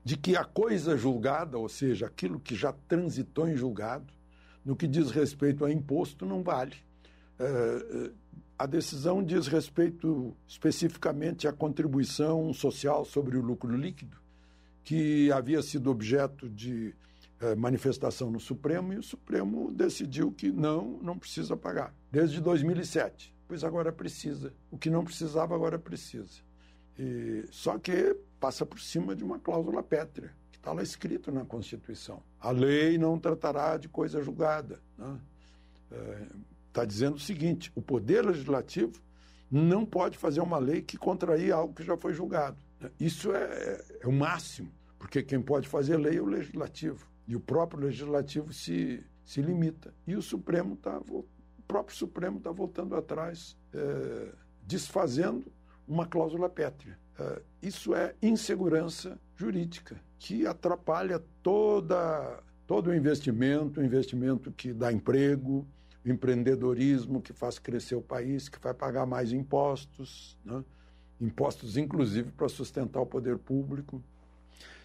de 0.09 0.17
que 0.17 0.35
a 0.35 0.43
coisa 0.43 0.97
julgada, 0.97 1.55
ou 1.55 1.69
seja, 1.69 2.07
aquilo 2.07 2.39
que 2.39 2.55
já 2.55 2.73
transitou 2.73 3.47
em 3.47 3.55
julgado, 3.55 4.11
no 4.65 4.75
que 4.75 4.87
diz 4.87 5.11
respeito 5.11 5.63
a 5.63 5.71
imposto, 5.71 6.25
não 6.25 6.41
vale. 6.41 6.75
É, 7.37 8.09
a 8.57 8.65
decisão 8.65 9.23
diz 9.23 9.45
respeito 9.45 10.35
especificamente 10.47 11.47
à 11.47 11.53
contribuição 11.53 12.51
social 12.55 13.05
sobre 13.05 13.37
o 13.37 13.41
lucro 13.43 13.77
líquido, 13.77 14.17
que 14.83 15.31
havia 15.31 15.61
sido 15.61 15.91
objeto 15.91 16.49
de 16.49 16.95
é, 17.39 17.53
manifestação 17.53 18.31
no 18.31 18.39
Supremo, 18.39 18.91
e 18.93 18.97
o 18.97 19.03
Supremo 19.03 19.71
decidiu 19.71 20.31
que 20.31 20.51
não, 20.51 20.97
não 21.03 21.19
precisa 21.19 21.55
pagar, 21.55 21.93
desde 22.11 22.41
2007. 22.41 23.31
Pois 23.47 23.63
agora 23.63 23.91
precisa. 23.91 24.51
O 24.71 24.77
que 24.77 24.89
não 24.89 25.03
precisava, 25.03 25.53
agora 25.53 25.77
precisa. 25.77 26.41
E, 26.97 27.45
só 27.51 27.77
que 27.77 28.17
passa 28.39 28.65
por 28.65 28.79
cima 28.79 29.15
de 29.15 29.23
uma 29.23 29.37
cláusula 29.37 29.83
pétrea, 29.83 30.33
que 30.51 30.57
está 30.57 30.71
lá 30.71 30.81
escrito 30.81 31.31
na 31.31 31.45
Constituição. 31.45 32.23
A 32.39 32.51
lei 32.51 32.97
não 32.97 33.19
tratará 33.19 33.77
de 33.77 33.89
coisa 33.89 34.21
julgada. 34.21 34.81
Está 34.93 35.07
né? 35.07 35.19
é, 35.91 36.27
tá 36.71 36.85
dizendo 36.85 37.15
o 37.15 37.19
seguinte: 37.19 37.71
o 37.75 37.81
Poder 37.81 38.25
Legislativo 38.25 39.01
não 39.51 39.85
pode 39.85 40.17
fazer 40.17 40.41
uma 40.41 40.57
lei 40.57 40.81
que 40.81 40.97
contraria 40.97 41.55
algo 41.55 41.73
que 41.73 41.83
já 41.83 41.97
foi 41.97 42.13
julgado. 42.13 42.57
Isso 42.99 43.33
é, 43.33 43.83
é 44.01 44.07
o 44.07 44.11
máximo, 44.11 44.71
porque 44.97 45.21
quem 45.21 45.41
pode 45.41 45.67
fazer 45.67 45.97
lei 45.97 46.17
é 46.17 46.21
o 46.21 46.25
Legislativo. 46.25 47.07
E 47.27 47.35
o 47.35 47.39
próprio 47.39 47.83
Legislativo 47.83 48.53
se, 48.53 49.03
se 49.23 49.41
limita. 49.41 49.93
E 50.07 50.15
o 50.15 50.21
Supremo 50.21 50.75
está. 50.75 50.97
O 51.09 51.25
próprio 51.67 51.95
Supremo 51.95 52.37
está 52.37 52.51
voltando 52.51 52.95
atrás, 52.95 53.57
é, 53.73 54.33
desfazendo 54.63 55.51
uma 55.87 56.05
cláusula 56.05 56.49
pétrea. 56.49 56.97
Uh, 57.19 57.41
isso 57.61 57.93
é 57.93 58.15
insegurança 58.21 59.19
jurídica, 59.35 59.99
que 60.17 60.47
atrapalha 60.47 61.21
toda, 61.43 62.41
todo 62.65 62.87
o 62.87 62.95
investimento, 62.95 63.81
o 63.81 63.83
investimento 63.83 64.51
que 64.51 64.71
dá 64.71 64.91
emprego, 64.91 65.67
o 66.05 66.09
empreendedorismo 66.09 67.21
que 67.21 67.33
faz 67.33 67.59
crescer 67.59 67.95
o 67.95 68.01
país, 68.01 68.47
que 68.47 68.59
vai 68.59 68.73
pagar 68.73 69.05
mais 69.05 69.33
impostos, 69.33 70.37
né? 70.45 70.63
impostos 71.19 71.75
inclusive 71.75 72.31
para 72.31 72.47
sustentar 72.47 73.01
o 73.01 73.05
poder 73.05 73.37
público. 73.37 74.01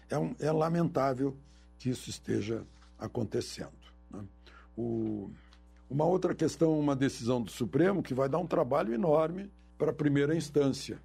É, 0.09 0.17
um, 0.17 0.35
é 0.39 0.51
lamentável 0.51 1.35
que 1.77 1.89
isso 1.89 2.09
esteja 2.09 2.63
acontecendo. 2.99 3.71
Né? 4.11 4.23
O, 4.77 5.31
uma 5.89 6.05
outra 6.05 6.35
questão, 6.35 6.77
uma 6.77 6.95
decisão 6.95 7.41
do 7.41 7.51
Supremo 7.51 8.03
que 8.03 8.13
vai 8.13 8.27
dar 8.27 8.39
um 8.39 8.47
trabalho 8.47 8.93
enorme 8.93 9.49
para 9.77 9.91
a 9.91 9.93
primeira 9.93 10.35
instância. 10.35 10.99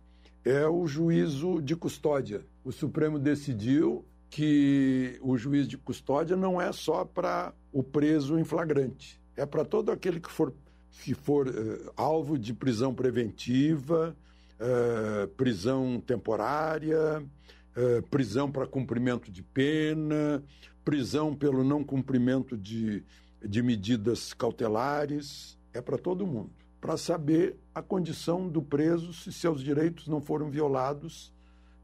É 0.45 0.67
o 0.67 0.87
juízo 0.87 1.61
de 1.61 1.77
custódia. 1.77 2.47
O 2.65 2.73
Supremo 2.73 3.19
decidiu 3.19 4.05
que 4.31 5.19
o 5.21 5.37
juiz 5.37 5.67
de 5.67 5.77
custódia 5.77 6.37
não 6.37 6.61
é 6.61 6.73
só 6.73 7.05
para 7.05 7.53
o 7.73 7.83
preso 7.83 8.39
em 8.39 8.45
flagrante, 8.45 9.21
é 9.37 9.45
para 9.45 9.65
todo 9.65 9.91
aquele 9.91 10.21
que 10.21 10.31
for, 10.31 10.55
que 11.03 11.15
for 11.15 11.49
uh, 11.49 11.93
alvo 11.97 12.39
de 12.39 12.55
prisão 12.55 12.95
preventiva, 12.95 14.17
uh, 14.61 15.29
prisão 15.29 16.01
temporária, 16.01 17.21
uh, 17.21 18.03
prisão 18.09 18.51
para 18.51 18.67
cumprimento 18.67 19.33
de 19.33 19.43
pena, 19.43 20.43
prisão 20.85 21.35
pelo 21.35 21.65
não 21.65 21.83
cumprimento 21.83 22.57
de, 22.57 23.05
de 23.45 23.63
medidas 23.63 24.33
cautelares, 24.33 25.59
é 25.73 25.81
para 25.81 25.99
todo 25.99 26.27
mundo. 26.27 26.51
Para 26.81 26.97
saber 26.97 27.57
a 27.81 27.83
condição 27.83 28.47
do 28.47 28.61
preso, 28.61 29.13
se 29.13 29.33
seus 29.33 29.65
direitos 29.65 30.07
não 30.07 30.21
foram 30.21 30.51
violados 30.51 31.33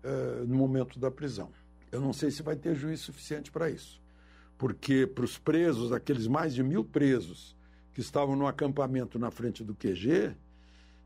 eh, 0.04 0.44
no 0.46 0.54
momento 0.54 0.98
da 0.98 1.10
prisão. 1.10 1.50
Eu 1.90 2.02
não 2.02 2.12
sei 2.12 2.30
se 2.30 2.42
vai 2.42 2.54
ter 2.54 2.74
juiz 2.74 3.00
suficiente 3.00 3.50
para 3.50 3.70
isso, 3.70 4.00
porque 4.58 5.06
para 5.06 5.24
os 5.24 5.38
presos, 5.38 5.92
aqueles 5.92 6.26
mais 6.26 6.54
de 6.54 6.62
mil 6.62 6.84
presos 6.84 7.56
que 7.94 8.00
estavam 8.00 8.36
no 8.36 8.46
acampamento 8.46 9.18
na 9.18 9.30
frente 9.30 9.64
do 9.64 9.74
QG, 9.74 10.36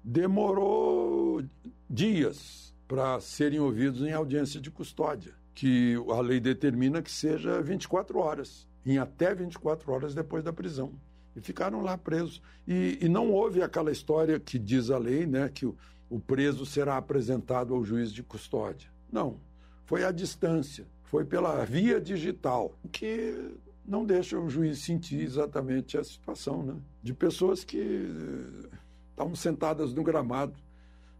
demorou 0.03 1.45
dias 1.89 2.75
para 2.89 3.21
serem 3.21 3.61
ouvidos 3.61 4.03
em 4.03 4.13
audiência 4.13 4.61
de 4.61 4.73
custódia, 4.73 5.35
que 5.55 5.95
a 6.11 6.21
lei 6.21 6.41
determina 6.41 7.01
que 7.01 7.13
seja 7.13 7.63
24 7.63 8.19
horas, 8.19 8.67
em 8.85 8.99
até 8.99 9.33
24 9.33 9.93
horas 9.93 10.15
depois 10.17 10.43
da 10.43 10.53
prisão 10.53 10.93
e 11.35 11.41
ficaram 11.41 11.81
lá 11.81 11.97
presos. 11.97 12.43
E, 12.67 12.99
e, 13.01 13.09
não 13.09 13.31
houve 13.31 13.63
aquela 13.63 13.91
história 13.91 14.39
que 14.39 14.59
diz 14.59 14.91
a 14.91 14.99
lei, 14.99 15.27
né, 15.27 15.49
que 15.49 15.67
o, 15.67 15.77
o 16.09 16.19
preso 16.19 16.65
será 16.67 16.97
apresentado 16.97 17.75
ao 17.75 17.85
juiz 17.85 18.13
de 18.13 18.23
custódia. 18.23 18.89
Não, 19.13 19.39
foi 19.85 20.05
à 20.05 20.11
distância, 20.11 20.87
foi 21.05 21.25
pela 21.25 21.65
via 21.65 22.01
digital, 22.01 22.75
o 22.83 22.89
que 22.89 23.55
não 23.85 24.05
deixa 24.05 24.39
o 24.39 24.49
juiz 24.49 24.79
sentir 24.79 25.21
exatamente 25.21 25.99
a 25.99 26.05
situação, 26.05 26.63
né, 26.63 26.77
de 27.03 27.13
pessoas 27.13 27.65
que 27.65 27.79
eh, 27.79 28.77
estavam 29.11 29.35
sentadas 29.35 29.93
no 29.93 30.03
gramado 30.03 30.55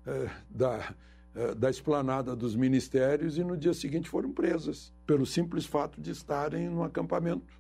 eh, 0.07 0.31
da 0.49 0.95
eh, 1.33 1.55
da 1.55 1.71
esplanada 1.71 2.35
dos 2.35 2.57
ministérios 2.57 3.39
e 3.39 3.45
no 3.45 3.57
dia 3.57 3.73
seguinte 3.73 4.09
foram 4.09 4.33
presas, 4.33 4.93
pelo 5.07 5.25
simples 5.25 5.65
fato 5.65 6.01
de 6.01 6.11
estarem 6.11 6.69
no 6.69 6.83
acampamento 6.83 7.60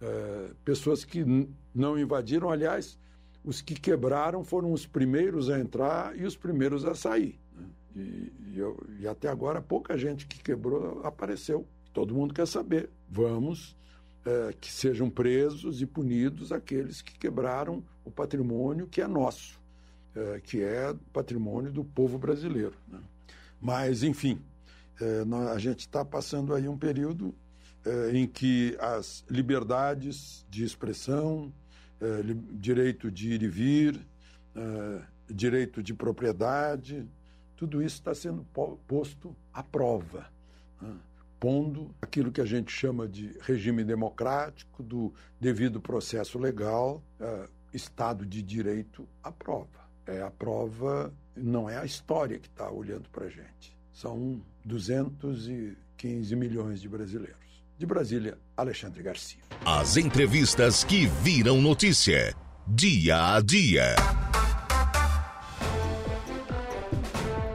é, 0.00 0.50
pessoas 0.64 1.04
que 1.04 1.24
não 1.74 1.98
invadiram. 1.98 2.50
Aliás, 2.50 2.98
os 3.44 3.60
que 3.60 3.74
quebraram 3.74 4.44
foram 4.44 4.72
os 4.72 4.86
primeiros 4.86 5.48
a 5.50 5.58
entrar 5.58 6.16
e 6.16 6.24
os 6.24 6.36
primeiros 6.36 6.84
a 6.84 6.94
sair. 6.94 7.38
Né? 7.54 7.66
E, 7.96 8.32
e, 8.52 8.58
eu, 8.58 8.78
e, 8.98 9.08
até 9.08 9.28
agora 9.28 9.60
pouca 9.60 9.96
gente 9.96 10.26
que 10.26 10.42
quebrou 10.42 11.00
apareceu. 11.04 11.66
Todo 11.92 12.14
mundo 12.14 12.34
quer 12.34 12.46
saber. 12.46 12.90
Vamos 13.08 13.76
é, 14.24 14.54
que 14.60 14.70
sejam 14.70 15.08
presos 15.08 15.80
e 15.80 15.86
punidos 15.86 16.52
aqueles 16.52 17.02
que 17.02 17.18
quebraram 17.18 17.82
o 18.04 18.10
patrimônio 18.10 18.86
que 18.86 19.00
é 19.00 19.06
nosso, 19.06 19.60
é, 20.14 20.40
que 20.40 20.62
é 20.62 20.94
patrimônio 21.12 21.72
do 21.72 21.84
povo 21.84 22.18
brasileiro. 22.18 22.74
Né? 22.88 23.00
Mas, 23.60 24.02
enfim, 24.02 24.40
é, 25.00 25.24
a 25.52 25.58
gente 25.58 25.80
está 25.80 26.04
passando 26.04 26.54
aí 26.54 26.68
um 26.68 26.76
período 26.76 27.34
eh, 27.84 28.10
em 28.12 28.26
que 28.26 28.76
as 28.78 29.24
liberdades 29.30 30.44
de 30.50 30.64
expressão, 30.64 31.50
eh, 31.98 32.22
direito 32.52 33.10
de 33.10 33.32
ir 33.32 33.42
e 33.42 33.48
vir, 33.48 34.06
eh, 34.54 35.02
direito 35.30 35.82
de 35.82 35.94
propriedade, 35.94 37.08
tudo 37.56 37.82
isso 37.82 37.96
está 37.96 38.14
sendo 38.14 38.44
posto 38.86 39.34
à 39.52 39.62
prova, 39.62 40.26
né? 40.80 40.94
pondo 41.38 41.94
aquilo 42.02 42.30
que 42.30 42.40
a 42.42 42.44
gente 42.44 42.70
chama 42.70 43.08
de 43.08 43.34
regime 43.40 43.82
democrático, 43.82 44.82
do 44.82 45.14
devido 45.40 45.80
processo 45.80 46.38
legal, 46.38 47.02
Estado 47.72 48.26
de 48.26 48.42
Direito 48.42 49.08
à 49.22 49.32
prova. 49.32 49.88
É 50.06 50.20
a 50.20 50.30
prova, 50.30 51.14
não 51.34 51.68
é 51.68 51.78
a 51.78 51.84
história 51.86 52.38
que 52.38 52.48
está 52.48 52.70
olhando 52.70 53.08
para 53.08 53.24
a 53.24 53.30
gente. 53.30 53.74
São 53.90 54.42
215 54.66 56.36
milhões 56.36 56.80
de 56.80 56.88
brasileiros. 56.88 57.49
De 57.80 57.86
Brasília, 57.86 58.36
Alexandre 58.54 59.02
Garcia. 59.02 59.40
As 59.64 59.96
entrevistas 59.96 60.84
que 60.84 61.06
viram 61.06 61.62
notícia. 61.62 62.36
Dia 62.68 63.36
a 63.36 63.40
dia. 63.40 63.96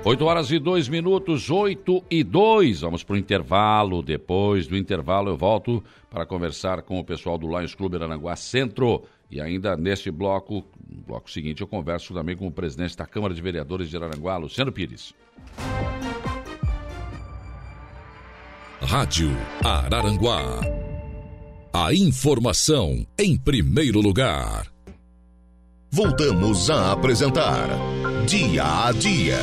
8 0.03 0.25
horas 0.25 0.49
e 0.49 0.57
2 0.57 0.89
minutos, 0.89 1.51
8 1.51 2.05
e 2.09 2.23
2. 2.23 2.81
Vamos 2.81 3.03
para 3.03 3.13
o 3.13 3.17
intervalo. 3.17 4.01
Depois 4.01 4.65
do 4.65 4.75
intervalo, 4.75 5.29
eu 5.29 5.37
volto 5.37 5.83
para 6.09 6.25
conversar 6.25 6.81
com 6.81 6.97
o 6.97 7.05
pessoal 7.05 7.37
do 7.37 7.47
Lions 7.47 7.75
Clube 7.75 7.97
Aranguá 7.97 8.35
Centro. 8.35 9.03
E 9.29 9.39
ainda 9.39 9.77
neste 9.77 10.09
bloco, 10.09 10.65
bloco 11.05 11.29
seguinte, 11.29 11.61
eu 11.61 11.67
converso 11.67 12.15
também 12.15 12.35
com 12.35 12.47
o 12.47 12.51
presidente 12.51 12.97
da 12.97 13.05
Câmara 13.05 13.31
de 13.35 13.43
Vereadores 13.43 13.91
de 13.91 13.95
Aranguá, 13.95 14.37
Luciano 14.37 14.71
Pires. 14.71 15.13
Rádio 18.81 19.31
Araranguá. 19.63 20.59
A 21.73 21.93
informação 21.93 23.05
em 23.17 23.37
primeiro 23.37 24.01
lugar. 24.01 24.67
Voltamos 25.89 26.69
a 26.69 26.91
apresentar 26.91 27.69
Dia 28.27 28.85
a 28.85 28.91
Dia. 28.91 29.39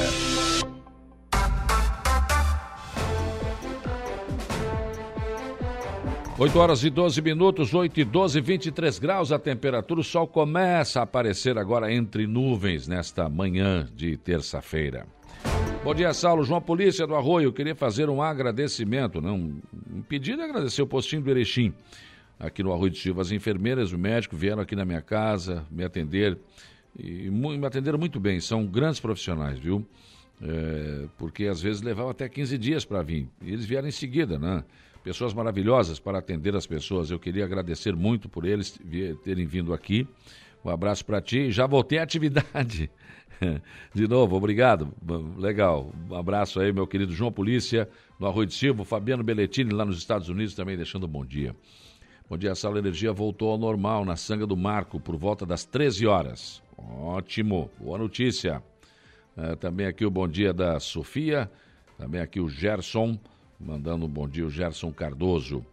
Oito 6.39 6.59
horas 6.59 6.85
e 6.85 6.91
12 6.91 7.23
minutos, 7.23 7.73
8 7.73 8.01
e 8.01 8.05
12, 8.05 8.41
23 8.41 8.99
graus 8.99 9.33
a 9.33 9.39
temperatura. 9.39 10.01
O 10.01 10.05
sol 10.05 10.27
começa 10.27 11.01
a 11.01 11.05
aparecer 11.05 11.57
agora 11.57 11.93
entre 11.93 12.27
nuvens 12.27 12.87
nesta 12.87 13.29
manhã 13.29 13.89
de 13.95 14.17
terça-feira. 14.17 15.07
Bom 15.85 15.93
dia, 15.95 16.15
Saulo. 16.15 16.45
João 16.45 16.61
Polícia 16.61 17.05
do 17.09 17.17
Arroio. 17.17 17.53
Queria 17.53 17.75
fazer 17.75 18.09
um 18.09 18.23
agradecimento, 18.23 19.21
não, 19.21 19.61
um 19.93 20.01
pedido 20.03 20.37
de 20.37 20.45
agradecer 20.45 20.81
o 20.81 20.87
postinho 20.87 21.23
do 21.23 21.31
Erechim. 21.31 21.75
aqui 22.39 22.63
no 22.63 22.73
Arroio 22.73 22.91
de 22.91 22.99
Silva. 22.99 23.21
As 23.21 23.33
enfermeiras 23.33 23.91
e 23.91 23.95
o 23.97 23.99
médico 23.99 24.37
vieram 24.37 24.63
aqui 24.63 24.77
na 24.77 24.85
minha 24.85 25.03
casa 25.03 25.67
me 25.71 25.83
atender 25.83 26.39
e 26.97 27.29
me 27.29 27.67
atenderam 27.67 27.99
muito 27.99 28.21
bem. 28.21 28.39
São 28.39 28.65
grandes 28.65 29.01
profissionais, 29.01 29.59
viu? 29.59 29.85
É, 30.41 31.07
porque 31.19 31.47
às 31.47 31.61
vezes 31.61 31.83
levava 31.83 32.13
até 32.13 32.29
15 32.29 32.57
dias 32.59 32.85
para 32.85 33.03
vir. 33.03 33.29
E 33.43 33.53
eles 33.53 33.65
vieram 33.65 33.89
em 33.89 33.93
seguida, 33.93 34.39
né? 34.39 34.63
Pessoas 35.03 35.35
maravilhosas 35.35 35.99
para 35.99 36.19
atender 36.19 36.55
as 36.55 36.65
pessoas. 36.65 37.11
Eu 37.11 37.19
queria 37.19 37.45
agradecer 37.45 37.97
muito 37.97 38.29
por 38.29 38.45
eles 38.45 38.79
terem 39.25 39.47
vindo 39.47 39.75
aqui. 39.75 40.07
Um 40.65 40.71
abraço 40.71 41.05
para 41.05 41.21
ti. 41.21 41.51
Já 41.51 41.67
voltei 41.67 41.99
à 41.99 42.05
atividade. 42.05 42.89
De 43.95 44.07
novo, 44.09 44.37
obrigado. 44.37 44.93
Legal. 45.37 45.93
Um 46.11 46.15
abraço 46.15 46.61
aí, 46.61 46.73
meu 46.73 46.87
querido 46.87 47.13
João 47.13 47.33
Polícia, 47.33 47.89
no 48.19 48.27
Arroio 48.27 48.47
de 48.47 48.55
Silva, 48.55 48.85
Fabiano 48.85 49.23
Belletini, 49.23 49.73
lá 49.73 49.85
nos 49.85 49.99
Estados 49.99 50.29
Unidos, 50.29 50.55
também 50.55 50.77
deixando 50.77 51.05
um 51.05 51.09
bom 51.09 51.25
dia. 51.25 51.55
Bom 52.29 52.39
dia, 52.39 52.53
a 52.53 52.55
Sala 52.55 52.79
Energia 52.79 53.13
voltou 53.13 53.51
ao 53.51 53.59
normal 53.59 54.05
na 54.05 54.17
Sanga 54.17 54.47
do 54.47 54.57
Marco 54.57 54.99
por 54.99 55.17
volta 55.17 55.45
das 55.45 55.65
13 55.65 56.07
horas. 56.07 56.63
Ótimo, 56.79 57.71
boa 57.79 57.99
notícia. 57.99 58.63
É, 59.37 59.55
também 59.57 59.87
aqui 59.87 60.05
o 60.05 60.11
bom 60.11 60.29
dia 60.29 60.53
da 60.53 60.79
Sofia, 60.79 61.51
também 61.99 62.21
aqui 62.21 62.41
o 62.41 62.49
Gerson, 62.49 63.19
mandando 63.59 64.07
um 64.07 64.09
bom 64.09 64.29
dia, 64.29 64.47
o 64.47 64.51
Gerson 64.51 64.93
Cardoso. 64.93 65.65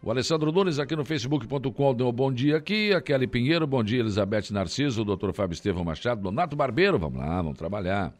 O 0.00 0.12
Alessandro 0.12 0.52
Nunes 0.52 0.78
aqui 0.78 0.94
no 0.94 1.04
facebook.com 1.04 1.94
deu 1.94 2.08
um 2.08 2.12
bom 2.12 2.32
dia 2.32 2.56
aqui. 2.56 2.92
A 2.92 3.00
Kelly 3.00 3.26
Pinheiro, 3.26 3.66
bom 3.66 3.82
dia. 3.82 3.98
Elizabeth 3.98 4.52
Narciso, 4.52 5.02
o 5.02 5.04
doutor 5.04 5.32
Fábio 5.32 5.54
Estevão 5.54 5.84
Machado, 5.84 6.22
Donato 6.22 6.54
Barbeiro, 6.54 6.98
vamos 7.00 7.18
lá, 7.18 7.42
vamos 7.42 7.58
trabalhar. 7.58 8.14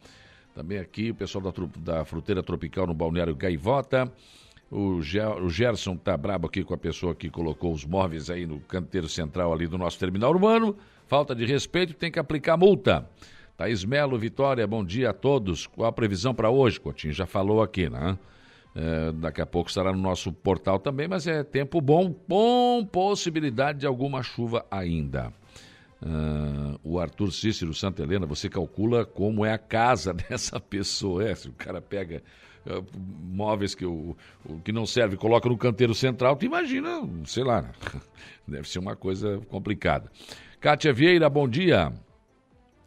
Também 0.56 0.78
aqui 0.78 1.12
o 1.12 1.14
pessoal 1.14 1.44
da, 1.44 1.52
da 1.78 2.04
Fruteira 2.04 2.42
Tropical 2.42 2.84
no 2.84 2.94
Balneário 2.94 3.34
Gaivota. 3.36 4.12
O, 4.68 5.00
Gerson 5.00 5.96
tá 5.96 6.16
brabo 6.16 6.48
aqui 6.48 6.64
com 6.64 6.74
a 6.74 6.78
pessoa 6.78 7.14
que 7.14 7.30
colocou 7.30 7.72
os 7.72 7.84
móveis 7.84 8.28
aí 8.28 8.44
no 8.44 8.58
canteiro 8.60 9.08
central 9.08 9.52
ali 9.52 9.68
do 9.68 9.78
nosso 9.78 10.00
terminal 10.00 10.32
urbano. 10.32 10.76
Falta 11.06 11.32
de 11.32 11.46
respeito, 11.46 11.94
tem 11.94 12.10
que 12.10 12.18
aplicar 12.18 12.56
multa. 12.56 13.08
Thaís 13.56 13.84
Melo, 13.84 14.18
Vitória, 14.18 14.66
bom 14.66 14.84
dia 14.84 15.10
a 15.10 15.12
todos. 15.12 15.68
Qual 15.68 15.88
a 15.88 15.92
previsão 15.92 16.34
para 16.34 16.50
hoje? 16.50 16.80
Coutinho 16.80 17.14
já 17.14 17.24
falou 17.24 17.62
aqui, 17.62 17.88
né? 17.88 18.18
É, 18.80 19.10
daqui 19.10 19.40
a 19.40 19.46
pouco 19.46 19.68
estará 19.68 19.92
no 19.92 19.98
nosso 19.98 20.32
portal 20.32 20.78
também, 20.78 21.08
mas 21.08 21.26
é 21.26 21.42
tempo 21.42 21.80
bom, 21.80 22.12
com 22.12 22.86
possibilidade 22.86 23.80
de 23.80 23.86
alguma 23.88 24.22
chuva 24.22 24.64
ainda. 24.70 25.32
Uh, 26.00 26.78
o 26.84 27.00
Arthur 27.00 27.32
Cícero 27.32 27.74
Santa 27.74 28.04
Helena, 28.04 28.24
você 28.24 28.48
calcula 28.48 29.04
como 29.04 29.44
é 29.44 29.52
a 29.52 29.58
casa 29.58 30.14
dessa 30.30 30.60
pessoa. 30.60 31.28
É, 31.28 31.34
se 31.34 31.48
o 31.48 31.52
cara 31.54 31.82
pega 31.82 32.22
uh, 32.66 32.86
móveis 33.34 33.74
que, 33.74 33.84
o, 33.84 34.16
o, 34.44 34.60
que 34.60 34.70
não 34.70 34.86
serve 34.86 35.16
coloca 35.16 35.48
no 35.48 35.58
canteiro 35.58 35.92
central, 35.92 36.36
tu 36.36 36.46
imagina, 36.46 37.02
sei 37.24 37.42
lá, 37.42 37.68
deve 38.46 38.68
ser 38.68 38.78
uma 38.78 38.94
coisa 38.94 39.40
complicada. 39.48 40.08
Kátia 40.60 40.92
Vieira, 40.92 41.28
bom 41.28 41.48
dia. 41.48 41.92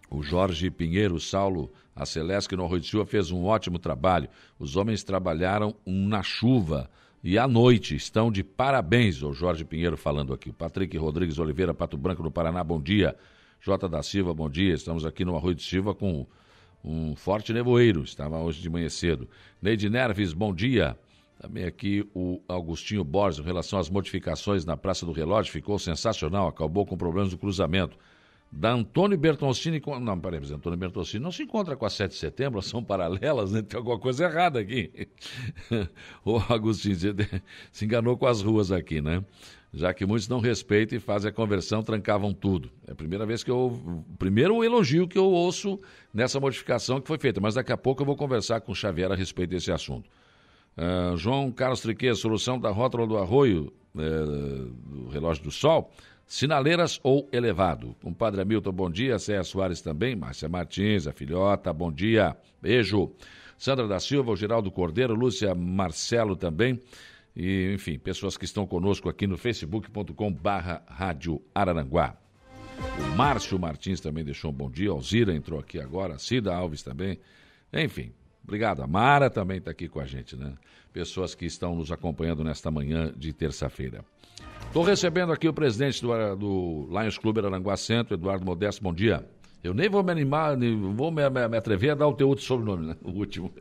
O 0.09 0.23
Jorge 0.23 0.71
Pinheiro 0.71 1.19
Saulo, 1.19 1.69
a 1.95 2.05
Celeste 2.05 2.55
no 2.55 2.63
Arroio 2.63 2.81
de 2.81 2.87
Silva 2.87 3.05
fez 3.05 3.31
um 3.31 3.43
ótimo 3.43 3.77
trabalho. 3.77 4.29
Os 4.57 4.75
homens 4.75 5.03
trabalharam 5.03 5.75
na 5.85 6.23
chuva 6.23 6.89
e 7.23 7.37
à 7.37 7.47
noite. 7.47 7.95
Estão 7.95 8.31
de 8.31 8.43
parabéns, 8.43 9.21
o 9.21 9.33
Jorge 9.33 9.65
Pinheiro 9.65 9.97
falando 9.97 10.33
aqui. 10.33 10.51
Patrick 10.51 10.97
Rodrigues 10.97 11.37
Oliveira, 11.37 11.73
Pato 11.73 11.97
Branco, 11.97 12.23
no 12.23 12.31
Paraná, 12.31 12.63
bom 12.63 12.81
dia. 12.81 13.15
Jota 13.59 13.87
da 13.87 14.01
Silva, 14.01 14.33
bom 14.33 14.49
dia. 14.49 14.73
Estamos 14.73 15.05
aqui 15.05 15.25
no 15.25 15.35
Arroio 15.35 15.55
de 15.55 15.63
Silva 15.63 15.93
com 15.93 16.25
um 16.83 17.15
forte 17.15 17.53
nevoeiro. 17.53 18.03
Estava 18.03 18.39
hoje 18.39 18.61
de 18.61 18.69
manhã 18.69 18.89
cedo. 18.89 19.29
Neide 19.61 19.89
Nerves, 19.89 20.33
bom 20.33 20.53
dia. 20.53 20.97
Também 21.39 21.65
aqui 21.65 22.07
o 22.13 22.39
Augustinho 22.47 23.03
Borges, 23.03 23.39
em 23.39 23.43
relação 23.43 23.79
às 23.79 23.89
modificações 23.89 24.63
na 24.63 24.77
Praça 24.77 25.07
do 25.07 25.11
Relógio, 25.11 25.51
ficou 25.51 25.79
sensacional, 25.79 26.47
acabou 26.47 26.85
com 26.85 26.95
problemas 26.95 27.31
do 27.31 27.37
cruzamento 27.37 27.97
da 28.51 28.73
Antônio 28.73 29.17
Bertoncini 29.17 29.79
com. 29.79 29.97
Não, 29.97 30.19
peraí, 30.19 30.39
mas 30.39 30.51
Antônio 30.51 30.77
Bertoncini 30.77 31.23
não 31.23 31.31
se 31.31 31.43
encontra 31.43 31.75
com 31.77 31.85
a 31.85 31.89
7 31.89 32.11
de 32.11 32.17
setembro, 32.17 32.61
são 32.61 32.83
paralelas, 32.83 33.51
né? 33.51 33.61
Tem 33.61 33.77
alguma 33.77 33.97
coisa 33.97 34.25
errada 34.25 34.59
aqui. 34.59 35.07
o 36.25 36.37
Agostinho 36.49 36.97
se 37.71 37.85
enganou 37.85 38.17
com 38.17 38.25
as 38.27 38.41
ruas 38.41 38.71
aqui, 38.71 39.01
né? 39.01 39.23
Já 39.73 39.93
que 39.93 40.05
muitos 40.05 40.27
não 40.27 40.41
respeitam 40.41 40.97
e 40.97 40.99
fazem 40.99 41.29
a 41.29 41.33
conversão, 41.33 41.81
trancavam 41.81 42.33
tudo. 42.33 42.69
É 42.85 42.91
a 42.91 42.95
primeira 42.95 43.25
vez 43.25 43.41
que 43.41 43.49
eu. 43.49 44.05
Primeiro 44.19 44.61
elogio 44.65 45.07
que 45.07 45.17
eu 45.17 45.31
ouço 45.31 45.79
nessa 46.13 46.37
modificação 46.37 46.99
que 46.99 47.07
foi 47.07 47.17
feita, 47.17 47.39
mas 47.39 47.55
daqui 47.55 47.71
a 47.71 47.77
pouco 47.77 48.01
eu 48.01 48.05
vou 48.05 48.17
conversar 48.17 48.59
com 48.59 48.73
o 48.73 48.75
Xavier 48.75 49.09
a 49.09 49.15
respeito 49.15 49.51
desse 49.51 49.71
assunto. 49.71 50.09
Uh, 50.77 51.15
João 51.15 51.51
Carlos 51.51 51.79
Triquet, 51.79 52.15
solução 52.15 52.59
da 52.59 52.69
rótula 52.69 53.07
do 53.07 53.17
arroio, 53.17 53.71
uh, 53.95 54.65
do 54.65 55.07
relógio 55.09 55.45
do 55.45 55.51
sol 55.51 55.89
Sinaleiras 56.31 56.97
ou 57.03 57.27
elevado? 57.29 57.93
Compadre 58.01 58.39
Hamilton, 58.39 58.71
bom 58.71 58.89
dia. 58.89 59.19
Céia 59.19 59.43
Soares 59.43 59.81
também. 59.81 60.15
Márcia 60.15 60.47
Martins, 60.47 61.05
a 61.05 61.11
filhota, 61.11 61.73
bom 61.73 61.91
dia. 61.91 62.37
Beijo. 62.61 63.11
Sandra 63.57 63.85
da 63.85 63.99
Silva, 63.99 64.31
o 64.31 64.35
Geraldo 64.37 64.71
Cordeiro, 64.71 65.13
Lúcia 65.13 65.53
Marcelo 65.53 66.37
também. 66.37 66.79
E, 67.35 67.73
enfim, 67.73 67.99
pessoas 67.99 68.37
que 68.37 68.45
estão 68.45 68.65
conosco 68.65 69.09
aqui 69.09 69.27
no 69.27 69.37
facebook.com 69.37 70.31
barra 70.31 70.81
Rádio 70.87 71.41
Araranguá. 71.53 72.15
O 72.79 73.17
Márcio 73.17 73.59
Martins 73.59 73.99
também 73.99 74.23
deixou 74.23 74.51
um 74.51 74.55
bom 74.55 74.71
dia. 74.71 74.89
Alzira 74.89 75.35
entrou 75.35 75.59
aqui 75.59 75.81
agora. 75.81 76.17
Cida 76.17 76.55
Alves 76.55 76.81
também. 76.81 77.19
Enfim, 77.73 78.13
obrigado. 78.41 78.81
A 78.81 78.87
Mara 78.87 79.29
também 79.29 79.57
está 79.57 79.71
aqui 79.71 79.89
com 79.89 79.99
a 79.99 80.05
gente, 80.05 80.37
né? 80.37 80.53
Pessoas 80.93 81.35
que 81.35 81.45
estão 81.45 81.75
nos 81.75 81.91
acompanhando 81.91 82.41
nesta 82.41 82.71
manhã 82.71 83.13
de 83.17 83.33
terça-feira. 83.33 84.05
Estou 84.67 84.83
recebendo 84.83 85.33
aqui 85.33 85.47
o 85.47 85.53
presidente 85.53 86.01
do, 86.01 86.35
do 86.35 86.87
Lions 86.89 87.17
Clube 87.17 87.39
Aranguá 87.39 87.75
Centro, 87.75 88.13
Eduardo 88.13 88.45
Modesto. 88.45 88.81
Bom 88.81 88.93
dia. 88.93 89.25
Eu 89.63 89.73
nem 89.73 89.87
vou 89.89 90.03
me 90.03 90.11
animar, 90.11 90.57
nem 90.57 90.75
vou 90.93 91.11
me, 91.11 91.29
me, 91.29 91.47
me, 91.47 91.57
atrever 91.57 91.91
a 91.91 91.95
dar 91.95 92.07
o 92.07 92.13
teu 92.13 92.27
outro 92.27 92.43
sobrenome, 92.43 92.87
né? 92.87 92.95
O 93.03 93.11
último. 93.11 93.53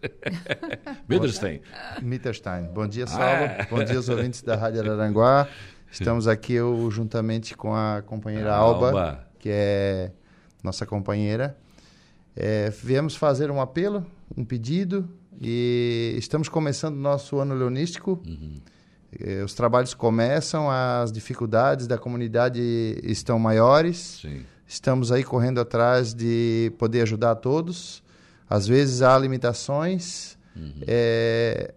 Mitterstein. 1.07 1.61
Mitterstein. 2.01 2.65
Bom 2.73 2.87
dia, 2.87 3.07
Saulo. 3.07 3.25
Ah. 3.27 3.67
Bom 3.69 3.85
dia 3.85 3.97
aos 3.97 4.09
ouvintes 4.09 4.41
da 4.41 4.57
Rádio 4.57 4.81
Aranguá. 4.81 5.47
Estamos 5.93 6.29
aqui 6.29 6.55
eu, 6.55 6.91
juntamente 6.91 7.57
com 7.57 7.75
a 7.75 8.03
companheira 8.07 8.55
Alba, 8.55 8.87
Alba, 8.87 9.29
que 9.39 9.51
é 9.53 10.13
nossa 10.63 10.87
companheira. 10.87 11.57
É, 12.37 12.71
viemos 12.71 13.17
fazer 13.17 13.51
um 13.51 13.61
apelo, 13.61 14.07
um 14.37 14.45
pedido, 14.45 15.09
e 15.41 16.15
estamos 16.17 16.49
começando 16.49 16.97
nosso 16.97 17.39
ano 17.39 17.55
leonístico. 17.55 18.23
Uhum. 18.27 18.61
Eh, 19.19 19.43
os 19.43 19.55
trabalhos 19.55 19.95
começam, 19.95 20.71
as 20.71 21.11
dificuldades 21.11 21.87
da 21.87 21.99
comunidade 21.99 22.61
estão 23.03 23.39
maiores. 23.39 24.21
Sim. 24.23 24.45
Estamos 24.67 25.11
aí 25.11 25.25
correndo 25.25 25.61
atrás 25.61 26.15
de 26.15 26.73
poder 26.79 27.03
ajudar 27.03 27.33
a 27.33 27.35
todos. 27.35 28.03
Às 28.49 28.69
vezes 28.69 29.03
há 29.03 29.19
limitações. 29.19 30.39
Uhum. 30.55 30.83
É, 30.87 31.75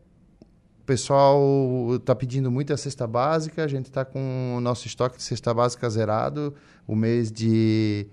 o 0.81 0.85
pessoal 0.85 1.95
está 1.95 2.13
pedindo 2.13 2.51
muita 2.51 2.77
cesta 2.77 3.07
básica. 3.07 3.63
A 3.63 3.67
gente 3.67 3.85
está 3.85 4.05
com 4.05 4.55
o 4.57 4.61
nosso 4.61 4.85
estoque 4.85 5.17
de 5.17 5.23
cesta 5.23 5.53
básica 5.53 5.89
zerado. 5.89 6.53
O 6.85 6.95
mês 6.95 7.31
de 7.31 8.07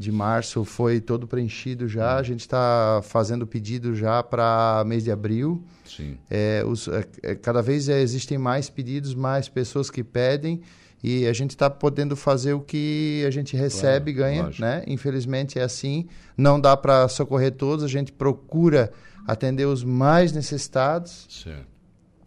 de 0.00 0.10
março 0.10 0.64
foi 0.64 0.98
todo 0.98 1.26
preenchido 1.26 1.86
já. 1.86 2.16
A 2.16 2.22
gente 2.22 2.40
está 2.40 3.02
fazendo 3.04 3.46
pedido 3.46 3.94
já 3.94 4.22
para 4.22 4.82
mês 4.86 5.04
de 5.04 5.12
abril. 5.12 5.62
Sim. 5.84 6.16
É, 6.30 6.64
os, 6.66 6.88
é, 6.88 7.04
é, 7.22 7.34
cada 7.34 7.60
vez 7.60 7.86
existem 7.86 8.38
mais 8.38 8.70
pedidos, 8.70 9.14
mais 9.14 9.46
pessoas 9.46 9.90
que 9.90 10.02
pedem 10.02 10.62
e 11.02 11.26
a 11.26 11.34
gente 11.34 11.50
está 11.50 11.68
podendo 11.68 12.16
fazer 12.16 12.54
o 12.54 12.60
que 12.60 13.22
a 13.26 13.30
gente 13.30 13.54
recebe 13.54 14.14
claro, 14.14 14.30
ganha, 14.30 14.42
lógico. 14.44 14.62
né? 14.62 14.82
Infelizmente 14.86 15.58
é 15.58 15.62
assim. 15.62 16.06
Não 16.34 16.58
dá 16.58 16.74
para 16.78 17.06
socorrer 17.06 17.52
todos. 17.52 17.84
A 17.84 17.88
gente 17.88 18.10
procura 18.10 18.90
atender 19.26 19.66
os 19.66 19.84
mais 19.84 20.32
necessitados. 20.32 21.26
Certo 21.28 21.79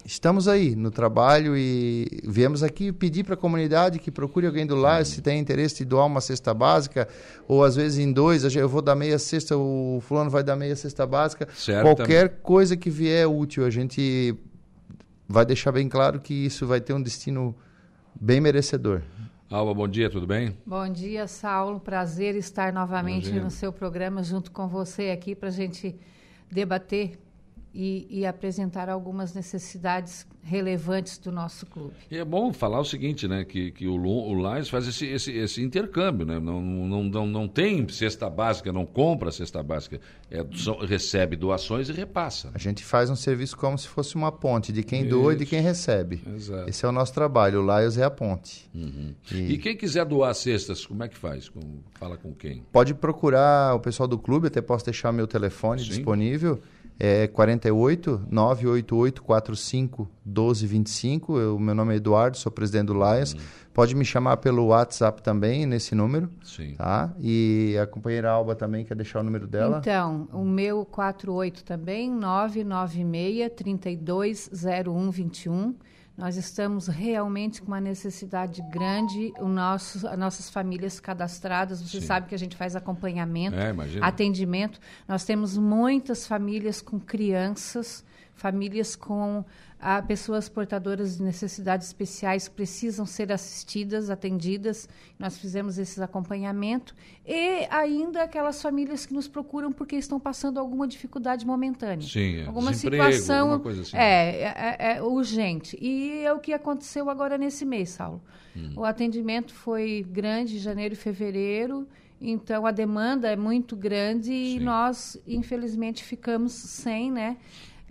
estamos 0.06 0.47
aí 0.47 0.76
no 0.76 0.91
trabalho 0.91 1.56
e 1.56 2.22
viemos 2.24 2.64
aqui 2.64 2.91
pedir 2.91 3.24
para 3.24 3.36
a 3.36 3.38
comunidade 3.38 3.99
que 3.99 4.12
procure 4.12 4.45
alguém 4.45 4.66
do 4.66 4.76
lar, 4.76 5.06
se 5.06 5.22
tem 5.22 5.39
interesse 5.39 5.78
de 5.78 5.86
doar 5.86 6.06
uma 6.06 6.22
cesta 6.22 6.54
básica, 6.54 7.08
ou 7.47 7.64
às 7.64 7.76
vezes 7.76 7.99
em 7.99 8.12
dois, 8.12 8.43
eu 8.56 8.70
vou 8.70 8.82
dar 8.82 8.95
meia 8.95 9.18
cesta, 9.18 9.58
o 9.58 9.99
fulano 10.01 10.30
vai 10.30 10.43
dar 10.43 10.56
meia 10.56 10.76
cesta 10.76 11.06
básica. 11.06 11.47
Certo, 11.54 11.84
Qualquer 11.84 12.39
coisa 12.41 12.76
que 12.76 12.89
vier 12.89 13.28
útil, 13.28 13.66
a 13.66 13.70
gente 13.70 14.36
vai 15.28 15.45
deixar 15.45 15.72
bem 15.72 15.88
claro 15.88 16.20
que 16.20 16.34
isso 16.34 16.68
vai 16.68 16.82
ter 16.82 16.93
um 16.93 17.01
destino 17.01 17.56
bem 18.20 18.41
merecedor. 18.41 19.01
Alba, 19.49 19.74
bom 19.74 19.88
dia, 19.88 20.10
tudo 20.10 20.26
bem? 20.26 20.58
Bom 20.66 20.89
dia, 20.89 21.28
Saulo. 21.28 21.80
Prazer 21.80 22.36
estar 22.36 22.74
novamente 22.74 23.32
no 23.32 23.51
seu 23.51 23.72
programa 23.72 24.24
junto 24.24 24.51
com 24.51 24.68
você 24.68 25.12
aqui 25.12 25.36
para 25.36 25.49
a 25.49 25.51
gente 25.51 25.95
debater 26.51 27.20
e, 27.74 28.05
e, 28.09 28.26
apresentar 28.26 28.88
algumas 28.88 29.34
necessidades 29.34 30.28
relevantes 30.43 31.17
do 31.17 31.32
nosso 31.32 31.65
clube. 31.65 31.95
E 32.11 32.17
é 32.17 32.24
bom 32.24 32.53
falar 32.53 32.80
o 32.80 32.86
seguinte, 32.86 33.28
né, 33.28 33.43
que, 33.45 33.71
que 33.71 33.88
o, 33.88 33.95
o 33.95 34.36
Lions 34.36 34.69
faz 34.69 34.88
esse, 34.88 35.07
esse, 35.07 35.32
esse 35.32 35.61
intercâmbio, 35.61 36.26
né, 36.26 36.39
não, 36.39 36.61
não, 36.61 37.03
não, 37.03 37.26
não 37.26 37.47
tem 37.47 37.88
cesta 37.88 38.30
básica, 38.30 38.71
não 38.71 38.86
compra 38.86 39.32
cesta 39.32 39.63
básica, 39.63 39.99
é, 40.30 40.45
recebe 40.86 41.36
doações 41.36 41.89
e 41.89 41.93
repassa. 41.93 42.51
A 42.53 42.59
gente 42.59 42.84
faz 42.84 43.09
um 43.09 43.15
serviço 43.15 43.57
como 43.57 43.78
se 43.78 43.88
fosse 43.88 44.15
uma 44.15 44.32
ponte 44.32 44.71
de 44.71 44.84
quem 44.84 45.01
Isso. 45.01 45.09
doa 45.09 45.34
e 45.34 45.38
de 45.38 45.45
quem 45.45 45.61
recebe. 45.61 46.21
Exato. 46.36 46.69
Esse 46.69 46.86
é 46.86 46.89
o 46.89 46.91
nosso 46.91 47.13
trabalho, 47.13 47.61
o 47.61 47.80
Lions 47.80 47.97
é 47.97 48.03
a 48.03 48.11
ponte. 48.11 48.69
Uhum. 48.76 49.15
E... 49.32 49.53
e... 49.53 49.57
quem 49.57 49.76
quiser 49.76 50.05
doar 50.05 50.36
cestas, 50.36 50.86
como 50.86 51.03
é 51.03 51.07
que 51.07 51.17
faz? 51.17 51.49
Com, 51.49 51.80
fala 51.93 52.17
com 52.17 52.36
quem? 52.36 52.63
Pode 52.71 52.93
procurar 52.93 53.74
o 53.74 53.80
pessoal 53.80 54.07
do 54.07 54.19
clube, 54.19 54.47
até 54.47 54.61
posso 54.61 54.86
deixar 54.86 55.11
meu 55.11 55.26
telefone 55.26 55.82
Sim. 55.82 55.89
disponível 55.89 56.61
é 56.99 57.27
48 57.27 58.27
988 58.29 59.23
45 59.23 60.09
1225. 60.25 61.37
Eu, 61.37 61.59
meu 61.59 61.75
nome 61.75 61.93
é 61.93 61.97
Eduardo, 61.97 62.37
sou 62.37 62.51
presidente 62.51 62.87
do 62.87 62.93
Lions. 62.93 63.33
Hum. 63.33 63.39
Pode 63.73 63.95
me 63.95 64.05
chamar 64.05 64.37
pelo 64.37 64.67
WhatsApp 64.67 65.23
também, 65.23 65.65
nesse 65.65 65.95
número. 65.95 66.29
Sim. 66.43 66.75
Tá? 66.75 67.11
E 67.19 67.75
a 67.81 67.87
companheira 67.87 68.29
Alba 68.29 68.55
também 68.55 68.85
quer 68.85 68.95
deixar 68.95 69.21
o 69.21 69.23
número 69.23 69.47
dela? 69.47 69.79
Então, 69.79 70.27
o 70.31 70.45
meu 70.45 70.85
48 70.85 71.63
também, 71.63 72.11
996 72.11 73.51
320121. 73.55 75.73
Nós 76.16 76.38
estamos 76.38 76.88
realmente 76.88 77.61
com 77.61 77.68
uma 77.68 77.82
necessidade 77.82 78.61
grande. 78.70 79.34
O 79.39 79.47
nosso, 79.47 80.07
as 80.07 80.18
nossas 80.18 80.49
famílias 80.49 80.99
cadastradas, 80.99 81.82
você 81.82 81.99
Sim. 81.99 82.05
sabe 82.05 82.28
que 82.28 82.36
a 82.36 82.38
gente 82.38 82.55
faz 82.55 82.76
acompanhamento, 82.76 83.57
é, 83.57 83.74
atendimento. 83.99 84.80
Nós 85.07 85.26
temos 85.26 85.57
muitas 85.57 86.28
famílias 86.28 86.82
com 86.82 86.99
crianças, 86.99 88.05
famílias 88.36 88.95
com 88.95 89.43
Há 89.86 90.01
pessoas 90.01 90.47
portadoras 90.47 91.17
de 91.17 91.23
necessidades 91.23 91.88
especiais 91.88 92.47
precisam 92.47 93.05
ser 93.05 93.34
assistidas, 93.34 94.09
atendidas. 94.09 94.88
Nós 95.19 95.38
fizemos 95.38 95.77
esse 95.77 96.01
acompanhamento. 96.01 96.95
E 97.25 97.67
ainda 97.69 98.23
aquelas 98.23 98.61
famílias 98.61 99.05
que 99.05 99.13
nos 99.13 99.27
procuram 99.27 99.73
porque 99.73 99.97
estão 99.97 100.21
passando 100.21 100.57
alguma 100.57 100.88
dificuldade 100.88 101.45
momentânea. 101.45 102.07
Sim, 102.07 102.38
é. 102.38 102.45
alguma 102.45 102.73
situação 102.73 103.51
alguma 103.51 103.59
coisa 103.59 103.81
assim. 103.81 103.97
É, 103.97 104.01
é, 104.01 104.77
é, 104.79 104.95
é, 104.95 105.03
urgente. 105.03 105.77
E 105.81 106.23
é 106.23 106.31
o 106.31 106.39
que 106.39 106.53
aconteceu 106.53 107.09
agora 107.09 107.38
nesse 107.38 107.65
mês, 107.65 107.89
Saulo. 107.89 108.21
Hum. 108.55 108.71
O 108.77 108.86
atendimento 108.86 109.53
foi 109.53 110.05
grande, 110.09 110.59
janeiro 110.59 110.93
e 110.93 110.97
fevereiro. 110.97 111.86
Então 112.21 112.65
a 112.65 112.71
demanda 112.71 113.27
é 113.29 113.36
muito 113.36 113.75
grande 113.75 114.27
Sim. 114.29 114.55
e 114.55 114.59
nós, 114.61 115.21
infelizmente, 115.27 116.01
ficamos 116.05 116.53
sem, 116.53 117.11
né? 117.11 117.36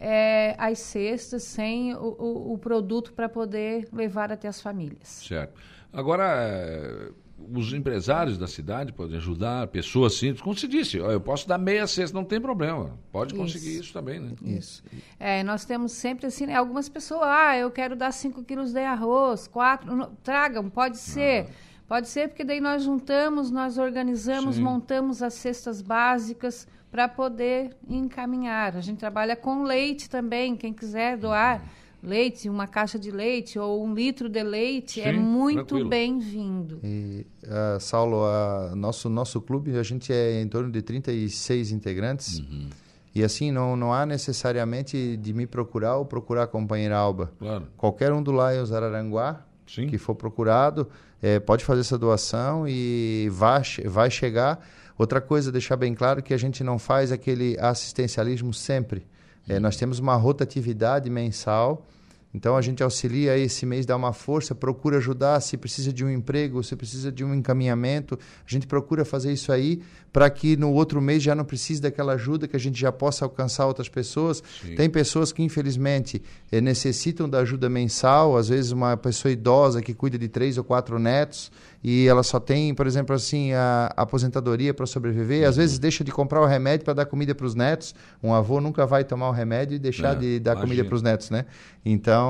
É, 0.05 0.57
as 0.59 0.81
cestas 0.81 1.45
sem 1.45 1.95
o, 1.95 2.17
o, 2.19 2.53
o 2.55 2.59
produto 2.59 3.13
para 3.13 3.29
poder 3.29 3.89
levar 3.93 4.33
até 4.33 4.49
as 4.49 4.61
famílias. 4.61 5.07
Certo. 5.07 5.55
Agora, 5.93 6.25
é, 6.25 7.09
os 7.55 7.73
empresários 7.73 8.37
da 8.37 8.49
cidade 8.49 8.93
podem 8.93 9.17
ajudar, 9.17 9.69
pessoas 9.69 10.15
simples, 10.15 10.43
como 10.43 10.57
se 10.57 10.67
disse, 10.67 10.97
eu 10.97 11.21
posso 11.21 11.47
dar 11.47 11.57
meia 11.57 11.87
cesta, 11.87 12.17
não 12.17 12.25
tem 12.25 12.41
problema. 12.41 12.99
Pode 13.13 13.33
conseguir 13.33 13.75
isso, 13.75 13.83
isso 13.85 13.93
também, 13.93 14.19
né? 14.19 14.33
Isso. 14.43 14.83
É, 15.21 15.45
nós 15.45 15.65
temos 15.65 15.93
sempre 15.93 16.27
assim, 16.27 16.47
né, 16.47 16.57
algumas 16.57 16.89
pessoas, 16.89 17.23
ah, 17.25 17.57
eu 17.57 17.71
quero 17.71 17.95
dar 17.95 18.11
5 18.11 18.43
quilos 18.43 18.73
de 18.73 18.81
arroz, 18.81 19.47
quatro, 19.47 19.95
não, 19.95 20.13
tragam, 20.17 20.69
pode 20.69 20.99
ser. 20.99 21.47
Ah. 21.49 21.73
Pode 21.87 22.09
ser 22.09 22.29
porque 22.29 22.43
daí 22.43 22.61
nós 22.61 22.85
juntamos, 22.85 23.51
nós 23.51 23.77
organizamos, 23.77 24.57
Sim. 24.57 24.63
montamos 24.63 25.23
as 25.23 25.35
cestas 25.35 25.83
básicas 25.83 26.67
para 26.93 27.09
poder 27.09 27.75
encaminhar. 27.89 28.77
A 28.77 28.83
gente 28.83 28.99
trabalha 28.99 29.35
com 29.35 29.65
leite 29.65 30.11
também, 30.11 30.55
quem 30.55 30.75
quiser 30.75 31.17
doar 31.17 31.63
uhum. 32.03 32.11
leite, 32.11 32.51
uma 32.51 32.67
caixa 32.67 32.99
de 32.99 33.11
leite 33.11 33.59
ou 33.59 33.83
um 33.83 33.95
litro 33.95 34.29
de 34.29 34.43
leite, 34.43 35.01
é 35.01 35.05
Sim, 35.05 35.09
é 35.09 35.13
muito 35.15 35.89
bem-vindo. 35.89 36.79
E, 36.85 37.27
uh, 37.45 37.81
Saulo, 37.81 38.19
uh, 38.19 38.77
nosso, 38.77 39.09
nosso 39.09 39.41
clube, 39.41 39.75
a 39.79 39.83
gente 39.83 40.13
é 40.13 40.43
em 40.43 40.47
torno 40.47 40.71
de 40.71 40.83
36 40.83 41.73
integrantes. 41.73 42.41
Uhum. 42.41 42.69
E 43.15 43.25
assim, 43.25 43.51
não, 43.51 43.75
não 43.75 43.93
há 43.93 44.05
necessariamente 44.05 45.17
de 45.17 45.33
me 45.33 45.47
procurar 45.47 45.97
ou 45.97 46.05
procurar 46.05 46.43
a 46.43 46.47
companheira 46.47 46.97
Alba. 46.97 47.33
Claro. 47.39 47.69
Qualquer 47.75 48.13
um 48.13 48.23
do 48.23 48.33
Lions 48.33 48.71
Araranguá 48.71 49.47
Sim. 49.67 49.87
que 49.87 49.97
for 49.97 50.15
procurado, 50.15 50.89
é, 51.23 51.41
pode 51.41 51.65
fazer 51.65 51.81
essa 51.81 51.97
doação 51.97 52.69
e 52.69 53.29
vai, 53.31 53.63
vai 53.87 54.11
chegar. 54.11 54.63
Outra 54.99 55.21
coisa, 55.21 55.51
deixar 55.51 55.77
bem 55.77 55.95
claro 55.95 56.23
que 56.23 56.35
a 56.35 56.39
gente 56.39 56.63
não 56.63 56.79
faz 56.79 57.11
aquele 57.11 57.57
assistencialismo 57.59 58.53
sempre. 58.53 59.07
É, 59.49 59.59
nós 59.59 59.77
temos 59.77 59.99
uma 59.99 60.15
rotatividade 60.15 61.09
mensal 61.11 61.87
então 62.35 62.57
a 62.57 62.63
gente 62.63 62.83
auxilia 62.83 63.37
esse 63.37 63.67
mês, 63.67 63.85
dá 63.85 63.97
uma 63.97 64.13
força, 64.13 64.55
procura 64.55 64.99
ajudar 64.99 65.41
se 65.41 65.57
precisa 65.57 65.93
de 65.93 66.05
um 66.05 66.11
emprego, 66.11 66.63
se 66.63 66.75
precisa 66.75 67.13
de 67.13 67.25
um 67.25 67.35
encaminhamento, 67.35 68.19
a 68.47 68.51
gente 68.51 68.67
procura 68.67 69.05
fazer 69.05 69.33
isso 69.33 69.53
aí 69.53 69.83
para 70.13 70.29
que 70.29 70.57
no 70.57 70.73
outro 70.73 71.01
mês 71.01 71.23
já 71.23 71.35
não 71.35 71.45
precise 71.45 71.81
daquela 71.81 72.13
ajuda, 72.15 72.47
que 72.47 72.57
a 72.57 72.61
gente 72.61 72.79
já 72.79 72.93
possa 72.93 73.25
alcançar 73.25 73.67
outras 73.67 73.89
pessoas. 73.89 74.43
Sim. 74.61 74.75
Tem 74.75 74.89
pessoas 74.91 75.33
que 75.33 75.43
infelizmente 75.43 76.23
eh, 76.51 76.61
necessitam 76.61 77.29
da 77.29 77.39
ajuda 77.39 77.69
mensal, 77.69 78.37
às 78.37 78.49
vezes 78.49 78.73
uma 78.73 78.97
pessoa 78.97 79.33
idosa 79.33 79.81
que 79.81 79.95
cuida 79.95 80.19
de 80.19 80.29
três 80.29 80.59
ou 80.59 80.65
quatro 80.65 80.99
netos 80.99 81.51
e 81.85 82.07
ela 82.07 82.23
só 82.23 82.39
tem, 82.39 82.73
por 82.75 82.87
exemplo, 82.87 83.15
assim, 83.15 83.53
a, 83.55 83.93
aposentadoria 83.97 84.73
para 84.73 84.87
sobreviver, 84.87 85.49
às 85.49 85.57
vezes 85.57 85.81
deixa 85.81 86.05
de 86.05 86.13
comprar 86.13 86.41
o 86.41 86.47
remédio 86.47 86.85
para 86.85 86.95
dar 86.95 87.07
comida 87.07 87.35
para 87.35 87.45
os 87.45 87.57
netos. 87.57 87.93
Um 88.23 88.33
avô 88.33 88.61
nunca 88.61 88.87
vai 88.87 89.03
tomar 89.03 89.29
o 89.29 89.33
remédio 89.33 89.75
e 89.75 89.79
deixar 89.81 90.15
é, 90.15 90.19
de 90.19 90.39
dar 90.39 90.53
imagina. 90.53 90.69
comida 90.69 90.85
para 90.85 90.95
os 90.95 91.03
netos, 91.03 91.31
né? 91.31 91.45
Então, 91.85 92.22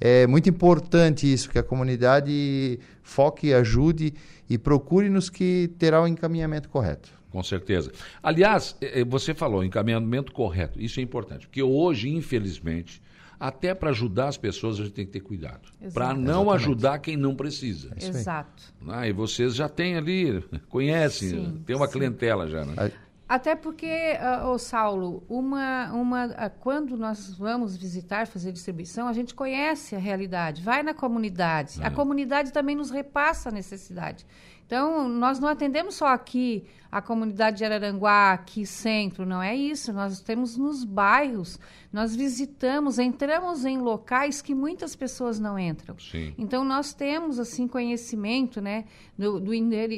é 0.00 0.26
muito 0.26 0.48
importante 0.48 1.30
isso, 1.30 1.50
que 1.50 1.58
a 1.58 1.62
comunidade 1.62 2.78
foque, 3.02 3.52
ajude 3.52 4.14
e 4.48 4.58
procure 4.58 5.08
nos 5.08 5.28
que 5.28 5.70
terá 5.78 6.02
o 6.02 6.06
encaminhamento 6.06 6.68
correto. 6.68 7.10
Com 7.30 7.42
certeza. 7.42 7.92
Aliás, 8.22 8.76
é, 8.80 9.00
é, 9.00 9.04
você 9.04 9.32
falou 9.32 9.64
encaminhamento 9.64 10.32
correto. 10.32 10.80
Isso 10.80 10.98
é 11.00 11.02
importante, 11.02 11.46
porque 11.46 11.62
hoje, 11.62 12.08
infelizmente, 12.08 13.00
até 13.38 13.72
para 13.72 13.90
ajudar 13.90 14.28
as 14.28 14.36
pessoas 14.36 14.78
a 14.78 14.84
gente 14.84 14.92
tem 14.92 15.06
que 15.06 15.12
ter 15.12 15.20
cuidado. 15.20 15.70
Para 15.94 16.12
não 16.12 16.42
Exatamente. 16.42 16.54
ajudar 16.56 16.98
quem 16.98 17.16
não 17.16 17.34
precisa. 17.34 17.90
É 17.98 18.08
Exato. 18.08 18.62
Ah, 18.88 19.08
e 19.08 19.12
vocês 19.12 19.54
já 19.54 19.68
têm 19.68 19.96
ali, 19.96 20.44
conhecem, 20.68 21.30
sim, 21.30 21.62
tem 21.64 21.74
uma 21.74 21.86
sim. 21.86 21.92
clientela 21.92 22.48
já, 22.48 22.64
né? 22.64 22.92
Até 23.30 23.54
porque, 23.54 24.18
uh, 24.44 24.58
Saulo, 24.58 25.22
uma, 25.28 25.92
uma, 25.92 26.26
uh, 26.26 26.50
quando 26.58 26.96
nós 26.96 27.32
vamos 27.32 27.76
visitar, 27.76 28.26
fazer 28.26 28.50
distribuição, 28.50 29.06
a 29.06 29.12
gente 29.12 29.36
conhece 29.36 29.94
a 29.94 30.00
realidade, 30.00 30.60
vai 30.64 30.82
na 30.82 30.92
comunidade. 30.92 31.80
É. 31.80 31.86
A 31.86 31.92
comunidade 31.92 32.52
também 32.52 32.74
nos 32.74 32.90
repassa 32.90 33.48
a 33.48 33.52
necessidade. 33.52 34.26
Então, 34.66 35.08
nós 35.08 35.38
não 35.38 35.48
atendemos 35.48 35.94
só 35.94 36.08
aqui 36.08 36.64
a 36.90 37.00
comunidade 37.00 37.58
de 37.58 37.64
Araranguá, 37.64 38.32
aqui 38.32 38.66
centro, 38.66 39.24
não 39.24 39.40
é 39.40 39.54
isso. 39.54 39.92
Nós 39.92 40.20
temos 40.20 40.56
nos 40.56 40.82
bairros, 40.82 41.56
nós 41.92 42.16
visitamos, 42.16 42.98
entramos 42.98 43.64
em 43.64 43.78
locais 43.78 44.42
que 44.42 44.56
muitas 44.56 44.96
pessoas 44.96 45.38
não 45.38 45.56
entram. 45.56 45.96
Sim. 46.00 46.34
Então, 46.36 46.64
nós 46.64 46.92
temos, 46.92 47.38
assim, 47.38 47.68
conhecimento, 47.68 48.60
né, 48.60 48.86
do, 49.16 49.38
do, 49.38 49.52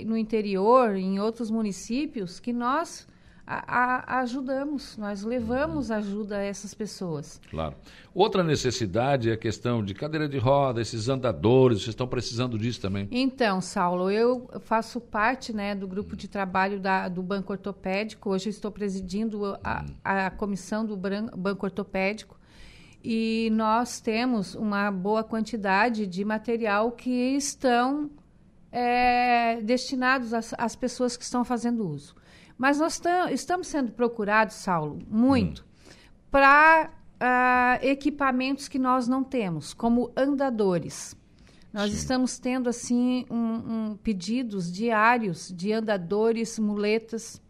no 0.05 0.19
interior, 0.19 0.97
em 0.97 1.19
outros 1.19 1.51
municípios, 1.51 2.39
que 2.39 2.53
nós 2.53 3.11
a, 3.47 4.17
a, 4.17 4.21
ajudamos, 4.21 4.97
nós 4.97 5.23
levamos 5.23 5.91
uhum. 5.91 5.97
ajuda 5.97 6.37
a 6.39 6.43
essas 6.43 6.73
pessoas. 6.75 7.41
Claro. 7.51 7.75
Outra 8.15 8.45
necessidade 8.45 9.31
é 9.31 9.33
a 9.33 9.37
questão 9.37 9.85
de 9.85 9.95
cadeira 9.95 10.29
de 10.29 10.39
roda, 10.39 10.81
esses 10.81 11.09
andadores, 11.09 11.79
vocês 11.79 11.89
estão 11.89 12.07
precisando 12.07 12.59
disso 12.59 12.81
também? 12.81 13.09
Então, 13.11 13.61
Saulo, 13.61 14.11
eu 14.11 14.49
faço 14.61 15.01
parte 15.01 15.53
né, 15.53 15.75
do 15.75 15.89
grupo 15.89 16.17
de 16.17 16.29
trabalho 16.29 16.79
da, 16.79 17.09
do 17.09 17.23
Banco 17.23 17.53
Ortopédico, 17.53 18.31
hoje 18.31 18.49
estou 18.49 18.71
presidindo 18.71 19.59
a, 19.65 19.81
uhum. 19.81 19.97
a 20.05 20.31
comissão 20.31 20.85
do 20.85 20.97
Banco 20.97 21.67
Ortopédico, 21.67 22.39
e 23.05 23.51
nós 23.53 24.01
temos 24.01 24.55
uma 24.55 24.91
boa 24.93 25.25
quantidade 25.25 26.07
de 26.07 26.25
material 26.25 26.93
que 26.93 27.11
estão 27.11 28.09
é, 28.71 29.61
destinados 29.61 30.33
às, 30.33 30.55
às 30.57 30.77
pessoas 30.77 31.17
que 31.17 31.25
estão 31.25 31.45
fazendo 31.45 31.89
uso. 31.89 32.15
Mas 32.63 32.79
nós 32.79 33.03
estamos 33.33 33.67
sendo 33.67 33.91
procurados, 33.91 34.55
Saulo, 34.55 35.01
muito, 35.11 35.63
hum. 35.63 35.91
para 36.31 36.91
uh, 36.91 37.17
ah, 37.19 37.79
equipamentos 37.83 38.69
que 38.69 38.79
nós 38.79 39.09
não 39.09 39.25
temos, 39.25 39.75
como 39.75 40.13
andadores. 40.17 41.17
Nós 41.73 41.91
Sim. 41.91 41.97
estamos 41.97 42.39
tendo, 42.39 42.69
assim, 42.69 43.27
um, 43.29 43.37
um, 43.37 43.97
pedidos 43.97 44.71
diários 44.71 45.53
de 45.53 45.73
andadores, 45.73 46.57
muletas, 46.57 47.43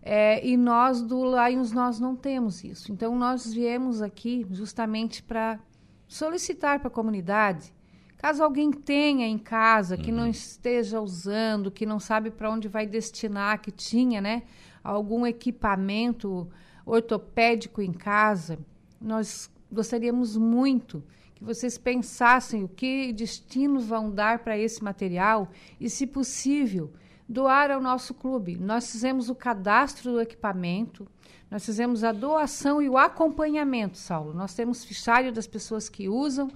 é, 0.00 0.46
e 0.46 0.56
nós 0.56 1.02
do 1.02 1.24
Lions 1.24 1.72
nós 1.72 1.98
não 1.98 2.14
temos 2.14 2.62
isso. 2.62 2.92
Então, 2.92 3.16
nós 3.16 3.52
viemos 3.52 4.00
aqui 4.00 4.46
justamente 4.52 5.24
para 5.24 5.58
solicitar 6.06 6.78
para 6.78 6.86
a 6.86 6.92
comunidade 6.92 7.74
Caso 8.18 8.42
alguém 8.42 8.70
tenha 8.72 9.26
em 9.26 9.38
casa 9.38 9.96
que 9.96 10.10
uhum. 10.10 10.18
não 10.18 10.26
esteja 10.26 11.00
usando, 11.00 11.70
que 11.70 11.84
não 11.84 12.00
sabe 12.00 12.30
para 12.30 12.50
onde 12.50 12.68
vai 12.68 12.86
destinar, 12.86 13.60
que 13.60 13.70
tinha, 13.70 14.20
né, 14.20 14.42
algum 14.82 15.26
equipamento 15.26 16.48
ortopédico 16.84 17.82
em 17.82 17.92
casa, 17.92 18.58
nós 19.00 19.50
gostaríamos 19.70 20.36
muito 20.36 21.02
que 21.34 21.44
vocês 21.44 21.76
pensassem 21.76 22.64
o 22.64 22.68
que 22.68 23.12
destino 23.12 23.78
vão 23.78 24.10
dar 24.10 24.38
para 24.38 24.56
esse 24.56 24.82
material 24.82 25.50
e, 25.78 25.90
se 25.90 26.06
possível, 26.06 26.90
doar 27.28 27.70
ao 27.70 27.80
nosso 27.80 28.14
clube. 28.14 28.56
Nós 28.56 28.90
fizemos 28.90 29.28
o 29.28 29.34
cadastro 29.34 30.12
do 30.12 30.20
equipamento, 30.20 31.06
nós 31.50 31.64
fizemos 31.64 32.02
a 32.02 32.12
doação 32.12 32.80
e 32.80 32.88
o 32.88 32.96
acompanhamento, 32.96 33.98
Saulo. 33.98 34.32
Nós 34.32 34.54
temos 34.54 34.84
fichário 34.84 35.32
das 35.32 35.46
pessoas 35.46 35.88
que 35.88 36.08
usam. 36.08 36.48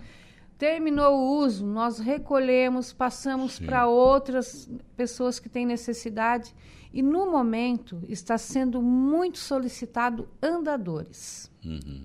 Terminou 0.60 1.16
o 1.16 1.38
uso, 1.38 1.64
nós 1.64 1.98
recolhemos, 1.98 2.92
passamos 2.92 3.58
para 3.58 3.86
outras 3.86 4.70
pessoas 4.94 5.40
que 5.40 5.48
têm 5.48 5.64
necessidade. 5.64 6.54
E 6.92 7.00
no 7.00 7.30
momento 7.30 8.02
está 8.10 8.36
sendo 8.36 8.82
muito 8.82 9.38
solicitado 9.38 10.28
andadores. 10.42 11.50
Uhum. 11.64 12.02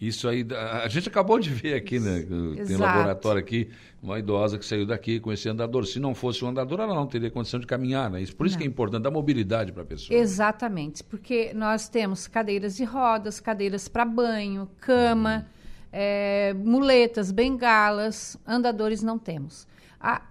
Isso 0.00 0.28
aí, 0.28 0.46
a 0.82 0.86
gente 0.86 1.08
acabou 1.08 1.40
de 1.40 1.50
ver 1.50 1.74
aqui, 1.74 1.98
né? 1.98 2.24
Tem 2.64 2.76
um 2.76 2.80
laboratório 2.80 3.40
aqui, 3.40 3.68
uma 4.00 4.20
idosa 4.20 4.56
que 4.56 4.64
saiu 4.64 4.86
daqui 4.86 5.18
com 5.18 5.32
esse 5.32 5.48
andador. 5.48 5.84
Se 5.84 5.98
não 5.98 6.14
fosse 6.14 6.44
um 6.44 6.48
andador, 6.50 6.78
ela 6.78 6.94
não 6.94 7.08
teria 7.08 7.28
condição 7.28 7.58
de 7.58 7.66
caminhar, 7.66 8.08
né? 8.08 8.24
Por 8.38 8.46
isso 8.46 8.54
não. 8.54 8.60
que 8.60 8.68
é 8.68 8.70
importante 8.70 9.02
dar 9.02 9.10
mobilidade 9.10 9.72
para 9.72 9.82
a 9.82 9.86
pessoa. 9.86 10.16
Exatamente, 10.16 11.02
porque 11.02 11.52
nós 11.52 11.88
temos 11.88 12.28
cadeiras 12.28 12.76
de 12.76 12.84
rodas, 12.84 13.40
cadeiras 13.40 13.88
para 13.88 14.04
banho, 14.04 14.70
cama, 14.78 15.48
é, 15.96 16.52
muletas, 16.54 17.30
bengalas, 17.30 18.36
andadores 18.44 19.00
não 19.00 19.16
temos. 19.16 19.64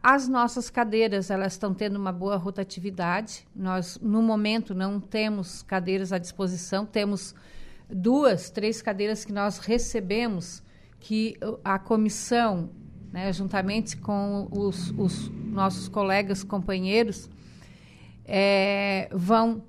as 0.03 0.27
nossas 0.27 0.69
cadeiras 0.69 1.31
elas 1.31 1.53
estão 1.53 1.73
tendo 1.73 1.95
uma 1.95 2.11
boa 2.11 2.35
rotatividade. 2.35 3.47
Nós 3.55 3.97
no 4.01 4.21
momento 4.21 4.75
não 4.75 4.99
temos 4.99 5.63
cadeiras 5.63 6.11
à 6.11 6.17
disposição, 6.17 6.85
temos 6.85 7.33
duas, 7.89 8.49
três 8.49 8.81
cadeiras 8.81 9.23
que 9.23 9.31
nós 9.31 9.59
recebemos, 9.59 10.61
que 10.99 11.37
a 11.63 11.79
comissão, 11.79 12.69
né, 13.13 13.31
juntamente 13.31 13.95
com 13.95 14.49
os, 14.51 14.91
os 14.97 15.29
nossos 15.29 15.87
colegas, 15.87 16.43
companheiros, 16.43 17.29
é, 18.25 19.07
vão 19.13 19.63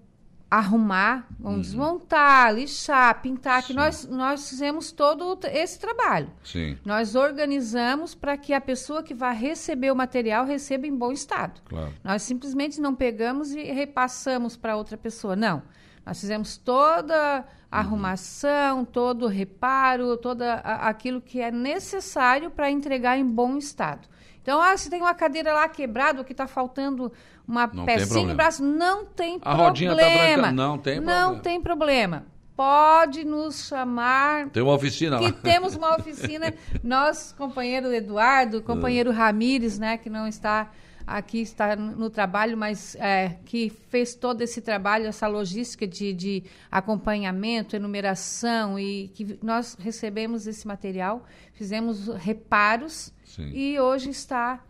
arrumar, 0.59 1.26
vão 1.38 1.55
uhum. 1.55 1.61
desmontar, 1.61 2.55
lixar, 2.55 3.20
pintar, 3.20 3.62
Sim. 3.62 3.68
que 3.68 3.74
nós, 3.74 4.07
nós 4.07 4.48
fizemos 4.48 4.92
todo 4.92 5.38
esse 5.44 5.78
trabalho. 5.78 6.30
Sim. 6.44 6.78
Nós 6.84 7.14
organizamos 7.14 8.14
para 8.14 8.36
que 8.36 8.52
a 8.52 8.61
pessoa 8.61 9.02
que 9.02 9.14
vai 9.14 9.34
receber 9.34 9.90
o 9.90 9.96
material 9.96 10.44
receba 10.44 10.86
em 10.86 10.94
bom 10.94 11.12
estado. 11.12 11.61
Claro. 11.64 11.92
Nós 12.02 12.22
simplesmente 12.22 12.80
não 12.80 12.94
pegamos 12.94 13.52
e 13.52 13.62
repassamos 13.64 14.57
para 14.57 14.76
outra 14.76 14.96
pessoa, 14.96 15.34
não. 15.34 15.62
Nós 16.07 16.20
fizemos 16.20 16.57
toda 16.57 17.44
a 17.70 17.78
arrumação, 17.78 18.84
todo 18.84 19.24
o 19.24 19.28
reparo, 19.28 20.16
todo 20.16 20.42
aquilo 20.42 21.20
que 21.20 21.40
é 21.40 21.50
necessário 21.50 22.50
para 22.50 22.70
entregar 22.70 23.18
em 23.18 23.24
bom 23.24 23.57
estado. 23.57 24.07
Então, 24.44 24.61
ah, 24.61 24.76
se 24.76 24.90
tem 24.90 25.00
uma 25.00 25.14
cadeira 25.14 25.55
lá 25.55 25.66
quebrada, 25.66 26.18
ou 26.18 26.24
que 26.24 26.32
está 26.32 26.46
faltando 26.46 27.11
uma 27.47 27.66
não 27.66 27.84
pecinha 27.84 28.26
no 28.26 28.34
braço, 28.34 28.62
não 28.62 29.05
tem 29.05 29.36
a 29.36 29.40
problema. 29.40 29.64
Rodinha 29.64 29.97
tá 29.97 29.97
branca, 29.97 30.53
não 30.53 30.78
tem 30.78 30.95
problema. 30.95 31.20
Não 31.20 31.38
tem 31.38 31.61
problema. 31.61 32.26
Pode 32.57 33.24
nos 33.24 33.66
chamar. 33.66 34.49
Tem 34.51 34.62
uma 34.62 34.74
oficina 34.74 35.18
que 35.18 35.24
lá. 35.24 35.32
temos 35.32 35.74
uma 35.74 35.97
oficina. 35.97 36.55
Nós, 36.84 37.34
companheiro 37.36 37.92
Eduardo, 37.92 38.62
companheiro 38.62 39.11
Ramires, 39.11 39.78
né, 39.78 39.99
que 39.99 40.09
não 40.09 40.28
está 40.28 40.70
aqui 41.07 41.40
está 41.40 41.76
no 41.76 42.09
trabalho, 42.09 42.57
mas 42.57 42.95
é, 42.97 43.36
que 43.45 43.70
fez 43.90 44.14
todo 44.14 44.40
esse 44.40 44.61
trabalho, 44.61 45.07
essa 45.07 45.26
logística 45.26 45.86
de, 45.86 46.12
de 46.12 46.45
acompanhamento, 46.70 47.76
enumeração, 47.76 48.78
e 48.78 49.09
que 49.09 49.38
nós 49.42 49.76
recebemos 49.78 50.47
esse 50.47 50.66
material, 50.66 51.24
fizemos 51.53 52.09
reparos 52.09 53.12
Sim. 53.24 53.51
e 53.53 53.78
hoje 53.78 54.11
está 54.11 54.64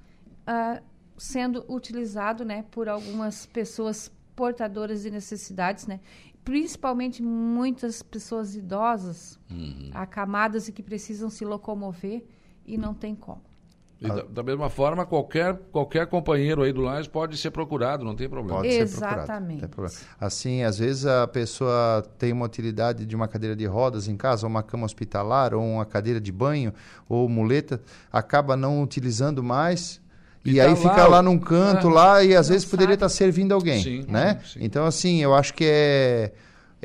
uh, 0.49 0.83
sendo 1.17 1.65
utilizado 1.69 2.45
né, 2.45 2.65
por 2.71 2.89
algumas 2.89 3.47
pessoas 3.47 4.11
portadoras 4.35 5.03
de 5.03 5.11
necessidades, 5.11 5.87
né? 5.87 6.01
principalmente 6.45 7.23
muitas 7.23 8.03
pessoas 8.03 8.55
idosas, 8.55 9.39
uhum. 9.51 9.91
acamadas 9.95 10.69
e 10.69 10.73
que 10.73 10.83
precisam 10.83 11.31
se 11.31 11.45
locomover 11.45 12.25
e 12.67 12.77
não 12.77 12.93
tem 12.93 13.15
como. 13.15 13.43
Da, 14.01 14.23
da, 14.23 14.43
mesma 14.43 14.69
forma, 14.69 15.07
qualquer, 15.07 15.57
qualquer 15.73 16.07
companheiro 16.07 16.63
aí 16.63 16.73
do 16.73 16.83
Lais 16.83 17.09
pode 17.09 17.39
ser 17.39 17.51
procurado, 17.51 18.05
não 18.05 18.15
tem 18.15 18.29
problema. 18.29 18.59
Pode 18.59 18.69
Exatamente. 18.69 19.61
ser 19.61 19.69
procurado. 19.69 19.95
Assim, 20.21 20.63
às 20.63 20.79
vezes 20.79 21.07
a 21.07 21.27
pessoa 21.27 22.05
tem 22.19 22.31
uma 22.31 22.45
utilidade 22.45 23.07
de 23.07 23.17
uma 23.17 23.27
cadeira 23.27 23.57
de 23.57 23.65
rodas 23.65 24.07
em 24.07 24.17
casa, 24.17 24.45
ou 24.45 24.51
uma 24.51 24.63
cama 24.63 24.85
hospitalar, 24.85 25.55
ou 25.55 25.63
uma 25.63 25.87
cadeira 25.87 26.21
de 26.21 26.31
banho, 26.31 26.75
ou 27.09 27.29
muleta, 27.31 27.81
acaba 28.13 28.57
não 28.57 28.83
utilizando 28.83 29.43
mais, 29.43 30.03
e, 30.45 30.53
e 30.53 30.57
tá 30.57 30.65
aí 30.65 30.71
lá, 30.71 30.77
fica 30.77 31.07
lá 31.07 31.23
num 31.23 31.39
canto 31.39 31.89
é, 31.89 31.93
lá 31.93 32.25
e 32.25 32.37
às 32.37 32.49
vezes 32.49 32.65
poderia 32.65 32.95
estar 32.95 33.09
servindo 33.09 33.53
alguém, 33.53 33.83
sim, 33.83 34.05
né? 34.09 34.41
Sim. 34.45 34.61
Então 34.63 34.85
assim, 34.85 35.23
eu 35.23 35.35
acho 35.35 35.55
que 35.55 35.65
é 35.65 36.33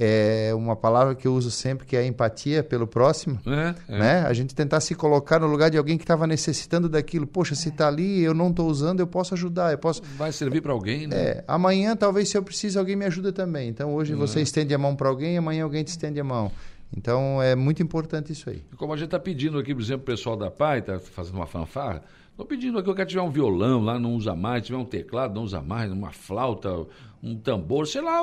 é 0.01 0.53
uma 0.55 0.77
palavra 0.77 1.13
que 1.13 1.27
eu 1.27 1.33
uso 1.33 1.51
sempre 1.51 1.85
que 1.85 1.93
é 1.93 1.99
a 1.99 2.05
empatia 2.05 2.63
pelo 2.63 2.87
próximo, 2.87 3.37
é, 3.45 3.75
é. 3.89 3.99
né? 3.99 4.21
A 4.21 4.31
gente 4.31 4.55
tentar 4.55 4.79
se 4.79 4.95
colocar 4.95 5.39
no 5.39 5.47
lugar 5.47 5.69
de 5.69 5.77
alguém 5.77 5.97
que 5.97 6.05
estava 6.05 6.25
necessitando 6.25 6.87
daquilo. 6.87 7.27
Poxa, 7.27 7.53
se 7.53 7.67
está 7.67 7.89
ali, 7.89 8.21
eu 8.21 8.33
não 8.33 8.49
estou 8.49 8.69
usando, 8.69 9.01
eu 9.01 9.07
posso 9.07 9.33
ajudar, 9.33 9.73
eu 9.73 9.77
posso. 9.77 10.01
Vai 10.17 10.31
servir 10.31 10.61
para 10.61 10.71
alguém, 10.71 11.05
né? 11.05 11.17
É, 11.17 11.43
amanhã 11.45 11.97
talvez 11.97 12.29
se 12.29 12.37
eu 12.37 12.43
preciso 12.43 12.79
alguém 12.79 12.95
me 12.95 13.03
ajuda 13.03 13.33
também. 13.33 13.67
Então 13.67 13.93
hoje 13.93 14.15
você 14.15 14.39
é. 14.39 14.41
estende 14.41 14.73
a 14.73 14.77
mão 14.77 14.95
para 14.95 15.09
alguém, 15.09 15.37
amanhã 15.37 15.65
alguém 15.65 15.83
te 15.83 15.89
estende 15.89 16.17
a 16.17 16.23
mão. 16.23 16.49
Então 16.95 17.43
é 17.43 17.53
muito 17.53 17.83
importante 17.83 18.31
isso 18.31 18.49
aí. 18.49 18.63
Como 18.77 18.93
a 18.93 18.95
gente 18.95 19.07
está 19.07 19.19
pedindo 19.19 19.59
aqui, 19.59 19.75
por 19.75 19.81
exemplo, 19.81 20.03
o 20.03 20.05
pessoal 20.05 20.37
da 20.37 20.49
PAI 20.49 20.79
está 20.79 20.97
fazendo 20.97 21.35
uma 21.35 21.45
fanfarra. 21.45 22.01
Estou 22.39 22.47
pedindo 22.47 22.79
aqui, 22.79 22.89
eu 22.89 22.95
quero 22.95 23.09
tiver 23.09 23.21
um 23.21 23.29
violão 23.29 23.83
lá, 23.83 23.99
não 23.99 24.15
usa 24.15 24.33
mais, 24.33 24.65
tiver 24.65 24.77
um 24.77 24.85
teclado, 24.85 25.35
não 25.35 25.43
usa 25.43 25.61
mais, 25.61 25.91
uma 25.91 26.09
flauta, 26.09 26.87
um 27.21 27.35
tambor, 27.35 27.85
sei 27.85 27.99
lá. 27.99 28.21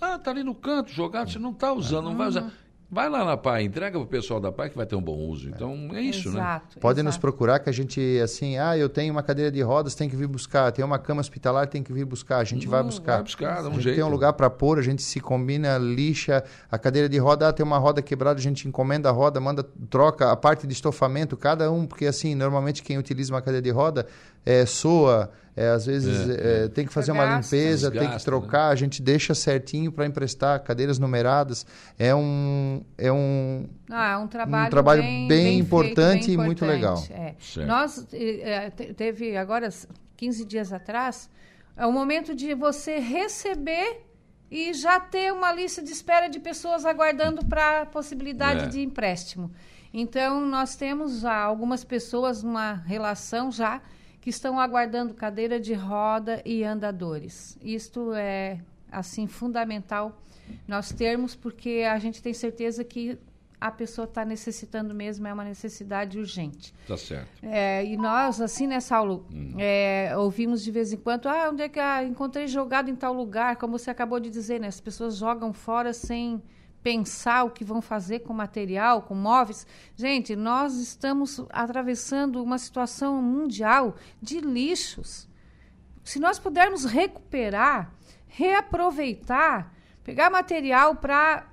Ah, 0.00 0.18
tá 0.18 0.30
ali 0.30 0.42
no 0.42 0.54
canto 0.54 0.90
jogado, 0.90 1.30
você 1.30 1.38
não 1.38 1.50
está 1.50 1.70
usando, 1.74 2.06
não 2.06 2.16
vai 2.16 2.28
usar. 2.28 2.50
Vai 2.90 3.10
lá 3.10 3.22
na 3.22 3.36
PAI, 3.36 3.64
entrega 3.64 3.98
para 3.98 4.04
o 4.04 4.06
pessoal 4.06 4.40
da 4.40 4.50
PAI 4.50 4.70
que 4.70 4.76
vai 4.76 4.86
ter 4.86 4.96
um 4.96 5.02
bom 5.02 5.18
uso. 5.18 5.50
Então 5.50 5.90
é 5.92 6.00
isso, 6.00 6.30
né? 6.30 6.36
exato, 6.36 6.76
né? 6.76 6.80
Pode 6.80 7.02
nos 7.02 7.18
procurar 7.18 7.58
que 7.58 7.68
a 7.68 7.72
gente, 7.72 8.18
assim, 8.24 8.56
ah, 8.56 8.78
eu 8.78 8.88
tenho 8.88 9.12
uma 9.12 9.22
cadeira 9.22 9.52
de 9.52 9.60
rodas, 9.60 9.94
tem 9.94 10.08
que 10.08 10.16
vir 10.16 10.26
buscar. 10.26 10.72
Tem 10.72 10.82
uma 10.82 10.98
cama 10.98 11.20
hospitalar, 11.20 11.66
tem 11.66 11.82
que 11.82 11.92
vir 11.92 12.06
buscar. 12.06 12.38
A 12.38 12.44
gente 12.44 12.66
vai 12.66 12.82
buscar. 12.82 13.16
Vai 13.16 13.24
buscar, 13.24 13.62
dá 13.62 13.68
um 13.68 13.72
a 13.72 13.74
gente 13.74 13.82
jeito. 13.82 13.96
tem 13.96 14.04
um 14.04 14.08
lugar 14.08 14.32
para 14.32 14.48
pôr, 14.48 14.78
a 14.78 14.82
gente 14.82 15.02
se 15.02 15.20
combina, 15.20 15.76
lixa. 15.76 16.42
A 16.70 16.78
cadeira 16.78 17.10
de 17.10 17.18
roda, 17.18 17.48
ah, 17.48 17.52
tem 17.52 17.64
uma 17.64 17.76
roda 17.76 18.00
quebrada, 18.00 18.38
a 18.38 18.42
gente 18.42 18.66
encomenda 18.66 19.10
a 19.10 19.12
roda, 19.12 19.38
manda, 19.38 19.62
troca 19.90 20.32
a 20.32 20.36
parte 20.36 20.66
de 20.66 20.72
estofamento, 20.72 21.36
cada 21.36 21.70
um, 21.70 21.86
porque 21.86 22.06
assim, 22.06 22.34
normalmente 22.34 22.82
quem 22.82 22.96
utiliza 22.96 23.34
uma 23.34 23.42
cadeira 23.42 23.62
de 23.62 23.70
roda 23.70 24.06
é, 24.44 24.64
soa, 24.66 25.30
é, 25.56 25.70
às 25.70 25.86
vezes 25.86 26.28
é, 26.28 26.64
é, 26.64 26.68
tem 26.68 26.86
que 26.86 26.92
fazer 26.92 27.10
uma 27.10 27.24
limpeza, 27.24 27.90
Desgasta, 27.90 27.98
tem 27.98 28.18
que 28.18 28.24
trocar, 28.24 28.66
né? 28.68 28.72
a 28.72 28.76
gente 28.76 29.02
deixa 29.02 29.34
certinho 29.34 29.90
para 29.90 30.06
emprestar 30.06 30.62
cadeiras 30.62 30.98
numeradas. 30.98 31.66
É 31.98 32.14
um 32.14 32.82
é 32.96 33.10
um, 33.10 33.68
ah, 33.90 34.12
é 34.12 34.16
um 34.16 34.28
trabalho, 34.28 34.66
um 34.66 34.70
trabalho 34.70 35.02
bem, 35.02 35.28
bem, 35.28 35.44
bem 35.44 35.58
importante 35.58 36.26
feito, 36.26 36.26
bem 36.26 36.34
e 36.34 36.46
muito 36.46 36.64
legal. 36.64 37.02
É. 37.10 37.34
Nós 37.66 38.06
é, 38.12 38.70
teve 38.70 39.36
agora 39.36 39.68
15 40.16 40.44
dias 40.44 40.72
atrás 40.72 41.28
é 41.76 41.86
o 41.86 41.92
momento 41.92 42.34
de 42.34 42.54
você 42.54 42.98
receber 42.98 44.04
e 44.50 44.72
já 44.74 44.98
ter 44.98 45.32
uma 45.32 45.52
lista 45.52 45.82
de 45.82 45.92
espera 45.92 46.28
de 46.28 46.40
pessoas 46.40 46.84
aguardando 46.84 47.44
para 47.44 47.82
a 47.82 47.86
possibilidade 47.86 48.64
é. 48.64 48.68
de 48.68 48.80
empréstimo. 48.80 49.50
Então, 49.92 50.40
nós 50.44 50.76
temos 50.76 51.24
algumas 51.24 51.84
pessoas 51.84 52.42
numa 52.42 52.74
relação 52.74 53.50
já 53.50 53.80
que 54.20 54.30
estão 54.30 54.58
aguardando 54.58 55.14
cadeira 55.14 55.58
de 55.60 55.74
roda 55.74 56.42
e 56.44 56.64
andadores. 56.64 57.58
Isto 57.62 58.12
é 58.14 58.60
assim 58.90 59.26
fundamental 59.26 60.20
nós 60.66 60.92
termos 60.92 61.34
porque 61.34 61.84
a 61.88 61.98
gente 61.98 62.22
tem 62.22 62.32
certeza 62.32 62.82
que 62.84 63.18
a 63.60 63.72
pessoa 63.72 64.04
está 64.04 64.24
necessitando 64.24 64.94
mesmo, 64.94 65.26
é 65.26 65.32
uma 65.32 65.44
necessidade 65.44 66.16
urgente. 66.18 66.72
Tá 66.86 66.96
certo. 66.96 67.28
É, 67.42 67.84
e 67.84 67.96
nós, 67.96 68.40
assim, 68.40 68.68
né, 68.68 68.78
Saulo, 68.78 69.26
hum. 69.32 69.54
é, 69.58 70.16
ouvimos 70.16 70.62
de 70.62 70.70
vez 70.70 70.92
em 70.92 70.96
quando, 70.96 71.26
ah, 71.26 71.50
onde 71.50 71.62
é 71.62 71.68
que 71.68 71.80
ah, 71.80 72.04
encontrei 72.04 72.46
jogado 72.46 72.88
em 72.88 72.94
tal 72.94 73.12
lugar, 73.12 73.56
como 73.56 73.76
você 73.76 73.90
acabou 73.90 74.20
de 74.20 74.30
dizer, 74.30 74.60
né? 74.60 74.68
As 74.68 74.80
pessoas 74.80 75.16
jogam 75.16 75.52
fora 75.52 75.92
sem 75.92 76.40
pensar 76.82 77.44
o 77.44 77.50
que 77.50 77.64
vão 77.64 77.80
fazer 77.80 78.20
com 78.20 78.32
material, 78.32 79.02
com 79.02 79.14
móveis. 79.14 79.66
Gente, 79.96 80.36
nós 80.36 80.74
estamos 80.76 81.40
atravessando 81.50 82.42
uma 82.42 82.58
situação 82.58 83.20
mundial 83.20 83.96
de 84.20 84.40
lixos. 84.40 85.28
Se 86.04 86.18
nós 86.18 86.38
pudermos 86.38 86.84
recuperar, 86.84 87.92
reaproveitar, 88.26 89.72
pegar 90.04 90.30
material 90.30 90.94
para 90.94 91.47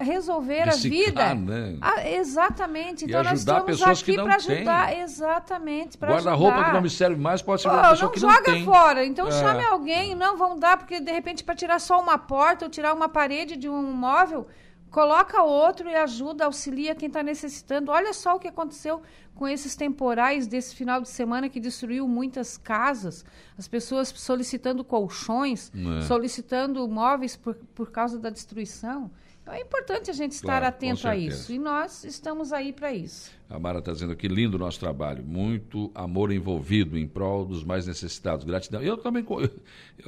resolver 0.00 0.64
Reciclar, 0.64 1.30
a 1.30 1.34
vida. 1.34 1.34
Né? 1.34 1.78
Ah, 1.80 2.08
exatamente. 2.08 3.04
Então 3.04 3.22
nós 3.22 3.40
estamos 3.40 3.82
aqui 3.82 4.14
para 4.14 4.36
ajudar. 4.36 4.88
Têm. 4.88 5.00
Exatamente, 5.00 5.98
Guarda-roupa 5.98 6.64
que 6.64 6.72
não 6.72 6.82
me 6.82 6.90
serve 6.90 7.20
mais 7.20 7.42
pode 7.42 7.62
ser 7.62 7.68
uma 7.68 7.90
pessoa 7.90 8.12
que 8.12 8.20
não 8.20 8.42
tem. 8.42 8.60
joga 8.60 8.72
fora. 8.72 9.04
Então 9.04 9.28
é. 9.28 9.32
chame 9.32 9.64
alguém. 9.64 10.14
Não 10.14 10.36
vão 10.36 10.58
dar, 10.58 10.76
porque 10.76 11.00
de 11.00 11.10
repente 11.10 11.42
para 11.42 11.54
tirar 11.54 11.80
só 11.80 12.00
uma 12.00 12.16
porta 12.16 12.64
ou 12.64 12.70
tirar 12.70 12.94
uma 12.94 13.08
parede 13.08 13.56
de 13.56 13.68
um 13.68 13.82
móvel, 13.92 14.46
coloca 14.90 15.42
outro 15.42 15.88
e 15.88 15.94
ajuda, 15.94 16.44
auxilia 16.44 16.94
quem 16.94 17.08
está 17.08 17.22
necessitando. 17.22 17.90
Olha 17.90 18.12
só 18.12 18.36
o 18.36 18.38
que 18.38 18.48
aconteceu 18.48 19.02
com 19.34 19.46
esses 19.46 19.76
temporais 19.76 20.46
desse 20.46 20.74
final 20.74 21.00
de 21.00 21.08
semana 21.08 21.48
que 21.48 21.60
destruiu 21.60 22.08
muitas 22.08 22.56
casas, 22.56 23.24
as 23.56 23.68
pessoas 23.68 24.08
solicitando 24.08 24.82
colchões, 24.84 25.70
é. 25.74 26.02
solicitando 26.02 26.86
móveis 26.88 27.36
por, 27.36 27.54
por 27.74 27.90
causa 27.90 28.18
da 28.18 28.30
destruição. 28.30 29.10
Então 29.48 29.56
é 29.56 29.62
importante 29.62 30.10
a 30.10 30.12
gente 30.12 30.32
estar 30.32 30.46
claro, 30.60 30.66
atento 30.66 31.08
a 31.08 31.16
isso. 31.16 31.50
E 31.50 31.58
nós 31.58 32.04
estamos 32.04 32.52
aí 32.52 32.70
para 32.70 32.92
isso. 32.92 33.30
A 33.48 33.58
Mara 33.58 33.78
está 33.78 33.92
dizendo 33.92 34.14
que 34.14 34.28
lindo 34.28 34.56
o 34.56 34.60
nosso 34.60 34.78
trabalho. 34.78 35.24
Muito 35.24 35.90
amor 35.94 36.30
envolvido 36.30 36.98
em 36.98 37.08
prol 37.08 37.46
dos 37.46 37.64
mais 37.64 37.86
necessitados. 37.86 38.44
Gratidão. 38.44 38.82
Eu 38.82 38.98
também 38.98 39.24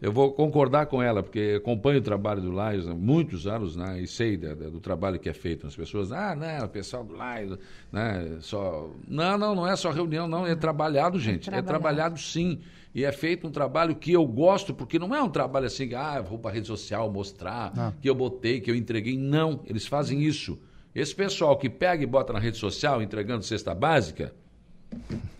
eu, 0.00 0.12
vou 0.12 0.32
concordar 0.32 0.86
com 0.86 1.02
ela, 1.02 1.24
porque 1.24 1.54
acompanho 1.56 1.98
o 1.98 2.02
trabalho 2.02 2.40
do 2.40 2.52
Laios 2.52 2.86
há 2.86 2.94
muitos 2.94 3.48
anos 3.48 3.74
né, 3.74 4.00
e 4.00 4.06
sei 4.06 4.36
do, 4.36 4.70
do 4.70 4.80
trabalho 4.80 5.18
que 5.18 5.28
é 5.28 5.34
feito. 5.34 5.66
As 5.66 5.74
pessoas, 5.74 6.12
ah, 6.12 6.36
não, 6.36 6.64
o 6.64 6.68
pessoal 6.68 7.02
do 7.02 7.16
Laios, 7.16 7.58
né, 7.90 8.38
só. 8.42 8.88
Não, 9.08 9.36
não, 9.36 9.56
não 9.56 9.66
é 9.66 9.74
só 9.74 9.90
reunião, 9.90 10.28
não. 10.28 10.46
É 10.46 10.54
trabalhado, 10.54 11.18
gente. 11.18 11.48
É 11.48 11.60
trabalhado, 11.60 11.66
é 11.66 11.68
trabalhado 11.68 12.20
sim. 12.20 12.60
E 12.94 13.04
é 13.04 13.12
feito 13.12 13.46
um 13.46 13.50
trabalho 13.50 13.96
que 13.96 14.12
eu 14.12 14.26
gosto, 14.26 14.74
porque 14.74 14.98
não 14.98 15.14
é 15.14 15.22
um 15.22 15.30
trabalho 15.30 15.66
assim, 15.66 15.94
ah, 15.94 16.20
vou 16.20 16.38
para 16.38 16.50
a 16.50 16.54
rede 16.54 16.66
social 16.66 17.10
mostrar 17.10 17.74
não. 17.74 17.92
que 17.92 18.08
eu 18.08 18.14
botei, 18.14 18.60
que 18.60 18.70
eu 18.70 18.74
entreguei. 18.74 19.16
Não, 19.16 19.62
eles 19.64 19.86
fazem 19.86 20.22
isso. 20.22 20.58
Esse 20.94 21.14
pessoal 21.14 21.56
que 21.56 21.70
pega 21.70 22.02
e 22.02 22.06
bota 22.06 22.34
na 22.34 22.38
rede 22.38 22.58
social 22.58 23.02
entregando 23.02 23.44
cesta 23.44 23.74
básica, 23.74 24.34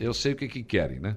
eu 0.01 0.15
sei 0.15 0.33
o 0.33 0.37
que, 0.37 0.49
que 0.49 0.63
querem, 0.63 0.99
né? 0.99 1.17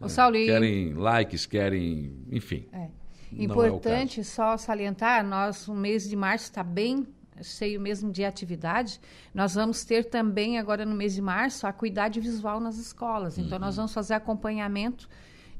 Ô, 0.00 0.08
Saulo, 0.08 0.34
querem 0.34 0.94
likes, 0.94 1.46
querem, 1.46 2.12
enfim. 2.32 2.66
É. 2.72 2.88
Importante 3.32 4.20
é 4.20 4.24
só 4.24 4.56
salientar, 4.56 5.24
nós, 5.24 5.68
o 5.68 5.74
mês 5.74 6.08
de 6.08 6.16
março 6.16 6.46
está 6.46 6.64
bem 6.64 7.06
cheio 7.42 7.80
mesmo 7.80 8.10
de 8.10 8.24
atividade, 8.24 9.00
nós 9.32 9.54
vamos 9.54 9.84
ter 9.84 10.04
também 10.04 10.58
agora 10.58 10.84
no 10.84 10.94
mês 10.94 11.14
de 11.14 11.22
março 11.22 11.66
a 11.66 11.72
cuidade 11.72 12.20
visual 12.20 12.60
nas 12.60 12.76
escolas. 12.76 13.38
Então 13.38 13.56
uhum. 13.56 13.64
nós 13.64 13.76
vamos 13.76 13.94
fazer 13.94 14.14
acompanhamento 14.14 15.08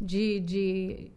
de, 0.00 0.40
de, 0.40 1.12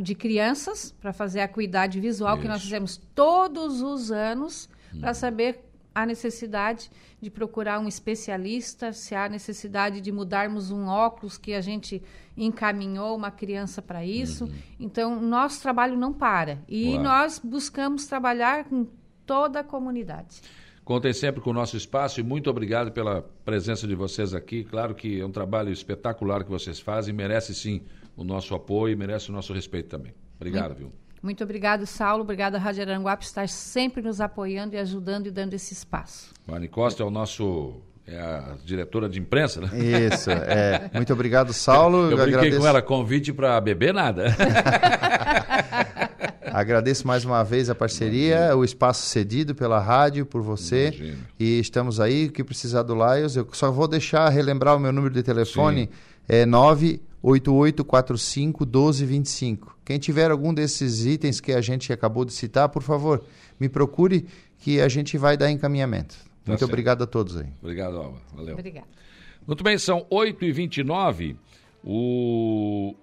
de 0.00 0.14
crianças 0.14 0.94
para 1.00 1.12
fazer 1.12 1.40
a 1.40 1.44
acuidade 1.44 2.00
visual 2.00 2.34
Isso. 2.34 2.42
que 2.42 2.48
nós 2.48 2.62
fizemos 2.62 2.96
todos 3.14 3.80
os 3.80 4.10
anos 4.10 4.68
hum. 4.94 5.00
para 5.00 5.14
saber 5.14 5.64
a 5.94 6.06
necessidade 6.06 6.90
de 7.20 7.28
procurar 7.28 7.80
um 7.80 7.88
especialista, 7.88 8.92
se 8.92 9.14
há 9.14 9.28
necessidade 9.28 10.00
de 10.00 10.12
mudarmos 10.12 10.70
um 10.70 10.86
óculos 10.86 11.36
que 11.36 11.52
a 11.54 11.60
gente 11.60 12.00
encaminhou 12.36 13.16
uma 13.16 13.32
criança 13.32 13.82
para 13.82 14.04
isso. 14.04 14.44
Uhum. 14.44 14.52
Então, 14.78 15.20
nosso 15.20 15.60
trabalho 15.60 15.96
não 15.96 16.12
para. 16.12 16.60
E 16.68 16.90
claro. 16.90 17.02
nós 17.02 17.40
buscamos 17.42 18.06
trabalhar 18.06 18.64
com 18.64 18.86
toda 19.26 19.60
a 19.60 19.64
comunidade. 19.64 20.40
Contem 20.84 21.12
sempre 21.12 21.40
com 21.40 21.50
o 21.50 21.52
nosso 21.52 21.76
espaço 21.76 22.20
e 22.20 22.22
muito 22.22 22.48
obrigado 22.48 22.92
pela 22.92 23.22
presença 23.44 23.86
de 23.86 23.94
vocês 23.94 24.32
aqui. 24.32 24.64
Claro 24.64 24.94
que 24.94 25.20
é 25.20 25.26
um 25.26 25.32
trabalho 25.32 25.70
espetacular 25.70 26.44
que 26.44 26.50
vocês 26.50 26.78
fazem, 26.78 27.12
merece 27.12 27.54
sim 27.54 27.82
o 28.18 28.24
nosso 28.24 28.52
apoio 28.54 28.92
e 28.92 28.96
merece 28.96 29.30
o 29.30 29.32
nosso 29.32 29.52
respeito 29.52 29.88
também. 29.88 30.12
Obrigado, 30.36 30.70
muito, 30.70 30.78
viu? 30.78 30.92
Muito 31.22 31.44
obrigado, 31.44 31.86
Saulo. 31.86 32.22
Obrigada, 32.22 32.58
Rádio 32.58 32.82
Aranguá, 32.82 33.16
por 33.16 33.22
estar 33.22 33.48
sempre 33.48 34.02
nos 34.02 34.20
apoiando 34.20 34.74
e 34.74 34.78
ajudando 34.78 35.28
e 35.28 35.30
dando 35.30 35.54
esse 35.54 35.72
espaço. 35.72 36.34
Mari 36.44 36.68
Costa 36.68 37.02
é 37.02 37.06
o 37.06 37.10
nosso 37.10 37.80
é 38.04 38.18
a 38.18 38.56
diretora 38.64 39.08
de 39.08 39.20
imprensa, 39.20 39.60
né? 39.60 39.68
Isso, 40.12 40.30
é. 40.30 40.90
Muito 40.94 41.12
obrigado, 41.12 41.52
Saulo. 41.52 42.04
Eu, 42.06 42.10
eu 42.12 42.16
brinquei 42.16 42.34
agradeço... 42.34 42.60
com 42.60 42.66
ela, 42.66 42.82
convite 42.82 43.32
para 43.32 43.60
beber 43.60 43.94
nada. 43.94 44.34
agradeço 46.52 47.06
mais 47.06 47.24
uma 47.24 47.42
vez 47.42 47.70
a 47.70 47.74
parceria, 47.74 48.36
Imagina. 48.36 48.56
o 48.56 48.64
espaço 48.64 49.06
cedido 49.06 49.54
pela 49.54 49.78
rádio, 49.78 50.26
por 50.26 50.42
você. 50.42 50.88
Imagina. 50.88 51.18
E 51.38 51.58
estamos 51.60 52.00
aí, 52.00 52.26
o 52.26 52.32
que 52.32 52.44
precisar 52.44 52.82
do 52.82 52.94
Laios. 52.94 53.36
Eu 53.36 53.48
só 53.52 53.70
vou 53.70 53.88
deixar, 53.88 54.28
relembrar 54.28 54.76
o 54.76 54.80
meu 54.80 54.92
número 54.92 55.14
de 55.14 55.22
telefone, 55.22 55.82
Sim. 55.82 55.88
é 56.28 56.46
9 56.46 57.00
8845 57.22 58.64
1225. 58.64 59.78
Quem 59.84 59.98
tiver 59.98 60.30
algum 60.30 60.52
desses 60.54 61.04
itens 61.04 61.40
que 61.40 61.52
a 61.52 61.60
gente 61.60 61.92
acabou 61.92 62.24
de 62.24 62.32
citar, 62.32 62.68
por 62.68 62.82
favor, 62.82 63.24
me 63.58 63.68
procure 63.68 64.26
que 64.58 64.80
a 64.80 64.88
gente 64.88 65.16
vai 65.16 65.36
dar 65.36 65.50
encaminhamento. 65.50 66.14
Tá 66.16 66.52
Muito 66.52 66.60
certo. 66.60 66.70
obrigado 66.70 67.02
a 67.02 67.06
todos 67.06 67.36
aí. 67.36 67.46
Obrigado, 67.60 67.96
Alva. 67.96 68.18
Valeu. 68.34 68.54
Obrigado. 68.54 68.86
Muito 69.46 69.64
bem, 69.64 69.78
são 69.78 70.06
8h29. 70.10 71.36
O, 71.82 72.94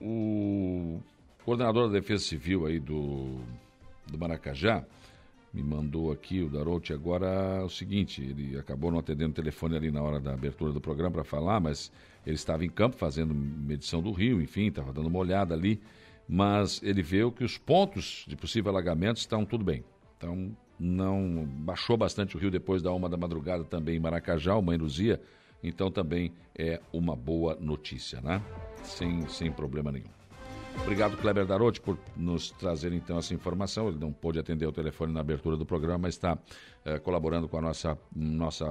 o 0.00 1.00
coordenador 1.44 1.88
da 1.88 1.98
Defesa 1.98 2.24
Civil 2.24 2.66
aí 2.66 2.80
do, 2.80 3.38
do 4.06 4.18
Maracajá 4.18 4.84
me 5.52 5.62
mandou 5.62 6.10
aqui, 6.10 6.42
o 6.42 6.48
Darote, 6.48 6.92
agora 6.92 7.64
o 7.64 7.68
seguinte, 7.68 8.20
ele 8.20 8.58
acabou 8.58 8.90
não 8.90 8.98
atendendo 8.98 9.30
o 9.30 9.34
telefone 9.34 9.76
ali 9.76 9.90
na 9.90 10.02
hora 10.02 10.18
da 10.18 10.34
abertura 10.34 10.72
do 10.72 10.80
programa 10.80 11.12
para 11.12 11.24
falar, 11.24 11.60
mas 11.60 11.92
ele 12.26 12.34
estava 12.34 12.64
em 12.64 12.68
campo 12.68 12.96
fazendo 12.96 13.32
medição 13.32 14.02
do 14.02 14.10
rio, 14.10 14.42
enfim, 14.42 14.66
estava 14.66 14.92
dando 14.92 15.06
uma 15.06 15.18
olhada 15.20 15.54
ali, 15.54 15.80
mas 16.28 16.82
ele 16.82 17.02
viu 17.02 17.30
que 17.30 17.44
os 17.44 17.56
pontos 17.56 18.24
de 18.26 18.34
possível 18.34 18.72
alagamento 18.72 19.18
estão 19.18 19.44
tudo 19.44 19.64
bem. 19.64 19.84
Então, 20.16 20.56
não 20.76 21.46
baixou 21.46 21.96
bastante 21.96 22.36
o 22.36 22.40
rio 22.40 22.50
depois 22.50 22.82
da 22.82 22.92
uma 22.92 23.08
da 23.08 23.16
madrugada 23.16 23.62
também 23.62 23.96
em 23.96 24.00
Maracajá, 24.00 24.56
uma 24.56 24.74
Luzia, 24.74 25.20
então 25.62 25.88
também 25.88 26.32
é 26.58 26.80
uma 26.92 27.14
boa 27.14 27.56
notícia, 27.60 28.20
né? 28.20 28.42
Sem, 28.82 29.28
sem 29.28 29.52
problema 29.52 29.92
nenhum. 29.92 30.13
Obrigado, 30.82 31.16
Kleber 31.16 31.46
Darotti, 31.46 31.80
por 31.80 31.98
nos 32.16 32.50
trazer 32.50 32.92
então 32.92 33.18
essa 33.18 33.32
informação. 33.32 33.88
Ele 33.88 33.98
não 33.98 34.12
pôde 34.12 34.38
atender 34.38 34.66
o 34.66 34.72
telefone 34.72 35.12
na 35.12 35.20
abertura 35.20 35.56
do 35.56 35.64
programa, 35.64 35.98
mas 35.98 36.14
está 36.14 36.38
é, 36.84 36.98
colaborando 36.98 37.48
com 37.48 37.56
a 37.56 37.60
nossa, 37.60 37.98
nossa 38.14 38.66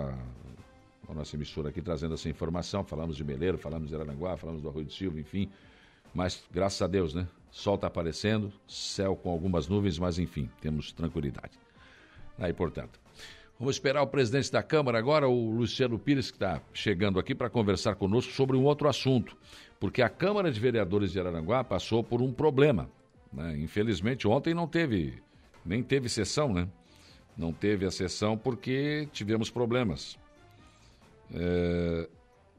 a 1.08 1.14
nossa 1.14 1.36
emissora 1.36 1.70
aqui 1.70 1.82
trazendo 1.82 2.14
essa 2.14 2.30
informação. 2.30 2.84
Falamos 2.84 3.16
de 3.16 3.24
Meleiro, 3.24 3.58
falamos 3.58 3.90
de 3.90 3.96
Araranguá, 3.96 4.38
falamos 4.38 4.62
do 4.62 4.70
Arroio 4.70 4.86
de 4.86 4.94
Silva, 4.94 5.20
enfim. 5.20 5.50
Mas 6.14 6.44
graças 6.52 6.82
a 6.82 6.88
Deus, 6.88 7.14
né? 7.14 7.28
Sol 7.52 7.76
está 7.76 7.88
aparecendo, 7.88 8.52
céu 8.68 9.16
com 9.16 9.30
algumas 9.30 9.68
nuvens, 9.68 10.00
mas 10.00 10.20
enfim, 10.20 10.50
temos 10.62 10.92
tranquilidade. 10.92 11.60
Aí, 12.38 12.54
portanto. 12.54 13.00
Vamos 13.60 13.76
esperar 13.76 14.02
o 14.02 14.08
presidente 14.08 14.52
da 14.52 14.64
Câmara 14.64 14.98
agora, 14.98 15.28
o 15.28 15.52
Luciano 15.52 16.00
Pires, 16.00 16.32
que 16.32 16.38
está 16.38 16.62
chegando 16.74 17.20
aqui 17.20 17.36
para 17.36 17.50
conversar 17.50 17.96
conosco 17.96 18.34
sobre 18.34 18.58
um 18.58 18.64
outro 18.64 18.90
assunto. 18.90 19.38
Porque 19.84 20.02
a 20.02 20.08
Câmara 20.08 20.50
de 20.50 20.58
Vereadores 20.62 21.12
de 21.12 21.20
Araranguá 21.20 21.62
passou 21.62 22.02
por 22.02 22.22
um 22.22 22.32
problema. 22.32 22.90
Né? 23.34 23.58
Infelizmente, 23.58 24.26
ontem 24.26 24.54
não 24.54 24.66
teve, 24.66 25.22
nem 25.66 25.84
teve 25.84 26.08
sessão, 26.08 26.54
né? 26.54 26.70
Não 27.38 27.52
teve 27.52 27.86
a 27.86 27.92
sessão 27.92 28.38
porque 28.38 29.10
tivemos 29.12 29.50
problemas. 29.50 30.18
É, 31.34 32.08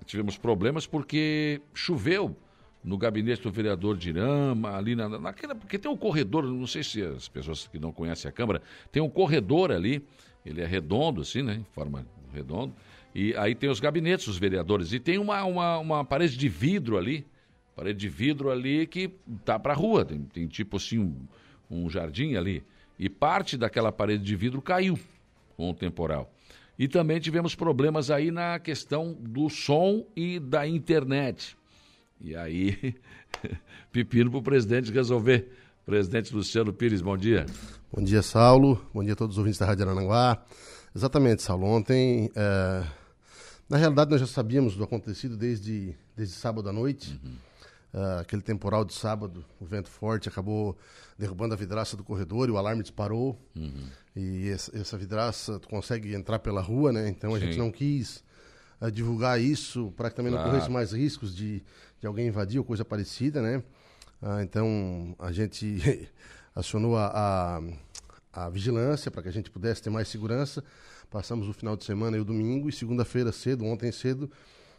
tivemos 0.05 0.37
problemas 0.37 0.87
porque 0.87 1.63
choveu 1.73 2.37
no 2.85 2.99
gabinete 2.99 3.41
do 3.41 3.51
vereador 3.51 3.97
Dirama, 3.97 4.77
ali 4.77 4.95
na, 4.95 5.09
naquela. 5.09 5.55
Porque 5.55 5.79
tem 5.79 5.91
um 5.91 5.97
corredor, 5.97 6.45
não 6.45 6.67
sei 6.67 6.85
se 6.85 7.01
as 7.01 7.27
pessoas 7.27 7.67
que 7.67 7.79
não 7.79 7.91
conhecem 7.91 8.29
a 8.29 8.33
Câmara, 8.33 8.61
tem 8.93 9.03
um 9.03 9.09
corredor 9.09 9.73
ali, 9.73 10.07
ele 10.45 10.61
é 10.61 10.67
redondo, 10.67 11.23
assim, 11.23 11.41
né? 11.41 11.55
Em 11.55 11.65
forma 11.73 12.07
redonda. 12.35 12.75
E 13.15 13.35
aí 13.37 13.55
tem 13.55 13.71
os 13.71 13.79
gabinetes 13.79 14.27
dos 14.27 14.39
vereadores. 14.39 14.93
E 14.93 14.99
tem 14.99 15.19
uma, 15.19 15.45
uma, 15.45 15.79
uma 15.79 16.05
parede 16.05 16.37
de 16.37 16.49
vidro 16.49 16.99
ali, 16.99 17.25
parede 17.77 17.99
de 17.99 18.09
vidro 18.09 18.51
ali 18.51 18.87
que 18.87 19.11
tá 19.45 19.59
para 19.59 19.73
a 19.73 19.77
rua. 19.77 20.05
Tem, 20.05 20.21
tem 20.23 20.47
tipo 20.49 20.79
assim 20.79 20.99
um, 20.99 21.15
um 21.71 21.89
jardim 21.89 22.35
ali. 22.35 22.65
E 22.99 23.09
parte 23.09 23.57
daquela 23.57 23.93
parede 23.93 24.25
de 24.25 24.35
vidro 24.35 24.61
caiu 24.61 24.99
com 25.57 25.71
o 25.71 25.75
temporal. 25.75 26.33
E 26.77 26.89
também 26.89 27.21
tivemos 27.21 27.55
problemas 27.55 28.11
aí 28.11 28.33
na 28.33 28.59
questão 28.59 29.17
do 29.21 29.49
som 29.49 30.05
e 30.17 30.41
da 30.41 30.67
internet. 30.67 31.57
E 32.21 32.35
aí, 32.35 32.97
pepino 33.93 34.31
para 34.31 34.41
o 34.41 34.43
presidente 34.43 34.91
resolver. 34.91 35.51
Presidente 35.87 36.35
Luciano 36.35 36.73
Pires, 36.73 37.03
bom 37.03 37.17
dia. 37.17 37.47
Bom 37.93 38.03
dia, 38.03 38.23
Saulo. 38.23 38.85
Bom 38.93 39.05
dia 39.05 39.13
a 39.13 39.17
todos 39.17 39.35
os 39.35 39.39
ouvintes 39.39 39.59
da 39.59 39.67
Rádio 39.67 39.85
Arananguá. 39.85 40.43
Exatamente, 40.97 41.43
Saulo. 41.43 41.67
Ontem, 41.67 42.31
é... 42.35 42.85
na 43.69 43.77
realidade, 43.77 44.11
nós 44.11 44.21
já 44.21 44.27
sabíamos 44.27 44.77
do 44.77 44.85
acontecido 44.85 45.37
desde, 45.37 45.97
desde 46.17 46.35
sábado 46.35 46.69
à 46.69 46.73
noite. 46.73 47.19
Uhum. 47.25 47.35
Uh, 47.95 48.21
aquele 48.21 48.43
temporal 48.43 48.85
de 48.85 48.93
sábado, 48.93 49.45
o 49.61 49.65
vento 49.65 49.89
forte 49.89 50.29
acabou 50.29 50.77
derrubando 51.17 51.55
a 51.55 51.57
vidraça 51.57 51.97
do 51.97 52.03
corredor 52.03 52.49
e 52.49 52.53
o 52.53 52.59
alarme 52.59 52.83
disparou. 52.83 53.39
Uhum. 53.55 53.87
E 54.17 54.49
essa, 54.49 54.77
essa, 54.77 54.99
vidraça 54.99 55.59
tu 55.61 55.69
consegue 55.69 56.13
entrar 56.13 56.41
pela 56.41 56.61
rua, 56.61 56.93
né? 56.93 57.09
Então 57.09 57.35
a 57.35 57.39
Sim. 57.39 57.47
gente 57.47 57.59
não 57.59 57.71
quis 57.71 58.23
uh, 58.81 58.91
divulgar 58.91 59.41
isso 59.41 59.93
para 59.97 60.11
que 60.11 60.17
também 60.17 60.33
claro. 60.33 60.47
não 60.47 60.53
corresse 60.53 60.71
mais 60.71 60.93
riscos 60.93 61.35
de, 61.35 61.63
de 62.01 62.07
alguém 62.07 62.27
invadir 62.27 62.59
ou 62.59 62.65
coisa 62.65 62.85
parecida, 62.85 63.41
né? 63.41 63.63
Uh, 64.21 64.41
então 64.43 65.15
a 65.19 65.31
gente 65.31 66.11
acionou 66.53 66.97
a, 66.97 67.61
a, 68.33 68.47
a 68.47 68.51
vigilância 68.51 69.11
para 69.11 69.23
que 69.23 69.29
a 69.29 69.33
gente 69.33 69.51
pudesse 69.51 69.81
ter 69.81 69.91
mais 69.91 70.09
segurança. 70.09 70.65
Passamos 71.15 71.49
o 71.49 71.53
final 71.53 71.77
de 71.77 71.85
semana 71.85 72.17
e 72.17 72.21
o 72.21 72.25
domingo 72.25 72.69
e 72.69 72.73
segunda-feira 72.73 73.31
cedo, 73.31 73.65
ontem 73.65 73.93
cedo, 73.93 74.29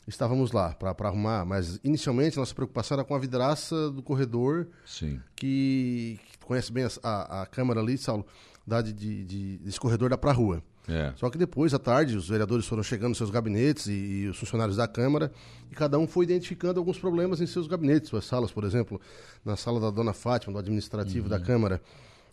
estávamos 0.05 0.51
lá 0.51 0.73
para 0.73 1.07
arrumar, 1.07 1.45
mas 1.45 1.79
inicialmente 1.81 2.36
nossa 2.36 2.53
preocupação 2.53 2.97
era 2.97 3.05
com 3.05 3.15
a 3.15 3.17
vidraça 3.17 3.89
do 3.89 4.03
corredor 4.03 4.67
Sim. 4.86 5.21
Que, 5.33 6.19
que 6.29 6.45
conhece 6.45 6.73
bem 6.73 6.83
a, 6.83 6.89
a, 7.01 7.41
a 7.43 7.45
Câmara 7.45 7.79
ali, 7.79 7.97
Saulo, 7.97 8.25
da, 8.67 8.81
de, 8.81 8.91
de, 8.91 9.23
de, 9.23 9.57
desse 9.59 9.79
corredor 9.79 10.09
dá 10.09 10.17
para 10.17 10.31
a 10.31 10.33
rua. 10.33 10.61
É. 10.89 11.13
Só 11.15 11.29
que 11.29 11.38
depois, 11.38 11.73
à 11.73 11.79
tarde, 11.79 12.17
os 12.17 12.27
vereadores 12.27 12.67
foram 12.67 12.83
chegando 12.83 13.09
nos 13.09 13.17
seus 13.17 13.29
gabinetes 13.29 13.88
e, 13.88 13.93
e, 13.93 14.27
os 14.27 14.38
funcionários 14.38 14.75
da 14.75 14.89
Câmara, 14.89 15.31
e 15.71 15.73
cada 15.73 15.97
um 15.97 16.05
foi 16.05 16.25
identificando 16.25 16.81
alguns 16.81 16.99
problemas 16.99 17.39
em 17.39 17.47
seus 17.47 17.65
gabinetes, 17.65 18.09
suas 18.09 18.25
salas, 18.25 18.51
por 18.51 18.65
exemplo, 18.65 18.99
na 19.45 19.55
sala 19.55 19.79
da 19.79 19.89
dona 19.89 20.11
Fátima, 20.11 20.51
do 20.51 20.59
administrativo 20.59 21.27
uhum. 21.27 21.29
da 21.29 21.39
Câmara, 21.39 21.81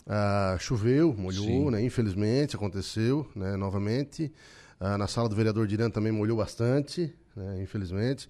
ah, 0.06 0.56
choveu, 0.58 1.14
molhou, 1.16 1.70
né, 1.70 1.82
infelizmente, 1.82 2.56
aconteceu 2.56 3.28
né, 3.34 3.56
novamente. 3.56 4.32
Ah, 4.80 4.98
na 4.98 5.06
sala 5.06 5.28
do 5.28 5.36
vereador 5.36 5.66
Diran 5.66 5.90
também 5.90 6.12
molhou 6.12 6.36
bastante, 6.36 7.14
né, 7.36 7.62
infelizmente. 7.62 8.28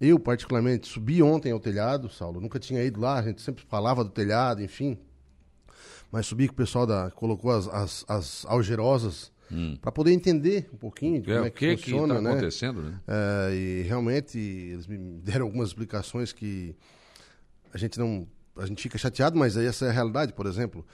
Eu, 0.00 0.18
particularmente, 0.18 0.86
subi 0.86 1.22
ontem 1.22 1.50
ao 1.50 1.58
telhado, 1.58 2.08
Saulo, 2.08 2.40
nunca 2.40 2.58
tinha 2.58 2.82
ido 2.84 3.00
lá, 3.00 3.18
a 3.18 3.22
gente 3.22 3.42
sempre 3.42 3.64
falava 3.64 4.04
do 4.04 4.10
telhado, 4.10 4.62
enfim. 4.62 4.96
Mas 6.10 6.26
subi 6.26 6.46
com 6.46 6.54
o 6.54 6.56
pessoal 6.56 6.86
da. 6.86 7.10
colocou 7.10 7.50
as, 7.50 7.68
as, 7.68 8.04
as 8.08 8.46
algerosas 8.46 9.32
hum. 9.50 9.76
para 9.80 9.92
poder 9.92 10.12
entender 10.12 10.68
um 10.72 10.76
pouquinho 10.76 11.20
de 11.20 11.30
é, 11.30 11.34
como 11.34 11.46
é 11.46 11.50
que, 11.50 11.76
que 11.76 11.82
funciona, 11.82 12.14
que 12.14 12.22
tá 12.22 12.22
né? 12.22 12.30
acontecendo, 12.30 12.82
né? 12.82 13.00
É, 13.06 13.54
e 13.54 13.82
realmente 13.82 14.38
eles 14.38 14.86
me 14.86 14.96
deram 15.20 15.46
algumas 15.46 15.68
explicações 15.68 16.32
que 16.32 16.74
a 17.72 17.78
gente 17.78 17.98
não. 17.98 18.26
A 18.58 18.66
gente 18.66 18.82
fica 18.82 18.98
chateado, 18.98 19.38
mas 19.38 19.56
essa 19.56 19.86
é 19.86 19.88
a 19.88 19.92
realidade, 19.92 20.32
por 20.32 20.46
exemplo. 20.46 20.84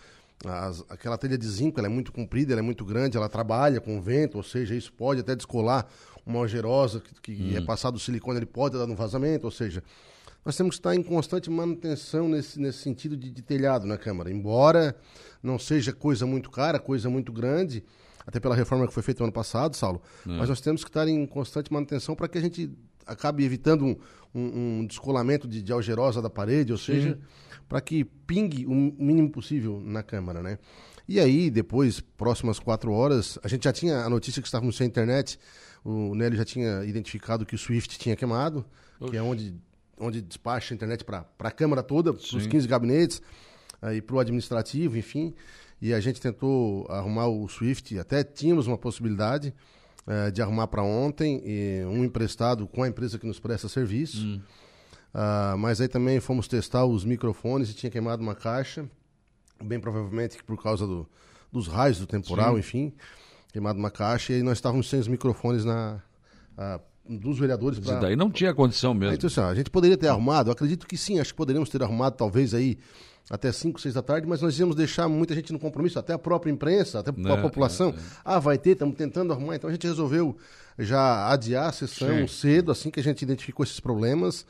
As, 0.44 0.84
aquela 0.88 1.16
telha 1.16 1.38
de 1.38 1.46
zinco 1.46 1.78
ela 1.78 1.88
é 1.88 1.90
muito 1.90 2.12
comprida, 2.12 2.52
ela 2.52 2.60
é 2.60 2.62
muito 2.62 2.84
grande, 2.84 3.16
ela 3.16 3.28
trabalha 3.28 3.80
com 3.80 4.00
vento, 4.00 4.36
ou 4.36 4.42
seja, 4.42 4.74
isso 4.74 4.92
pode 4.92 5.20
até 5.20 5.34
descolar 5.34 5.86
uma 6.26 6.40
algerosa 6.40 7.00
que, 7.00 7.34
que 7.34 7.54
hum. 7.54 7.56
é 7.56 7.60
passado 7.60 7.96
o 7.96 7.98
silicone, 7.98 8.38
ele 8.38 8.46
pode 8.46 8.76
dar 8.76 8.84
um 8.84 8.94
vazamento, 8.94 9.46
ou 9.46 9.50
seja, 9.50 9.82
nós 10.44 10.56
temos 10.56 10.76
que 10.76 10.80
estar 10.80 10.94
em 10.94 11.02
constante 11.02 11.48
manutenção 11.50 12.28
nesse, 12.28 12.60
nesse 12.60 12.78
sentido 12.78 13.16
de, 13.16 13.30
de 13.30 13.42
telhado 13.42 13.86
na 13.86 13.96
Câmara. 13.96 14.30
Embora 14.30 14.94
não 15.42 15.58
seja 15.58 15.92
coisa 15.92 16.26
muito 16.26 16.50
cara, 16.50 16.78
coisa 16.78 17.08
muito 17.08 17.32
grande, 17.32 17.82
até 18.26 18.38
pela 18.38 18.54
reforma 18.54 18.86
que 18.86 18.92
foi 18.92 19.02
feita 19.02 19.20
no 19.22 19.26
ano 19.26 19.32
passado, 19.32 19.76
Saulo, 19.76 20.02
é. 20.26 20.30
mas 20.30 20.48
nós 20.48 20.60
temos 20.60 20.84
que 20.84 20.90
estar 20.90 21.06
em 21.08 21.26
constante 21.26 21.72
manutenção 21.72 22.14
para 22.14 22.28
que 22.28 22.36
a 22.36 22.40
gente 22.40 22.70
acabe 23.06 23.44
evitando 23.44 23.84
um, 23.84 23.96
um, 24.34 24.78
um 24.80 24.86
descolamento 24.86 25.46
de, 25.46 25.62
de, 25.62 25.72
algerosa 25.72 26.20
da 26.20 26.30
parede, 26.30 26.72
ou 26.72 26.78
seja, 26.78 27.18
para 27.68 27.80
que 27.80 28.04
pingue 28.04 28.66
o 28.66 28.74
mínimo 28.74 29.30
possível 29.30 29.80
na 29.84 30.02
Câmara, 30.02 30.42
né? 30.42 30.58
E 31.06 31.20
aí, 31.20 31.50
depois, 31.50 32.00
próximas 32.00 32.58
quatro 32.58 32.92
horas, 32.92 33.38
a 33.42 33.48
gente 33.48 33.64
já 33.64 33.72
tinha 33.72 33.98
a 33.98 34.08
notícia 34.08 34.40
que 34.40 34.48
estávamos 34.48 34.76
sem 34.76 34.86
internet, 34.86 35.38
o 35.84 36.14
Nélio 36.14 36.38
já 36.38 36.44
tinha 36.44 36.82
identificado 36.84 37.44
que 37.44 37.54
o 37.54 37.58
Swift 37.58 37.98
tinha 37.98 38.16
queimado, 38.16 38.64
Oxi. 38.98 39.10
que 39.10 39.16
é 39.16 39.22
onde, 39.22 39.54
onde 39.98 40.22
despacha 40.22 40.72
a 40.72 40.74
internet 40.74 41.04
para 41.04 41.26
a 41.38 41.50
Câmara 41.50 41.82
toda, 41.82 42.14
para 42.14 42.22
os 42.22 42.46
15 42.46 42.66
gabinetes, 42.66 43.20
aí 43.82 44.00
para 44.00 44.16
o 44.16 44.18
administrativo, 44.18 44.96
enfim 44.96 45.34
e 45.84 45.92
a 45.92 46.00
gente 46.00 46.18
tentou 46.18 46.86
arrumar 46.88 47.26
o 47.26 47.46
Swift, 47.46 47.98
até 47.98 48.24
tínhamos 48.24 48.66
uma 48.66 48.78
possibilidade 48.78 49.54
uh, 50.06 50.30
de 50.30 50.42
arrumar 50.42 50.66
para 50.68 50.82
ontem, 50.82 51.42
um 51.86 52.04
emprestado 52.04 52.66
com 52.66 52.82
a 52.82 52.88
empresa 52.88 53.18
que 53.18 53.26
nos 53.26 53.38
presta 53.38 53.68
serviço. 53.68 54.24
Hum. 54.24 54.40
Uh, 55.14 55.56
mas 55.56 55.80
aí 55.80 55.86
também 55.86 56.18
fomos 56.18 56.48
testar 56.48 56.84
os 56.84 57.04
microfones 57.04 57.70
e 57.70 57.74
tinha 57.74 57.88
queimado 57.88 58.20
uma 58.20 58.34
caixa, 58.34 58.84
bem 59.62 59.78
provavelmente 59.78 60.42
por 60.42 60.60
causa 60.60 60.88
do, 60.88 61.08
dos 61.52 61.68
raios 61.68 62.00
do 62.00 62.06
temporal, 62.06 62.54
Sim. 62.54 62.58
enfim, 62.58 62.92
queimado 63.52 63.78
uma 63.78 63.92
caixa 63.92 64.32
e 64.32 64.36
aí 64.36 64.42
nós 64.42 64.58
estávamos 64.58 64.90
sem 64.90 64.98
os 64.98 65.06
microfones 65.06 65.64
na 65.64 66.02
uh, 66.58 66.80
dos 67.08 67.38
vereadores. 67.38 67.78
Pra... 67.78 68.00
daí 68.00 68.16
não 68.16 68.28
tinha 68.28 68.52
condição 68.52 68.92
mesmo. 68.92 69.12
Aí, 69.12 69.16
então, 69.16 69.28
assim, 69.28 69.40
a 69.40 69.54
gente 69.54 69.70
poderia 69.70 69.96
ter 69.96 70.08
arrumado, 70.08 70.50
acredito 70.50 70.84
que 70.84 70.96
sim, 70.96 71.20
acho 71.20 71.32
que 71.32 71.36
poderíamos 71.36 71.68
ter 71.68 71.80
arrumado 71.80 72.16
talvez 72.16 72.52
aí 72.52 72.76
até 73.30 73.50
5, 73.50 73.80
6 73.80 73.94
da 73.94 74.02
tarde, 74.02 74.26
mas 74.26 74.42
nós 74.42 74.58
íamos 74.58 74.76
deixar 74.76 75.08
muita 75.08 75.34
gente 75.34 75.52
no 75.52 75.58
compromisso, 75.58 75.98
até 75.98 76.12
a 76.12 76.18
própria 76.18 76.50
imprensa, 76.50 77.00
até 77.00 77.10
a 77.10 77.32
é, 77.32 77.40
população. 77.40 77.88
É, 77.88 77.92
é. 77.92 78.02
Ah, 78.24 78.38
vai 78.38 78.58
ter, 78.58 78.70
estamos 78.70 78.96
tentando 78.96 79.32
arrumar. 79.32 79.56
Então 79.56 79.68
a 79.68 79.72
gente 79.72 79.86
resolveu 79.86 80.36
já 80.78 81.30
adiar 81.30 81.68
a 81.68 81.72
sessão 81.72 82.26
Sim. 82.26 82.26
cedo, 82.26 82.70
assim 82.70 82.90
que 82.90 83.00
a 83.00 83.02
gente 83.02 83.22
identificou 83.22 83.64
esses 83.64 83.80
problemas. 83.80 84.44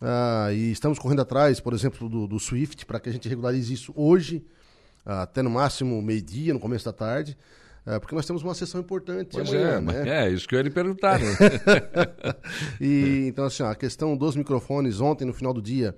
Ah, 0.00 0.50
e 0.52 0.70
estamos 0.70 0.98
correndo 0.98 1.22
atrás, 1.22 1.58
por 1.58 1.72
exemplo, 1.72 2.08
do, 2.08 2.26
do 2.26 2.38
Swift, 2.38 2.86
para 2.86 3.00
que 3.00 3.08
a 3.08 3.12
gente 3.12 3.28
regularize 3.28 3.72
isso 3.72 3.92
hoje, 3.96 4.44
até 5.04 5.42
no 5.42 5.50
máximo 5.50 6.00
meio-dia, 6.00 6.54
no 6.54 6.60
começo 6.60 6.84
da 6.84 6.92
tarde. 6.92 7.36
É, 7.84 7.98
porque 7.98 8.14
nós 8.14 8.24
temos 8.24 8.44
uma 8.44 8.54
sessão 8.54 8.80
importante 8.80 9.30
pois 9.32 9.48
amanhã, 9.48 9.70
é, 9.70 9.80
né? 9.80 10.26
É, 10.26 10.30
isso 10.30 10.46
que 10.46 10.54
eu 10.54 10.58
ia 10.58 10.62
lhe 10.62 10.70
perguntar, 10.70 11.18
né? 11.18 11.26
e, 12.80 13.26
então, 13.26 13.44
assim, 13.44 13.64
a 13.64 13.74
questão 13.74 14.16
dos 14.16 14.36
microfones, 14.36 15.00
ontem, 15.00 15.24
no 15.24 15.32
final 15.32 15.52
do 15.52 15.60
dia, 15.60 15.92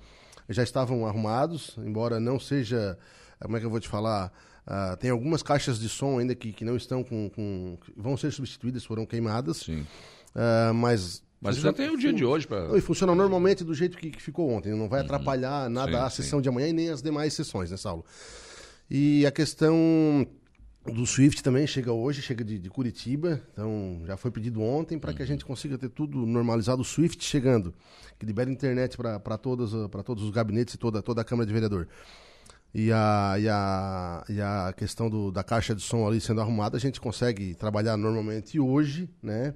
já 0.49 0.63
estavam 0.63 1.07
arrumados, 1.07 1.77
embora 1.79 2.21
não 2.21 2.39
seja, 2.39 2.99
como 3.41 3.57
é 3.57 3.61
que 3.61 3.67
eu 3.67 3.71
vou 3.71 3.81
te 3.81 3.89
falar, 3.89 4.33
uh, 4.67 4.97
tem 4.97 5.11
algumas 5.11 5.43
caixas 5.43 5.79
de 5.79 5.89
som 5.89 6.19
ainda 6.19 6.35
que, 6.35 6.53
que 6.53 6.65
não 6.65 6.77
estão 6.77 7.03
com, 7.03 7.31
com 7.31 7.79
vão 7.97 8.17
ser 8.17 8.33
substituídas, 8.33 8.85
foram 8.85 9.07
queimadas. 9.07 9.59
Sim. 9.59 9.87
Uh, 10.35 10.75
mas 10.75 11.23
mas 11.41 11.57
já 11.57 11.75
tem 11.75 11.91
o 11.91 11.99
dia 11.99 12.11
de 12.11 12.25
hoje 12.25 12.47
para. 12.47 12.77
E 12.77 12.81
funciona 12.81 13.15
normalmente 13.15 13.63
do 13.63 13.75
jeito 13.75 13.99
que, 13.99 14.11
que 14.11 14.23
ficou 14.23 14.51
ontem. 14.51 14.75
Não 14.75 14.89
vai 14.89 15.01
uhum. 15.01 15.05
atrapalhar 15.05 15.69
nada 15.69 15.93
sim, 15.93 15.99
a 15.99 16.11
sessão 16.11 16.39
sim. 16.39 16.43
de 16.45 16.49
amanhã 16.49 16.69
e 16.69 16.73
nem 16.73 16.89
as 16.89 17.03
demais 17.03 17.35
sessões, 17.35 17.71
né, 17.71 17.77
Saulo? 17.77 18.03
E 18.91 19.27
a 19.27 19.31
questão 19.31 20.27
do 20.93 21.07
Swift 21.07 21.43
também 21.43 21.67
chega 21.67 21.93
hoje, 21.93 22.21
chega 22.21 22.45
de, 22.45 22.59
de 22.59 22.69
Curitiba, 22.69 23.41
então 23.53 24.03
já 24.05 24.17
foi 24.17 24.31
pedido 24.31 24.61
ontem 24.61 24.99
para 24.99 25.11
uhum. 25.11 25.17
que 25.17 25.23
a 25.23 25.25
uhum. 25.25 25.29
gente 25.29 25.45
consiga 25.45 25.79
ter 25.79 25.89
tudo 25.89 26.27
normalizado. 26.27 26.83
O 26.83 26.85
Swift 26.85 27.25
chegando, 27.25 27.75
que 28.19 28.27
libera 28.27 28.51
internet 28.51 28.97
para 28.97 29.39
todos 29.39 29.73
os 29.73 30.31
gabinetes 30.31 30.75
e 30.75 30.79
toda, 30.79 31.03
toda 31.03 31.23
a 31.23 31.25
Câmara 31.25 31.47
de 31.47 31.53
Vereador. 31.53 31.89
E 32.75 32.91
a, 32.93 33.37
e 33.39 33.49
a, 33.49 34.25
e 34.29 34.41
a 34.41 34.75
questão 34.77 35.09
do, 35.09 35.31
da 35.31 35.45
caixa 35.45 35.75
de 35.75 35.81
som 35.81 36.07
ali 36.07 36.21
sendo 36.21 36.41
arrumada, 36.41 36.77
a 36.77 36.81
gente 36.81 37.01
consegue 37.01 37.55
trabalhar 37.55 37.97
normalmente 37.97 38.59
hoje, 38.59 39.09
né? 39.23 39.55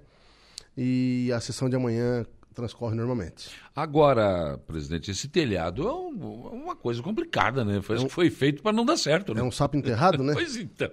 E 0.76 1.30
a 1.34 1.40
sessão 1.40 1.68
de 1.68 1.74
amanhã 1.74 2.24
transcorre 2.58 2.96
normalmente. 2.96 3.50
Agora, 3.74 4.58
presidente, 4.66 5.10
esse 5.10 5.28
telhado 5.28 5.86
é 5.86 5.92
um, 5.92 6.64
uma 6.64 6.74
coisa 6.74 7.00
complicada, 7.00 7.64
né? 7.64 7.80
Foi, 7.80 7.96
é 7.96 8.00
um, 8.00 8.08
foi 8.08 8.30
feito 8.30 8.62
para 8.62 8.72
não 8.72 8.84
dar 8.84 8.96
certo, 8.96 9.32
né? 9.32 9.40
É 9.40 9.44
um 9.44 9.50
sapo 9.50 9.76
enterrado, 9.76 10.22
né? 10.24 10.32
pois 10.36 10.56
então. 10.56 10.90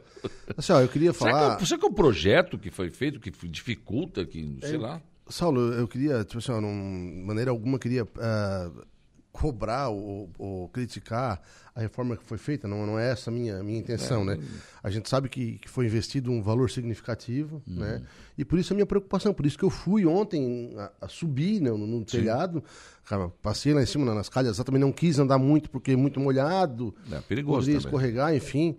Assim, 0.55 0.73
ó, 0.73 0.81
eu 0.81 0.87
queria 0.87 1.11
falar... 1.11 1.31
Será 1.31 1.55
que, 1.55 1.63
é, 1.63 1.65
será 1.65 1.79
que 1.79 1.85
é 1.85 1.89
o 1.89 1.93
projeto 1.93 2.59
que 2.59 2.69
foi 2.69 2.91
feito 2.91 3.19
que 3.19 3.31
dificulta, 3.47 4.25
que, 4.25 4.57
sei 4.61 4.75
é, 4.75 4.79
lá... 4.79 5.01
Saulo, 5.27 5.73
eu 5.73 5.87
queria, 5.87 6.23
tipo 6.23 6.37
assim, 6.37 6.51
ó, 6.51 6.59
de 6.59 7.25
maneira 7.25 7.49
alguma, 7.49 7.79
queria 7.79 8.03
uh, 8.03 8.85
cobrar 9.35 9.89
ou, 9.89 10.29
ou, 10.39 10.69
criticar 10.69 11.41
a 11.75 11.81
reforma 11.81 12.15
que 12.15 12.23
foi 12.23 12.37
feita, 12.37 12.69
não, 12.69 12.85
não 12.85 12.97
é 12.97 13.11
essa 13.11 13.29
a 13.29 13.33
minha, 13.33 13.61
minha 13.61 13.77
intenção, 13.77 14.21
é, 14.21 14.35
né? 14.35 14.43
A 14.81 14.89
gente 14.89 15.09
sabe 15.09 15.27
que, 15.27 15.57
que 15.57 15.69
foi 15.69 15.85
investido 15.85 16.31
um 16.31 16.41
valor 16.41 16.69
significativo, 16.69 17.61
uhum. 17.67 17.75
né? 17.75 18.01
E 18.37 18.45
por 18.45 18.57
isso 18.57 18.71
a 18.71 18.75
minha 18.75 18.85
preocupação, 18.85 19.33
por 19.33 19.45
isso 19.45 19.57
que 19.57 19.65
eu 19.65 19.69
fui 19.69 20.05
ontem 20.05 20.73
a, 20.77 20.91
a 21.01 21.07
subir 21.09 21.59
né, 21.59 21.69
no, 21.69 21.85
no 21.85 22.05
telhado, 22.05 22.63
cara, 23.03 23.27
passei 23.41 23.73
lá 23.73 23.83
em 23.83 23.85
cima 23.85 24.13
nas 24.13 24.29
calhas, 24.29 24.57
também 24.57 24.79
não 24.79 24.93
quis 24.93 25.19
andar 25.19 25.37
muito 25.37 25.69
porque 25.69 25.91
é 25.91 25.95
muito 25.97 26.17
molhado, 26.19 26.95
é 27.11 27.19
perigoso 27.19 27.59
poderia 27.59 27.77
escorregar, 27.77 28.33
enfim. 28.33 28.77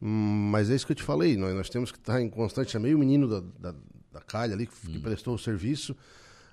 Mas 0.00 0.68
é 0.68 0.74
isso 0.74 0.84
que 0.84 0.90
eu 0.90 0.96
te 0.96 1.02
falei, 1.04 1.36
nós, 1.36 1.54
nós 1.54 1.70
temos 1.70 1.92
que 1.92 1.98
estar 1.98 2.20
em 2.20 2.28
constante, 2.28 2.72
chamei 2.72 2.92
o 2.92 2.98
menino 2.98 3.28
da, 3.28 3.70
da, 3.70 3.78
da 4.12 4.20
calha 4.20 4.52
ali 4.52 4.66
que, 4.66 4.74
hum. 4.84 4.92
que 4.94 4.98
prestou 4.98 5.36
o 5.36 5.38
serviço, 5.38 5.96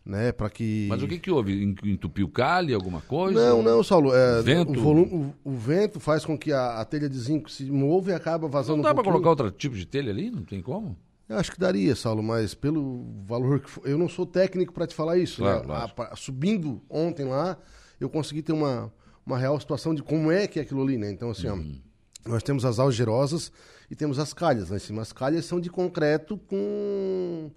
né, 0.10 0.32
para 0.32 0.49
que... 0.49 0.88
Mas 0.89 1.03
o 1.03 1.07
que 1.07 1.20
que 1.20 1.30
houve? 1.30 1.64
Entupiu 1.64 2.26
o 2.26 2.30
calhe, 2.30 2.74
alguma 2.74 2.99
coisa? 2.99 3.49
Não, 3.49 3.62
não, 3.62 3.84
Saulo. 3.84 4.12
É, 4.12 4.41
vento? 4.41 4.72
O, 4.72 4.82
volume, 4.82 5.34
o, 5.45 5.51
o, 5.51 5.51
vento 5.51 5.99
faz 5.99 6.26
com 6.26 6.36
que 6.36 6.51
a, 6.51 6.82
a, 6.82 6.86
telha 6.86 7.07
de 7.07 7.18
zinco 7.18 7.49
se 7.49 7.66
move 7.66 8.10
e 8.10 8.16
acaba 8.16 8.47
vazando 8.47 8.78
Não 8.78 8.84
dá 8.84 8.91
um 8.91 8.95
para 8.95 9.03
colocar 9.03 9.30
outro 9.30 9.51
tipo 9.51 9.76
de 9.76 9.86
telha 9.86 10.12
ali? 10.12 10.32
Não 10.32 10.41
tem 10.41 10.64
como? 10.64 10.97
Eu 11.30 11.38
acho 11.38 11.51
que 11.51 11.60
daria, 11.60 11.95
Saulo, 11.95 12.24
mas 12.24 12.55
pelo 12.55 13.05
valor 13.24 13.60
que... 13.60 13.70
Eu 13.84 13.99
não 13.99 14.10
sou 14.10 14.26
técnico 14.26 14.74
para 14.74 14.88
te 14.88 14.95
falar 14.95 15.20
isso, 15.20 15.43
claro, 15.43 15.68
né? 15.68 15.76
A, 15.76 16.14
a, 16.14 16.16
subindo 16.16 16.82
ontem 16.89 17.26
lá, 17.26 17.55
eu 17.99 18.10
consegui 18.10 18.41
ter 18.41 18.51
uma, 18.51 18.91
uma 19.24 19.38
real 19.38 19.60
situação 19.60 19.93
de 19.93 20.01
como 20.01 20.32
é 20.32 20.47
que 20.47 20.57
é 20.57 20.64
aquilo 20.64 20.82
ali, 20.82 20.97
né? 20.97 21.12
Então, 21.12 21.30
assim, 21.30 21.47
uhum. 21.47 21.80
ó, 22.26 22.30
nós 22.32 22.41
temos 22.41 22.66
as 22.66 22.80
algerosas 22.80 23.52
e 23.91 23.95
temos 23.95 24.18
as 24.18 24.34
calhas 24.34 24.72
lá 24.72 24.77
em 24.77 24.80
cima. 24.80 25.03
As 25.03 25.14
calhas 25.14 25.45
são 25.45 25.61
de 25.61 25.69
concreto 25.69 26.36
com 26.36 27.52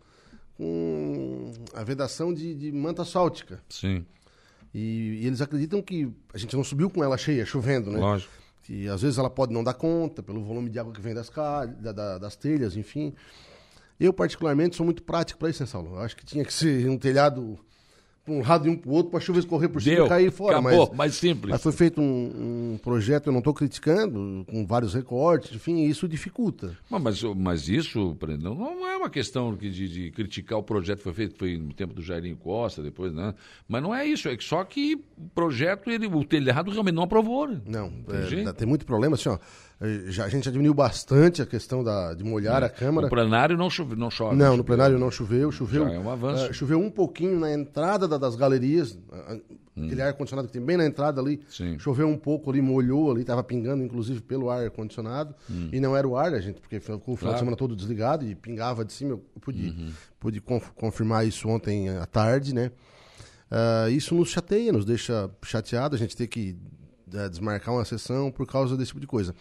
com 0.63 1.53
a 1.75 1.83
vedação 1.83 2.33
de, 2.33 2.55
de 2.55 2.71
manta 2.71 3.05
sáltica. 3.05 3.61
Sim. 3.69 4.07
E, 4.73 5.19
e, 5.23 5.27
eles 5.27 5.41
acreditam 5.41 5.83
que 5.83 6.11
a 6.33 6.39
gente 6.39 6.55
não 6.57 6.63
subiu 6.63 6.89
com 6.89 7.03
ela 7.03 7.19
cheia, 7.19 7.45
chovendo, 7.45 7.91
né? 7.91 7.99
Lógico. 7.99 8.33
Que 8.63 8.89
às 8.89 9.03
vezes 9.03 9.19
ela 9.19 9.29
pode 9.29 9.53
não 9.53 9.65
dar 9.65 9.75
conta 9.75 10.23
pelo 10.23 10.43
volume 10.43 10.71
de 10.71 10.79
água 10.79 10.93
que 10.93 11.01
vem 11.01 11.13
das, 11.13 11.29
da, 11.29 11.93
da, 11.93 12.19
das 12.19 12.37
telhas, 12.37 12.77
enfim. 12.77 13.13
Eu, 13.99 14.13
particularmente, 14.13 14.77
sou 14.77 14.87
muito 14.87 15.03
prático 15.03 15.41
para 15.41 15.51
isso, 15.51 15.63
né, 15.63 15.67
Saulo? 15.67 15.97
Eu 15.97 16.01
acho 16.01 16.17
que 16.17 16.25
tinha 16.25 16.45
que 16.45 16.53
ser 16.53 16.89
um 16.89 16.97
telhado 16.97 17.59
para 18.25 18.35
um 18.35 18.41
lado 18.41 18.69
e 18.69 18.71
um 18.71 18.77
para 18.77 18.91
o 18.91 18.95
outro 18.95 19.11
para 19.11 19.19
a 19.19 19.21
chuva 19.21 19.39
escorrer 19.39 19.69
por 19.69 19.83
cima 19.83 19.97
Deu, 19.97 20.07
e 20.07 20.09
cair 20.09 20.31
fora. 20.31 20.59
Acabou, 20.59 20.89
mas, 20.89 20.97
mais 20.97 21.15
simples. 21.15 21.51
Mas 21.51 21.63
foi 21.63 21.73
feito 21.73 22.01
um, 22.01 22.75
um 22.75 22.79
projeto, 22.79 23.27
eu 23.27 23.33
não 23.33 23.41
estou 23.41 23.53
criticando, 23.53 24.45
com 24.49 24.65
vários 24.65 24.95
recortes, 24.95 25.55
enfim, 25.55 25.85
isso 25.85 26.07
dificulta. 26.09 26.77
Mas, 26.89 27.23
mas 27.23 27.69
isso, 27.69 28.17
não, 28.41 28.55
não 28.55 28.87
é 28.87 28.97
uma 28.97 29.11
questão 29.11 29.55
de, 29.55 29.89
de, 29.89 30.11
criticar 30.13 30.59
o 30.59 30.63
projeto 30.63 30.99
que 30.99 31.05
foi 31.05 31.13
feito, 31.13 31.37
foi 31.37 31.57
no 31.59 31.73
tempo 31.73 31.93
do 31.95 32.03
Jairinho 32.03 32.37
Costa, 32.37 32.83
depois, 32.83 33.13
né? 33.13 33.35
Mas 33.69 33.83
não 33.83 33.95
é 33.95 34.07
isso, 34.07 34.29
é 34.29 34.37
só 34.41 34.63
que 34.65 34.95
o 35.17 35.29
projeto, 35.35 35.91
ele, 35.91 36.07
o 36.07 36.25
telhado 36.25 36.71
realmente 36.71 36.95
não 36.95 37.03
aprovou. 37.03 37.49
Né? 37.49 37.61
Não, 37.67 37.91
tem, 37.91 38.47
é, 38.47 38.53
tem 38.53 38.67
muito 38.67 38.87
problema, 38.87 39.17
assim, 39.17 39.29
ó. 39.29 39.39
Eh, 39.83 40.13
já, 40.13 40.25
a 40.25 40.29
gente 40.29 40.45
já 40.45 40.51
diminuiu 40.53 40.73
bastante 40.73 41.43
a 41.43 41.47
questão 41.47 41.83
da, 41.83 42.15
de 42.15 42.23
molhar 42.23 42.63
é. 42.63 42.67
a 42.67 42.69
Câmara. 42.69 43.09
No 43.09 43.11
plenário 43.11 43.57
não, 43.57 43.69
chove, 43.69 43.97
não 43.97 44.11
chove. 44.11 44.37
Não, 44.37 44.57
no 44.57 44.63
plenário 44.63 44.97
não 44.97 45.11
choveu. 45.11 45.51
Choveu, 45.51 45.85
já 45.89 45.95
é 45.95 45.99
um 45.99 46.09
avanço. 46.09 46.51
Uh, 46.51 46.55
choveu 46.55 46.79
um 46.79 46.91
pouquinho 46.91 47.41
na 47.41 47.53
entrada 47.53 48.07
da, 48.07 48.17
das 48.17 48.37
galerias, 48.37 48.97
hum. 49.77 49.87
aquele 49.87 50.01
ar-condicionado 50.01 50.47
que 50.47 50.53
tem 50.53 50.65
bem 50.65 50.77
na 50.77 50.87
entrada 50.87 51.21
ali. 51.21 51.43
Sim. 51.49 51.81
Choveu 51.81 52.07
um 52.07 52.17
pouco 52.17 52.49
ali, 52.51 52.63
molhou 52.63 53.11
ali, 53.11 53.23
estava 53.23 53.43
pingando, 53.43 53.83
inclusive, 53.83 54.21
pelo 54.21 54.51
ar-condicionado. 54.51 55.35
Hum. 55.51 55.69
E 55.73 55.81
não 55.81 55.97
era 55.97 56.07
o 56.07 56.17
ar, 56.17 56.33
a 56.33 56.41
gente, 56.41 56.61
porque 56.61 56.79
ficou 56.79 56.97
o 56.97 57.01
final 57.01 57.17
claro. 57.17 57.35
de 57.35 57.39
semana 57.41 57.57
todo 57.57 57.75
desligado 57.75 58.25
e 58.25 58.37
pingava 58.37 58.85
de 58.85 58.93
cima. 58.93 59.13
Eu 59.13 59.25
pude, 59.41 59.69
uhum. 59.69 59.93
pude 60.21 60.41
conf 60.41 60.71
confirmar 60.77 61.27
isso 61.27 61.49
ontem 61.49 61.89
à 61.89 62.07
tarde, 62.07 62.55
né? 62.55 62.71
Uh, 63.51 63.91
isso 63.91 64.15
nos 64.15 64.31
chateia, 64.31 64.73
nos 64.73 64.85
deixa 64.85 65.29
chateado, 65.45 65.97
a 65.97 65.99
gente 65.99 66.17
tem 66.17 66.27
que 66.27 66.57
uh, 67.13 67.29
desmarcar 67.29 67.75
uma 67.75 67.85
sessão 67.85 68.31
por 68.31 68.47
causa 68.47 68.77
desse 68.77 68.89
tipo 68.89 69.01
de 69.01 69.09
coisa. 69.09 69.35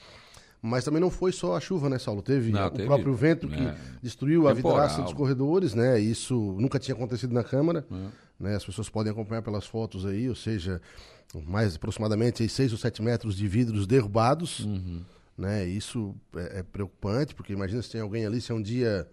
Mas 0.62 0.84
também 0.86 1.02
não 1.02 1.10
foi 1.10 1.32
só 1.32 1.56
a 1.56 1.60
chuva, 1.60 1.90
né, 1.90 1.98
Saulo? 1.98 2.22
Teve 2.22 2.52
não, 2.52 2.68
o 2.68 2.70
teve, 2.70 2.86
próprio 2.86 3.14
vento 3.16 3.48
que 3.48 3.60
é, 3.60 3.76
destruiu 4.02 4.48
a 4.48 4.54
vidraça 4.54 5.02
dos 5.02 5.12
corredores, 5.12 5.74
né? 5.74 6.00
Isso 6.00 6.36
nunca 6.60 6.78
tinha 6.78 6.94
acontecido 6.94 7.34
na 7.34 7.44
Câmara. 7.44 7.84
É. 7.92 8.44
Né? 8.44 8.56
As 8.56 8.64
pessoas 8.64 8.88
podem 8.88 9.12
acompanhar 9.12 9.42
pelas 9.42 9.66
fotos 9.66 10.06
aí, 10.06 10.30
ou 10.30 10.36
seja, 10.36 10.80
mais 11.48 11.76
aproximadamente 11.76 12.48
6 12.48 12.74
ou 12.74 12.78
7 12.78 13.02
metros 13.02 13.36
de 13.36 13.48
vidros 13.48 13.88
derrubados. 13.88 14.60
Uhum. 14.60 15.02
Né? 15.36 15.66
Isso 15.66 16.16
é, 16.36 16.60
é, 16.60 16.64
preocupante, 16.64 17.34
porque 17.34 17.54
imagina 17.54 17.82
se 17.82 17.90
tem 17.90 18.02
alguém 18.02 18.26
ali, 18.26 18.40
se 18.40 18.52
é 18.52 18.56
um 18.56 18.62
dia 18.62 19.08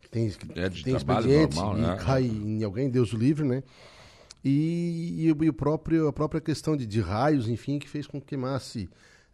que 0.00 0.08
tem, 0.08 0.32
é 0.56 0.70
tem 0.70 0.96
expediente 0.96 1.56
normal, 1.56 1.78
e 1.78 1.80
né? 1.82 1.96
cai 2.02 2.24
em 2.24 2.62
alguém, 2.64 2.88
Deus 2.88 3.12
o 3.12 3.16
livre, 3.18 3.46
né? 3.46 3.62
E, 4.42 5.16
e, 5.18 5.26
e, 5.26 5.48
o 5.50 5.52
próprio, 5.52 6.08
a 6.08 6.12
própria 6.12 6.40
questão 6.40 6.76
de, 6.76 6.86
de 6.86 7.00
raios, 7.00 7.48
enfim, 7.48 7.78
que 7.78 7.88
fez 7.88 8.06
com 8.06 8.20
que 8.20 8.28
queimasse 8.28 8.88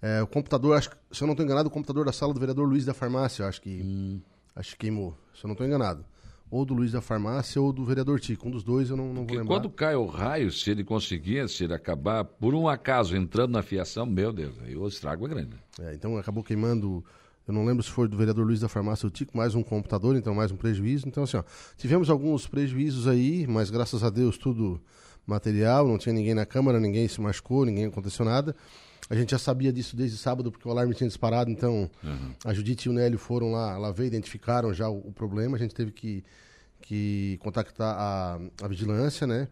é, 0.04 0.22
o 0.22 0.26
computador, 0.26 0.76
acho, 0.76 0.90
se 1.10 1.22
eu 1.22 1.26
não 1.26 1.32
estou 1.32 1.46
enganado, 1.46 1.68
o 1.68 1.70
computador 1.70 2.04
da 2.04 2.12
sala 2.12 2.34
do 2.34 2.38
vereador 2.38 2.68
Luiz 2.68 2.84
da 2.84 2.92
Farmácia, 2.92 3.46
acho 3.46 3.62
que. 3.62 3.80
Hum. 3.82 4.20
Acho 4.54 4.72
que 4.72 4.76
queimou, 4.76 5.16
se 5.34 5.44
eu 5.44 5.48
não 5.48 5.54
estou 5.54 5.66
enganado. 5.66 6.04
Ou 6.50 6.64
do 6.64 6.74
Luiz 6.74 6.92
da 6.92 7.00
Farmácia 7.00 7.60
ou 7.60 7.72
do 7.72 7.84
vereador 7.84 8.20
Tico. 8.20 8.46
Um 8.46 8.50
dos 8.50 8.62
dois 8.62 8.90
eu 8.90 8.96
não, 8.96 9.14
não 9.14 9.26
vou 9.26 9.36
lembrar. 9.36 9.56
Quando 9.56 9.70
cai 9.70 9.96
o 9.96 10.06
raio, 10.06 10.52
se 10.52 10.70
ele 10.70 10.84
conseguir, 10.84 11.48
se 11.48 11.64
ele 11.64 11.72
acabar, 11.72 12.22
por 12.22 12.54
um 12.54 12.68
acaso, 12.68 13.16
entrando 13.16 13.52
na 13.52 13.62
fiação, 13.62 14.04
meu 14.04 14.30
Deus, 14.30 14.54
aí 14.62 14.76
o 14.76 14.86
estrago 14.86 15.24
é 15.24 15.28
grande. 15.28 15.56
É, 15.80 15.94
então 15.94 16.16
acabou 16.18 16.44
queimando. 16.44 17.02
Eu 17.48 17.54
não 17.54 17.64
lembro 17.64 17.82
se 17.82 17.90
foi 17.90 18.06
do 18.06 18.16
vereador 18.16 18.46
Luiz 18.46 18.60
da 18.60 18.68
Farmácia 18.68 19.06
ou 19.06 19.10
Tico, 19.10 19.36
mais 19.36 19.54
um 19.54 19.62
computador, 19.62 20.14
então 20.16 20.34
mais 20.34 20.52
um 20.52 20.56
prejuízo. 20.56 21.08
Então, 21.08 21.24
assim, 21.24 21.38
ó, 21.38 21.42
tivemos 21.76 22.10
alguns 22.10 22.46
prejuízos 22.46 23.08
aí, 23.08 23.46
mas 23.48 23.70
graças 23.70 24.04
a 24.04 24.10
Deus 24.10 24.38
tudo 24.38 24.80
material, 25.26 25.88
não 25.88 25.98
tinha 25.98 26.12
ninguém 26.12 26.34
na 26.34 26.46
Câmara, 26.46 26.78
ninguém 26.78 27.08
se 27.08 27.20
machucou, 27.20 27.64
ninguém 27.64 27.86
aconteceu 27.86 28.24
nada. 28.24 28.54
A 29.08 29.14
gente 29.14 29.32
já 29.32 29.38
sabia 29.38 29.72
disso 29.72 29.96
desde 29.96 30.16
sábado, 30.16 30.50
porque 30.50 30.66
o 30.66 30.70
alarme 30.70 30.94
tinha 30.94 31.06
disparado, 31.06 31.50
então 31.50 31.90
uhum. 32.02 32.34
a 32.44 32.54
Judite 32.54 32.88
e 32.88 32.90
o 32.90 32.92
Nélio 32.92 33.18
foram 33.18 33.52
lá, 33.52 33.76
lá 33.76 33.90
ver, 33.90 34.06
identificaram 34.06 34.72
já 34.72 34.88
o, 34.88 34.98
o, 35.08 35.12
problema, 35.12 35.56
a 35.56 35.58
gente 35.58 35.74
teve 35.74 35.90
que, 35.90 36.24
que 36.80 37.38
contactar 37.42 37.94
a, 37.94 38.40
a 38.62 38.68
vigilância, 38.68 39.26
né? 39.26 39.48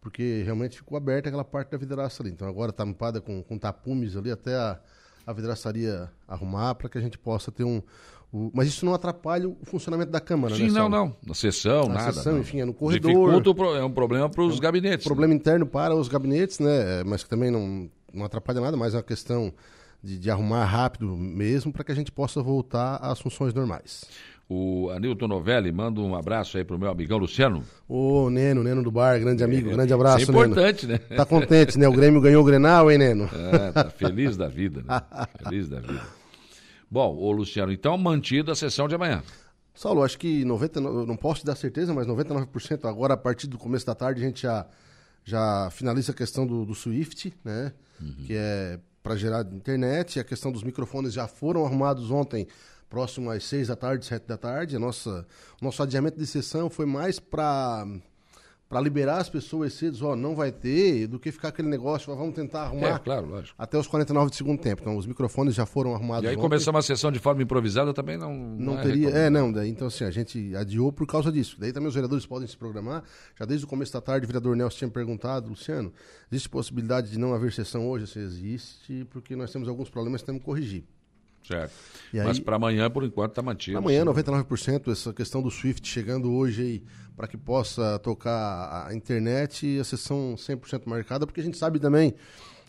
Porque 0.00 0.42
realmente 0.44 0.76
ficou 0.76 0.96
aberta 0.96 1.28
aquela 1.28 1.44
parte 1.44 1.70
da 1.70 1.78
vidraça 1.78 2.22
ali. 2.22 2.30
Então 2.30 2.46
agora 2.48 2.70
está 2.70 2.84
tampada 2.84 3.20
com, 3.20 3.42
com 3.42 3.58
tapumes 3.58 4.16
ali 4.16 4.30
até 4.30 4.54
a, 4.54 4.78
a 5.26 5.32
vidraçaria 5.32 6.10
arrumar 6.26 6.74
para 6.74 6.88
que 6.88 6.98
a 6.98 7.00
gente 7.00 7.18
possa 7.18 7.50
ter 7.50 7.64
um, 7.64 7.82
o, 8.32 8.50
mas 8.54 8.66
isso 8.66 8.86
não 8.86 8.94
atrapalha 8.94 9.46
o 9.46 9.58
funcionamento 9.64 10.10
da 10.10 10.20
Câmara, 10.20 10.54
Sim, 10.54 10.62
né? 10.62 10.68
Sim, 10.70 10.74
não, 10.74 10.88
não. 10.88 11.16
Na 11.24 11.34
sessão, 11.34 11.86
Na 11.88 11.94
nada. 11.94 12.12
sessão, 12.14 12.32
não. 12.32 12.40
enfim, 12.40 12.60
é 12.60 12.64
no 12.64 12.72
corredor. 12.72 13.10
Dificulta, 13.10 13.78
é 13.78 13.84
um 13.84 13.92
problema 13.92 14.28
para 14.30 14.42
os 14.42 14.54
é 14.54 14.56
um 14.56 14.60
gabinetes. 14.60 15.04
Problema 15.04 15.34
né? 15.34 15.38
interno 15.38 15.66
para 15.66 15.94
os 15.94 16.08
gabinetes, 16.08 16.58
né? 16.58 17.04
Mas 17.04 17.22
que 17.22 17.28
também 17.28 17.50
não, 17.50 17.90
não 18.12 18.24
atrapalha 18.24 18.60
nada, 18.60 18.76
mas 18.76 18.94
é 18.94 18.98
uma 18.98 19.02
questão 19.02 19.52
de, 20.02 20.18
de 20.18 20.30
arrumar 20.30 20.64
rápido 20.64 21.06
mesmo 21.16 21.72
para 21.72 21.84
que 21.84 21.92
a 21.92 21.94
gente 21.94 22.10
possa 22.12 22.42
voltar 22.42 22.96
às 22.96 23.20
funções 23.20 23.54
normais. 23.54 24.04
O 24.48 24.90
Anilton 24.90 25.28
Novelli 25.28 25.72
manda 25.72 26.00
um 26.00 26.14
abraço 26.14 26.58
aí 26.58 26.64
pro 26.64 26.78
meu 26.78 26.90
amigão 26.90 27.16
Luciano. 27.16 27.64
Ô, 27.88 28.28
Neno, 28.28 28.62
Neno 28.62 28.82
do 28.82 28.90
Bar, 28.90 29.18
grande 29.18 29.42
amigo, 29.42 29.70
é, 29.70 29.72
grande 29.72 29.94
abraço, 29.94 30.22
Isso 30.22 30.30
é 30.30 30.34
importante, 30.34 30.86
Neno. 30.86 31.00
né? 31.08 31.16
Tá 31.16 31.24
contente, 31.24 31.78
né? 31.78 31.88
O 31.88 31.92
Grêmio 31.92 32.20
ganhou 32.20 32.42
o 32.42 32.44
Grenal, 32.44 32.90
hein, 32.90 32.98
Neno? 32.98 33.30
É, 33.32 33.72
tá 33.72 33.88
feliz 33.88 34.36
da 34.36 34.48
vida, 34.48 34.82
né? 34.82 35.00
Feliz 35.42 35.68
da 35.68 35.80
vida. 35.80 36.02
Bom, 36.90 37.16
ô 37.16 37.32
Luciano, 37.32 37.72
então 37.72 37.96
mantida 37.96 38.52
a 38.52 38.54
sessão 38.54 38.86
de 38.86 38.94
amanhã. 38.94 39.22
Saulo, 39.74 40.02
acho 40.02 40.18
que 40.18 40.44
90, 40.44 40.80
não 40.80 41.16
posso 41.16 41.40
te 41.40 41.46
dar 41.46 41.56
certeza, 41.56 41.94
mas 41.94 42.06
99% 42.06 42.84
agora, 42.86 43.14
a 43.14 43.16
partir 43.16 43.46
do 43.46 43.56
começo 43.56 43.86
da 43.86 43.94
tarde, 43.94 44.22
a 44.22 44.24
gente 44.26 44.42
já, 44.42 44.66
já 45.24 45.70
finaliza 45.70 46.12
a 46.12 46.14
questão 46.14 46.46
do, 46.46 46.64
do 46.64 46.74
Swift, 46.74 47.32
né? 47.44 47.72
Uhum. 48.00 48.24
Que 48.26 48.34
é 48.36 48.80
para 49.02 49.16
gerar 49.16 49.44
internet. 49.52 50.20
A 50.20 50.24
questão 50.24 50.52
dos 50.52 50.62
microfones 50.62 51.12
já 51.12 51.26
foram 51.26 51.64
arrumados 51.64 52.10
ontem, 52.10 52.46
próximo 52.88 53.30
às 53.30 53.44
6 53.44 53.68
da 53.68 53.76
tarde, 53.76 54.06
7 54.06 54.26
da 54.26 54.36
tarde. 54.36 54.76
A 54.76 54.78
nossa, 54.78 55.26
o 55.60 55.64
nosso 55.64 55.82
adiamento 55.82 56.18
de 56.18 56.26
sessão 56.26 56.70
foi 56.70 56.86
mais 56.86 57.18
para 57.18 57.86
para 58.72 58.80
liberar 58.80 59.18
as 59.18 59.28
pessoas 59.28 59.74
cedo, 59.74 59.98
ó, 60.06 60.16
não 60.16 60.34
vai 60.34 60.50
ter, 60.50 61.06
do 61.06 61.20
que 61.20 61.30
ficar 61.30 61.48
aquele 61.48 61.68
negócio, 61.68 62.16
vamos 62.16 62.34
tentar 62.34 62.62
arrumar. 62.62 62.88
É, 62.88 62.98
claro, 62.98 63.26
lógico. 63.26 63.54
Até 63.58 63.76
os 63.76 63.86
49 63.86 64.30
de 64.30 64.36
segundo 64.36 64.58
tempo. 64.58 64.80
Então, 64.80 64.96
os 64.96 65.04
microfones 65.04 65.54
já 65.54 65.66
foram 65.66 65.94
arrumados. 65.94 66.24
E 66.24 66.28
aí 66.28 66.36
começar 66.38 66.70
uma 66.70 66.80
sessão 66.80 67.12
de 67.12 67.18
forma 67.18 67.42
improvisada 67.42 67.92
também 67.92 68.16
não. 68.16 68.34
Não, 68.34 68.72
não 68.72 68.78
é 68.78 68.82
teria. 68.82 69.10
É, 69.10 69.28
não, 69.28 69.52
daí, 69.52 69.68
então 69.68 69.88
assim, 69.88 70.04
a 70.04 70.10
gente 70.10 70.56
adiou 70.56 70.90
por 70.90 71.06
causa 71.06 71.30
disso. 71.30 71.56
Daí 71.60 71.70
também 71.70 71.86
os 71.86 71.94
vereadores 71.94 72.24
podem 72.24 72.48
se 72.48 72.56
programar. 72.56 73.04
Já 73.38 73.44
desde 73.44 73.66
o 73.66 73.68
começo 73.68 73.92
da 73.92 74.00
tarde, 74.00 74.24
o 74.24 74.26
vereador 74.26 74.56
Nelson 74.56 74.78
tinha 74.78 74.90
perguntado, 74.90 75.50
Luciano, 75.50 75.92
existe 76.30 76.48
possibilidade 76.48 77.10
de 77.10 77.18
não 77.18 77.34
haver 77.34 77.52
sessão 77.52 77.86
hoje? 77.86 78.06
Se 78.06 78.20
existe, 78.20 79.06
porque 79.10 79.36
nós 79.36 79.52
temos 79.52 79.68
alguns 79.68 79.90
problemas 79.90 80.22
que 80.22 80.26
temos 80.28 80.40
que 80.40 80.46
corrigir. 80.46 80.82
Certo. 81.42 81.72
Aí, 82.12 82.20
Mas 82.20 82.38
para 82.38 82.56
amanhã, 82.56 82.90
por 82.90 83.04
enquanto, 83.04 83.30
está 83.30 83.42
mantido. 83.42 83.78
Amanhã, 83.78 84.04
99%, 84.04 84.92
essa 84.92 85.12
questão 85.12 85.42
do 85.42 85.50
Swift 85.50 85.86
chegando 85.86 86.32
hoje 86.32 86.62
aí 86.62 86.82
para 87.16 87.26
que 87.26 87.36
possa 87.36 87.98
tocar 87.98 88.86
a 88.88 88.94
internet 88.94 89.66
e 89.66 89.78
a 89.78 89.84
sessão 89.84 90.34
100% 90.36 90.82
marcada, 90.86 91.26
porque 91.26 91.40
a 91.40 91.44
gente 91.44 91.58
sabe 91.58 91.78
também 91.78 92.14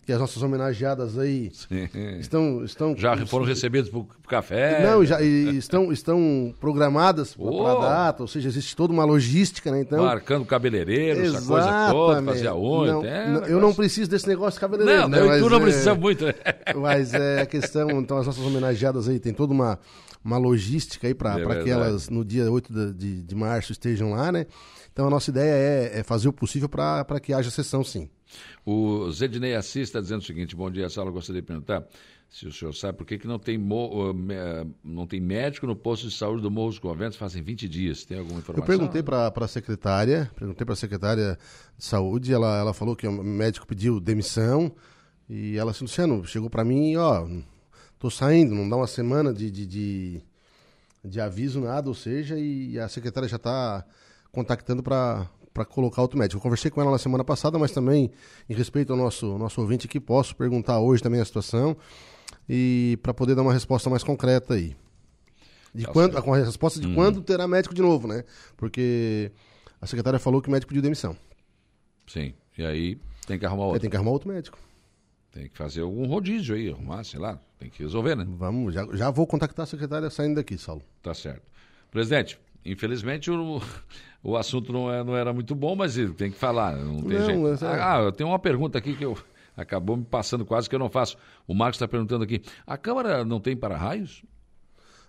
que 0.04 0.12
as 0.12 0.20
nossas 0.20 0.42
homenageadas 0.42 1.18
aí 1.18 1.50
Sim. 1.52 1.88
estão 2.18 2.64
estão 2.64 2.96
já 2.96 3.16
foram 3.26 3.46
recebidas 3.46 3.88
por 3.88 4.06
café 4.28 4.82
não 4.82 5.04
já 5.04 5.20
e 5.22 5.56
estão 5.56 5.90
estão 5.92 6.54
programadas 6.60 7.34
oh. 7.38 7.62
para 7.62 7.80
data 7.80 8.22
ou 8.22 8.28
seja 8.28 8.48
existe 8.48 8.76
toda 8.76 8.92
uma 8.92 9.04
logística 9.04 9.70
né 9.70 9.80
então 9.80 10.04
marcando 10.04 10.44
cabeleireiro 10.44 11.20
Exatamente. 11.20 11.36
essa 11.36 11.46
coisa 11.46 11.92
toda 11.92 12.22
fazer 12.22 12.48
a 12.48 12.56
unha 12.56 12.92
não, 13.28 13.46
eu 13.46 13.60
não 13.60 13.74
preciso 13.74 14.10
desse 14.10 14.28
negócio 14.28 14.58
de 14.58 14.60
cabeleireiro 14.60 15.02
não, 15.02 15.08
né? 15.08 15.20
eu 15.20 15.26
mas, 15.26 15.42
tu 15.42 15.50
não 15.50 15.58
é, 15.58 15.60
precisa 15.60 15.94
muito 15.94 16.26
né? 16.26 16.34
mas 16.76 17.14
é 17.14 17.40
a 17.40 17.46
questão 17.46 17.90
então 17.92 18.18
as 18.18 18.26
nossas 18.26 18.44
homenageadas 18.44 19.08
aí 19.08 19.18
tem 19.18 19.32
toda 19.32 19.52
uma 19.52 19.78
uma 20.22 20.38
logística 20.38 21.06
aí 21.06 21.14
para 21.14 21.38
é 21.38 21.62
que 21.62 21.70
elas 21.70 22.08
no 22.08 22.24
dia 22.24 22.50
8 22.50 22.72
de, 22.72 22.92
de, 22.92 23.22
de 23.22 23.34
março 23.34 23.72
estejam 23.72 24.12
lá 24.12 24.30
né 24.30 24.46
então 24.92 25.06
a 25.06 25.10
nossa 25.10 25.30
ideia 25.30 25.52
é, 25.52 26.00
é 26.00 26.02
fazer 26.02 26.28
o 26.28 26.32
possível 26.32 26.68
para 26.68 27.20
que 27.20 27.32
haja 27.32 27.50
sessão 27.50 27.82
sim 27.82 28.08
o 28.64 29.10
Zednei 29.10 29.54
Assis 29.54 29.82
está 29.82 30.00
dizendo 30.00 30.20
o 30.20 30.24
seguinte: 30.24 30.56
bom 30.56 30.70
dia, 30.70 30.88
Sala. 30.88 31.10
Gostaria 31.10 31.42
de 31.42 31.46
perguntar 31.46 31.86
se 32.34 32.48
o 32.48 32.52
senhor 32.52 32.74
sabe 32.74 32.98
por 32.98 33.06
que, 33.06 33.16
que 33.16 33.28
não, 33.28 33.38
tem 33.38 33.56
não 34.82 35.06
tem 35.06 35.20
médico 35.20 35.68
no 35.68 35.76
posto 35.76 36.08
de 36.08 36.14
saúde 36.16 36.42
do 36.42 36.50
Morro 36.50 36.70
dos 36.70 36.80
Conventos 36.80 37.16
fazem 37.16 37.40
20 37.40 37.68
dias. 37.68 38.04
Tem 38.04 38.18
alguma 38.18 38.40
informação? 38.40 38.64
Eu 38.64 38.66
perguntei 38.66 39.04
para 39.04 39.32
a 39.32 39.48
secretária, 39.48 40.28
perguntei 40.36 40.64
para 40.64 40.72
a 40.72 40.76
secretária 40.76 41.38
de 41.78 41.84
saúde, 41.84 42.32
ela, 42.32 42.58
ela 42.58 42.74
falou 42.74 42.96
que 42.96 43.06
o 43.06 43.22
médico 43.22 43.64
pediu 43.64 44.00
demissão 44.00 44.74
e 45.28 45.56
ela 45.56 45.70
disse, 45.70 45.84
Luciano, 45.84 46.24
chegou 46.24 46.50
para 46.50 46.64
mim, 46.64 46.96
ó, 46.96 47.24
tô 48.00 48.10
saindo, 48.10 48.52
não 48.52 48.68
dá 48.68 48.76
uma 48.76 48.88
semana 48.88 49.32
de, 49.32 49.48
de, 49.48 49.64
de, 49.64 50.22
de 51.04 51.20
aviso, 51.20 51.60
nada, 51.60 51.88
ou 51.88 51.94
seja, 51.94 52.36
e 52.36 52.76
a 52.80 52.88
secretária 52.88 53.28
já 53.28 53.36
está 53.36 53.86
contactando 54.32 54.82
para 54.82 55.30
para 55.54 55.64
colocar 55.64 56.02
outro 56.02 56.18
médico. 56.18 56.36
Eu 56.36 56.42
conversei 56.42 56.68
com 56.68 56.80
ela 56.80 56.90
na 56.90 56.98
semana 56.98 57.22
passada, 57.22 57.56
mas 57.58 57.70
também, 57.70 58.10
em 58.50 58.54
respeito 58.54 58.92
ao 58.92 58.98
nosso, 58.98 59.38
nosso 59.38 59.60
ouvinte 59.60 59.86
aqui, 59.86 60.00
posso 60.00 60.34
perguntar 60.34 60.80
hoje 60.80 61.00
também 61.00 61.20
a 61.20 61.24
situação 61.24 61.76
e 62.48 62.98
para 63.00 63.14
poder 63.14 63.36
dar 63.36 63.42
uma 63.42 63.52
resposta 63.52 63.88
mais 63.88 64.02
concreta 64.02 64.54
aí. 64.54 64.76
De 65.72 65.84
tá 65.84 65.92
quando, 65.92 66.20
com 66.20 66.34
a 66.34 66.38
resposta 66.38 66.80
de 66.80 66.88
hum. 66.88 66.94
quando 66.94 67.22
terá 67.22 67.46
médico 67.46 67.74
de 67.74 67.82
novo, 67.82 68.08
né? 68.08 68.24
Porque 68.56 69.30
a 69.80 69.86
secretária 69.86 70.18
falou 70.18 70.42
que 70.42 70.48
o 70.48 70.52
médico 70.52 70.68
pediu 70.68 70.82
demissão. 70.82 71.16
Sim, 72.06 72.34
e 72.58 72.64
aí 72.64 72.98
tem 73.26 73.38
que 73.38 73.46
arrumar 73.46 73.66
outro. 73.66 73.80
tem 73.80 73.90
que 73.90 73.96
arrumar 73.96 74.10
outro 74.10 74.28
médico. 74.28 74.58
Tem 75.32 75.48
que 75.48 75.56
fazer 75.56 75.80
algum 75.80 76.06
rodízio 76.06 76.54
aí, 76.54 76.70
arrumar, 76.70 77.02
sei 77.04 77.18
lá, 77.18 77.40
tem 77.58 77.70
que 77.70 77.82
resolver, 77.82 78.14
né? 78.16 78.24
Vamos, 78.28 78.74
já, 78.74 78.86
já 78.92 79.10
vou 79.10 79.26
contactar 79.26 79.64
a 79.64 79.66
secretária 79.66 80.10
saindo 80.10 80.36
daqui, 80.36 80.58
Saulo. 80.58 80.82
Tá 81.02 81.14
certo. 81.14 81.42
Presidente, 81.90 82.38
infelizmente 82.64 83.30
o, 83.30 83.60
o 84.24 84.38
assunto 84.38 84.72
não, 84.72 84.90
é, 84.90 85.04
não 85.04 85.14
era 85.14 85.34
muito 85.34 85.54
bom, 85.54 85.76
mas 85.76 85.96
tem 86.16 86.30
que 86.30 86.38
falar, 86.38 86.74
não 86.76 87.02
tem 87.02 87.18
não, 87.18 87.26
jeito. 87.26 87.64
É... 87.66 87.82
Ah, 87.82 88.00
eu 88.00 88.10
tenho 88.10 88.30
uma 88.30 88.38
pergunta 88.38 88.78
aqui 88.78 88.96
que 88.96 89.04
eu 89.04 89.16
acabou 89.54 89.98
me 89.98 90.04
passando 90.04 90.46
quase 90.46 90.68
que 90.68 90.74
eu 90.74 90.78
não 90.78 90.88
faço. 90.88 91.18
O 91.46 91.54
Marcos 91.54 91.76
está 91.76 91.86
perguntando 91.86 92.24
aqui: 92.24 92.42
a 92.66 92.78
Câmara 92.78 93.22
não 93.22 93.38
tem 93.38 93.54
para-raios? 93.54 94.24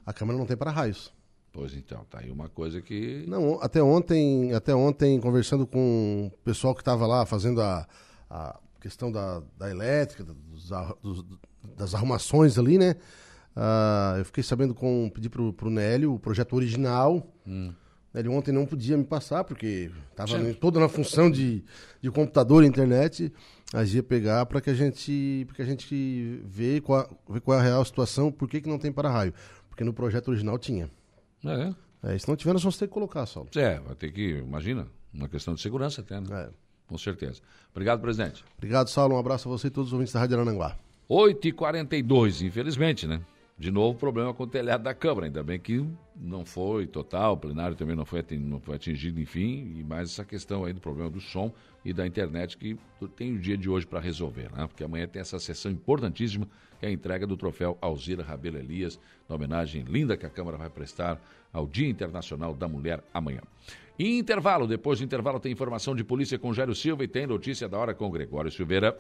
A 0.05 0.11
Câmara 0.11 0.37
não 0.37 0.45
tem 0.45 0.57
para-raios. 0.57 1.13
Pois 1.53 1.73
então, 1.73 2.03
tá 2.09 2.19
aí 2.19 2.29
uma 2.29 2.49
coisa 2.49 2.81
que. 2.81 3.23
Não, 3.25 3.57
até 3.61 3.81
ontem, 3.81 4.53
até 4.53 4.75
ontem, 4.75 5.17
conversando 5.21 5.65
com 5.65 6.29
o 6.33 6.37
pessoal 6.43 6.75
que 6.75 6.81
estava 6.81 7.07
lá 7.07 7.25
fazendo 7.25 7.61
a, 7.61 7.87
a 8.29 8.59
questão 8.81 9.09
da, 9.09 9.41
da 9.57 9.71
elétrica, 9.71 10.25
dos, 10.25 10.69
dos, 11.01 11.25
das 11.77 11.95
arrumações 11.95 12.59
ali, 12.59 12.77
né? 12.77 12.97
Uh, 13.55 14.17
eu 14.17 14.25
fiquei 14.25 14.43
sabendo 14.43 14.75
com. 14.75 15.09
Pedi 15.13 15.29
pro, 15.29 15.53
pro 15.53 15.69
Nélio 15.69 16.15
o 16.15 16.19
projeto 16.19 16.53
original. 16.57 17.25
Hum. 17.47 17.71
Nélio 18.15 18.31
ontem 18.31 18.53
não 18.53 18.65
podia 18.65 18.95
me 18.95 19.03
passar, 19.03 19.43
porque 19.43 19.91
estava 20.09 20.53
toda 20.53 20.79
na 20.79 20.87
função 20.87 21.29
de, 21.29 21.61
de 22.01 22.09
computador 22.09 22.63
e 22.63 22.67
internet. 22.67 23.29
Mas 23.73 23.93
ia 23.93 24.01
pegar 24.01 24.45
para 24.45 24.61
que 24.61 24.69
a 24.69 24.73
gente. 24.73 25.45
que 25.53 25.61
a 25.61 25.65
gente 25.65 26.39
vê 26.45 26.79
qual, 26.79 27.09
vê 27.29 27.41
qual 27.41 27.57
é 27.57 27.61
a 27.61 27.63
real 27.63 27.83
situação, 27.83 28.31
por 28.31 28.47
que, 28.47 28.61
que 28.61 28.69
não 28.69 28.79
tem 28.79 28.89
para-raio. 28.89 29.33
Porque 29.67 29.83
no 29.83 29.91
projeto 29.93 30.29
original 30.29 30.57
tinha. 30.57 30.89
É. 31.43 32.13
é 32.13 32.17
se 32.17 32.25
não 32.29 32.37
tiver, 32.37 32.53
nós 32.53 32.63
vamos 32.63 32.77
ter 32.77 32.87
que 32.87 32.93
colocar, 32.93 33.25
só. 33.25 33.45
É, 33.53 33.79
vai 33.79 33.95
ter 33.95 34.13
que, 34.13 34.37
imagina, 34.37 34.87
uma 35.13 35.27
questão 35.27 35.53
de 35.53 35.59
segurança 35.59 35.99
até, 35.99 36.21
né? 36.21 36.27
É. 36.31 36.49
Com 36.87 36.97
certeza. 36.97 37.41
Obrigado, 37.71 37.99
presidente. 37.99 38.45
Obrigado, 38.57 38.89
Saulo. 38.89 39.15
Um 39.15 39.19
abraço 39.19 39.49
a 39.49 39.51
você 39.51 39.67
e 39.67 39.71
todos 39.71 39.89
os 39.89 39.93
ouvintes 39.93 40.13
da 40.13 40.21
Rádio 40.21 40.37
Arananguá. 40.37 40.77
8h42, 41.09 42.45
infelizmente, 42.45 43.05
né? 43.07 43.19
De 43.57 43.72
novo, 43.72 43.98
problema 43.98 44.34
com 44.34 44.44
o 44.44 44.48
telhado 44.48 44.84
da 44.84 44.94
Câmara. 44.94 45.27
Ainda 45.27 45.41
bem 45.41 45.57
que 45.57 45.86
não 46.14 46.44
foi 46.44 46.86
total, 46.86 47.34
o 47.34 47.38
plenário 47.38 47.76
também 47.76 47.95
não 47.95 48.06
foi, 48.06 48.19
atingido, 48.76 49.19
enfim. 49.22 49.76
E 49.77 49.84
mais 49.84 50.10
essa 50.10 50.26
questão 50.26 50.65
aí 50.65 50.73
do 50.73 50.82
problema 50.82 51.10
do 51.10 51.22
som 51.22 51.53
e 51.84 51.94
da 51.94 52.06
internet 52.06 52.57
que 52.57 52.77
tem 53.15 53.34
o 53.34 53.40
dia 53.40 53.57
de 53.57 53.69
hoje 53.69 53.86
para 53.86 54.02
resolver, 54.02 54.52
né? 54.52 54.68
Porque 54.68 54.84
amanhã 54.84 55.07
tem 55.07 55.22
essa 55.22 55.40
sessão 55.40 55.72
importantíssima 55.72 56.48
que 56.80 56.86
é 56.86 56.90
a 56.90 56.91
entrega 56.91 57.26
do 57.26 57.38
troféu 57.38 57.77
Alzira 57.80 58.23
Rabelo 58.23 58.57
Elias, 58.57 58.99
na 59.30 59.36
homenagem 59.36 59.84
linda 59.84 60.18
que 60.18 60.26
a 60.26 60.30
Câmara 60.30 60.57
vai 60.57 60.69
prestar 60.69 61.22
ao 61.53 61.65
Dia 61.65 61.88
Internacional 61.88 62.53
da 62.53 62.68
Mulher 62.68 63.02
amanhã. 63.14 63.41
Em 63.98 64.19
intervalo, 64.19 64.68
depois 64.68 64.99
do 64.99 65.06
intervalo 65.06 65.40
tem 65.40 65.53
informação 65.53 65.95
de 65.95 66.03
polícia 66.03 66.38
com 66.38 66.53
Jairo 66.53 66.76
Silva 66.76 67.06
e 67.06 67.07
tem 67.07 67.26
notícia 67.26 67.69
da 67.69 67.77
hora 67.77 67.94
com 67.94 68.11
Gregório 68.11 68.52
Silveira. 68.52 68.98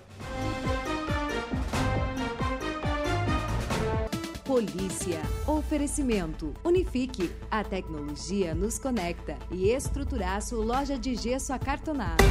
Polícia. 4.55 5.21
Oferecimento. 5.45 6.53
Unifique. 6.63 7.29
A 7.51 7.61
tecnologia 7.61 8.55
nos 8.55 8.79
conecta. 8.79 9.37
E 9.51 9.67
Estruturaço 9.67 10.55
Loja 10.61 10.97
de 10.97 11.13
Gesso 11.13 11.51
Acartonado. 11.51 12.23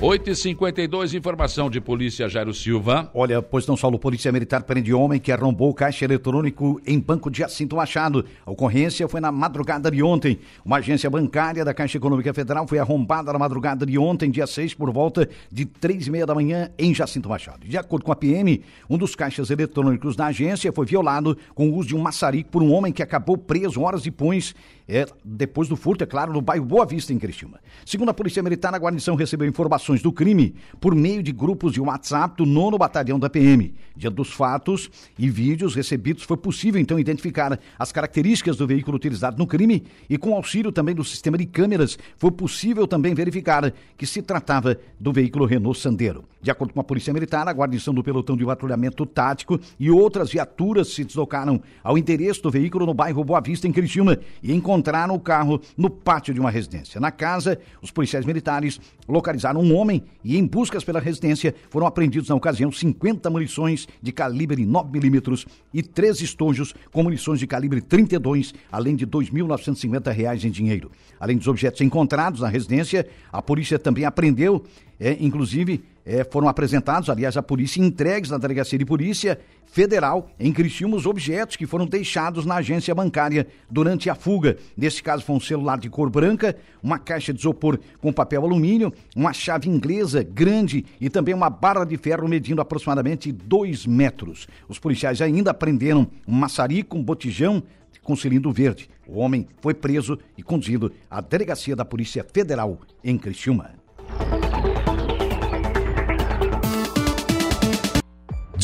8h52, 0.00 1.14
informação 1.14 1.68
de 1.68 1.80
polícia 1.80 2.28
Jairo 2.28 2.54
Silva. 2.54 3.10
Olha, 3.12 3.42
pois 3.42 3.66
não 3.66 3.76
só 3.76 3.88
o 3.88 3.98
Polícia 3.98 4.30
Militar 4.30 4.62
prende 4.62 4.94
homem 4.94 5.18
que 5.18 5.32
arrombou 5.32 5.74
caixa 5.74 6.04
eletrônico 6.04 6.80
em 6.86 7.00
banco 7.00 7.28
de 7.28 7.38
Jacinto 7.38 7.74
Machado. 7.74 8.24
A 8.46 8.50
ocorrência 8.52 9.08
foi 9.08 9.20
na 9.20 9.32
madrugada 9.32 9.90
de 9.90 10.00
ontem. 10.00 10.38
Uma 10.64 10.76
agência 10.76 11.10
bancária 11.10 11.64
da 11.64 11.74
Caixa 11.74 11.96
Econômica 11.96 12.32
Federal 12.32 12.64
foi 12.68 12.78
arrombada 12.78 13.32
na 13.32 13.40
madrugada 13.40 13.84
de 13.84 13.98
ontem, 13.98 14.30
dia 14.30 14.46
6, 14.46 14.72
por 14.74 14.92
volta 14.92 15.28
de 15.50 15.64
três 15.64 16.06
e 16.06 16.12
meia 16.12 16.24
da 16.24 16.32
manhã, 16.32 16.70
em 16.78 16.94
Jacinto 16.94 17.28
Machado. 17.28 17.66
De 17.66 17.76
acordo 17.76 18.04
com 18.04 18.12
a 18.12 18.16
PM, 18.16 18.62
um 18.88 18.96
dos 18.96 19.16
caixas 19.16 19.50
eletrônicos 19.50 20.14
da 20.14 20.26
agência 20.26 20.72
foi 20.72 20.86
violado 20.86 21.36
com 21.56 21.70
o 21.70 21.74
uso 21.74 21.88
de 21.88 21.96
um 21.96 22.00
maçarico 22.00 22.50
por 22.50 22.62
um 22.62 22.72
homem 22.72 22.92
que 22.92 23.02
acabou 23.02 23.36
preso 23.36 23.82
horas 23.82 24.02
depois 24.02 24.54
é, 24.88 25.06
depois 25.22 25.68
do 25.68 25.76
furto, 25.76 26.02
é 26.02 26.06
claro, 26.06 26.32
no 26.32 26.40
bairro 26.40 26.64
Boa 26.64 26.86
Vista, 26.86 27.12
em 27.12 27.18
Criciúma. 27.18 27.60
Segundo 27.84 28.08
a 28.08 28.14
Polícia 28.14 28.42
Militar, 28.42 28.74
a 28.74 28.78
guarnição 28.78 29.14
recebeu 29.14 29.46
informações 29.46 29.87
do 29.96 30.12
crime 30.12 30.54
por 30.78 30.94
meio 30.94 31.22
de 31.22 31.32
grupos 31.32 31.72
de 31.72 31.80
WhatsApp 31.80 32.36
do 32.36 32.46
nono 32.46 32.76
batalhão 32.76 33.18
da 33.18 33.30
PM. 33.30 33.74
Diante 33.96 34.14
dos 34.14 34.30
fatos 34.30 34.90
e 35.18 35.28
vídeos 35.28 35.74
recebidos, 35.74 36.22
foi 36.22 36.36
possível 36.36 36.80
então 36.80 36.98
identificar 36.98 37.58
as 37.78 37.90
características 37.90 38.56
do 38.56 38.66
veículo 38.66 38.96
utilizado 38.96 39.38
no 39.38 39.46
crime 39.46 39.82
e 40.08 40.18
com 40.18 40.34
auxílio 40.34 40.70
também 40.70 40.94
do 40.94 41.02
sistema 41.02 41.38
de 41.38 41.46
câmeras, 41.46 41.98
foi 42.16 42.30
possível 42.30 42.86
também 42.86 43.14
verificar 43.14 43.72
que 43.96 44.06
se 44.06 44.22
tratava 44.22 44.78
do 45.00 45.12
veículo 45.12 45.46
Renault 45.46 45.78
Sandero. 45.80 46.24
De 46.40 46.50
acordo 46.52 46.72
com 46.72 46.80
a 46.80 46.84
Polícia 46.84 47.12
Militar, 47.12 47.48
a 47.48 47.52
guarnição 47.52 47.92
do 47.92 48.02
pelotão 48.02 48.36
de 48.36 48.44
patrulhamento 48.44 49.04
tático 49.04 49.58
e 49.78 49.90
outras 49.90 50.30
viaturas 50.30 50.88
se 50.88 51.04
deslocaram 51.04 51.60
ao 51.82 51.98
endereço 51.98 52.42
do 52.42 52.50
veículo 52.50 52.86
no 52.86 52.94
bairro 52.94 53.24
Boa 53.24 53.40
Vista, 53.40 53.66
em 53.66 53.72
Criciúma, 53.72 54.18
e 54.40 54.52
encontraram 54.52 55.14
o 55.14 55.20
carro 55.20 55.60
no 55.76 55.90
pátio 55.90 56.32
de 56.32 56.38
uma 56.38 56.50
residência. 56.50 57.00
Na 57.00 57.10
casa, 57.10 57.58
os 57.82 57.90
policiais 57.90 58.24
militares 58.24 58.80
localizaram 59.08 59.60
um 59.60 59.74
homem 59.78 60.02
e, 60.24 60.36
em 60.36 60.46
buscas 60.46 60.84
pela 60.84 61.00
residência, 61.00 61.54
foram 61.70 61.86
apreendidos 61.86 62.28
na 62.28 62.34
ocasião 62.34 62.70
50 62.70 63.30
munições 63.30 63.86
de 64.02 64.12
calibre 64.12 64.64
9mm 64.64 65.46
e 65.72 65.82
três 65.82 66.20
estojos 66.20 66.74
com 66.92 67.02
munições 67.02 67.38
de 67.38 67.46
calibre 67.46 67.80
32, 67.80 68.52
além 68.70 68.96
de 68.96 69.04
R$ 69.04 69.10
2.950 69.10 70.44
em 70.44 70.50
dinheiro. 70.50 70.90
Além 71.18 71.36
dos 71.36 71.48
objetos 71.48 71.80
encontrados 71.80 72.40
na 72.40 72.48
residência, 72.48 73.06
a 73.32 73.40
polícia 73.40 73.78
também 73.78 74.04
apreendeu, 74.04 74.64
é, 75.00 75.16
inclusive, 75.20 75.82
é, 76.08 76.24
foram 76.24 76.48
apresentados, 76.48 77.10
aliás, 77.10 77.36
à 77.36 77.42
polícia, 77.42 77.82
entregues 77.82 78.30
na 78.30 78.38
Delegacia 78.38 78.78
de 78.78 78.84
Polícia 78.86 79.38
Federal 79.66 80.30
em 80.40 80.50
Criciúma 80.50 80.96
os 80.96 81.04
objetos 81.04 81.54
que 81.54 81.66
foram 81.66 81.84
deixados 81.84 82.46
na 82.46 82.56
agência 82.56 82.94
bancária 82.94 83.46
durante 83.70 84.08
a 84.08 84.14
fuga. 84.14 84.56
Nesse 84.74 85.02
caso, 85.02 85.22
foi 85.22 85.36
um 85.36 85.40
celular 85.40 85.78
de 85.78 85.90
cor 85.90 86.08
branca, 86.08 86.56
uma 86.82 86.98
caixa 86.98 87.30
de 87.30 87.40
isopor 87.40 87.78
com 88.00 88.10
papel 88.10 88.42
alumínio, 88.42 88.90
uma 89.14 89.34
chave 89.34 89.68
inglesa 89.68 90.22
grande 90.22 90.86
e 90.98 91.10
também 91.10 91.34
uma 91.34 91.50
barra 91.50 91.84
de 91.84 91.98
ferro 91.98 92.26
medindo 92.26 92.62
aproximadamente 92.62 93.30
2 93.30 93.84
metros. 93.84 94.48
Os 94.66 94.78
policiais 94.78 95.20
ainda 95.20 95.52
prenderam 95.52 96.08
um 96.26 96.32
maçarico, 96.32 96.96
um 96.96 97.02
botijão 97.02 97.62
com 98.02 98.16
cilindro 98.16 98.50
verde. 98.50 98.88
O 99.06 99.18
homem 99.18 99.46
foi 99.60 99.74
preso 99.74 100.18
e 100.38 100.42
conduzido 100.42 100.90
à 101.10 101.20
delegacia 101.20 101.76
da 101.76 101.84
Polícia 101.84 102.24
Federal 102.24 102.78
em 103.04 103.18
Criciúma. 103.18 103.77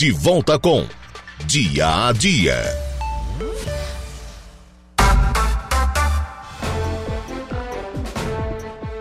De 0.04 0.10
volta 0.10 0.58
com 0.58 0.86
Dia 1.46 2.08
a 2.08 2.12
Dia. 2.12 2.56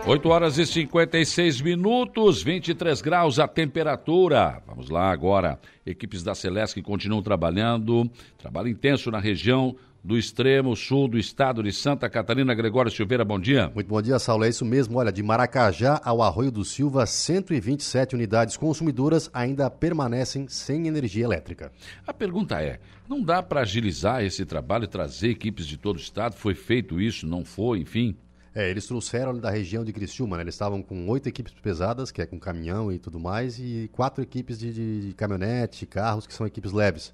Oito 0.07 0.29
horas 0.29 0.57
e 0.57 0.65
56 0.65 1.59
minutos, 1.59 2.41
23 2.41 3.01
graus 3.01 3.37
a 3.37 3.49
temperatura. 3.49 4.63
Vamos 4.65 4.89
lá 4.89 5.11
agora. 5.11 5.59
Equipes 5.85 6.23
da 6.23 6.33
Celesc 6.33 6.81
continuam 6.81 7.21
trabalhando, 7.21 8.09
trabalho 8.37 8.69
intenso 8.69 9.11
na 9.11 9.19
região 9.19 9.75
do 10.03 10.17
extremo 10.17 10.75
sul 10.75 11.07
do 11.07 11.17
estado 11.17 11.63
de 11.63 11.71
Santa 11.71 12.09
Catarina. 12.09 12.53
Gregório 12.53 12.91
Silveira, 12.91 13.23
bom 13.23 13.39
dia. 13.39 13.71
Muito 13.73 13.87
bom 13.87 14.01
dia, 14.01 14.19
Saulo. 14.19 14.43
É 14.43 14.49
isso 14.49 14.65
mesmo. 14.65 14.97
Olha, 14.97 15.11
de 15.11 15.23
Maracajá 15.23 16.01
ao 16.03 16.21
Arroio 16.21 16.51
do 16.51 16.65
Silva, 16.65 17.05
127 17.05 18.13
unidades 18.13 18.57
consumidoras 18.57 19.29
ainda 19.33 19.69
permanecem 19.69 20.47
sem 20.49 20.87
energia 20.87 21.23
elétrica. 21.23 21.71
A 22.05 22.13
pergunta 22.13 22.61
é: 22.61 22.79
não 23.07 23.21
dá 23.23 23.41
para 23.41 23.61
agilizar 23.61 24.23
esse 24.23 24.45
trabalho 24.45 24.83
e 24.83 24.87
trazer 24.87 25.29
equipes 25.29 25.65
de 25.65 25.77
todo 25.77 25.95
o 25.95 26.01
estado? 26.01 26.35
Foi 26.35 26.53
feito 26.53 26.99
isso? 26.99 27.25
Não 27.25 27.45
foi? 27.45 27.79
Enfim. 27.79 28.17
É, 28.55 28.69
eles 28.69 28.85
trouxeram 28.85 29.35
da 29.35 29.49
região 29.49 29.83
de 29.83 29.91
Criciúma, 29.91 30.37
né? 30.37 30.43
Eles 30.43 30.53
estavam 30.53 30.83
com 30.83 31.07
oito 31.07 31.27
equipes 31.27 31.53
pesadas, 31.53 32.11
que 32.11 32.21
é 32.21 32.25
com 32.25 32.37
caminhão 32.37 32.91
e 32.91 32.99
tudo 32.99 33.19
mais, 33.19 33.57
e 33.57 33.89
quatro 33.91 34.21
equipes 34.21 34.59
de, 34.59 35.07
de 35.07 35.13
caminhonete, 35.13 35.87
carros, 35.87 36.27
que 36.27 36.33
são 36.33 36.45
equipes 36.45 36.71
leves. 36.71 37.13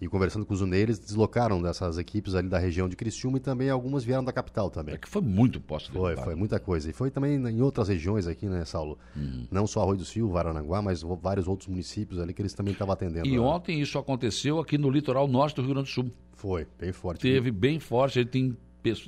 E 0.00 0.06
conversando 0.06 0.46
com 0.46 0.54
os 0.54 0.60
uneiros, 0.60 0.98
deslocaram 0.98 1.60
dessas 1.60 1.98
equipes 1.98 2.34
ali 2.34 2.48
da 2.48 2.58
região 2.58 2.88
de 2.88 2.94
Criciúma 2.94 3.38
e 3.38 3.40
também 3.40 3.68
algumas 3.68 4.04
vieram 4.04 4.22
da 4.22 4.32
capital 4.32 4.70
também. 4.70 4.94
É 4.94 4.98
que 4.98 5.08
foi 5.08 5.22
muito 5.22 5.60
posto 5.60 5.92
Foi, 5.92 6.16
foi 6.16 6.34
muita 6.34 6.60
coisa. 6.60 6.88
E 6.88 6.92
foi 6.92 7.10
também 7.10 7.34
em 7.34 7.60
outras 7.62 7.88
regiões 7.88 8.26
aqui, 8.26 8.46
né, 8.46 8.64
Saulo? 8.64 8.98
Uhum. 9.16 9.46
Não 9.50 9.66
só 9.66 9.82
Arroio 9.82 9.98
do 9.98 10.04
Silva, 10.04 10.38
Aranaguá, 10.38 10.80
mas 10.80 11.02
vários 11.02 11.48
outros 11.48 11.68
municípios 11.68 12.20
ali 12.20 12.32
que 12.32 12.40
eles 12.40 12.54
também 12.54 12.72
estavam 12.72 12.92
atendendo. 12.92 13.26
E 13.26 13.38
ontem 13.38 13.80
isso 13.80 13.98
aconteceu 13.98 14.60
aqui 14.60 14.78
no 14.78 14.88
litoral 14.90 15.26
norte 15.26 15.56
do 15.56 15.62
Rio 15.62 15.74
Grande 15.74 15.88
do 15.88 15.92
Sul. 15.92 16.12
Foi, 16.34 16.66
bem 16.78 16.92
forte. 16.92 17.20
Teve 17.20 17.50
bem 17.50 17.80
forte, 17.80 18.20
ele 18.20 18.28
tem 18.28 18.56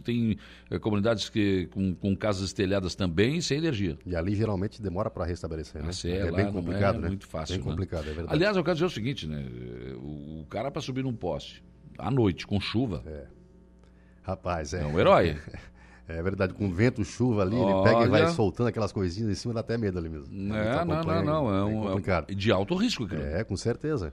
tem 0.03 0.37
é, 0.71 0.79
comunidades 0.79 1.29
que, 1.29 1.67
com, 1.73 1.95
com, 1.95 2.17
casas 2.17 2.53
telhadas 2.53 2.95
também 2.95 3.41
sem 3.41 3.59
energia. 3.59 3.99
E 4.05 4.15
ali 4.15 4.35
geralmente 4.35 4.81
demora 4.81 5.11
para 5.11 5.25
restabelecer, 5.25 5.83
né? 5.83 5.91
Ah, 5.91 6.09
é, 6.09 6.29
é 6.29 6.33
bem 6.33 6.53
complicado, 6.53 6.97
é 6.97 7.01
né? 7.01 7.09
muito 7.09 7.27
fácil. 7.27 7.57
Bem 7.57 7.65
né? 7.65 7.71
complicado, 7.71 8.03
é 8.03 8.13
verdade. 8.13 8.35
Aliás, 8.35 8.57
eu 8.57 8.65
quero 8.65 8.75
dizer 8.75 8.87
o 8.87 8.91
seguinte, 8.91 9.27
né? 9.27 9.45
O, 9.97 10.41
o 10.41 10.47
cara 10.49 10.71
para 10.71 10.83
subir 10.83 11.05
num 11.05 11.15
poste 11.15 11.63
à 11.99 12.11
noite 12.11 12.47
com 12.47 12.61
chuva. 12.61 13.03
É. 13.07 13.27
Rapaz, 14.23 14.75
é. 14.75 14.83
É 14.83 14.87
um 14.87 14.99
herói. 14.99 15.37
É 16.11 16.21
verdade, 16.25 16.53
com 16.55 16.69
vento, 16.69 17.05
chuva 17.05 17.43
ali, 17.43 17.55
Olha... 17.55 17.73
ele 17.73 17.85
pega 17.85 18.05
e 18.05 18.09
vai 18.09 18.27
soltando 18.33 18.67
aquelas 18.67 18.91
coisinhas 18.91 19.31
em 19.31 19.35
cima, 19.37 19.55
dá 19.55 19.61
até 19.61 19.79
medo 19.79 19.97
ali 19.97 20.09
mesmo. 20.09 20.27
É, 20.53 20.85
não, 20.85 21.05
não, 21.05 21.23
não, 21.23 21.55
é, 21.55 21.65
um, 21.65 21.85
é 21.85 21.89
complicado. 21.91 22.33
É 22.33 22.35
de 22.35 22.51
alto 22.51 22.75
risco, 22.75 23.07
cara. 23.07 23.23
É, 23.23 23.45
com 23.45 23.57
certeza. 23.57 24.13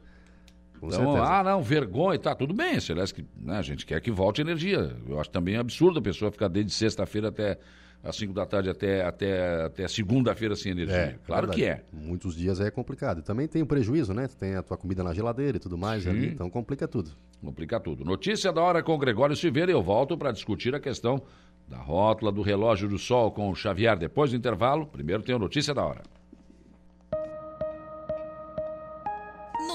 Com 0.79 0.87
então, 0.87 1.13
certeza. 1.13 1.23
ah, 1.23 1.43
não, 1.43 1.61
vergonha, 1.61 2.19
tá, 2.19 2.35
tudo 2.35 2.53
bem, 2.53 2.79
Celeste, 2.79 3.25
né, 3.35 3.57
a 3.57 3.61
gente 3.61 3.85
quer 3.85 3.99
que 3.99 4.11
volte 4.11 4.41
energia. 4.41 4.95
Eu 5.07 5.19
acho 5.19 5.29
também 5.29 5.57
absurdo 5.57 5.99
a 5.99 6.01
pessoa 6.01 6.31
ficar 6.31 6.47
desde 6.47 6.71
sexta-feira 6.71 7.29
até 7.29 7.57
às 8.03 8.15
5 8.15 8.33
da 8.33 8.45
tarde 8.45 8.69
até, 8.69 9.03
até, 9.03 9.65
até 9.65 9.87
segunda-feira 9.87 10.55
sem 10.55 10.71
energia. 10.71 10.95
É, 10.95 11.15
claro 11.25 11.49
que 11.49 11.65
é. 11.65 11.83
Muitos 11.91 12.35
dias 12.35 12.59
é 12.59 12.69
complicado. 12.69 13.21
Também 13.21 13.47
tem 13.47 13.61
o 13.61 13.65
um 13.65 13.67
prejuízo, 13.67 14.13
né? 14.13 14.27
Tem 14.27 14.55
a 14.55 14.63
tua 14.63 14.77
comida 14.77 15.03
na 15.03 15.13
geladeira 15.13 15.57
e 15.57 15.59
tudo 15.59 15.77
mais 15.77 16.07
ali, 16.07 16.27
então 16.27 16.49
complica 16.49 16.87
tudo. 16.87 17.11
Complica 17.41 17.79
tudo. 17.79 18.05
Notícia 18.05 18.51
da 18.51 18.61
hora 18.61 18.81
com 18.81 18.93
o 18.93 18.97
Gregório 18.97 19.35
Silveira. 19.35 19.71
Eu 19.71 19.81
volto 19.81 20.17
para 20.17 20.31
discutir 20.31 20.73
a 20.73 20.79
questão 20.79 21.21
da 21.67 21.77
rótula 21.77 22.31
do 22.31 22.41
relógio 22.41 22.87
do 22.87 22.97
sol 22.97 23.31
com 23.31 23.49
o 23.49 23.55
Xavier. 23.55 23.97
Depois 23.97 24.31
do 24.31 24.37
intervalo, 24.37 24.85
primeiro 24.87 25.21
tem 25.21 25.35
a 25.35 25.39
notícia 25.39 25.73
da 25.73 25.83
hora. 25.83 26.01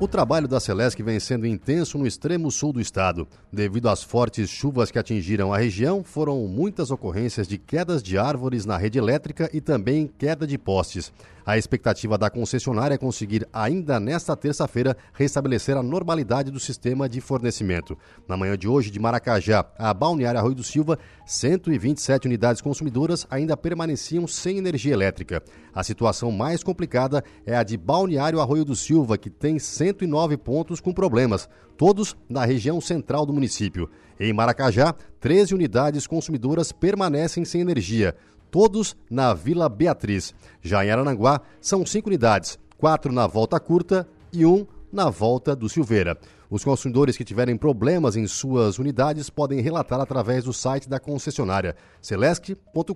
O 0.00 0.08
trabalho 0.08 0.48
da 0.48 0.58
Celesc 0.58 1.00
vem 1.04 1.20
sendo 1.20 1.46
intenso 1.46 1.96
no 1.96 2.04
extremo 2.04 2.50
sul 2.50 2.72
do 2.72 2.80
estado. 2.80 3.28
Devido 3.52 3.88
às 3.88 4.02
fortes 4.02 4.50
chuvas 4.50 4.90
que 4.90 4.98
atingiram 4.98 5.52
a 5.52 5.58
região, 5.58 6.02
foram 6.02 6.48
muitas 6.48 6.90
ocorrências 6.90 7.46
de 7.46 7.58
quedas 7.58 8.02
de 8.02 8.18
árvores 8.18 8.66
na 8.66 8.76
rede 8.76 8.98
elétrica 8.98 9.48
e 9.52 9.60
também 9.60 10.10
queda 10.18 10.48
de 10.48 10.58
postes. 10.58 11.12
A 11.46 11.58
expectativa 11.58 12.16
da 12.16 12.30
concessionária 12.30 12.94
é 12.94 12.98
conseguir, 12.98 13.46
ainda 13.52 14.00
nesta 14.00 14.34
terça-feira, 14.34 14.96
restabelecer 15.12 15.76
a 15.76 15.82
normalidade 15.82 16.50
do 16.50 16.58
sistema 16.58 17.06
de 17.06 17.20
fornecimento. 17.20 17.98
Na 18.26 18.34
manhã 18.34 18.56
de 18.56 18.66
hoje, 18.66 18.90
de 18.90 18.98
Maracajá 18.98 19.66
a 19.78 19.92
Balneária 19.92 20.40
Arroio 20.40 20.54
do 20.54 20.64
Silva, 20.64 20.98
127 21.26 22.26
unidades 22.26 22.62
consumidoras 22.62 23.26
ainda 23.30 23.58
permaneciam 23.58 24.26
sem 24.26 24.56
energia 24.56 24.94
elétrica. 24.94 25.42
A 25.74 25.84
situação 25.84 26.32
mais 26.32 26.62
complicada 26.62 27.22
é 27.44 27.54
a 27.54 27.62
de 27.62 27.76
Balneário 27.76 28.40
Arroio 28.40 28.64
do 28.64 28.74
Silva, 28.74 29.18
que 29.18 29.28
tem 29.28 29.58
109 29.58 30.38
pontos 30.38 30.80
com 30.80 30.94
problemas, 30.94 31.46
todos 31.76 32.16
na 32.26 32.46
região 32.46 32.80
central 32.80 33.26
do 33.26 33.34
município. 33.34 33.90
Em 34.18 34.32
Maracajá, 34.32 34.94
13 35.20 35.54
unidades 35.54 36.06
consumidoras 36.06 36.72
permanecem 36.72 37.44
sem 37.44 37.60
energia 37.60 38.14
todos 38.54 38.94
na 39.10 39.34
Vila 39.34 39.68
Beatriz. 39.68 40.32
Já 40.62 40.86
em 40.86 40.90
Arananguá, 40.92 41.40
são 41.60 41.84
cinco 41.84 42.08
unidades, 42.08 42.56
quatro 42.78 43.12
na 43.12 43.26
volta 43.26 43.58
curta 43.58 44.06
e 44.32 44.46
um 44.46 44.64
na 44.92 45.10
volta 45.10 45.56
do 45.56 45.68
Silveira. 45.68 46.16
Os 46.48 46.62
consumidores 46.62 47.16
que 47.16 47.24
tiverem 47.24 47.56
problemas 47.56 48.14
em 48.14 48.28
suas 48.28 48.78
unidades 48.78 49.28
podem 49.28 49.60
relatar 49.60 50.00
através 50.00 50.44
do 50.44 50.52
site 50.52 50.88
da 50.88 51.00
concessionária 51.00 51.74
celesc.com.br. 52.00 52.94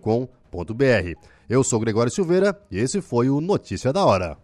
Eu 1.48 1.64
sou 1.64 1.80
Gregório 1.80 2.12
Silveira 2.12 2.56
e 2.70 2.78
esse 2.78 3.00
foi 3.00 3.28
o 3.28 3.40
Notícia 3.40 3.92
da 3.92 4.04
Hora. 4.04 4.38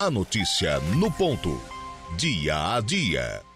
A 0.00 0.10
notícia 0.10 0.80
no 0.96 1.12
ponto. 1.12 1.60
Dia 2.18 2.74
a 2.74 2.80
dia. 2.80 3.51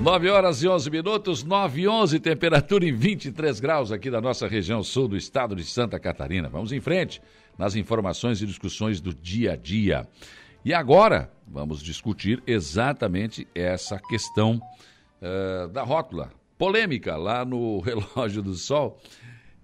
Nove 0.00 0.30
horas 0.30 0.62
e 0.62 0.68
onze 0.68 0.88
minutos, 0.90 1.42
nove 1.42 1.82
e 1.82 1.88
onze, 1.88 2.20
temperatura 2.20 2.86
em 2.86 2.92
23 2.92 3.58
graus 3.58 3.90
aqui 3.90 4.08
da 4.08 4.20
nossa 4.20 4.46
região 4.46 4.80
sul 4.80 5.08
do 5.08 5.16
estado 5.16 5.56
de 5.56 5.64
Santa 5.64 5.98
Catarina. 5.98 6.48
Vamos 6.48 6.70
em 6.70 6.80
frente 6.80 7.20
nas 7.58 7.74
informações 7.74 8.40
e 8.40 8.46
discussões 8.46 9.00
do 9.00 9.12
dia 9.12 9.54
a 9.54 9.56
dia. 9.56 10.08
E 10.64 10.72
agora 10.72 11.28
vamos 11.48 11.82
discutir 11.82 12.40
exatamente 12.46 13.46
essa 13.52 13.98
questão 13.98 14.62
uh, 15.20 15.66
da 15.68 15.82
rótula 15.82 16.30
polêmica 16.56 17.16
lá 17.16 17.44
no 17.44 17.80
Relógio 17.82 18.40
do 18.40 18.54
Sol 18.54 19.00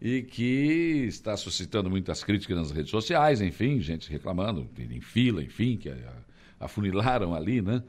e 0.03 0.21
que 0.23 1.05
está 1.07 1.37
suscitando 1.37 1.89
muitas 1.89 2.25
críticas 2.25 2.57
nas 2.57 2.71
redes 2.73 2.91
sociais, 2.91 3.41
enfim, 3.41 3.81
gente 3.81 4.11
reclamando, 4.11 4.69
em 4.79 5.01
fila, 5.01 5.45
enfim, 5.45 5.77
que 5.77 5.95
afunilaram 6.59 7.33
ali, 7.33 7.63
né? 7.63 7.85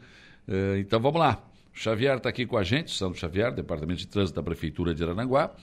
Uh, 0.47 0.77
então 0.77 0.99
vamos 0.99 1.19
lá. 1.19 1.43
Xavier 1.75 2.17
está 2.17 2.29
aqui 2.29 2.45
com 2.45 2.57
a 2.57 2.63
gente, 2.63 2.91
Sandro 2.91 3.19
Xavier, 3.19 3.53
Departamento 3.53 3.99
de 3.99 4.07
Trânsito 4.07 4.37
da 4.37 4.43
Prefeitura 4.43 4.95
de 4.95 5.03
Aranaguá, 5.03 5.53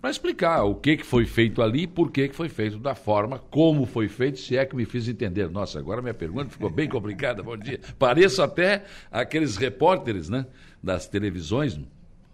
para 0.00 0.10
explicar 0.10 0.64
o 0.64 0.74
que, 0.74 0.96
que 0.96 1.04
foi 1.04 1.26
feito 1.26 1.60
ali, 1.60 1.86
por 1.86 2.10
que, 2.10 2.28
que 2.28 2.34
foi 2.34 2.48
feito 2.48 2.78
da 2.78 2.94
forma, 2.94 3.38
como 3.38 3.84
foi 3.84 4.08
feito, 4.08 4.38
se 4.38 4.56
é 4.56 4.64
que 4.64 4.74
me 4.74 4.86
fiz 4.86 5.06
entender. 5.06 5.50
Nossa, 5.50 5.78
agora 5.78 6.00
minha 6.00 6.14
pergunta 6.14 6.48
ficou 6.48 6.70
bem 6.70 6.88
complicada, 6.88 7.42
bom 7.42 7.56
dia. 7.56 7.78
Pareço 7.98 8.42
até 8.42 8.84
aqueles 9.12 9.58
repórteres 9.58 10.30
né, 10.30 10.46
das 10.82 11.06
televisões, 11.06 11.78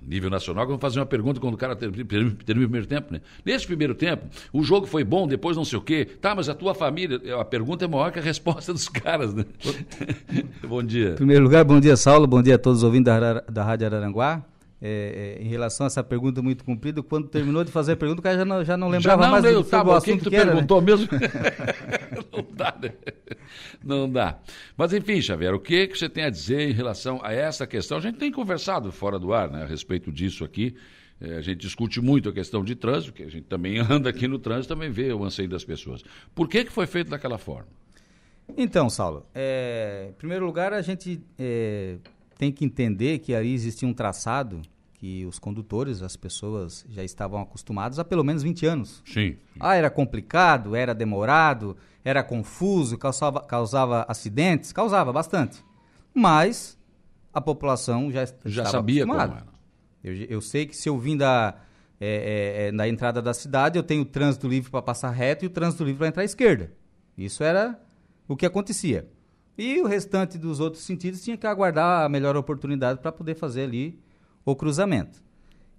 nível 0.07 0.31
nacional, 0.31 0.67
vamos 0.67 0.81
fazer 0.81 1.01
uma 1.01 1.07
pergunta 1.07 1.41
quando 1.41 1.55
o 1.55 1.57
cara 1.57 1.75
termina, 1.75 2.03
o 2.03 2.37
primeiro 2.45 2.87
tempo, 2.87 3.13
né? 3.13 3.21
Nesse 3.45 3.67
primeiro 3.67 3.95
tempo, 3.95 4.27
o 4.53 4.63
jogo 4.63 4.87
foi 4.87 5.05
bom, 5.05 5.27
depois 5.27 5.57
não 5.57 5.65
sei 5.65 5.79
o 5.79 5.83
quê. 5.83 6.05
Tá, 6.05 6.35
mas 6.35 6.49
a 6.49 6.55
tua 6.55 6.75
família, 6.75 7.21
a 7.41 7.45
pergunta 7.45 7.85
é 7.85 7.89
maior 7.89 8.13
que 8.13 8.19
a 8.19 8.23
resposta 8.23 8.73
dos 8.75 8.89
caras, 8.89 9.35
né? 9.35 9.45
bom 10.67 10.83
dia. 10.83 11.11
Em 11.11 11.17
primeiro 11.17 11.45
lugar, 11.45 11.65
bom 11.65 11.81
dia, 11.81 11.97
Saulo, 11.97 12.27
bom 12.27 12.43
dia 12.43 12.55
a 12.55 12.59
todos 12.59 12.79
os 12.79 12.85
ouvintes 12.85 13.07
da, 13.07 13.41
da 13.41 13.65
Rádio 13.65 13.87
Araranguá. 13.87 14.45
É, 14.81 15.39
é, 15.39 15.43
em 15.43 15.49
relação 15.49 15.87
a 15.87 15.89
essa 15.89 16.05
pergunta 16.05 16.43
muito 16.43 16.63
cumprida, 16.63 17.03
quando 17.03 17.29
terminou 17.29 17.65
de 17.65 17.73
fazer 17.73 17.93
a 17.93 17.97
pergunta, 17.97 18.21
o 18.21 18.23
cara 18.23 18.37
já 18.37 18.45
não, 18.45 18.63
já 18.63 18.77
não 18.77 18.89
lembrava 18.89 19.23
já 19.23 19.27
não, 19.27 19.41
mais 19.41 19.55
do, 19.55 19.65
tá, 19.65 19.83
o 19.83 19.93
assunto 19.93 20.19
que, 20.19 20.25
tu 20.25 20.31
que 20.31 20.37
era, 20.37 20.53
perguntou 20.53 20.83
né? 20.83 20.87
mesmo. 20.87 21.09
não 22.31 22.47
dá, 22.55 22.75
né? 22.83 22.93
Não 23.83 24.11
dá. 24.11 24.39
Mas 24.77 24.93
enfim, 24.93 25.21
Xavier, 25.23 25.55
o 25.55 25.61
que, 25.61 25.87
que 25.87 25.99
você 25.99 26.11
tem 26.11 26.25
a 26.25 26.31
dizer 26.31 26.69
em 26.69 26.73
relação 26.73 27.21
a 27.23 27.33
essa 27.33 27.67
questão? 27.67 27.97
A 27.97 28.01
gente 28.03 28.19
tem 28.19 28.31
conversado 28.31 28.93
fora 28.93 29.19
do 29.19 29.33
ar 29.33 29.51
né, 29.51 29.63
a 29.63 29.67
respeito 29.67 30.13
disso 30.13 30.45
aqui. 30.45 30.77
É, 31.19 31.37
a 31.37 31.41
gente 31.41 31.61
discute 31.61 31.99
muito 32.03 32.29
a 32.29 32.33
questão 32.33 32.63
de 32.63 32.75
trânsito, 32.75 33.15
que 33.15 33.23
a 33.23 33.31
gente 33.31 33.45
também 33.45 33.79
anda 33.91 34.11
aqui 34.11 34.29
no 34.29 34.39
trânsito, 34.39 34.75
também 34.75 34.91
vê 34.91 35.11
o 35.11 35.25
anseio 35.25 35.49
das 35.49 35.65
pessoas. 35.65 36.03
Por 36.35 36.49
que, 36.49 36.65
que 36.65 36.73
foi 36.73 36.87
feito 36.87 37.09
daquela 37.09 37.39
forma? 37.39 37.69
Então, 38.57 38.89
Saulo, 38.91 39.27
é, 39.35 40.09
em 40.11 40.13
primeiro 40.13 40.45
lugar, 40.45 40.73
a 40.73 40.83
gente 40.83 41.21
é, 41.39 41.97
tem 42.39 42.53
que 42.53 42.65
entender 42.65 43.19
que 43.19 43.35
ali 43.35 43.53
existia 43.53 43.89
um 43.89 43.95
traçado 43.95 44.63
que 44.95 45.27
os 45.27 45.39
condutores, 45.39 46.03
as 46.03 46.17
pessoas 46.17 46.85
já 46.89 47.05
estavam 47.05 47.41
acostumados 47.41 47.99
há 47.99 48.05
pelo 48.05 48.25
menos 48.25 48.43
20 48.43 48.67
anos. 48.67 49.03
Sim. 49.05 49.37
Ah, 49.61 49.75
era 49.75 49.91
complicado, 49.91 50.75
era 50.75 50.95
demorado, 50.95 51.77
era 52.05 52.23
confuso, 52.23 52.97
causava, 52.97 53.41
causava 53.41 54.07
acidentes, 54.09 54.73
causava 54.73 55.13
bastante. 55.13 55.63
Mas 56.15 56.79
a 57.33 57.41
população 57.41 58.11
já, 58.11 58.27
já 58.45 58.65
sabia 58.65 59.05
acostumada. 59.05 59.35
como 59.35 59.51
era. 59.51 59.57
Eu, 60.03 60.27
eu 60.29 60.41
sei 60.41 60.67
que 60.67 60.77
se 60.77 60.89
eu 60.89 60.99
vim 60.99 61.17
da, 61.17 61.57
é, 62.01 62.69
é, 62.69 62.73
na 62.73 62.89
entrada 62.89 63.21
da 63.21 63.35
cidade, 63.35 63.79
eu 63.79 63.83
tenho 63.83 64.03
o 64.03 64.07
trânsito 64.07 64.49
livre 64.49 64.71
para 64.71 64.81
passar 64.81 65.11
reto 65.11 65.45
e 65.45 65.47
o 65.47 65.51
trânsito 65.51 65.85
livre 65.85 65.99
para 65.99 66.09
entrar 66.09 66.23
à 66.23 66.25
esquerda. 66.25 66.73
Isso 67.19 67.43
era 67.43 67.79
o 68.27 68.37
que 68.37 68.47
acontecia. 68.47 69.09
E 69.59 69.81
o 69.81 69.87
restante 69.87 70.37
dos 70.37 70.61
outros 70.61 70.85
sentidos 70.85 71.23
tinha 71.23 71.37
que 71.37 71.47
aguardar 71.47 72.05
a 72.05 72.09
melhor 72.09 72.37
oportunidade 72.37 73.01
para 73.01 73.11
poder 73.11 73.35
fazer 73.35 73.63
ali 73.63 73.99
o 74.45 74.55
cruzamento. 74.55 75.23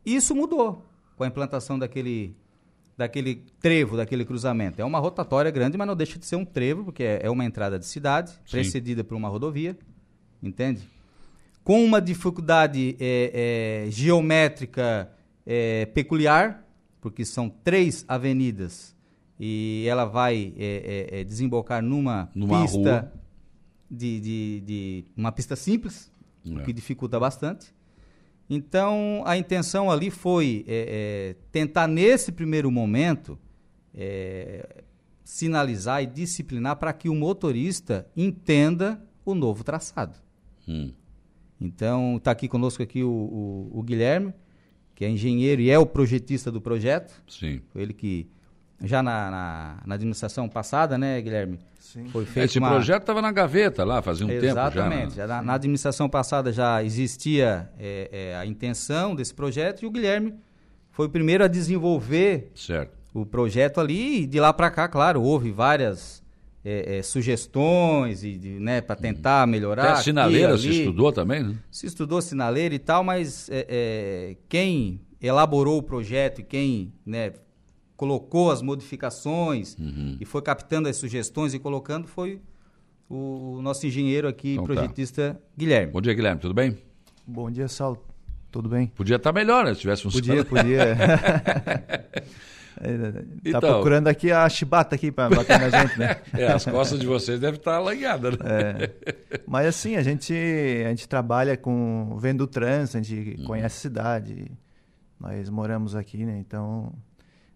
Isso 0.05 0.35
mudou 0.35 0.83
com 1.15 1.23
a 1.23 1.27
implantação 1.27 1.77
daquele, 1.77 2.35
daquele 2.97 3.43
trevo, 3.59 3.95
daquele 3.95 4.25
cruzamento. 4.25 4.81
É 4.81 4.85
uma 4.85 4.99
rotatória 4.99 5.51
grande, 5.51 5.77
mas 5.77 5.85
não 5.85 5.95
deixa 5.95 6.17
de 6.17 6.25
ser 6.25 6.37
um 6.37 6.45
trevo, 6.45 6.85
porque 6.85 7.03
é, 7.03 7.19
é 7.23 7.29
uma 7.29 7.45
entrada 7.45 7.77
de 7.77 7.85
cidade, 7.85 8.31
Sim. 8.31 8.39
precedida 8.49 9.03
por 9.03 9.15
uma 9.15 9.29
rodovia, 9.29 9.77
entende? 10.41 10.81
Com 11.63 11.83
uma 11.83 12.01
dificuldade 12.01 12.95
é, 12.99 13.85
é, 13.85 13.91
geométrica 13.91 15.11
é, 15.45 15.85
peculiar, 15.87 16.65
porque 16.99 17.23
são 17.23 17.47
três 17.49 18.03
avenidas 18.07 18.95
e 19.39 19.85
ela 19.87 20.05
vai 20.05 20.53
é, 20.57 21.09
é, 21.11 21.23
desembocar 21.23 21.83
numa, 21.83 22.29
numa 22.33 22.61
pista 22.63 22.79
rua 22.79 23.26
de, 23.89 24.19
de, 24.19 24.63
de 24.65 25.05
uma 25.15 25.31
pista 25.31 25.55
simples, 25.55 26.11
é. 26.45 26.49
o 26.49 26.63
que 26.63 26.73
dificulta 26.73 27.19
bastante. 27.19 27.73
Então, 28.49 29.23
a 29.25 29.37
intenção 29.37 29.91
ali 29.91 30.09
foi 30.09 30.63
é, 30.67 31.35
é, 31.35 31.35
tentar, 31.51 31.87
nesse 31.87 32.31
primeiro 32.31 32.71
momento, 32.71 33.37
é, 33.93 34.83
sinalizar 35.23 36.01
e 36.01 36.05
disciplinar 36.05 36.77
para 36.77 36.93
que 36.93 37.09
o 37.09 37.15
motorista 37.15 38.07
entenda 38.15 39.01
o 39.25 39.35
novo 39.35 39.63
traçado. 39.63 40.17
Hum. 40.67 40.91
Então, 41.59 42.17
está 42.17 42.31
aqui 42.31 42.47
conosco 42.47 42.81
aqui 42.81 43.03
o, 43.03 43.09
o, 43.09 43.79
o, 43.79 43.83
Guilherme, 43.83 44.33
que 44.95 45.03
é 45.03 45.09
engenheiro 45.09 45.61
e 45.61 45.69
é 45.69 45.77
o 45.77 45.85
projetista 45.85 46.51
do 46.51 46.61
projeto. 46.61 47.21
Sim. 47.27 47.61
Foi 47.73 47.81
ele 47.81 47.93
que 47.93 48.29
já 48.81 49.01
na, 49.01 49.31
na, 49.31 49.83
na, 49.85 49.95
administração 49.95 50.47
passada, 50.47 50.97
né, 50.97 51.19
Guilherme? 51.19 51.59
Sim. 51.93 52.05
Foi 52.07 52.25
feito 52.25 52.49
Esse 52.49 52.59
uma... 52.59 52.69
projeto 52.69 53.03
estava 53.03 53.21
na 53.21 53.31
gaveta 53.31 53.85
lá, 53.85 54.01
fazia 54.01 54.25
um 54.25 54.29
Exatamente. 54.29 54.73
tempo 54.73 54.75
já. 54.75 54.89
Né? 54.89 55.03
Exatamente. 55.05 55.27
Na, 55.27 55.41
na, 55.41 55.53
administração 55.53 56.09
passada 56.09 56.51
já 56.51 56.83
existia 56.83 57.69
é, 57.79 58.09
é, 58.11 58.35
a 58.35 58.45
intenção 58.45 59.15
desse 59.15 59.33
projeto 59.33 59.83
e 59.83 59.85
o 59.85 59.91
Guilherme 59.91 60.33
foi 60.91 61.05
o 61.05 61.09
primeiro 61.09 61.45
a 61.45 61.47
desenvolver 61.47 62.51
certo. 62.53 62.91
o 63.13 63.25
projeto 63.25 63.79
ali 63.79 64.23
e 64.23 64.27
de 64.27 64.37
lá 64.37 64.51
para 64.51 64.69
cá, 64.69 64.89
claro, 64.89 65.21
houve 65.21 65.49
várias 65.49 66.21
é, 66.65 66.97
é, 66.97 67.01
sugestões 67.03 68.21
e 68.21 68.37
né, 68.59 68.81
para 68.81 68.97
tentar 68.97 69.47
melhorar. 69.47 69.83
Até 69.83 69.91
a 69.93 69.95
sinaleira 69.95 70.55
aqui, 70.55 70.63
se 70.63 70.79
estudou 70.79 71.13
também, 71.13 71.41
né? 71.41 71.55
Se 71.71 71.87
estudou 71.87 72.21
sinaleira 72.21 72.75
e 72.75 72.79
tal, 72.79 73.01
mas 73.01 73.49
é, 73.49 73.65
é, 73.69 74.35
quem 74.49 74.99
elaborou 75.21 75.77
o 75.77 75.83
projeto 75.83 76.41
e 76.41 76.43
quem 76.43 76.91
né, 77.05 77.31
colocou 77.97 78.51
as 78.51 78.61
modificações 78.61 79.75
uhum. 79.77 80.17
e 80.21 80.25
foi 80.25 80.41
captando 80.43 80.87
as 80.87 80.95
sugestões 80.95 81.55
e 81.55 81.59
colocando 81.59 82.07
foi 82.07 82.39
o 83.09 83.59
nosso 83.61 83.87
engenheiro 83.87 84.27
aqui, 84.27 84.53
então, 84.53 84.67
tá. 84.67 84.73
projetista 84.73 85.33
tá. 85.33 85.39
Guilherme. 85.57 85.91
Bom 85.91 86.01
dia, 86.01 86.13
Guilherme, 86.13 86.39
tudo 86.39 86.53
bem? 86.53 86.77
Bom 87.25 87.49
dia, 87.49 87.67
Saulo. 87.67 88.05
Tudo 88.51 88.69
bem? 88.69 88.87
Podia 88.87 89.15
estar 89.15 89.33
tá 89.33 89.39
melhor, 89.39 89.65
né? 89.65 89.73
Se 89.73 89.81
tivesse 89.81 90.03
funcionando. 90.03 90.45
Podia, 90.45 90.95
podia. 90.95 90.97
tá 92.77 93.23
então, 93.43 93.61
procurando 93.61 94.07
aqui 94.07 94.31
a 94.31 94.47
chibata 94.47 94.95
aqui 94.95 95.11
para 95.11 95.35
bater 95.35 95.59
na 95.59 95.69
gente, 95.69 95.99
né? 95.99 96.17
é, 96.33 96.47
as 96.47 96.65
costas 96.65 96.99
de 96.99 97.07
vocês 97.07 97.39
devem 97.39 97.57
estar 97.57 97.75
alanhadas, 97.75 98.37
né? 98.37 98.45
É. 98.45 99.39
Mas 99.47 99.67
assim, 99.67 99.95
a 99.95 100.03
gente, 100.03 100.33
a 100.85 100.89
gente 100.89 101.07
trabalha 101.07 101.57
com 101.57 102.17
vendo 102.19 102.41
o 102.41 102.47
trânsito, 102.47 102.97
a 102.97 103.01
gente 103.01 103.41
hum. 103.41 103.45
conhece 103.45 103.77
a 103.77 103.81
cidade. 103.89 104.51
Nós 105.19 105.49
moramos 105.49 105.95
aqui, 105.95 106.25
né? 106.25 106.37
Então, 106.39 106.93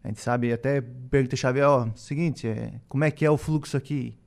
a 0.03 0.07
gente 0.07 0.21
sabe, 0.21 0.51
até 0.51 0.81
pergunta 0.81 1.35
Xavier, 1.35 1.67
ó, 1.67 1.89
seguinte, 1.95 2.47
é, 2.47 2.73
como 2.87 3.03
é 3.03 3.11
que 3.11 3.23
é 3.23 3.29
o 3.29 3.37
fluxo 3.37 3.77
aqui? 3.77 4.17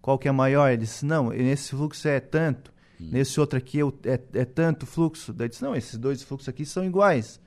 Qual 0.00 0.18
que 0.18 0.28
é 0.28 0.32
maior? 0.32 0.68
Ele 0.68 0.82
disse, 0.82 1.04
não, 1.04 1.30
nesse 1.30 1.70
fluxo 1.70 2.06
é 2.06 2.20
tanto, 2.20 2.72
hum. 3.00 3.08
nesse 3.10 3.40
outro 3.40 3.58
aqui 3.58 3.80
é, 3.80 4.12
é, 4.12 4.40
é 4.40 4.44
tanto 4.44 4.86
fluxo. 4.86 5.32
Daí 5.32 5.48
disse, 5.48 5.62
não, 5.62 5.74
esses 5.74 5.98
dois 5.98 6.22
fluxos 6.22 6.48
aqui 6.48 6.64
são 6.64 6.84
iguais. 6.84 7.40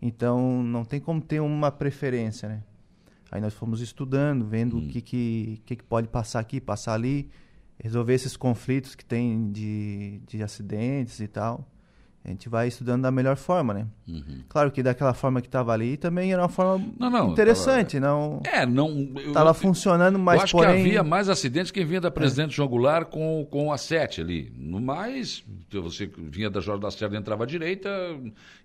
Então, 0.00 0.62
não 0.62 0.84
tem 0.84 1.00
como 1.00 1.20
ter 1.20 1.40
uma 1.40 1.72
preferência, 1.72 2.48
né? 2.48 2.62
Aí 3.32 3.40
nós 3.40 3.54
fomos 3.54 3.80
estudando, 3.80 4.46
vendo 4.46 4.76
hum. 4.76 4.86
o 4.86 4.88
que, 4.88 5.00
que, 5.00 5.62
que, 5.66 5.76
que 5.76 5.84
pode 5.84 6.06
passar 6.06 6.38
aqui, 6.38 6.60
passar 6.60 6.94
ali, 6.94 7.28
resolver 7.82 8.14
esses 8.14 8.36
conflitos 8.36 8.94
que 8.94 9.04
tem 9.04 9.50
de, 9.50 10.20
de 10.28 10.42
acidentes 10.44 11.18
e 11.18 11.26
tal 11.26 11.66
a 12.26 12.30
gente 12.30 12.48
vai 12.48 12.66
estudando 12.66 13.02
da 13.02 13.10
melhor 13.12 13.36
forma, 13.36 13.72
né? 13.72 13.86
Uhum. 14.08 14.42
Claro 14.48 14.72
que 14.72 14.82
daquela 14.82 15.14
forma 15.14 15.40
que 15.40 15.46
estava 15.46 15.72
ali 15.72 15.96
também 15.96 16.32
era 16.32 16.42
uma 16.42 16.48
forma 16.48 16.84
não, 16.98 17.08
não, 17.08 17.30
interessante, 17.30 18.00
tava... 18.00 18.12
não. 18.12 18.40
É, 18.44 18.66
não. 18.66 19.12
Estava 19.28 19.54
funcionando, 19.54 20.18
mas 20.18 20.38
eu 20.38 20.42
acho 20.42 20.56
porém... 20.56 20.74
que 20.74 20.88
havia 20.88 21.04
mais 21.04 21.28
acidentes 21.28 21.70
que 21.70 21.84
vinha 21.84 22.00
da 22.00 22.10
Presidente 22.10 22.50
é. 22.50 22.54
João 22.54 22.68
Goulart 22.68 23.08
com, 23.10 23.46
com 23.48 23.72
a 23.72 23.78
7 23.78 24.22
ali. 24.22 24.52
No 24.56 24.80
mais, 24.80 25.44
você 25.70 26.10
vinha 26.16 26.50
da 26.50 26.58
Jorge 26.58 26.82
da 26.82 26.90
Serra 26.90 27.16
entrava 27.16 27.44
à 27.44 27.46
direita, 27.46 27.88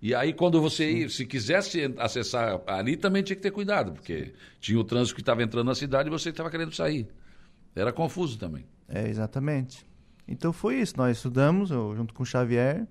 e 0.01 0.15
aí 0.15 0.33
quando 0.33 0.59
você 0.59 0.91
ia, 0.91 1.09
se 1.09 1.23
quisesse 1.27 1.93
acessar 1.99 2.61
ali, 2.65 2.97
também 2.97 3.21
tinha 3.21 3.35
que 3.35 3.43
ter 3.43 3.51
cuidado, 3.51 3.91
porque 3.91 4.33
tinha 4.59 4.79
o 4.79 4.83
trânsito 4.83 5.13
que 5.13 5.21
estava 5.21 5.43
entrando 5.43 5.67
na 5.67 5.75
cidade 5.75 6.09
e 6.09 6.11
você 6.11 6.29
estava 6.29 6.49
querendo 6.49 6.73
sair. 6.73 7.07
Era 7.75 7.93
confuso 7.93 8.39
também. 8.39 8.65
É, 8.89 9.07
exatamente. 9.07 9.85
Então 10.27 10.51
foi 10.51 10.77
isso, 10.77 10.95
nós 10.97 11.17
estudamos, 11.17 11.69
eu, 11.69 11.95
junto 11.95 12.11
com 12.11 12.23
o 12.23 12.25
Xavier, 12.25 12.87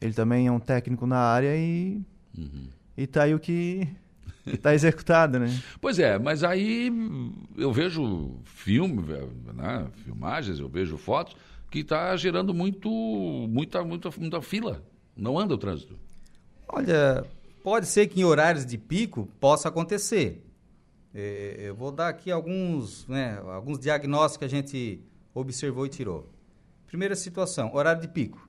ele 0.00 0.12
também 0.12 0.46
é 0.46 0.52
um 0.52 0.60
técnico 0.60 1.06
na 1.06 1.18
área 1.18 1.56
e 1.56 2.00
uhum. 2.36 2.68
e 2.96 3.06
tá 3.06 3.24
aí 3.24 3.34
o 3.34 3.40
que 3.40 3.88
está 4.46 4.74
executado, 4.74 5.38
né? 5.38 5.48
Pois 5.80 5.98
é, 5.98 6.18
mas 6.18 6.42
aí 6.42 6.90
eu 7.56 7.72
vejo 7.72 8.36
filme, 8.44 9.02
né, 9.54 9.86
filmagens, 10.04 10.58
eu 10.58 10.68
vejo 10.68 10.96
fotos 10.96 11.36
que 11.70 11.80
está 11.80 12.16
gerando 12.16 12.54
muito, 12.54 12.88
muita, 12.88 13.84
muita, 13.84 14.10
muita 14.18 14.40
fila. 14.40 14.82
Não 15.16 15.38
anda 15.38 15.54
o 15.54 15.58
trânsito. 15.58 15.98
Olha, 16.66 17.24
pode 17.62 17.86
ser 17.86 18.06
que 18.06 18.20
em 18.20 18.24
horários 18.24 18.64
de 18.64 18.78
pico 18.78 19.28
possa 19.38 19.68
acontecer. 19.68 20.44
É, 21.14 21.56
eu 21.58 21.74
vou 21.74 21.90
dar 21.90 22.08
aqui 22.08 22.30
alguns, 22.30 23.06
né, 23.06 23.38
alguns 23.52 23.78
diagnósticos 23.78 24.38
que 24.38 24.44
a 24.44 24.48
gente 24.48 25.00
observou 25.34 25.84
e 25.84 25.88
tirou. 25.88 26.30
Primeira 26.86 27.14
situação, 27.14 27.74
horário 27.74 28.00
de 28.00 28.08
pico. 28.08 28.47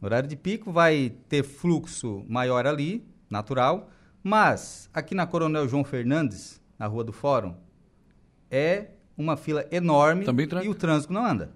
Horário 0.00 0.28
de 0.28 0.36
pico 0.36 0.70
vai 0.70 1.12
ter 1.28 1.42
fluxo 1.42 2.24
maior 2.28 2.66
ali, 2.66 3.04
natural, 3.28 3.90
mas 4.22 4.88
aqui 4.94 5.14
na 5.14 5.26
Coronel 5.26 5.68
João 5.68 5.84
Fernandes, 5.84 6.60
na 6.78 6.86
Rua 6.86 7.02
do 7.02 7.12
Fórum, 7.12 7.54
é 8.50 8.88
uma 9.16 9.36
fila 9.36 9.66
enorme 9.70 10.24
e 10.62 10.68
o 10.68 10.74
trânsito 10.74 11.12
não 11.12 11.24
anda 11.24 11.50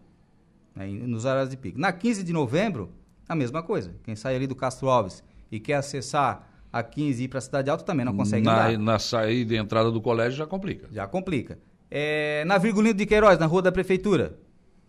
né, 0.75 0.87
nos 0.87 1.25
horários 1.25 1.51
de 1.51 1.57
pico. 1.57 1.79
Na 1.79 1.93
15 1.93 2.23
de 2.25 2.33
novembro, 2.33 2.91
a 3.29 3.35
mesma 3.35 3.63
coisa. 3.63 3.95
Quem 4.03 4.17
sai 4.17 4.37
ali 4.37 4.47
do 4.47 4.55
Castro 4.55 4.89
Alves 4.89 5.23
e 5.51 5.61
quer 5.61 5.75
acessar 5.75 6.49
a 6.73 6.83
15 6.83 7.23
e 7.23 7.25
ir 7.25 7.29
para 7.29 7.39
a 7.39 7.43
Cidade 7.43 7.71
Alta 7.71 7.85
também 7.85 8.05
não 8.05 8.17
consegue 8.17 8.45
na, 8.45 8.69
andar. 8.69 8.79
Na 8.79 8.99
saída 8.99 9.55
e 9.55 9.57
entrada 9.57 9.91
do 9.91 10.01
colégio 10.01 10.39
já 10.39 10.47
complica. 10.47 10.89
Já 10.91 11.07
complica. 11.07 11.59
É, 11.91 12.45
na 12.47 12.57
Virgulino 12.59 12.95
de 12.95 13.05
Queiroz, 13.05 13.39
na 13.39 13.47
Rua 13.47 13.63
da 13.63 13.71
Prefeitura, 13.71 14.39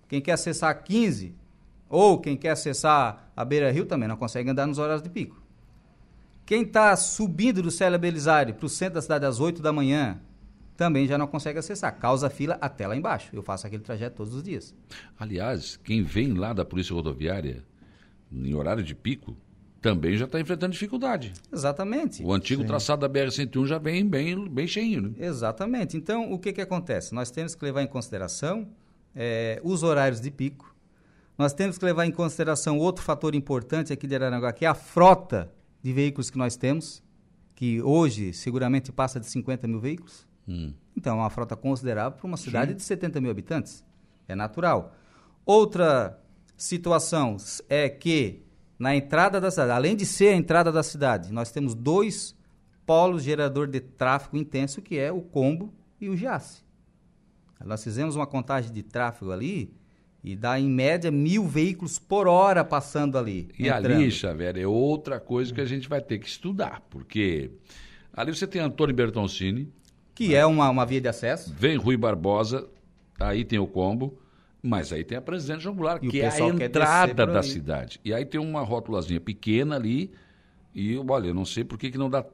quem 0.07 0.21
quer 0.21 0.31
acessar 0.31 0.69
a 0.69 0.73
15 0.73 1.35
ou 1.93 2.17
quem 2.17 2.35
quer 2.35 2.49
acessar 2.49 3.31
a 3.35 3.45
Beira 3.45 3.71
Rio 3.71 3.85
também 3.85 4.09
não 4.09 4.17
consegue 4.17 4.49
andar 4.49 4.65
nos 4.65 4.79
horários 4.79 5.03
de 5.03 5.11
pico. 5.11 5.39
Quem 6.43 6.63
está 6.63 6.95
subindo 6.95 7.61
do 7.61 7.69
Célia 7.69 7.99
Belisário 7.99 8.55
para 8.55 8.65
o 8.65 8.69
centro 8.69 8.95
da 8.95 9.01
cidade 9.01 9.27
às 9.27 9.39
8 9.39 9.61
da 9.61 9.71
manhã 9.71 10.19
também 10.75 11.05
já 11.05 11.19
não 11.19 11.27
consegue 11.27 11.59
acessar. 11.59 11.95
Causa 11.99 12.31
fila 12.31 12.57
até 12.59 12.87
lá 12.87 12.95
embaixo. 12.95 13.29
Eu 13.31 13.43
faço 13.43 13.67
aquele 13.67 13.83
trajeto 13.83 14.15
todos 14.15 14.33
os 14.33 14.41
dias. 14.41 14.73
Aliás, 15.19 15.77
quem 15.77 16.01
vem 16.01 16.33
lá 16.33 16.51
da 16.51 16.65
Polícia 16.65 16.95
Rodoviária 16.95 17.63
em 18.31 18.55
horário 18.55 18.83
de 18.83 18.95
pico 18.95 19.37
também 19.79 20.17
já 20.17 20.25
está 20.25 20.39
enfrentando 20.39 20.73
dificuldade. 20.73 21.31
Exatamente. 21.51 22.23
O 22.23 22.33
antigo 22.33 22.63
Sim. 22.63 22.67
traçado 22.67 23.07
da 23.07 23.09
BR-101 23.09 23.67
já 23.67 23.77
vem 23.77 24.03
bem, 24.03 24.49
bem 24.49 24.65
cheio. 24.65 24.99
Né? 24.99 25.11
Exatamente. 25.19 25.95
Então, 25.95 26.33
o 26.33 26.39
que, 26.39 26.53
que 26.53 26.61
acontece? 26.61 27.13
Nós 27.13 27.29
temos 27.29 27.53
que 27.53 27.63
levar 27.63 27.83
em 27.83 27.87
consideração 27.87 28.67
é, 29.15 29.61
os 29.63 29.83
horários 29.83 30.19
de 30.19 30.31
pico, 30.31 30.72
nós 31.37 31.53
temos 31.53 31.77
que 31.77 31.85
levar 31.85 32.05
em 32.05 32.11
consideração 32.11 32.77
outro 32.77 33.03
fator 33.03 33.33
importante 33.33 33.91
aqui 33.91 34.05
de 34.05 34.15
Araranguá, 34.15 34.53
que 34.53 34.65
é 34.65 34.67
a 34.67 34.75
frota 34.75 35.51
de 35.81 35.91
veículos 35.91 36.29
que 36.29 36.37
nós 36.37 36.55
temos, 36.55 37.03
que 37.55 37.81
hoje 37.81 38.33
seguramente 38.33 38.91
passa 38.91 39.19
de 39.19 39.25
50 39.27 39.67
mil 39.67 39.79
veículos. 39.79 40.27
Hum. 40.47 40.73
Então, 40.95 41.17
é 41.17 41.21
uma 41.21 41.29
frota 41.29 41.55
considerável 41.55 42.17
para 42.17 42.27
uma 42.27 42.37
cidade 42.37 42.71
Sim. 42.71 42.77
de 42.77 42.83
70 42.83 43.21
mil 43.21 43.31
habitantes. 43.31 43.83
É 44.27 44.35
natural. 44.35 44.93
Outra 45.45 46.19
situação 46.55 47.37
é 47.67 47.89
que 47.89 48.43
na 48.77 48.95
entrada 48.95 49.41
da 49.41 49.49
cidade, 49.49 49.71
além 49.71 49.95
de 49.95 50.05
ser 50.05 50.29
a 50.29 50.35
entrada 50.35 50.71
da 50.71 50.83
cidade, 50.83 51.31
nós 51.31 51.51
temos 51.51 51.73
dois 51.73 52.35
polos 52.85 53.23
gerador 53.23 53.67
de 53.67 53.79
tráfego 53.79 54.37
intenso, 54.37 54.81
que 54.81 54.97
é 54.97 55.11
o 55.11 55.21
Combo 55.21 55.73
e 55.99 56.09
o 56.09 56.15
Giasse. 56.15 56.63
Nós 57.63 57.83
fizemos 57.83 58.15
uma 58.15 58.27
contagem 58.27 58.71
de 58.71 58.83
tráfego 58.83 59.31
ali 59.31 59.73
e 60.23 60.35
dá, 60.35 60.57
em 60.57 60.69
média, 60.69 61.11
mil 61.11 61.45
veículos 61.45 61.99
por 61.99 62.27
hora 62.27 62.63
passando 62.63 63.17
ali. 63.17 63.49
E 63.59 63.67
entrando. 63.67 63.85
ali, 63.87 64.09
Xavier, 64.09 64.57
é 64.57 64.65
outra 64.65 65.19
coisa 65.19 65.53
que 65.53 65.59
a 65.59 65.65
gente 65.65 65.89
vai 65.89 65.99
ter 65.99 66.17
que 66.17 66.27
estudar, 66.27 66.81
porque 66.89 67.51
ali 68.13 68.33
você 68.33 68.47
tem 68.47 68.61
Antônio 68.61 68.95
Bertoncini. 68.95 69.69
Que 70.15 70.29
né? 70.29 70.35
é 70.35 70.45
uma, 70.45 70.69
uma 70.69 70.85
via 70.85 71.01
de 71.01 71.09
acesso. 71.09 71.53
Vem 71.53 71.75
Rui 71.75 71.97
Barbosa, 71.97 72.69
aí 73.19 73.43
tem 73.43 73.59
o 73.59 73.67
combo. 73.67 74.17
Mas 74.65 74.93
aí 74.93 75.03
tem 75.03 75.17
a 75.17 75.21
Presidente 75.21 75.61
João 75.61 75.75
Goulart, 75.75 76.01
que 76.01 76.21
é 76.21 76.29
a 76.29 76.39
entrada 76.39 77.27
da 77.27 77.43
cidade. 77.43 77.99
E 78.01 78.13
aí 78.13 78.23
tem 78.23 78.39
uma 78.39 78.61
rótulazinha 78.61 79.19
pequena 79.19 79.75
ali, 79.75 80.09
e 80.75 80.97
olha, 80.97 81.27
eu 81.27 81.33
não 81.35 81.45
sei 81.45 81.63
por 81.63 81.77
que, 81.77 81.91
que 81.91 81.97
não 81.97 82.09
dá. 82.09 82.25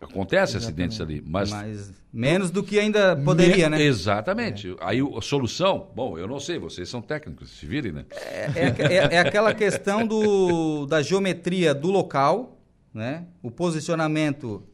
Acontece 0.00 0.56
Exatamente. 0.56 0.56
acidentes 0.56 1.00
ali, 1.00 1.22
mas. 1.24 1.50
mas 1.50 1.92
menos 2.12 2.50
do 2.50 2.64
que 2.64 2.80
ainda 2.80 3.14
poderia, 3.16 3.70
me... 3.70 3.76
né? 3.78 3.82
Exatamente. 3.84 4.70
É. 4.70 4.76
Aí 4.80 5.00
a 5.00 5.20
solução, 5.20 5.88
bom, 5.94 6.18
eu 6.18 6.26
não 6.26 6.40
sei, 6.40 6.58
vocês 6.58 6.88
são 6.88 7.00
técnicos, 7.00 7.50
se 7.50 7.66
virem, 7.66 7.92
né? 7.92 8.04
É, 8.10 8.50
é, 8.56 8.92
é, 8.92 9.14
é 9.14 9.18
aquela 9.20 9.54
questão 9.54 10.04
do, 10.04 10.84
da 10.86 11.00
geometria 11.00 11.72
do 11.72 11.92
local, 11.92 12.58
né? 12.92 13.26
O 13.40 13.52
posicionamento 13.52 14.64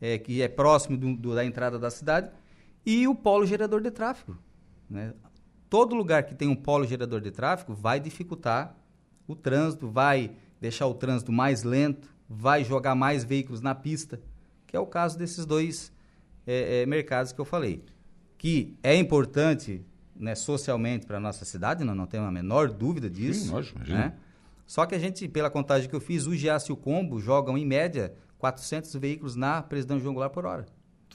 é, 0.00 0.16
que 0.16 0.40
é 0.40 0.48
próximo 0.48 0.96
do, 0.96 1.14
do, 1.14 1.34
da 1.34 1.44
entrada 1.44 1.78
da 1.78 1.90
cidade 1.90 2.30
e 2.86 3.06
o 3.06 3.14
polo 3.14 3.44
gerador 3.44 3.82
de 3.82 3.90
tráfego. 3.90 4.38
Né? 4.88 5.12
Todo 5.68 5.94
lugar 5.94 6.22
que 6.22 6.34
tem 6.34 6.48
um 6.48 6.56
polo 6.56 6.86
gerador 6.86 7.20
de 7.20 7.30
tráfego 7.30 7.74
vai 7.74 8.00
dificultar 8.00 8.74
o 9.26 9.34
trânsito, 9.34 9.88
vai 9.88 10.30
deixar 10.58 10.86
o 10.86 10.94
trânsito 10.94 11.30
mais 11.30 11.62
lento 11.62 12.15
vai 12.28 12.64
jogar 12.64 12.94
mais 12.94 13.24
veículos 13.24 13.60
na 13.60 13.74
pista, 13.74 14.20
que 14.66 14.76
é 14.76 14.80
o 14.80 14.86
caso 14.86 15.18
desses 15.18 15.46
dois 15.46 15.92
é, 16.46 16.82
é, 16.82 16.86
mercados 16.86 17.32
que 17.32 17.40
eu 17.40 17.44
falei. 17.44 17.84
Que 18.36 18.76
é 18.82 18.94
importante 18.94 19.84
né, 20.14 20.34
socialmente 20.34 21.06
para 21.06 21.18
a 21.18 21.20
nossa 21.20 21.44
cidade, 21.44 21.84
não, 21.84 21.94
não 21.94 22.06
tenho 22.06 22.24
a 22.24 22.30
menor 22.30 22.70
dúvida 22.70 23.08
disso. 23.08 23.46
Sim, 23.46 23.50
lógico, 23.50 23.78
né? 23.80 24.14
Só 24.66 24.84
que 24.84 24.94
a 24.94 24.98
gente, 24.98 25.28
pela 25.28 25.48
contagem 25.48 25.88
que 25.88 25.94
eu 25.94 26.00
fiz, 26.00 26.26
o 26.26 26.34
Giasse 26.34 26.70
e 26.70 26.72
o 26.72 26.76
Combo 26.76 27.20
jogam 27.20 27.56
em 27.56 27.64
média 27.64 28.14
400 28.38 28.94
veículos 28.96 29.36
na 29.36 29.62
Presidente 29.62 30.02
João 30.02 30.14
Goulart 30.14 30.32
por 30.32 30.44
hora. 30.44 30.66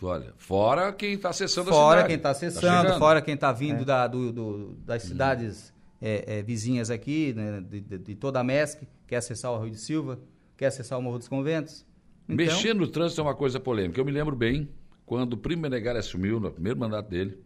Olha, 0.01 0.33
fora 0.37 0.91
quem 0.91 1.13
está 1.13 1.29
acessando 1.29 1.69
fora 1.69 1.99
a 1.99 2.03
cidade. 2.03 2.07
quem 2.07 2.15
está 2.15 2.29
acessando, 2.31 2.89
tá 2.89 2.97
fora 2.97 3.21
quem 3.21 3.35
está 3.35 3.51
vindo 3.51 3.83
é. 3.83 3.85
da, 3.85 4.07
do, 4.07 4.31
do, 4.31 4.73
das 4.83 5.03
cidades 5.03 5.71
é, 6.01 6.39
é, 6.39 6.41
vizinhas 6.41 6.89
aqui, 6.89 7.33
né, 7.33 7.61
de, 7.61 7.81
de, 7.81 7.97
de, 7.99 8.15
toda 8.15 8.39
a 8.39 8.43
MESC, 8.43 8.87
quer 9.05 9.17
acessar 9.17 9.51
o 9.51 9.61
Rio 9.61 9.69
de 9.69 9.77
Silva, 9.77 10.19
quer 10.61 10.67
acessar 10.67 10.99
o 10.99 11.01
Morro 11.01 11.17
dos 11.17 11.27
Conventos. 11.27 11.83
Então... 12.29 12.35
Mexer 12.35 12.75
no 12.75 12.87
trânsito 12.87 13.19
é 13.19 13.23
uma 13.23 13.33
coisa 13.33 13.59
polêmica. 13.59 13.99
Eu 13.99 14.05
me 14.05 14.11
lembro 14.11 14.35
bem, 14.35 14.69
quando 15.07 15.33
o 15.33 15.37
Primo 15.37 15.63
Menegali 15.63 15.97
assumiu, 15.97 16.39
no 16.39 16.51
primeiro 16.51 16.77
mandato 16.79 17.09
dele, 17.09 17.39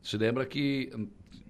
se 0.00 0.16
lembra 0.16 0.46
que 0.46 0.90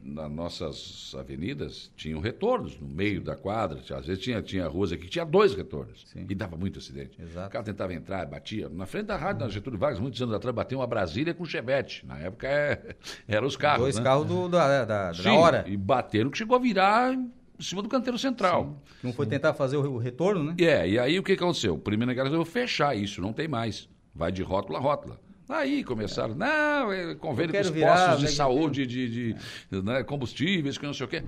nas 0.02 0.28
nossas 0.28 1.14
avenidas 1.16 1.92
tinham 1.96 2.18
retornos 2.18 2.76
no 2.80 2.88
meio 2.88 3.22
da 3.22 3.36
quadra. 3.36 3.78
Às 3.78 4.04
vezes 4.04 4.20
tinha, 4.20 4.42
tinha 4.42 4.66
ruas 4.66 4.90
aqui 4.90 5.04
que 5.04 5.10
tinha 5.10 5.24
dois 5.24 5.54
retornos. 5.54 6.04
Sim. 6.12 6.26
E 6.28 6.34
dava 6.34 6.56
muito 6.56 6.80
acidente. 6.80 7.22
Exato. 7.22 7.46
O 7.46 7.50
cara 7.52 7.64
tentava 7.64 7.94
entrar, 7.94 8.26
batia. 8.26 8.68
Na 8.68 8.84
frente 8.84 9.06
da 9.06 9.16
rádio, 9.16 9.44
na 9.44 9.48
Getúlio 9.48 9.78
Vargas, 9.78 10.00
muitos 10.00 10.20
anos 10.20 10.34
atrás, 10.34 10.52
bateu 10.52 10.80
uma 10.80 10.88
Brasília 10.88 11.32
com 11.32 11.44
Chevette. 11.44 12.04
Na 12.04 12.18
época 12.18 12.48
é, 12.48 12.96
eram 13.28 13.46
os 13.46 13.56
carros. 13.56 13.82
Dois 13.82 13.96
né? 13.96 14.02
carros 14.02 14.26
do, 14.26 14.48
da, 14.48 14.84
da, 14.84 15.14
Sim, 15.14 15.22
da 15.22 15.34
hora. 15.34 15.64
E 15.68 15.76
bateram 15.76 16.30
que 16.30 16.38
chegou 16.38 16.56
a 16.56 16.60
virar 16.60 17.16
em 17.62 17.64
cima 17.64 17.80
do 17.80 17.88
canteiro 17.88 18.18
central. 18.18 18.64
Sim. 18.64 18.98
Não 19.04 19.12
foi 19.12 19.26
tentar 19.26 19.54
fazer 19.54 19.76
o, 19.76 19.96
retorno, 19.96 20.42
né? 20.42 20.54
É, 20.58 20.88
e 20.88 20.98
aí 20.98 21.18
o 21.18 21.22
que 21.22 21.32
aconteceu? 21.32 21.74
O 21.74 21.78
primeiro 21.78 22.12
negócio 22.12 22.34
eu 22.34 22.44
fechar 22.44 22.96
isso, 22.96 23.22
não 23.22 23.32
tem 23.32 23.46
mais. 23.46 23.88
Vai 24.14 24.32
de 24.32 24.42
rótula 24.42 24.78
a 24.78 24.82
rótula. 24.82 25.20
Aí 25.48 25.84
começaram, 25.84 26.34
não, 26.34 26.92
é 26.92 27.14
convênio 27.14 27.54
com 27.54 27.60
os 27.60 27.70
virar, 27.70 27.94
postos 27.94 28.18
de 28.20 28.24
né, 28.24 28.30
saúde, 28.30 28.86
de, 28.86 29.08
de, 29.08 29.32
de 29.70 29.82
né, 29.82 30.02
combustíveis, 30.02 30.76
que 30.76 30.86
não 30.86 30.94
sei 30.94 31.06
o 31.06 31.08
quê. 31.08 31.22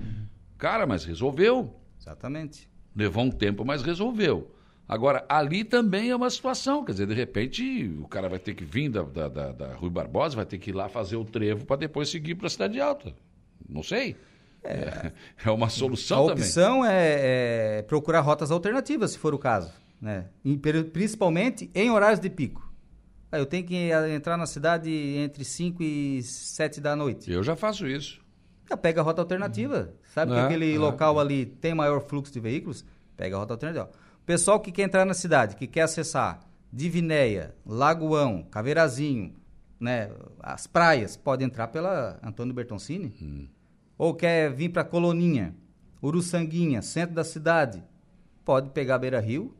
Cara, 0.57 0.85
mas 0.85 1.05
resolveu. 1.05 1.73
Exatamente. 1.99 2.69
Levou 2.95 3.23
um 3.23 3.31
tempo, 3.31 3.63
mas 3.63 3.81
resolveu. 3.81 4.51
Agora, 4.87 5.25
ali 5.27 5.63
também 5.63 6.09
é 6.09 6.15
uma 6.15 6.29
situação, 6.29 6.83
quer 6.83 6.91
dizer, 6.91 7.07
de 7.07 7.13
repente 7.13 7.91
o 7.99 8.07
cara 8.07 8.29
vai 8.29 8.37
ter 8.37 8.53
que 8.53 8.63
vir 8.63 8.89
da, 8.89 9.01
da, 9.01 9.27
da, 9.27 9.51
da 9.51 9.73
Rui 9.73 9.89
Barbosa, 9.89 10.35
vai 10.35 10.45
ter 10.45 10.59
que 10.59 10.69
ir 10.69 10.73
lá 10.73 10.87
fazer 10.87 11.15
o 11.15 11.25
trevo 11.25 11.65
para 11.65 11.77
depois 11.77 12.09
seguir 12.09 12.35
para 12.35 12.47
a 12.47 12.49
Cidade 12.49 12.79
Alta. 12.79 13.15
Não 13.67 13.81
sei. 13.81 14.15
É, 14.65 15.11
é 15.45 15.51
uma 15.51 15.69
solução 15.69 16.27
também. 16.27 16.43
A 16.43 16.45
opção 16.45 16.81
também. 16.81 16.91
É, 16.91 17.77
é, 17.77 17.81
procurar 17.83 18.21
rotas 18.21 18.51
alternativas, 18.51 19.11
se 19.11 19.17
for 19.17 19.33
o 19.33 19.39
caso. 19.39 19.71
Né? 20.01 20.25
Principalmente 20.91 21.69
em 21.73 21.89
horários 21.89 22.19
de 22.19 22.29
pico. 22.29 22.65
Ah, 23.31 23.39
eu 23.39 23.45
tenho 23.45 23.65
que 23.65 23.89
entrar 24.13 24.37
na 24.37 24.45
cidade 24.45 24.89
entre 24.91 25.43
5 25.43 25.81
e 25.81 26.21
7 26.23 26.79
da 26.79 26.95
noite. 26.95 27.31
Eu 27.31 27.43
já 27.43 27.55
faço 27.55 27.87
isso. 27.87 28.21
Já 28.69 28.77
pega 28.77 29.01
a 29.01 29.03
rota 29.03 29.21
alternativa. 29.21 29.93
Sabe 30.13 30.31
é, 30.31 30.35
que 30.35 30.41
aquele 30.41 30.75
é. 30.75 30.77
local 30.77 31.19
ali 31.19 31.45
tem 31.45 31.73
maior 31.73 32.01
fluxo 32.01 32.31
de 32.31 32.39
veículos? 32.39 32.85
Pega 33.15 33.35
a 33.35 33.39
rota 33.39 33.53
alternativa. 33.53 33.89
O 34.21 34.25
pessoal 34.25 34.59
que 34.59 34.71
quer 34.71 34.83
entrar 34.83 35.05
na 35.05 35.13
cidade, 35.13 35.55
que 35.55 35.67
quer 35.67 35.81
acessar 35.81 36.39
Divinéia, 36.71 37.55
Lagoão, 37.65 38.43
Caveirazinho, 38.43 39.35
né, 39.79 40.09
as 40.39 40.67
praias, 40.67 41.15
pode 41.15 41.43
entrar 41.43 41.67
pela 41.67 42.19
Antônio 42.23 42.53
Bertoncini. 42.53 43.13
Hum. 43.21 43.47
Ou 43.97 44.13
quer 44.13 44.51
vir 44.51 44.69
para 44.69 44.83
Coloninha, 44.83 45.55
Uruçanguinha, 46.01 46.81
centro 46.81 47.15
da 47.15 47.23
cidade, 47.23 47.83
pode 48.43 48.69
pegar 48.69 48.97
Beira 48.99 49.19
Rio 49.19 49.55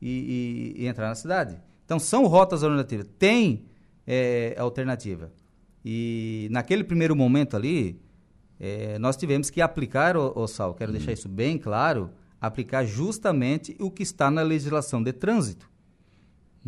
e, 0.00 0.74
e, 0.76 0.82
e 0.82 0.86
entrar 0.86 1.08
na 1.08 1.14
cidade. 1.14 1.60
Então, 1.84 1.98
são 1.98 2.26
rotas 2.26 2.62
alternativas. 2.62 3.06
Tem 3.18 3.64
é, 4.06 4.54
alternativa. 4.58 5.30
E 5.84 6.48
naquele 6.50 6.82
primeiro 6.82 7.14
momento 7.14 7.56
ali, 7.56 8.00
é, 8.58 8.98
nós 8.98 9.16
tivemos 9.16 9.50
que 9.50 9.60
aplicar, 9.60 10.16
o, 10.16 10.32
o 10.34 10.46
Sal, 10.46 10.74
quero 10.74 10.92
deixar 10.92 11.12
isso 11.12 11.28
bem 11.28 11.56
claro, 11.58 12.10
aplicar 12.40 12.84
justamente 12.84 13.76
o 13.78 13.90
que 13.90 14.02
está 14.02 14.30
na 14.30 14.42
legislação 14.42 15.02
de 15.02 15.12
trânsito. 15.12 15.68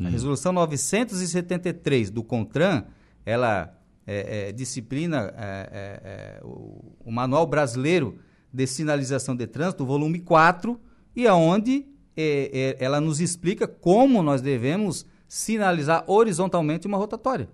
A 0.03 0.09
resolução 0.09 0.53
973 0.53 2.11
do 2.11 2.25
CONTRAN, 2.25 2.85
ela 3.25 3.77
é, 4.07 4.49
é, 4.49 4.53
disciplina 4.53 5.33
é, 5.37 5.71
é, 5.73 6.41
o, 6.45 6.95
o, 7.05 7.13
Manual 7.13 7.47
Brasileiro 7.47 8.19
de 8.53 8.67
Sinalização 8.67 9.37
de 9.37 9.47
Trânsito, 9.47 9.85
volume 9.85 10.21
4, 10.21 10.81
e 11.15 11.27
aonde 11.27 11.87
é, 12.17 12.77
é, 12.81 12.85
ela 12.85 13.01
nos 13.01 13.21
explica 13.21 13.69
como 13.69 14.23
nós 14.23 14.41
devemos 14.41 15.07
sinalizar 15.29 16.05
horizontalmente 16.09 16.87
uma 16.87 16.99
rotatória. 16.99 17.49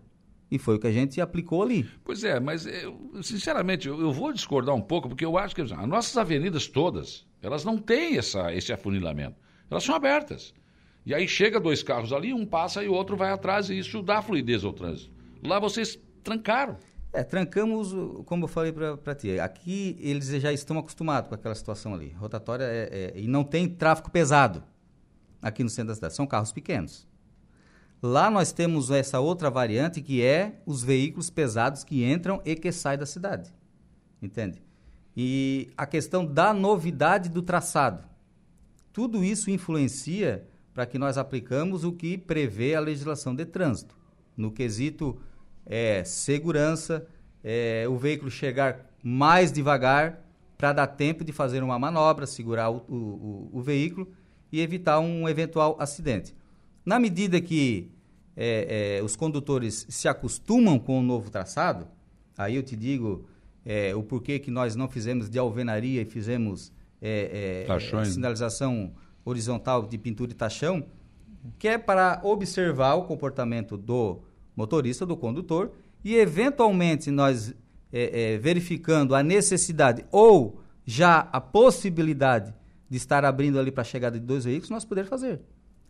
E 0.51 0.59
foi 0.59 0.77
o 0.77 0.79
que 0.79 0.87
a 0.87 0.93
gente 0.93 1.21
aplicou 1.21 1.63
ali. 1.63 1.89
Pois 2.05 2.23
é, 2.23 2.39
mas 2.39 2.67
eu, 2.67 2.97
sinceramente 3.23 3.89
eu, 3.89 4.01
eu, 4.01 4.13
vou 4.13 4.33
discordar 4.33 4.75
um 4.75 4.81
pouco, 4.81 5.09
porque 5.09 5.25
eu 5.25 5.37
acho 5.37 5.55
que 5.55 5.61
as 5.61 5.71
nossas 5.71 6.17
avenidas 6.17 6.69
todas, 6.69 7.27
elas 7.43 7.65
não 7.65 7.77
têm 7.79 8.17
essa, 8.17 8.55
esse 8.55 8.73
afunilamento. 8.73 9.37
Elas 9.71 9.83
são 9.83 9.95
abertas. 9.95 10.55
E 11.05 11.15
aí 11.15 11.27
chega 11.27 11.61
dois 11.61 11.83
carros 11.83 12.13
ali, 12.13 12.33
um 12.33 12.47
passa 12.47 12.83
e 12.83 12.89
o 12.89 12.93
outro 12.93 13.17
vai 13.17 13.31
atrás, 13.31 13.71
e 13.71 13.79
isso 13.79 14.03
dá 14.03 14.23
fluidez 14.23 14.65
ao 14.65 14.73
trânsito. 14.73 15.13
Lá 15.43 15.59
vocês 15.59 15.99
trancaram. 16.27 16.77
É, 17.13 17.23
trancamos, 17.23 17.95
como 18.27 18.45
eu 18.45 18.49
falei 18.49 18.73
para 18.73 19.15
ti, 19.15 19.39
aqui 19.39 19.97
eles 20.01 20.27
já 20.27 20.53
estão 20.53 20.77
acostumados 20.77 21.29
com 21.29 21.35
aquela 21.37 21.55
situação 21.55 21.95
ali. 21.95 22.11
Rotatória 22.11 22.65
é, 22.65 23.13
é, 23.15 23.21
e 23.21 23.29
não 23.29 23.45
tem 23.45 23.69
tráfego 23.69 24.11
pesado 24.11 24.63
aqui 25.41 25.63
no 25.63 25.71
centro 25.71 25.89
da 25.89 25.95
cidade, 25.95 26.15
são 26.15 26.27
carros 26.27 26.53
pequenos. 26.53 27.07
Lá 28.03 28.31
nós 28.31 28.53
temos 28.53 28.91
essa 28.91 29.21
outra 29.21 29.49
variante 29.49 30.03
que 30.03 30.23
é 30.23 30.61
os 30.67 30.83
veículos 30.83 31.31
pesados 31.31 31.85
que 31.85 32.05
entram 32.05 32.43
e 32.45 32.55
que 32.55 32.71
saem 32.71 32.99
da 32.99 33.07
cidade. 33.07 33.55
Entende? 34.21 34.61
E 35.17 35.71
a 35.77 35.87
questão 35.87 36.27
da 36.27 36.53
novidade 36.53 37.31
do 37.31 37.41
traçado. 37.41 38.05
Tudo 38.93 39.25
isso 39.25 39.51
influencia 39.51 40.47
para 40.75 40.85
que 40.85 40.99
nós 40.99 41.17
aplicamos 41.17 41.85
o 41.85 41.93
que 41.93 42.19
prevê 42.19 42.75
a 42.75 42.81
legislação 42.81 43.35
de 43.35 43.47
trânsito. 43.47 43.97
No 44.37 44.51
quesito 44.51 45.19
é, 45.67 46.05
segurança, 46.05 47.07
é, 47.43 47.85
o 47.89 47.97
veículo 47.97 48.31
chegar 48.31 48.87
mais 49.03 49.53
devagar 49.53 50.25
para 50.57 50.73
dar 50.73 50.87
tempo 50.87 51.25
de 51.25 51.33
fazer 51.33 51.63
uma 51.63 51.79
manobra, 51.79 52.27
segurar 52.27 52.71
o, 52.71 52.77
o, 52.89 53.51
o, 53.53 53.63
veículo 53.63 54.09
e 54.51 54.61
evitar 54.61 54.99
um 55.01 55.29
eventual 55.29 55.77
acidente. 55.79 56.35
Na 56.85 56.99
medida 56.99 57.41
que 57.41 57.91
é, 58.37 58.99
é, 58.99 59.03
os 59.03 59.17
condutores 59.17 59.87
se 59.89 60.09
acostumam 60.09 60.79
com 60.79 60.99
o 60.99 61.03
novo 61.03 61.31
traçado, 61.31 61.87
aí 62.39 62.57
eu 62.57 62.63
te 62.63 62.75
digo 62.75 63.27
é, 63.65 63.95
o 63.95 64.03
porquê 64.03 64.39
que 64.39 64.51
nós 64.51 64.77
não 64.77 64.89
fizemos 64.89 65.29
de 65.29 65.39
alvenaria 65.39 66.03
e 66.03 66.05
fizemos 66.05 66.73
é, 67.03 67.67
é, 67.69 68.05
sinalização 68.05 68.93
horizontal 69.25 69.87
de 69.87 69.99
pintura 69.99 70.31
e 70.31 70.35
tachão, 70.35 70.87
que 71.59 71.69
é 71.69 71.77
para 71.77 72.21
observar 72.23 72.95
o 72.95 73.03
comportamento 73.03 73.77
do 73.77 74.21
motorista, 74.57 75.05
do 75.05 75.17
condutor, 75.17 75.71
e 76.03 76.17
eventualmente 76.17 77.11
nós 77.11 77.55
é, 77.93 78.39
verificando 78.39 79.15
a 79.15 79.23
necessidade 79.23 80.05
ou 80.11 80.61
já 80.85 81.29
a 81.33 81.41
possibilidade 81.41 82.55
de 82.89 82.97
estar 82.97 83.25
abrindo 83.25 83.59
ali 83.59 83.71
para 83.71 83.83
a 83.83 83.85
chegada 83.85 84.19
de 84.19 84.25
dois 84.25 84.45
veículos, 84.45 84.71
nós 84.71 84.85
poder 84.85 85.05
fazer, 85.05 85.41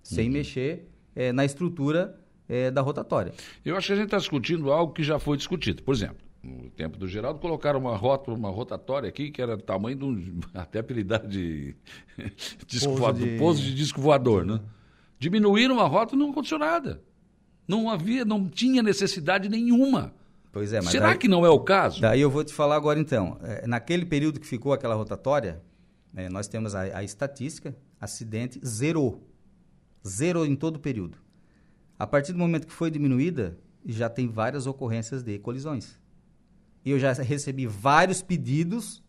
sem 0.02 0.26
uhum. 0.26 0.32
mexer 0.32 0.88
é, 1.14 1.32
na 1.32 1.44
estrutura 1.44 2.18
é, 2.48 2.70
da 2.70 2.80
rotatória. 2.80 3.32
Eu 3.64 3.76
acho 3.76 3.88
que 3.88 3.92
a 3.92 3.96
gente 3.96 4.06
está 4.06 4.18
discutindo 4.18 4.72
algo 4.72 4.92
que 4.92 5.02
já 5.02 5.18
foi 5.18 5.36
discutido. 5.36 5.82
Por 5.82 5.94
exemplo, 5.94 6.18
no 6.42 6.70
tempo 6.70 6.96
do 6.96 7.06
Geraldo, 7.06 7.38
colocaram 7.38 7.78
uma 7.78 7.96
rota, 7.96 8.30
uma 8.30 8.50
rotatória 8.50 9.08
aqui 9.08 9.30
que 9.30 9.42
era 9.42 9.56
do 9.56 9.62
tamanho 9.62 9.96
de 9.96 10.04
um, 10.04 10.40
até 10.54 10.78
apelidado 10.78 11.28
de 11.28 11.74
disco 12.66 12.88
pouso, 12.88 13.00
voador, 13.00 13.28
de... 13.28 13.38
pouso 13.38 13.62
de 13.62 13.74
disco 13.74 14.00
voador, 14.00 14.46
né? 14.46 14.60
Diminuíram 15.18 15.80
a 15.80 15.86
rota 15.86 16.14
e 16.14 16.18
não 16.18 16.30
aconteceu 16.30 16.58
nada. 16.58 17.02
Não 17.66 17.90
havia, 17.90 18.24
não 18.24 18.48
tinha 18.48 18.82
necessidade 18.82 19.48
nenhuma. 19.48 20.14
Pois 20.52 20.72
é, 20.72 20.80
mas 20.80 20.90
Será 20.90 21.08
daí, 21.08 21.18
que 21.18 21.28
não 21.28 21.44
é 21.44 21.50
o 21.50 21.60
caso? 21.60 22.00
Daí 22.00 22.20
eu 22.20 22.30
vou 22.30 22.42
te 22.42 22.52
falar 22.52 22.76
agora 22.76 22.98
então. 22.98 23.38
É, 23.42 23.66
naquele 23.66 24.06
período 24.06 24.40
que 24.40 24.46
ficou 24.46 24.72
aquela 24.72 24.94
rotatória, 24.94 25.60
é, 26.14 26.28
nós 26.28 26.48
temos 26.48 26.74
a, 26.74 26.82
a 26.82 27.04
estatística, 27.04 27.76
acidente 28.00 28.60
zerou. 28.64 29.22
Zero 30.06 30.46
em 30.46 30.54
todo 30.54 30.76
o 30.76 30.78
período. 30.78 31.18
A 31.98 32.06
partir 32.06 32.32
do 32.32 32.38
momento 32.38 32.66
que 32.66 32.72
foi 32.72 32.90
diminuída, 32.90 33.58
já 33.84 34.08
tem 34.08 34.28
várias 34.28 34.66
ocorrências 34.66 35.22
de 35.22 35.38
colisões. 35.38 35.98
E 36.84 36.90
eu 36.90 36.98
já 36.98 37.12
recebi 37.12 37.66
vários 37.66 38.22
pedidos 38.22 39.02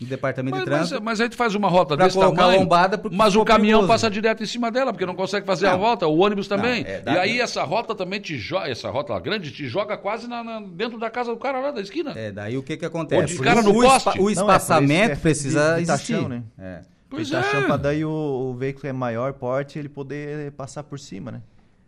do 0.00 0.06
departamento 0.06 0.56
mas, 0.56 0.64
de 0.64 0.70
trânsito. 0.70 0.94
Mas, 0.96 1.04
mas 1.04 1.20
a 1.20 1.24
gente 1.24 1.36
faz 1.36 1.54
uma 1.54 1.68
rota 1.68 1.96
desse 1.96 2.18
tamanho, 2.18 2.60
lombada 2.60 3.00
mas 3.10 3.36
o 3.36 3.44
caminhão 3.44 3.80
perigoso. 3.80 3.88
passa 3.88 4.10
direto 4.10 4.42
em 4.42 4.46
cima 4.46 4.70
dela, 4.70 4.92
porque 4.92 5.06
não 5.06 5.14
consegue 5.14 5.46
fazer 5.46 5.66
não. 5.66 5.74
a 5.74 5.76
volta, 5.76 6.06
o 6.06 6.18
ônibus 6.18 6.48
também. 6.48 6.82
Não, 6.82 7.12
é, 7.12 7.16
e 7.16 7.18
aí 7.18 7.40
essa 7.40 7.62
rota 7.62 7.94
também 7.94 8.20
te 8.20 8.36
joga, 8.36 8.68
essa 8.68 8.90
rota 8.90 9.18
grande 9.20 9.50
te 9.50 9.68
joga 9.68 9.96
quase 9.96 10.28
na, 10.28 10.42
na, 10.42 10.60
dentro 10.60 10.98
da 10.98 11.10
casa 11.10 11.32
do 11.32 11.38
cara 11.38 11.60
lá 11.60 11.70
da 11.70 11.80
esquina. 11.80 12.12
É, 12.16 12.32
daí 12.32 12.56
o 12.56 12.62
que 12.62 12.76
que 12.76 12.84
acontece? 12.84 13.38
O 13.38 13.42
cara 13.42 13.62
no 13.62 13.70
o, 13.70 13.82
poste. 13.82 14.20
o 14.20 14.30
espaçamento 14.30 15.06
não, 15.06 15.12
é 15.12 15.16
precisa 15.16 15.76
de, 15.76 15.84
de 15.84 15.92
existir. 15.92 16.28
né? 16.28 16.42
É. 16.58 16.80
Pois 17.08 17.30
é. 17.30 17.42
para 17.42 17.76
daí 17.76 18.04
o, 18.04 18.10
o 18.10 18.54
veículo 18.54 18.88
é 18.88 18.92
maior 18.92 19.34
porte, 19.34 19.78
ele 19.78 19.88
poder 19.88 20.50
passar 20.52 20.82
por 20.82 20.98
cima, 20.98 21.30
né? 21.30 21.42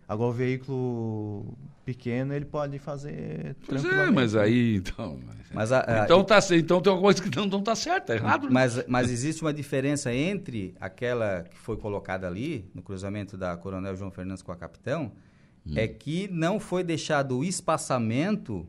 Agora 0.09 0.31
o 0.31 0.33
veículo 0.33 1.57
pequeno 1.85 2.35
ele 2.35 2.45
pode 2.45 2.79
fazer 2.79 3.57
pois 3.67 3.85
é, 3.85 4.11
mas 4.11 4.35
aí 4.35 4.77
então. 4.77 5.19
Mas 5.53 5.73
a, 5.73 6.03
a, 6.03 6.05
então 6.05 6.23
tá 6.25 6.39
então 6.53 6.81
tem 6.81 6.91
alguma 6.91 7.13
coisa 7.13 7.23
que 7.23 7.37
não, 7.37 7.47
não 7.47 7.63
tá 7.63 7.75
certa, 7.75 8.13
é 8.13 8.17
errado. 8.17 8.45
Né? 8.45 8.51
Mas, 8.53 8.87
mas 8.87 9.11
existe 9.11 9.43
uma 9.43 9.53
diferença 9.53 10.13
entre 10.13 10.75
aquela 10.81 11.45
que 11.45 11.57
foi 11.57 11.77
colocada 11.77 12.27
ali 12.27 12.71
no 12.75 12.83
cruzamento 12.83 13.37
da 13.37 13.57
Coronel 13.57 13.97
João 13.97 14.11
Fernandes 14.11 14.43
com 14.43 14.53
a 14.53 14.57
Capitão 14.57 15.13
hum. 15.67 15.73
é 15.77 15.89
que 15.89 16.29
não 16.31 16.61
foi 16.61 16.83
deixado 16.85 17.39
o 17.39 17.45
espaçamento 17.45 18.67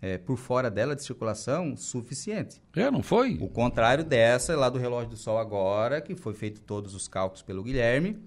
é, 0.00 0.18
por 0.18 0.36
fora 0.36 0.70
dela 0.70 0.94
de 0.94 1.02
circulação 1.02 1.76
suficiente. 1.76 2.60
É, 2.74 2.90
não 2.90 3.02
foi? 3.02 3.38
O 3.40 3.48
contrário 3.48 4.04
dessa, 4.04 4.54
lá 4.56 4.68
do 4.68 4.78
relógio 4.78 5.10
do 5.10 5.16
sol 5.16 5.38
agora, 5.38 6.00
que 6.00 6.14
foi 6.14 6.34
feito 6.34 6.60
todos 6.60 6.94
os 6.94 7.08
cálculos 7.08 7.42
pelo 7.42 7.62
Guilherme, 7.62 8.18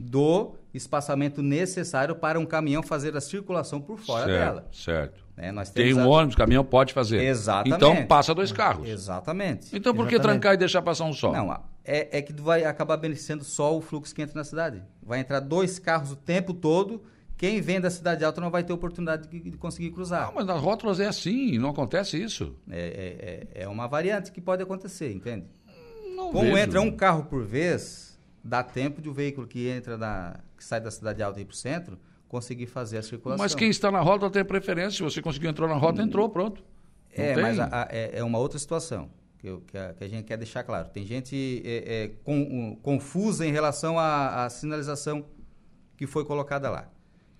do 0.00 0.54
espaçamento 0.72 1.42
necessário 1.42 2.14
para 2.14 2.38
um 2.38 2.46
caminhão 2.46 2.82
fazer 2.82 3.16
a 3.16 3.20
circulação 3.20 3.80
por 3.80 3.98
fora 3.98 4.24
certo, 4.24 4.38
dela. 4.38 4.68
Certo. 4.72 5.24
É, 5.36 5.52
Tem 5.72 5.94
um 5.94 6.00
a... 6.00 6.06
ônibus, 6.06 6.36
caminhão 6.36 6.64
pode 6.64 6.92
fazer. 6.92 7.22
Exatamente. 7.22 7.76
Então 7.76 8.06
passa 8.06 8.34
dois 8.34 8.52
carros. 8.52 8.88
Exatamente. 8.88 9.76
Então 9.76 9.94
por 9.94 10.08
que 10.08 10.18
trancar 10.18 10.54
e 10.54 10.56
deixar 10.56 10.82
passar 10.82 11.04
um 11.04 11.12
só? 11.12 11.32
Não, 11.32 11.52
é, 11.84 12.18
é 12.18 12.22
que 12.22 12.32
vai 12.32 12.64
acabar 12.64 12.96
beneficiando 12.96 13.44
só 13.44 13.76
o 13.76 13.80
fluxo 13.80 14.14
que 14.14 14.22
entra 14.22 14.36
na 14.36 14.44
cidade. 14.44 14.82
Vai 15.02 15.20
entrar 15.20 15.40
dois 15.40 15.78
carros 15.78 16.12
o 16.12 16.16
tempo 16.16 16.54
todo 16.54 17.02
quem 17.40 17.58
vem 17.58 17.80
da 17.80 17.88
cidade 17.88 18.22
alta 18.22 18.38
não 18.38 18.50
vai 18.50 18.62
ter 18.62 18.74
oportunidade 18.74 19.26
de, 19.26 19.40
de 19.40 19.56
conseguir 19.56 19.92
cruzar. 19.92 20.26
Não, 20.26 20.34
mas 20.34 20.44
nas 20.44 20.60
rótulas 20.60 21.00
é 21.00 21.06
assim, 21.06 21.56
não 21.56 21.70
acontece 21.70 22.22
isso. 22.22 22.54
É, 22.70 23.46
é, 23.54 23.62
é 23.62 23.66
uma 23.66 23.86
variante 23.86 24.30
que 24.30 24.42
pode 24.42 24.62
acontecer, 24.62 25.10
entende? 25.10 25.46
Não 26.14 26.32
Como 26.32 26.50
vejo. 26.52 26.58
entra 26.58 26.82
um 26.82 26.90
carro 26.90 27.24
por 27.24 27.42
vez, 27.42 28.09
dá 28.42 28.62
tempo 28.62 29.00
de 29.00 29.08
o 29.08 29.12
um 29.12 29.14
veículo 29.14 29.46
que 29.46 29.68
entra 29.68 29.96
da, 29.96 30.40
que 30.56 30.64
sai 30.64 30.80
da 30.80 30.90
cidade 30.90 31.22
alta 31.22 31.38
e 31.38 31.42
ir 31.42 31.46
para 31.46 31.52
o 31.52 31.56
centro 31.56 31.98
conseguir 32.28 32.66
fazer 32.66 32.98
a 32.98 33.02
circulação. 33.02 33.42
Mas 33.42 33.54
quem 33.54 33.68
está 33.68 33.90
na 33.90 34.00
rota 34.00 34.30
tem 34.30 34.44
preferência. 34.44 34.92
Se 34.92 35.02
você 35.02 35.20
conseguiu 35.20 35.50
entrar 35.50 35.66
na 35.66 35.74
rota, 35.74 36.00
entrou, 36.00 36.28
pronto. 36.28 36.62
Não 37.16 37.24
é, 37.24 37.34
tem. 37.34 37.42
mas 37.42 37.58
a, 37.58 37.66
a, 37.66 37.88
é, 37.90 38.18
é, 38.18 38.24
uma 38.24 38.38
outra 38.38 38.56
situação 38.56 39.10
que, 39.38 39.48
eu, 39.48 39.60
que, 39.62 39.76
a, 39.76 39.92
que, 39.94 40.04
a, 40.04 40.08
gente 40.08 40.24
quer 40.26 40.36
deixar 40.36 40.62
claro. 40.62 40.88
Tem 40.90 41.04
gente 41.04 41.60
é, 41.64 42.04
é, 42.04 42.08
com, 42.22 42.38
um, 42.38 42.76
confusa 42.76 43.44
em 43.44 43.50
relação 43.50 43.98
à 43.98 44.48
sinalização 44.48 45.26
que 45.96 46.06
foi 46.06 46.24
colocada 46.24 46.70
lá. 46.70 46.88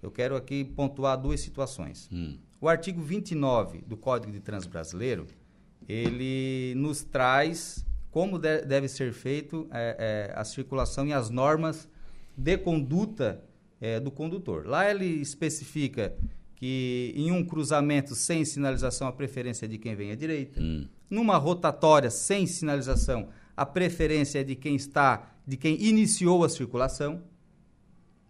Eu 0.02 0.10
quero 0.10 0.34
aqui 0.34 0.64
pontuar 0.64 1.16
duas 1.16 1.40
situações. 1.40 2.08
Hum. 2.12 2.38
O 2.60 2.68
artigo 2.68 3.00
29 3.00 3.82
do 3.82 3.96
Código 3.96 4.32
de 4.32 4.40
Trânsito 4.40 4.72
Brasileiro, 4.72 5.26
ele 5.88 6.74
nos 6.76 7.04
traz 7.04 7.86
como 8.10 8.38
de, 8.38 8.62
deve 8.62 8.88
ser 8.88 9.12
feito 9.12 9.68
é, 9.70 10.30
é, 10.30 10.38
a 10.38 10.44
circulação 10.44 11.06
e 11.06 11.12
as 11.12 11.30
normas 11.30 11.88
de 12.36 12.58
conduta 12.58 13.44
é, 13.80 14.00
do 14.00 14.10
condutor. 14.10 14.66
Lá 14.66 14.90
ele 14.90 15.06
especifica 15.06 16.14
que 16.56 17.12
em 17.16 17.30
um 17.30 17.44
cruzamento 17.44 18.14
sem 18.14 18.44
sinalização 18.44 19.08
a 19.08 19.12
preferência 19.12 19.64
é 19.64 19.68
de 19.68 19.78
quem 19.78 19.94
vem 19.94 20.10
à 20.10 20.14
direita. 20.14 20.60
Hum. 20.60 20.86
Numa 21.08 21.36
rotatória 21.36 22.10
sem 22.10 22.46
sinalização, 22.46 23.28
a 23.56 23.64
preferência 23.64 24.40
é 24.40 24.44
de 24.44 24.54
quem 24.54 24.74
está, 24.76 25.34
de 25.46 25.56
quem 25.56 25.82
iniciou 25.82 26.44
a 26.44 26.48
circulação. 26.48 27.22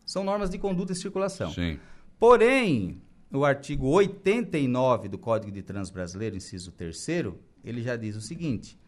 São 0.07 0.25
normas 0.25 0.51
de 0.51 0.59
conduta 0.59 0.93
e 0.93 0.97
circulação. 0.97 1.53
Sim. 1.53 1.79
Porém, 2.19 3.01
o 3.33 3.45
artigo 3.45 3.87
89 3.89 5.09
do 5.09 5.19
Código 5.19 5.53
de 5.53 5.63
Trânsito 5.63 5.95
Brasileiro, 5.95 6.37
inciso 6.37 6.73
3 6.73 7.07
ele 7.65 7.83
já 7.83 7.97
diz 7.97 8.17
o 8.17 8.21
seguinte: 8.21 8.79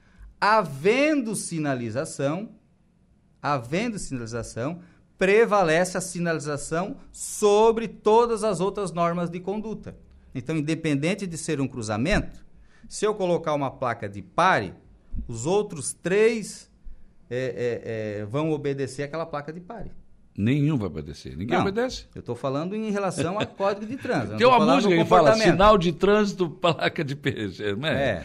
havendo 0.45 1.37
sinalização, 1.37 2.49
havendo 3.41 3.97
sinalização, 3.97 4.81
prevalece 5.17 5.97
a 5.97 6.01
sinalização 6.01 6.97
sobre 7.13 7.87
todas 7.87 8.43
as 8.43 8.59
outras 8.59 8.91
normas 8.91 9.31
de 9.31 9.39
conduta. 9.39 9.97
Então, 10.35 10.57
independente 10.57 11.29
de 11.29 11.39
ser 11.39 11.61
um 11.61 11.69
cruzamento, 11.69 12.45
se 12.89 13.05
eu 13.05 13.15
colocar 13.15 13.55
uma 13.55 13.71
placa 13.71 14.09
de 14.09 14.21
pare, 14.21 14.75
os 15.29 15.47
outros 15.47 15.93
três 15.93 16.69
é, 17.31 17.37
é, 17.37 18.21
é, 18.23 18.25
vão 18.25 18.51
obedecer 18.51 19.05
aquela 19.05 19.25
placa 19.25 19.53
de 19.53 19.61
pare. 19.61 19.93
Nenhum 20.35 20.79
vai 20.79 20.87
obedecer. 20.87 21.37
Ninguém 21.37 21.59
não, 21.59 21.61
obedece. 21.61 22.07
Eu 22.15 22.21
estou 22.21 22.35
falando 22.35 22.75
em 22.75 22.91
relação 22.91 23.39
ao 23.39 23.47
código 23.47 23.85
de 23.85 23.99
trânsito. 23.99 24.39
Tem 24.39 24.47
uma 24.47 24.75
música 24.75 24.97
que 24.97 25.05
fala 25.05 25.35
sinal 25.37 25.77
de 25.77 25.93
trânsito, 25.93 26.49
placa 26.59 27.05
de 27.05 27.15
pedestre. 27.15 27.67
É. 27.85 28.25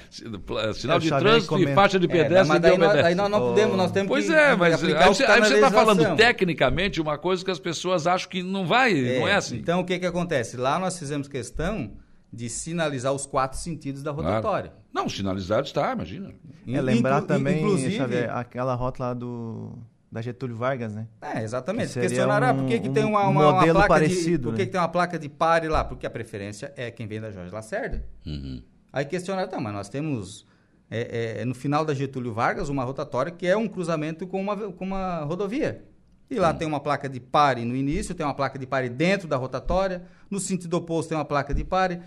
Sinal 0.74 1.00
de 1.00 1.10
trânsito 1.10 1.60
e 1.60 1.74
faixa 1.74 2.00
de 2.00 2.08
pedestre. 2.08 2.38
É, 2.38 2.44
mas 2.46 2.62
daí 2.62 2.78
nós, 2.78 2.94
daí 2.94 3.16
nós, 3.16 3.30
não 3.30 3.40
podemos, 3.40 3.76
nós 3.76 3.92
temos 3.92 4.08
pois 4.08 4.26
que. 4.26 4.32
Pois 4.32 4.42
é, 4.42 4.56
mas 4.56 4.84
aí 4.84 5.08
você, 5.08 5.26
aí 5.26 5.40
você 5.42 5.56
está 5.56 5.70
falando 5.70 6.16
tecnicamente 6.16 7.02
uma 7.02 7.18
coisa 7.18 7.44
que 7.44 7.52
as 7.52 7.60
pessoas 7.60 8.08
acham 8.08 8.30
que 8.30 8.42
não 8.42 8.66
vai, 8.66 8.98
é, 8.98 9.20
não 9.20 9.28
é 9.28 9.36
assim. 9.36 9.58
Então 9.58 9.82
o 9.82 9.86
que, 9.86 10.00
que 10.00 10.06
acontece? 10.06 10.56
Lá 10.56 10.80
nós 10.80 10.98
fizemos 10.98 11.28
questão 11.28 11.92
de 12.32 12.50
sinalizar 12.50 13.12
os 13.12 13.26
quatro 13.26 13.58
sentidos 13.60 14.02
da 14.02 14.12
rotatória. 14.12 14.70
Claro. 14.70 14.88
Não, 14.94 15.10
sinalizado 15.10 15.68
está, 15.68 15.92
imagina. 15.92 16.34
É 16.68 16.82
lembrar 16.82 17.18
Inclu 17.18 17.28
também, 17.28 17.60
inclusive, 17.60 17.98
Xavier, 17.98 18.30
aquela 18.34 18.76
rota 18.76 19.04
lá 19.04 19.14
do 19.14 19.74
da 20.12 20.22
Getúlio 20.22 20.56
Vargas, 20.56 20.94
né? 20.94 21.08
É, 21.22 21.44
exatamente. 21.44 21.94
Que 21.94 22.02
Questionará 22.02 22.54
um, 22.54 22.60
por 22.60 22.68
que, 22.68 22.80
que 22.80 22.90
tem 22.90 23.04
uma, 23.04 23.28
uma, 23.28 23.52
modelo 23.52 23.78
uma 23.78 23.86
placa 23.86 23.88
parecido, 23.88 24.38
de, 24.38 24.44
por 24.44 24.54
que, 24.54 24.60
né? 24.60 24.66
que 24.66 24.72
tem 24.72 24.80
uma 24.80 24.88
placa 24.88 25.20
de 25.20 25.30
pare 25.30 25.68
lá? 25.68 25.84
Porque 25.84 26.06
a 26.06 26.10
preferência 26.10 26.74
é 26.76 26.90
quem 26.90 27.08
vem 27.08 27.20
da 27.20 27.30
Jorge 27.30 27.54
Lacerda. 27.54 28.04
Uhum. 28.26 28.62
Aí 28.92 29.06
questionaram, 29.06 29.50
tá, 29.50 29.60
mas 29.60 29.74
nós 29.74 29.90
temos 29.90 30.46
é, 30.90 31.42
é, 31.42 31.46
no 31.46 31.54
final 31.54 31.84
da 31.84 31.94
Getúlio 31.94 32.34
Vargas 32.34 32.70
uma 32.70 32.84
rotatória 32.84 33.32
que 33.32 33.46
é 33.46 33.58
um 33.58 33.68
cruzamento 33.68 34.26
com 34.26 34.42
uma, 34.42 34.56
com 34.72 34.86
uma 34.86 35.20
rodovia. 35.22 35.84
E 36.30 36.36
lá 36.36 36.54
tem 36.54 36.68
uma 36.68 36.80
placa 36.80 37.08
de 37.08 37.20
pare 37.20 37.64
no 37.64 37.76
início, 37.76 38.14
tem 38.14 38.26
uma 38.26 38.34
placa 38.34 38.60
de 38.60 38.68
pare 38.68 38.90
dentro 38.90 39.28
da 39.28 39.38
rotatória, 39.38 40.04
no 40.30 40.40
sentido 40.40 40.76
oposto 40.76 41.10
tem 41.10 41.18
uma 41.18 41.26
placa 41.26 41.54
de 41.54 41.64
pare. 41.64 42.02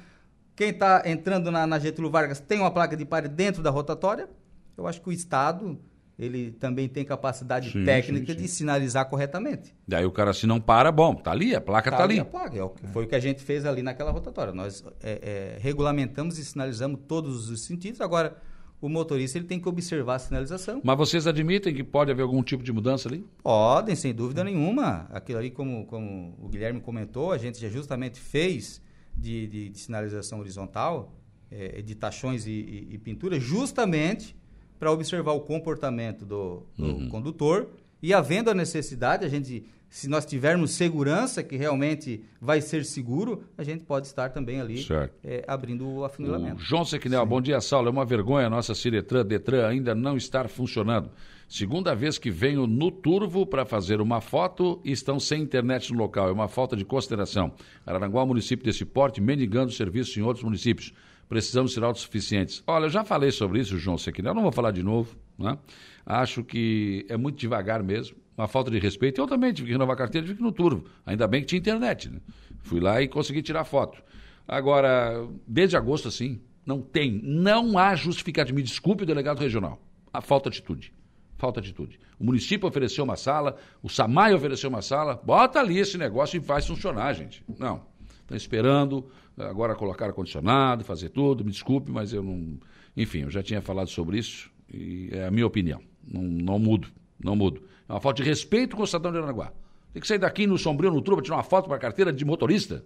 Quem 0.54 0.70
está 0.70 1.02
entrando 1.06 1.50
na, 1.50 1.66
na 1.66 1.78
Getúlio 1.78 2.10
Vargas 2.10 2.40
tem 2.40 2.58
uma 2.58 2.70
placa 2.70 2.96
de 2.96 3.04
pare 3.04 3.28
dentro 3.28 3.62
da 3.62 3.70
rotatória. 3.70 4.28
Eu 4.76 4.86
acho 4.86 5.00
que 5.00 5.08
o 5.08 5.12
Estado 5.12 5.78
ele 6.20 6.50
também 6.52 6.86
tem 6.88 7.04
capacidade 7.04 7.70
Sim, 7.70 7.84
técnica 7.84 8.32
sim, 8.32 8.38
sim. 8.38 8.44
de 8.44 8.48
sinalizar 8.48 9.08
corretamente. 9.08 9.74
Daí 9.88 10.04
o 10.04 10.10
cara 10.12 10.32
se 10.34 10.46
não 10.46 10.60
para, 10.60 10.92
bom, 10.92 11.14
tá 11.14 11.30
ali, 11.32 11.54
a 11.54 11.60
placa 11.60 11.90
tá, 11.90 11.96
Tá 11.96 12.04
ali. 12.04 12.20
a 12.20 12.24
placa, 12.24 12.56
é 12.58 12.88
foi 12.92 13.04
o 13.04 13.08
que 13.08 13.14
a 13.14 13.20
gente 13.20 13.42
fez 13.42 13.64
ali 13.64 13.82
naquela 13.82 14.10
rotatória. 14.10 14.52
Nós 14.52 14.84
é, 15.02 15.54
é, 15.56 15.58
regulamentamos 15.60 16.38
e 16.38 16.44
sinalizamos 16.44 17.00
todos 17.08 17.48
os 17.48 17.62
sentidos. 17.64 18.00
Agora, 18.02 18.36
o 18.82 18.88
motorista 18.88 19.38
ele 19.38 19.46
tem 19.46 19.58
que 19.60 19.68
observar 19.68 20.16
a 20.16 20.18
sinalização. 20.18 20.80
Mas 20.84 20.96
vocês 20.96 21.26
admitem 21.26 21.74
que 21.74 21.82
pode 21.84 22.10
haver 22.10 22.22
algum 22.22 22.42
tipo 22.42 22.62
de 22.62 22.72
mudança 22.72 23.08
ali? 23.08 23.26
Podem, 23.42 23.94
sem 23.96 24.14
dúvida 24.14 24.42
nenhuma. 24.44 25.06
Aquilo 25.12 25.38
ali, 25.38 25.50
como, 25.50 25.84
como 25.86 26.34
o 26.38 26.48
Guilherme 26.48 26.80
comentou, 26.80 27.32
a 27.32 27.38
gente 27.38 27.60
já 27.60 27.68
justamente 27.68 28.18
fez 28.20 28.80
de, 29.16 29.46
de- 29.46 29.68
de 29.70 29.78
sinalização 29.78 30.38
horizontal, 30.40 31.14
eh, 31.50 31.82
de 31.82 31.94
tachões 31.94 32.46
e, 32.46 32.50
e, 32.50 32.88
e 32.94 32.98
pintura, 32.98 33.38
justamente 33.38 34.34
para 34.80 34.90
observar 34.90 35.32
o 35.32 35.40
comportamento 35.40 36.24
do, 36.24 36.62
do 36.76 36.86
Uhum. 36.86 37.08
condutor 37.10 37.68
e 38.02 38.14
havendo 38.14 38.50
a 38.50 38.54
necessidade, 38.54 39.26
a 39.26 39.28
gente, 39.28 39.62
se 39.90 40.08
nós 40.08 40.24
tivermos 40.24 40.70
segurança 40.70 41.42
que 41.42 41.54
realmente 41.54 42.24
vai 42.40 42.62
ser 42.62 42.84
seguro, 42.86 43.44
a 43.58 43.62
gente 43.62 43.84
pode 43.84 44.06
estar 44.06 44.30
também 44.30 44.58
ali 44.58 44.82
eh, 45.22 45.44
abrindo 45.46 45.86
o 45.86 45.98
O 45.98 46.04
afunilamento. 46.04 46.60
João 46.62 46.84
Sequinel, 46.84 47.26
bom 47.26 47.42
dia, 47.42 47.60
Saulo. 47.60 47.88
É 47.88 47.90
uma 47.90 48.06
vergonha 48.06 48.46
a 48.46 48.50
nossa 48.50 48.74
Ciretran 48.74 49.24
Detran 49.26 49.68
ainda 49.68 49.94
não 49.94 50.16
estar 50.16 50.48
funcionando. 50.48 51.10
Segunda 51.46 51.94
vez 51.94 52.16
que 52.16 52.30
venho 52.30 52.66
no 52.66 52.90
Turvo 52.92 53.44
para 53.44 53.66
fazer 53.66 54.00
uma 54.00 54.20
foto 54.20 54.80
e 54.84 54.92
estão 54.92 55.18
sem 55.20 55.42
internet 55.42 55.92
no 55.92 55.98
local. 55.98 56.28
É 56.28 56.32
uma 56.32 56.48
falta 56.48 56.76
de 56.76 56.84
consideração. 56.84 57.52
Araranguá 57.84 58.22
é 58.22 58.24
município 58.24 58.64
desse 58.64 58.84
porte, 58.84 59.20
mendigando 59.20 59.72
serviços 59.72 60.16
em 60.16 60.22
outros 60.22 60.44
municípios. 60.44 60.94
Precisamos 61.30 61.72
ser 61.72 61.84
autossuficientes. 61.84 62.60
Olha, 62.66 62.86
eu 62.86 62.90
já 62.90 63.04
falei 63.04 63.30
sobre 63.30 63.60
isso, 63.60 63.78
João 63.78 63.96
Sequinel, 63.96 64.34
não 64.34 64.42
vou 64.42 64.50
falar 64.50 64.72
de 64.72 64.82
novo. 64.82 65.14
Né? 65.38 65.56
Acho 66.04 66.42
que 66.42 67.06
é 67.08 67.16
muito 67.16 67.38
devagar 67.38 67.84
mesmo, 67.84 68.16
uma 68.36 68.48
falta 68.48 68.68
de 68.68 68.80
respeito. 68.80 69.20
Eu 69.20 69.28
também 69.28 69.52
tive 69.52 69.68
que 69.68 69.72
renovar 69.72 69.94
a 69.94 69.96
carteira, 69.96 70.26
tive 70.26 70.38
que 70.38 70.42
ir 70.42 70.44
no 70.44 70.50
Turvo. 70.50 70.86
Ainda 71.06 71.28
bem 71.28 71.42
que 71.42 71.46
tinha 71.46 71.60
internet. 71.60 72.10
Né? 72.10 72.18
Fui 72.62 72.80
lá 72.80 73.00
e 73.00 73.06
consegui 73.06 73.42
tirar 73.42 73.62
foto. 73.62 74.02
Agora, 74.48 75.24
desde 75.46 75.76
agosto, 75.76 76.08
assim, 76.08 76.40
não 76.66 76.80
tem, 76.80 77.20
não 77.22 77.78
há 77.78 77.94
justificativa. 77.94 78.56
Me 78.56 78.64
desculpe, 78.64 79.06
delegado 79.06 79.38
regional. 79.38 79.80
A 80.12 80.20
falta 80.20 80.50
de 80.50 80.58
atitude. 80.58 80.92
Falta 81.38 81.60
de 81.60 81.68
atitude. 81.68 82.00
O 82.18 82.24
município 82.24 82.68
ofereceu 82.68 83.04
uma 83.04 83.14
sala, 83.14 83.54
o 83.80 83.88
SAMAI 83.88 84.34
ofereceu 84.34 84.68
uma 84.68 84.82
sala, 84.82 85.14
bota 85.24 85.60
ali 85.60 85.78
esse 85.78 85.96
negócio 85.96 86.36
e 86.36 86.40
faz 86.40 86.66
funcionar, 86.66 87.12
gente. 87.12 87.44
Não. 87.56 87.88
Estão 88.20 88.36
esperando 88.36 89.08
agora 89.48 89.74
colocar 89.74 90.06
ar-condicionado, 90.06 90.84
fazer 90.84 91.10
tudo. 91.10 91.44
Me 91.44 91.50
desculpe, 91.50 91.90
mas 91.90 92.12
eu 92.12 92.22
não. 92.22 92.58
Enfim, 92.96 93.20
eu 93.20 93.30
já 93.30 93.42
tinha 93.42 93.60
falado 93.60 93.88
sobre 93.88 94.18
isso 94.18 94.50
e 94.72 95.10
é 95.12 95.26
a 95.26 95.30
minha 95.30 95.46
opinião. 95.46 95.80
Não, 96.06 96.22
não 96.22 96.58
mudo, 96.58 96.88
não 97.18 97.36
mudo. 97.36 97.62
É 97.88 97.92
uma 97.92 98.00
falta 98.00 98.22
de 98.22 98.28
respeito 98.28 98.76
com 98.76 98.82
o 98.82 98.86
cidadão 98.86 99.12
de 99.12 99.18
Aranaguá. 99.18 99.52
Tem 99.92 100.00
que 100.00 100.06
sair 100.06 100.18
daqui 100.18 100.46
no 100.46 100.56
sombrio, 100.56 100.90
no 100.90 101.02
truba, 101.02 101.22
tirar 101.22 101.36
uma 101.36 101.42
foto 101.42 101.68
para 101.68 101.78
carteira 101.78 102.12
de 102.12 102.24
motorista. 102.24 102.84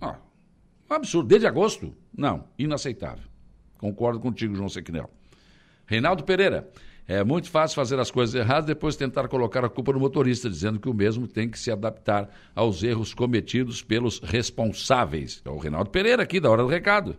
Ah, 0.00 0.18
absurdo. 0.90 1.28
Desde 1.28 1.46
agosto? 1.46 1.94
Não, 2.16 2.48
inaceitável. 2.58 3.24
Concordo 3.78 4.20
contigo, 4.20 4.54
João 4.54 4.68
Sequinel. 4.68 5.10
Reinaldo 5.86 6.24
Pereira. 6.24 6.70
É 7.12 7.24
muito 7.24 7.50
fácil 7.50 7.74
fazer 7.74 7.98
as 7.98 8.10
coisas 8.10 8.34
erradas 8.34 8.64
depois 8.64 8.96
tentar 8.96 9.28
colocar 9.28 9.64
a 9.64 9.68
culpa 9.68 9.92
no 9.92 10.00
motorista, 10.00 10.48
dizendo 10.48 10.78
que 10.80 10.88
o 10.88 10.94
mesmo 10.94 11.26
tem 11.28 11.48
que 11.48 11.58
se 11.58 11.70
adaptar 11.70 12.30
aos 12.54 12.82
erros 12.82 13.12
cometidos 13.12 13.82
pelos 13.82 14.18
responsáveis. 14.20 15.42
É 15.44 15.50
o 15.50 15.58
Reinaldo 15.58 15.90
Pereira 15.90 16.22
aqui, 16.22 16.40
da 16.40 16.48
Hora 16.50 16.62
do 16.62 16.68
Recado. 16.68 17.16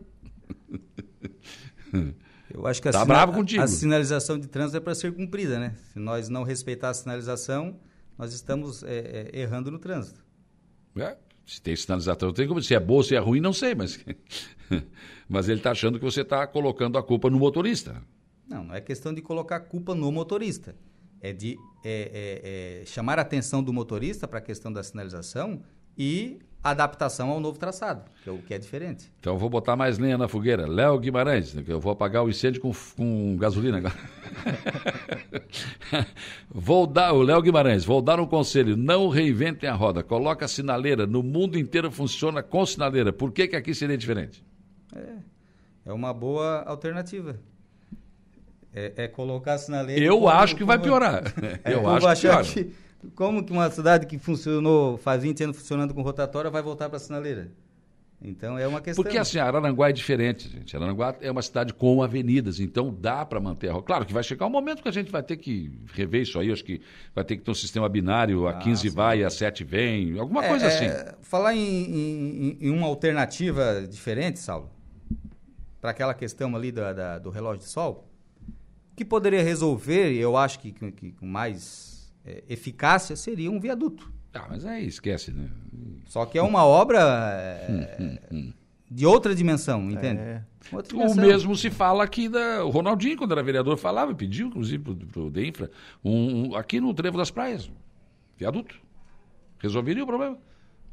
Eu 2.53 2.67
acho 2.67 2.81
que 2.81 2.87
a, 2.87 2.91
Tá 2.91 2.99
sina- 3.01 3.13
bravo 3.13 3.33
contigo. 3.33 3.61
a 3.63 3.67
sinalização 3.67 4.39
de 4.39 4.47
trânsito 4.47 4.77
é 4.77 4.79
para 4.79 4.95
ser 4.95 5.11
cumprida, 5.13 5.59
né? 5.59 5.75
Se 5.91 5.99
nós 5.99 6.29
não 6.29 6.43
respeitar 6.43 6.89
a 6.89 6.93
sinalização, 6.93 7.79
nós 8.17 8.33
estamos 8.33 8.83
é, 8.83 9.29
é, 9.33 9.39
errando 9.41 9.71
no 9.71 9.79
trânsito. 9.79 10.23
É, 10.95 11.17
Se 11.45 11.61
tem 11.61 11.75
sinalização, 11.75 12.31
tem 12.31 12.47
como. 12.47 12.61
Se 12.61 12.73
é 12.75 12.79
boa, 12.79 13.03
se 13.03 13.15
é 13.15 13.19
ruim, 13.19 13.39
não 13.41 13.53
sei, 13.53 13.73
mas. 13.75 13.99
mas 15.27 15.49
ele 15.49 15.59
está 15.59 15.71
achando 15.71 15.97
que 15.99 16.05
você 16.05 16.21
está 16.21 16.45
colocando 16.47 16.97
a 16.97 17.03
culpa 17.03 17.29
no 17.29 17.37
motorista. 17.39 18.01
Não, 18.47 18.63
não 18.63 18.75
é 18.75 18.81
questão 18.81 19.13
de 19.13 19.21
colocar 19.21 19.57
a 19.57 19.59
culpa 19.59 19.95
no 19.95 20.11
motorista. 20.11 20.75
É 21.21 21.31
de 21.31 21.57
é, 21.83 22.81
é, 22.81 22.81
é 22.81 22.85
chamar 22.85 23.17
a 23.17 23.21
atenção 23.21 23.63
do 23.63 23.71
motorista 23.71 24.27
para 24.27 24.39
a 24.39 24.41
questão 24.41 24.71
da 24.71 24.83
sinalização 24.83 25.61
e 25.97 26.39
adaptação 26.63 27.29
ao 27.29 27.41
novo 27.41 27.59
traçado, 27.59 28.09
que 28.23 28.29
é 28.29 28.31
o 28.31 28.37
que 28.37 28.53
é 28.53 28.57
diferente. 28.57 29.11
Então 29.19 29.37
vou 29.37 29.49
botar 29.49 29.75
mais 29.75 29.97
lenha 29.97 30.17
na 30.17 30.29
fogueira. 30.29 30.65
Léo 30.65 30.97
Guimarães, 30.97 31.51
que 31.51 31.71
eu 31.71 31.79
vou 31.79 31.91
apagar 31.91 32.23
o 32.23 32.29
incêndio 32.29 32.61
com, 32.61 32.71
com 32.95 33.35
gasolina 33.37 33.79
agora. 33.79 33.95
vou 36.49 36.87
dar, 36.87 37.11
o 37.11 37.21
Léo 37.21 37.41
Guimarães, 37.41 37.83
vou 37.83 38.01
dar 38.01 38.19
um 38.19 38.25
conselho, 38.25 38.77
não 38.77 39.09
reinventem 39.09 39.69
a 39.69 39.73
roda, 39.73 40.01
coloca 40.01 40.45
a 40.45 40.47
sinaleira, 40.47 41.05
no 41.05 41.21
mundo 41.21 41.59
inteiro 41.59 41.91
funciona 41.91 42.41
com 42.41 42.65
sinaleira, 42.65 43.11
por 43.11 43.33
que 43.33 43.49
que 43.49 43.57
aqui 43.57 43.75
seria 43.75 43.97
diferente? 43.97 44.43
É, 44.95 45.15
é 45.87 45.93
uma 45.93 46.13
boa 46.13 46.63
alternativa. 46.63 47.37
É, 48.73 48.93
é 48.95 49.07
colocar 49.07 49.53
a 49.53 49.57
sinaleira... 49.57 50.03
Eu 50.03 50.15
como, 50.15 50.29
acho 50.29 50.55
que 50.55 50.61
como, 50.61 50.67
vai 50.67 50.79
piorar. 50.79 51.23
É, 51.63 51.73
eu 51.73 51.87
acho 51.87 52.21
que 52.21 52.27
piora. 52.27 52.43
Que 52.43 52.73
como 53.15 53.43
que 53.43 53.51
uma 53.51 53.69
cidade 53.69 54.05
que 54.05 54.17
funcionou, 54.17 54.97
faz 54.97 55.23
20 55.23 55.43
anos 55.43 55.57
funcionando 55.57 55.93
com 55.93 56.01
rotatória, 56.01 56.49
vai 56.49 56.61
voltar 56.61 56.89
para 56.89 56.97
a 56.97 56.99
sinaleira? 56.99 57.51
Então 58.25 58.57
é 58.57 58.65
uma 58.65 58.79
questão. 58.79 59.03
Porque 59.03 59.17
assim, 59.17 59.37
Araranguá 59.37 59.89
é 59.89 59.91
diferente, 59.91 60.47
gente. 60.47 60.73
Araranguá 60.77 61.13
é 61.19 61.29
uma 61.29 61.41
cidade 61.41 61.73
com 61.73 62.01
avenidas, 62.01 62.57
então 62.57 62.95
dá 62.97 63.25
para 63.25 63.37
manter 63.37 63.67
a 63.69 63.73
rota. 63.73 63.85
Claro 63.85 64.05
que 64.05 64.13
vai 64.13 64.23
chegar 64.23 64.45
um 64.45 64.49
momento 64.49 64.81
que 64.81 64.87
a 64.87 64.93
gente 64.93 65.11
vai 65.11 65.21
ter 65.21 65.35
que 65.35 65.77
rever 65.93 66.21
isso 66.21 66.39
aí, 66.39 66.49
acho 66.49 66.63
que 66.63 66.79
vai 67.13 67.25
ter 67.25 67.35
que 67.35 67.43
ter 67.43 67.51
um 67.51 67.55
sistema 67.55 67.89
binário, 67.89 68.47
a 68.47 68.51
ah, 68.51 68.53
15 68.53 68.81
sim. 68.81 68.95
vai, 68.95 69.23
a 69.23 69.29
7 69.29 69.65
vem, 69.65 70.17
alguma 70.17 70.45
é, 70.45 70.47
coisa 70.47 70.67
assim. 70.67 70.85
É, 70.85 71.15
falar 71.21 71.53
em, 71.53 71.59
em, 71.59 72.57
em, 72.61 72.69
uma 72.69 72.87
alternativa 72.87 73.85
diferente, 73.89 74.39
Saulo, 74.39 74.71
para 75.81 75.91
aquela 75.91 76.13
questão 76.13 76.55
ali 76.55 76.71
da, 76.71 76.93
da, 76.93 77.19
do 77.19 77.29
relógio 77.29 77.59
de 77.59 77.69
sol, 77.69 78.07
que 78.95 79.03
poderia 79.03 79.43
resolver, 79.43 80.13
eu 80.13 80.37
acho 80.37 80.59
que, 80.59 80.71
que 80.71 81.11
com 81.11 81.25
mais 81.25 82.13
é, 82.25 82.43
eficácia 82.49 83.15
seria 83.15 83.51
um 83.51 83.59
viaduto. 83.59 84.11
Ah, 84.33 84.47
mas 84.49 84.65
aí 84.65 84.87
esquece, 84.87 85.31
né? 85.31 85.49
Só 86.07 86.25
que 86.25 86.37
é 86.37 86.41
uma 86.41 86.65
obra 86.65 86.99
é, 86.99 87.67
hum, 87.69 87.85
hum, 87.99 88.17
hum. 88.31 88.53
de 88.89 89.05
outra 89.05 89.35
dimensão, 89.35 89.89
entende? 89.91 90.21
É. 90.21 90.43
Outra 90.71 90.95
dimensão. 90.95 91.23
O 91.23 91.27
mesmo 91.27 91.55
se 91.55 91.69
fala 91.69 92.03
aqui 92.03 92.27
da. 92.27 92.65
O 92.65 92.69
Ronaldinho, 92.69 93.17
quando 93.17 93.31
era 93.31 93.43
vereador, 93.43 93.77
falava, 93.77 94.13
pediu, 94.15 94.47
inclusive, 94.47 94.95
para 95.11 95.21
o 95.21 95.29
DEINFRA, 95.29 95.69
um, 96.03 96.49
um, 96.49 96.55
aqui 96.55 96.81
no 96.81 96.93
Trevo 96.93 97.17
das 97.17 97.29
Praias, 97.29 97.69
viaduto. 98.37 98.81
Resolveria 99.59 100.03
o 100.03 100.07
problema. 100.07 100.35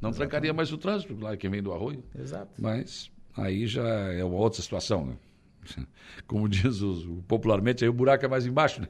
Não 0.01 0.11
Exatamente. 0.11 0.17
trancaria 0.17 0.53
mais 0.53 0.73
o 0.73 0.79
trânsito, 0.79 1.19
lá 1.19 1.37
quem 1.37 1.51
vem 1.51 1.63
do 1.63 1.73
arroio. 1.73 2.03
Exato. 2.19 2.51
Mas 2.59 3.11
aí 3.37 3.67
já 3.67 3.87
é 4.13 4.25
uma 4.25 4.37
outra 4.37 4.63
situação, 4.63 5.07
né? 5.07 5.17
Como 6.27 6.49
diz 6.49 6.81
os, 6.81 7.07
popularmente, 7.27 7.85
aí 7.85 7.89
o 7.89 7.93
buraco 7.93 8.25
é 8.25 8.29
mais 8.29 8.47
embaixo, 8.47 8.81
né? 8.81 8.89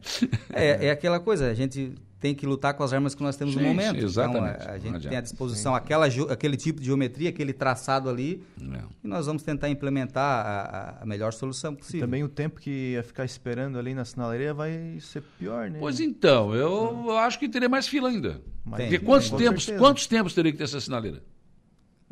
É, 0.53 0.87
é 0.89 0.91
aquela 0.91 1.21
coisa, 1.21 1.51
a 1.51 1.55
gente 1.55 1.95
tem 2.21 2.35
que 2.35 2.47
lutar 2.47 2.75
com 2.75 2.83
as 2.83 2.93
armas 2.93 3.15
que 3.15 3.23
nós 3.23 3.35
temos 3.35 3.55
sim, 3.55 3.61
no 3.61 3.67
momento. 3.67 3.99
Sim, 3.99 4.05
exatamente. 4.05 4.61
Então, 4.61 4.71
a, 4.71 4.75
a 4.75 4.79
gente 4.79 5.09
tem 5.09 5.17
à 5.17 5.21
disposição 5.23 5.75
aquela, 5.75 6.07
aquele 6.07 6.57
tipo 6.57 6.79
de 6.79 6.87
geometria, 6.87 7.31
aquele 7.31 7.53
traçado 7.53 8.11
ali, 8.11 8.45
é. 8.61 8.83
e 9.03 9.09
nós 9.09 9.27
vamos 9.27 9.43
tentar 9.43 9.71
implementar 9.71 10.47
a, 10.47 10.99
a, 11.03 11.07
melhor 11.07 11.33
solução 11.33 11.75
possível. 11.75 12.01
E 12.01 12.03
também 12.03 12.23
o 12.23 12.29
tempo 12.29 12.61
que 12.61 12.93
ia 12.93 13.03
ficar 13.03 13.25
esperando 13.25 13.79
ali 13.79 13.95
na 13.95 14.05
sinaleira 14.05 14.53
vai 14.53 14.99
ser 15.01 15.23
pior, 15.39 15.71
né? 15.71 15.79
Pois 15.81 15.99
então, 15.99 16.55
eu, 16.55 17.05
eu 17.07 17.17
acho 17.17 17.39
que 17.39 17.49
teria 17.49 17.69
mais 17.69 17.89
fila 17.89 18.11
ainda. 18.11 18.43
Mas 18.65 18.83
Porque 18.83 18.99
quantos, 18.99 19.31
tempos, 19.31 19.71
quantos 19.79 20.07
tempos 20.07 20.35
teria 20.35 20.53
que 20.53 20.59
ter 20.59 20.65
essa 20.65 20.81
sinaleira? 20.81 21.23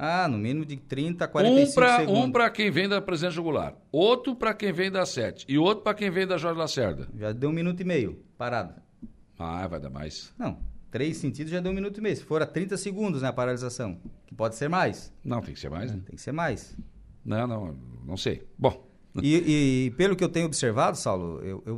Ah, 0.00 0.28
no 0.28 0.38
mínimo 0.38 0.64
de 0.64 0.76
30 0.76 1.24
a 1.24 1.28
45 1.28 1.70
um 1.70 1.74
pra, 1.74 1.96
segundos. 1.98 2.24
Um 2.24 2.30
para 2.30 2.50
quem 2.50 2.70
vem 2.70 2.88
da 2.88 3.02
Presidente 3.02 3.34
Jugular, 3.34 3.74
outro 3.90 4.36
para 4.36 4.54
quem 4.54 4.72
vem 4.72 4.92
da 4.92 5.04
Sete 5.04 5.44
e 5.48 5.58
outro 5.58 5.82
para 5.82 5.92
quem 5.92 6.08
vem 6.08 6.24
da 6.24 6.38
Jorge 6.38 6.56
Lacerda. 6.56 7.08
Já 7.18 7.32
deu 7.32 7.50
um 7.50 7.52
minuto 7.52 7.80
e 7.80 7.84
meio, 7.84 8.24
parado. 8.38 8.74
Ah, 9.36 9.66
vai 9.66 9.80
dar 9.80 9.90
mais. 9.90 10.32
Não, 10.38 10.58
três 10.88 11.16
sentidos 11.16 11.50
já 11.50 11.58
deu 11.58 11.72
um 11.72 11.74
minuto 11.74 11.98
e 11.98 12.00
meio. 12.00 12.16
Se 12.16 12.22
for 12.22 12.40
a 12.40 12.46
30 12.46 12.76
segundos 12.76 13.22
né, 13.22 13.28
a 13.28 13.32
paralisação, 13.32 14.00
que 14.24 14.36
pode 14.36 14.54
ser 14.54 14.68
mais. 14.68 15.12
Não, 15.24 15.40
tem 15.40 15.52
que 15.52 15.58
ser 15.58 15.68
mais, 15.68 15.90
né? 15.90 16.00
Tem 16.06 16.14
que 16.14 16.22
ser 16.22 16.32
mais. 16.32 16.76
Não, 17.24 17.46
não, 17.48 17.76
não 18.06 18.16
sei. 18.16 18.46
Bom. 18.56 18.86
E, 19.20 19.86
e 19.86 19.90
pelo 19.96 20.14
que 20.14 20.22
eu 20.22 20.28
tenho 20.28 20.46
observado, 20.46 20.96
Saulo, 20.96 21.40
eu, 21.42 21.60
eu 21.66 21.76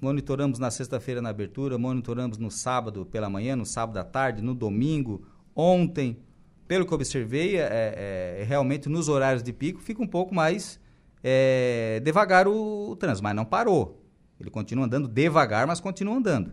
monitoramos 0.00 0.60
na 0.60 0.70
sexta-feira 0.70 1.20
na 1.20 1.30
abertura, 1.30 1.76
monitoramos 1.76 2.38
no 2.38 2.52
sábado 2.52 3.04
pela 3.04 3.28
manhã, 3.28 3.56
no 3.56 3.66
sábado 3.66 3.96
à 3.96 4.04
tarde, 4.04 4.42
no 4.42 4.54
domingo, 4.54 5.26
ontem. 5.56 6.22
Pelo 6.68 6.86
que 6.86 6.92
eu 6.92 6.96
observei, 6.96 7.56
é, 7.56 7.62
é, 7.62 8.42
é 8.42 8.44
realmente 8.44 8.88
nos 8.88 9.08
horários 9.08 9.42
de 9.42 9.52
pico 9.52 9.80
fica 9.80 10.02
um 10.02 10.06
pouco 10.06 10.34
mais 10.34 10.78
é, 11.24 12.00
devagar 12.04 12.46
o, 12.46 12.90
o 12.90 12.96
trânsito, 12.96 13.24
mas 13.24 13.34
não 13.34 13.44
parou. 13.44 14.04
Ele 14.38 14.50
continua 14.50 14.84
andando 14.84 15.08
devagar, 15.08 15.66
mas 15.66 15.80
continua 15.80 16.14
andando. 16.14 16.52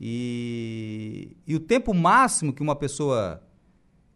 E, 0.00 1.36
e 1.46 1.54
o 1.54 1.60
tempo 1.60 1.92
máximo 1.92 2.52
que 2.52 2.62
uma 2.62 2.74
pessoa 2.74 3.42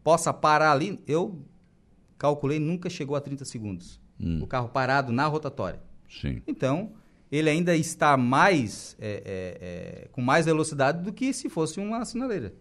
possa 0.02 0.32
parar 0.32 0.72
ali, 0.72 0.98
eu 1.06 1.44
calculei, 2.16 2.58
nunca 2.58 2.88
chegou 2.88 3.16
a 3.16 3.20
30 3.20 3.44
segundos. 3.44 4.00
Hum. 4.18 4.40
O 4.42 4.46
carro 4.46 4.68
parado 4.68 5.12
na 5.12 5.26
rotatória. 5.26 5.82
Sim. 6.08 6.40
Então, 6.46 6.92
ele 7.30 7.50
ainda 7.50 7.76
está 7.76 8.16
mais 8.16 8.96
é, 9.00 9.10
é, 9.10 10.04
é, 10.04 10.08
com 10.12 10.22
mais 10.22 10.46
velocidade 10.46 11.02
do 11.02 11.12
que 11.12 11.32
se 11.32 11.48
fosse 11.48 11.80
uma 11.80 12.04
sinaleira. 12.04 12.54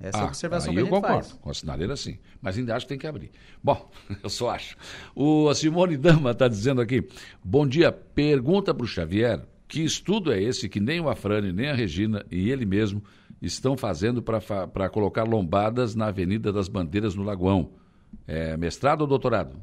Essa 0.00 0.18
ah, 0.18 0.20
é 0.20 0.24
a 0.24 0.28
observação 0.28 0.72
que 0.72 0.78
a 0.78 0.82
gente 0.82 0.92
eu 0.92 1.00
concordo, 1.00 1.24
faz. 1.24 1.32
com 1.40 1.50
a 1.50 1.54
sinaleira 1.54 1.96
sim, 1.96 2.18
mas 2.40 2.56
ainda 2.56 2.76
acho 2.76 2.86
que 2.86 2.90
tem 2.90 2.98
que 2.98 3.06
abrir. 3.06 3.32
Bom, 3.62 3.90
eu 4.22 4.30
só 4.30 4.50
acho. 4.50 4.76
O, 5.14 5.48
a 5.48 5.54
Simone 5.54 5.96
Dama 5.96 6.30
está 6.30 6.46
dizendo 6.46 6.80
aqui, 6.80 7.06
bom 7.42 7.66
dia, 7.66 7.90
pergunta 7.90 8.72
para 8.72 8.84
o 8.84 8.86
Xavier 8.86 9.42
que 9.68 9.84
estudo 9.84 10.32
é 10.32 10.42
esse 10.42 10.68
que 10.68 10.80
nem 10.80 10.98
o 10.98 11.10
Afrani, 11.10 11.52
nem 11.52 11.68
a 11.68 11.74
Regina 11.74 12.24
e 12.30 12.50
ele 12.50 12.64
mesmo 12.64 13.04
estão 13.40 13.76
fazendo 13.76 14.22
para 14.22 14.88
colocar 14.88 15.24
lombadas 15.24 15.94
na 15.94 16.06
Avenida 16.06 16.50
das 16.52 16.68
Bandeiras 16.68 17.14
no 17.14 17.22
Lagoão? 17.22 17.72
É 18.26 18.56
mestrado 18.56 19.02
ou 19.02 19.06
doutorado? 19.06 19.62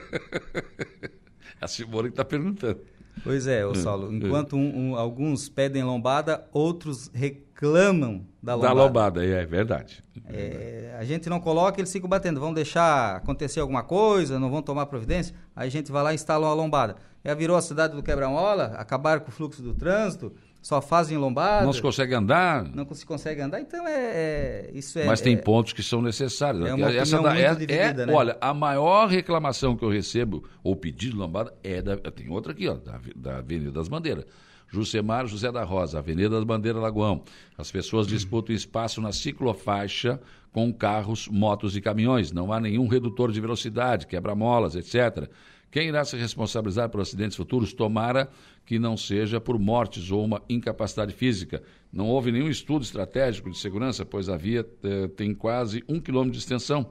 a 1.60 1.66
Simone 1.66 2.10
está 2.10 2.24
perguntando. 2.24 2.80
Pois 3.22 3.46
é, 3.46 3.64
o 3.66 3.70
hum, 3.70 3.74
Saulo. 3.74 4.08
Hum. 4.08 4.20
Enquanto 4.22 4.56
um, 4.56 4.90
um, 4.90 4.96
alguns 4.96 5.48
pedem 5.48 5.82
lombada, 5.82 6.44
outros 6.52 7.10
reclamam 7.12 8.26
da 8.42 8.54
lombada. 8.54 8.74
Da 8.74 8.82
lombada, 8.84 9.24
é, 9.24 9.42
é 9.42 9.46
verdade. 9.46 10.02
É, 10.26 10.96
a 10.98 11.04
gente 11.04 11.28
não 11.28 11.40
coloca, 11.40 11.80
eles 11.80 11.92
ficam 11.92 12.08
batendo. 12.08 12.40
Vão 12.40 12.54
deixar 12.54 13.16
acontecer 13.16 13.60
alguma 13.60 13.82
coisa, 13.82 14.38
não 14.38 14.50
vão 14.50 14.62
tomar 14.62 14.86
providência. 14.86 15.34
Aí 15.54 15.68
a 15.68 15.70
gente 15.70 15.92
vai 15.92 16.02
lá 16.02 16.12
e 16.12 16.14
instala 16.14 16.46
uma 16.46 16.54
lombada 16.54 16.96
já 17.24 17.34
virou 17.34 17.56
a 17.56 17.62
cidade 17.62 17.94
do 17.94 18.02
quebra-mola, 18.02 18.74
acabaram 18.76 19.20
com 19.20 19.28
o 19.28 19.32
fluxo 19.32 19.62
do 19.62 19.74
trânsito, 19.74 20.32
só 20.60 20.80
fazem 20.80 21.16
lombada. 21.16 21.64
Não 21.64 21.72
se 21.72 21.80
consegue 21.80 22.14
andar. 22.14 22.64
Não 22.74 22.86
se 22.92 23.06
consegue 23.06 23.40
andar, 23.40 23.60
então 23.60 23.86
é, 23.88 23.92
é 23.94 24.70
isso 24.74 24.98
é. 24.98 25.06
Mas 25.06 25.20
tem 25.20 25.34
é, 25.34 25.36
pontos 25.36 25.72
que 25.72 25.82
são 25.82 26.02
necessários. 26.02 26.68
É 26.68 26.74
uma 26.74 26.92
Essa 26.92 27.20
da, 27.20 27.36
é, 27.36 27.50
dividida, 27.54 28.02
é, 28.02 28.06
né? 28.06 28.12
Olha, 28.12 28.36
a 28.40 28.52
maior 28.52 29.08
reclamação 29.08 29.74
que 29.74 29.84
eu 29.84 29.88
recebo, 29.88 30.44
ou 30.62 30.76
pedido 30.76 31.12
de 31.12 31.18
lombada, 31.18 31.54
é 31.62 31.80
da. 31.80 31.96
Tem 31.96 32.28
outra 32.28 32.52
aqui, 32.52 32.68
ó, 32.68 32.74
da, 32.74 33.00
da 33.16 33.38
Avenida 33.38 33.70
das 33.70 33.88
Bandeiras. 33.88 34.26
Jusemar 34.72 35.26
José 35.26 35.50
da 35.50 35.64
Rosa, 35.64 35.98
Avenida 35.98 36.28
das 36.28 36.44
Bandeiras 36.44 36.80
Lagoão. 36.80 37.24
As 37.58 37.72
pessoas 37.72 38.06
disputam 38.06 38.54
espaço 38.54 39.00
na 39.00 39.12
ciclofaixa 39.12 40.20
com 40.52 40.72
carros, 40.72 41.26
motos 41.28 41.76
e 41.76 41.80
caminhões. 41.80 42.30
Não 42.30 42.52
há 42.52 42.60
nenhum 42.60 42.86
redutor 42.86 43.32
de 43.32 43.40
velocidade, 43.40 44.06
quebra-molas, 44.06 44.76
etc. 44.76 45.28
Quem 45.70 45.88
irá 45.88 46.04
se 46.04 46.16
responsabilizar 46.16 46.88
por 46.88 47.00
acidentes 47.00 47.36
futuros? 47.36 47.72
Tomara 47.72 48.28
que 48.66 48.78
não 48.78 48.96
seja 48.96 49.40
por 49.40 49.58
mortes 49.58 50.10
ou 50.10 50.24
uma 50.24 50.42
incapacidade 50.48 51.14
física. 51.14 51.62
Não 51.92 52.08
houve 52.08 52.32
nenhum 52.32 52.48
estudo 52.48 52.82
estratégico 52.82 53.50
de 53.50 53.58
segurança, 53.58 54.04
pois 54.04 54.28
a 54.28 54.36
via 54.36 54.68
eh, 54.82 55.08
tem 55.08 55.32
quase 55.32 55.84
um 55.88 56.00
quilômetro 56.00 56.32
de 56.32 56.38
extensão. 56.38 56.90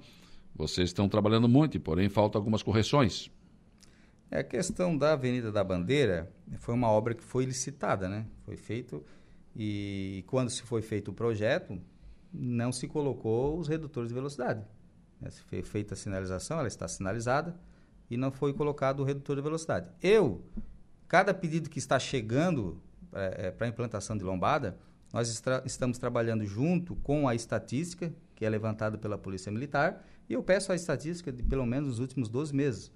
Vocês 0.55 0.89
estão 0.89 1.09
trabalhando 1.09 1.47
muito, 1.47 1.79
porém 1.79 2.07
faltam 2.07 2.39
algumas 2.39 2.63
correções. 2.63 3.29
É, 4.31 4.39
a 4.39 4.43
questão 4.43 4.97
da 4.97 5.13
Avenida 5.13 5.51
da 5.51 5.63
Bandeira 5.63 6.31
foi 6.59 6.73
uma 6.73 6.89
obra 6.89 7.15
que 7.15 7.23
foi 7.23 7.45
licitada, 7.45 8.07
né? 8.07 8.25
Foi 8.45 8.55
feito 8.55 9.03
e 9.55 10.23
quando 10.27 10.49
se 10.49 10.61
foi 10.61 10.81
feito 10.81 11.11
o 11.11 11.13
projeto, 11.13 11.81
não 12.31 12.71
se 12.71 12.87
colocou 12.87 13.57
os 13.57 13.67
redutores 13.67 14.09
de 14.09 14.13
velocidade. 14.13 14.63
Se 15.29 15.41
foi 15.43 15.61
feita 15.63 15.95
a 15.95 15.97
sinalização, 15.97 16.59
ela 16.59 16.67
está 16.67 16.87
sinalizada, 16.87 17.59
e 18.09 18.17
não 18.17 18.31
foi 18.31 18.53
colocado 18.53 19.01
o 19.01 19.03
redutor 19.03 19.35
de 19.35 19.41
velocidade. 19.41 19.87
Eu, 20.01 20.41
cada 21.07 21.33
pedido 21.33 21.69
que 21.69 21.79
está 21.79 21.99
chegando 21.99 22.81
é, 23.13 23.47
é, 23.47 23.51
para 23.51 23.67
implantação 23.67 24.17
de 24.17 24.23
lombada, 24.23 24.77
nós 25.11 25.43
estamos 25.65 25.97
trabalhando 25.97 26.45
junto 26.45 26.95
com 26.97 27.27
a 27.27 27.33
estatística, 27.33 28.13
que 28.35 28.45
é 28.45 28.49
levantada 28.49 28.97
pela 28.97 29.17
Polícia 29.17 29.51
Militar, 29.51 30.05
e 30.29 30.33
eu 30.33 30.43
peço 30.43 30.71
a 30.71 30.75
estatística 30.75 31.31
de 31.31 31.41
pelo 31.41 31.65
menos 31.65 31.89
os 31.89 31.99
últimos 31.99 32.29
12 32.29 32.55
meses, 32.55 32.91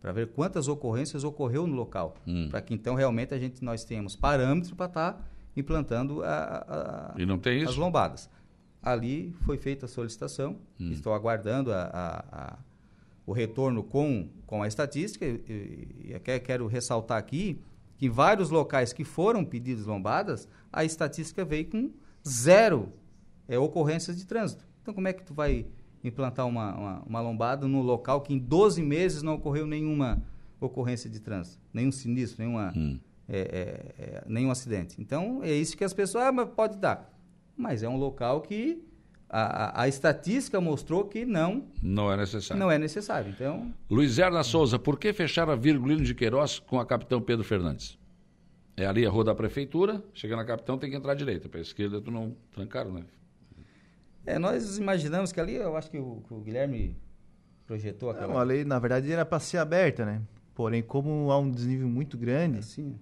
para 0.00 0.10
ver 0.10 0.32
quantas 0.32 0.66
ocorrências 0.66 1.22
ocorreu 1.22 1.66
no 1.66 1.76
local, 1.76 2.16
hum. 2.26 2.48
para 2.50 2.60
que 2.60 2.74
então 2.74 2.96
realmente 2.96 3.32
a 3.32 3.38
gente 3.38 3.62
nós 3.64 3.84
tenhamos 3.84 4.16
parâmetros 4.16 4.72
para 4.72 4.86
estar 4.86 5.12
tá 5.12 5.24
implantando 5.56 6.24
a, 6.24 6.28
a, 6.28 7.14
as 7.68 7.76
lombadas. 7.76 8.28
ali 8.82 9.32
foi 9.44 9.56
feita 9.56 9.86
a 9.86 9.88
solicitação, 9.88 10.58
hum. 10.80 10.90
estou 10.90 11.14
aguardando 11.14 11.72
a, 11.72 12.58
o 13.26 13.32
retorno 13.32 13.82
com, 13.82 14.28
com 14.46 14.62
a 14.62 14.68
estatística, 14.68 15.24
e, 15.24 16.14
e 16.14 16.40
quero 16.40 16.66
ressaltar 16.66 17.18
aqui 17.18 17.60
que 17.96 18.06
em 18.06 18.10
vários 18.10 18.50
locais 18.50 18.92
que 18.92 19.04
foram 19.04 19.44
pedidos 19.44 19.86
lombadas, 19.86 20.48
a 20.72 20.84
estatística 20.84 21.44
veio 21.44 21.68
com 21.70 21.90
zero 22.26 22.92
é, 23.46 23.58
ocorrências 23.58 24.16
de 24.16 24.26
trânsito. 24.26 24.66
Então, 24.80 24.92
como 24.92 25.06
é 25.06 25.12
que 25.12 25.22
tu 25.22 25.32
vai 25.32 25.66
implantar 26.02 26.46
uma, 26.46 26.74
uma, 26.74 27.02
uma 27.02 27.20
lombada 27.20 27.68
no 27.68 27.80
local 27.80 28.20
que 28.20 28.34
em 28.34 28.38
12 28.38 28.82
meses 28.82 29.22
não 29.22 29.34
ocorreu 29.34 29.66
nenhuma 29.66 30.22
ocorrência 30.60 31.08
de 31.08 31.20
trânsito, 31.20 31.60
nenhum 31.72 31.92
sinistro, 31.92 32.42
nenhuma, 32.42 32.72
hum. 32.76 32.98
é, 33.28 33.38
é, 33.38 34.04
é, 34.04 34.24
nenhum 34.26 34.50
acidente. 34.50 35.00
Então, 35.00 35.40
é 35.42 35.52
isso 35.52 35.76
que 35.76 35.84
as 35.84 35.92
pessoas, 35.92 36.24
ah, 36.24 36.32
mas 36.32 36.48
pode 36.48 36.78
dar. 36.78 37.12
Mas 37.56 37.82
é 37.82 37.88
um 37.88 37.96
local 37.96 38.40
que 38.40 38.82
a, 39.34 39.82
a, 39.82 39.88
estatística 39.88 40.60
mostrou 40.60 41.06
que 41.06 41.24
não... 41.24 41.64
Não 41.82 42.12
é 42.12 42.18
necessário. 42.18 42.62
Não 42.62 42.70
é 42.70 42.78
necessário, 42.78 43.30
então... 43.30 43.72
Luiz 43.88 44.18
Erna 44.18 44.44
Souza, 44.44 44.78
por 44.78 44.98
que 44.98 45.10
fechar 45.14 45.48
a 45.48 45.56
Virgulino 45.56 46.04
de 46.04 46.14
Queiroz 46.14 46.58
com 46.58 46.78
a 46.78 46.84
Capitão 46.84 47.18
Pedro 47.18 47.42
Fernandes? 47.42 47.98
É 48.76 48.84
ali 48.84 49.06
a 49.06 49.10
rua 49.10 49.24
da 49.24 49.34
prefeitura, 49.34 50.04
chega 50.12 50.36
na 50.36 50.44
Capitão 50.44 50.76
tem 50.76 50.90
que 50.90 50.96
entrar 50.96 51.12
à 51.12 51.14
direita, 51.14 51.48
para 51.48 51.60
a 51.60 51.62
esquerda 51.62 51.98
tu 51.98 52.10
não 52.10 52.36
trancaram, 52.52 52.92
né? 52.92 53.04
É, 54.26 54.38
nós 54.38 54.76
imaginamos 54.76 55.32
que 55.32 55.40
ali, 55.40 55.54
eu 55.54 55.78
acho 55.78 55.90
que 55.90 55.98
o, 55.98 56.22
que 56.28 56.34
o 56.34 56.40
Guilherme 56.40 56.94
projetou 57.66 58.10
aquela... 58.10 58.34
Não, 58.34 58.38
a 58.38 58.42
lei, 58.42 58.66
na 58.66 58.78
verdade, 58.78 59.10
era 59.10 59.24
para 59.24 59.40
ser 59.40 59.56
aberta, 59.56 60.04
né? 60.04 60.20
Porém, 60.54 60.82
como 60.82 61.32
há 61.32 61.38
um 61.38 61.50
desnível 61.50 61.88
muito 61.88 62.18
grande, 62.18 62.58
assim, 62.58 62.98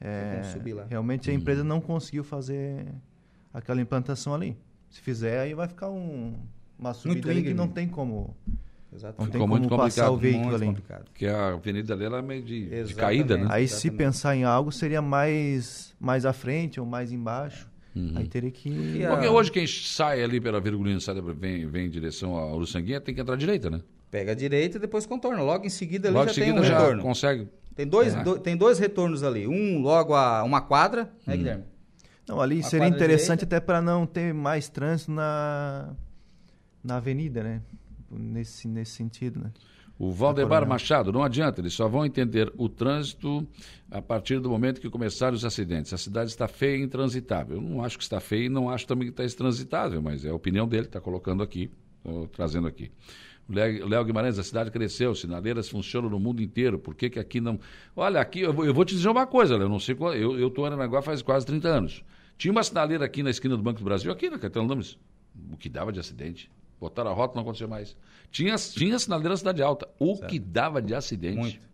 é, 0.00 0.40
realmente 0.88 1.30
a 1.30 1.34
empresa 1.34 1.62
não 1.62 1.78
conseguiu 1.78 2.24
fazer 2.24 2.86
aquela 3.52 3.82
implantação 3.82 4.34
ali. 4.34 4.56
Se 4.90 5.00
fizer, 5.00 5.40
aí 5.40 5.54
vai 5.54 5.68
ficar 5.68 5.90
um, 5.90 6.34
uma 6.78 6.94
subida 6.94 7.30
ali 7.30 7.42
que 7.42 7.54
não 7.54 7.68
tem 7.68 7.88
como... 7.88 8.36
Exatamente. 8.90 9.34
Não 9.34 9.44
Ficou 9.44 9.58
tem 9.60 9.68
como 9.68 9.82
passar 9.82 10.10
o 10.10 10.16
veículo 10.16 10.54
ali. 10.54 10.74
Porque 11.04 11.26
a 11.26 11.48
avenida 11.48 11.92
ali 11.92 12.04
era 12.04 12.22
meio 12.22 12.42
de, 12.42 12.84
de 12.84 12.94
caída, 12.94 13.36
né? 13.36 13.46
Aí 13.50 13.64
Exatamente. 13.64 13.68
se 13.68 13.90
pensar 13.90 14.34
em 14.34 14.44
algo, 14.44 14.72
seria 14.72 15.02
mais, 15.02 15.94
mais 16.00 16.24
à 16.24 16.32
frente 16.32 16.80
ou 16.80 16.86
mais 16.86 17.12
embaixo. 17.12 17.68
Uhum. 17.94 18.12
Aí 18.16 18.26
teria 18.26 18.50
que. 18.50 19.02
Porque 19.08 19.28
hoje 19.28 19.52
quem 19.52 19.66
sai 19.66 20.22
ali 20.22 20.40
pela 20.40 20.60
Virgulina, 20.60 21.00
sai, 21.00 21.20
vem, 21.20 21.66
vem 21.66 21.86
em 21.86 21.90
direção 21.90 22.34
ao 22.34 22.56
Uruçanguinha, 22.56 23.00
tem 23.00 23.14
que 23.14 23.20
entrar 23.20 23.34
à 23.34 23.36
direita, 23.36 23.68
né? 23.68 23.82
Pega 24.10 24.32
a 24.32 24.34
direita 24.34 24.78
e 24.78 24.80
depois 24.80 25.04
contorna. 25.04 25.42
Logo 25.42 25.66
em 25.66 25.70
seguida 25.70 26.08
ali 26.08 26.16
logo 26.16 26.28
já 26.28 26.34
seguida 26.34 26.52
tem 26.54 26.62
um 26.62 26.64
já 26.64 26.78
retorno. 26.78 27.02
consegue. 27.02 27.48
Tem 27.74 27.86
dois, 27.86 28.14
é. 28.14 28.22
do, 28.22 28.38
tem 28.38 28.56
dois 28.56 28.78
retornos 28.78 29.22
ali. 29.22 29.46
Um 29.46 29.80
logo 29.82 30.14
a 30.14 30.42
uma 30.44 30.60
quadra, 30.60 31.12
né, 31.26 31.34
hum. 31.34 31.36
Guilherme? 31.36 31.64
Não, 32.28 32.40
ali 32.40 32.62
seria 32.62 32.86
interessante 32.86 33.40
direita. 33.40 33.56
até 33.56 33.60
para 33.64 33.80
não 33.80 34.06
ter 34.06 34.34
mais 34.34 34.68
trânsito 34.68 35.10
na, 35.10 35.94
na 36.84 36.96
avenida, 36.96 37.42
né? 37.42 37.62
Nesse, 38.10 38.68
nesse 38.68 38.92
sentido, 38.92 39.40
né? 39.40 39.50
O 39.98 40.12
Valdemar 40.12 40.64
Machado, 40.64 41.10
não 41.10 41.24
adianta, 41.24 41.60
eles 41.60 41.74
só 41.74 41.88
vão 41.88 42.06
entender 42.06 42.52
o 42.56 42.68
trânsito 42.68 43.44
a 43.90 44.00
partir 44.00 44.38
do 44.38 44.48
momento 44.48 44.80
que 44.80 44.88
começarem 44.88 45.34
os 45.34 45.44
acidentes. 45.44 45.92
A 45.92 45.98
cidade 45.98 46.30
está 46.30 46.46
feia 46.46 46.76
e 46.76 46.82
intransitável. 46.82 47.56
Eu 47.56 47.62
não 47.62 47.82
acho 47.82 47.98
que 47.98 48.04
está 48.04 48.20
feia 48.20 48.44
e 48.44 48.48
não 48.48 48.70
acho 48.70 48.86
também 48.86 49.08
que 49.08 49.12
está 49.20 49.24
intransitável, 49.24 50.00
mas 50.00 50.24
é 50.24 50.28
a 50.28 50.34
opinião 50.34 50.68
dele, 50.68 50.86
está 50.86 51.00
colocando 51.00 51.42
aqui, 51.42 51.68
trazendo 52.32 52.68
aqui. 52.68 52.92
Léo 53.48 54.04
Guimarães, 54.04 54.38
a 54.38 54.44
cidade 54.44 54.70
cresceu, 54.70 55.14
sinaleiras 55.16 55.68
funcionam 55.68 56.08
no 56.08 56.20
mundo 56.20 56.42
inteiro, 56.42 56.78
por 56.78 56.94
que, 56.94 57.10
que 57.10 57.18
aqui 57.18 57.40
não. 57.40 57.58
Olha, 57.96 58.20
aqui 58.20 58.40
eu 58.40 58.52
vou, 58.52 58.64
eu 58.64 58.74
vou 58.74 58.84
te 58.84 58.94
dizer 58.94 59.08
uma 59.08 59.26
coisa, 59.26 59.54
eu 59.54 59.68
não 59.68 59.80
sei 59.80 59.94
qual. 59.94 60.14
Eu 60.14 60.46
estou 60.46 60.64
em 60.64 60.68
Aranaguá 60.68 61.02
faz 61.02 61.22
quase 61.22 61.44
30 61.46 61.68
anos. 61.68 62.04
Tinha 62.38 62.52
uma 62.52 62.62
sinaleira 62.62 63.04
aqui 63.04 63.22
na 63.22 63.30
esquina 63.30 63.56
do 63.56 63.62
Banco 63.62 63.80
do 63.80 63.84
Brasil, 63.84 64.10
aqui 64.10 64.30
na 64.30 64.38
Caetano 64.38 64.68
Lames, 64.68 64.96
o 65.50 65.56
que 65.56 65.68
dava 65.68 65.92
de 65.92 65.98
acidente. 65.98 66.50
Botaram 66.80 67.10
a 67.10 67.14
rota, 67.14 67.34
não 67.34 67.42
acontecia 67.42 67.66
mais. 67.66 67.96
Tinha, 68.30 68.54
tinha 68.56 68.96
sinaleira 68.98 69.30
na 69.30 69.36
Cidade 69.36 69.60
Alta. 69.60 69.88
O 69.98 70.14
certo. 70.14 70.30
que 70.30 70.38
dava 70.38 70.80
de 70.80 70.94
acidente. 70.94 71.36
Muito. 71.36 71.68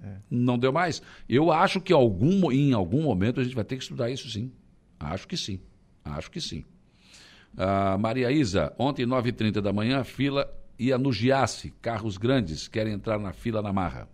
É. 0.00 0.16
Não 0.30 0.56
deu 0.56 0.72
mais. 0.72 1.02
Eu 1.28 1.50
acho 1.50 1.80
que 1.80 1.92
algum, 1.92 2.50
em 2.52 2.72
algum 2.72 3.02
momento 3.02 3.40
a 3.40 3.44
gente 3.44 3.54
vai 3.54 3.64
ter 3.64 3.76
que 3.76 3.82
estudar 3.82 4.08
isso 4.10 4.30
sim. 4.30 4.52
Acho 4.98 5.26
que 5.26 5.36
sim. 5.36 5.60
Acho 6.04 6.30
que 6.30 6.40
sim. 6.40 6.64
Ah, 7.56 7.98
Maria 7.98 8.30
Isa, 8.30 8.72
ontem, 8.78 9.04
9h30 9.04 9.60
da 9.60 9.72
manhã, 9.72 10.00
a 10.00 10.04
fila 10.04 10.48
ia 10.78 10.96
no 10.96 11.12
Giasse. 11.12 11.72
Carros 11.82 12.16
grandes 12.16 12.68
querem 12.68 12.92
entrar 12.92 13.18
na 13.18 13.32
fila 13.32 13.60
na 13.60 13.72
marra. 13.72 14.08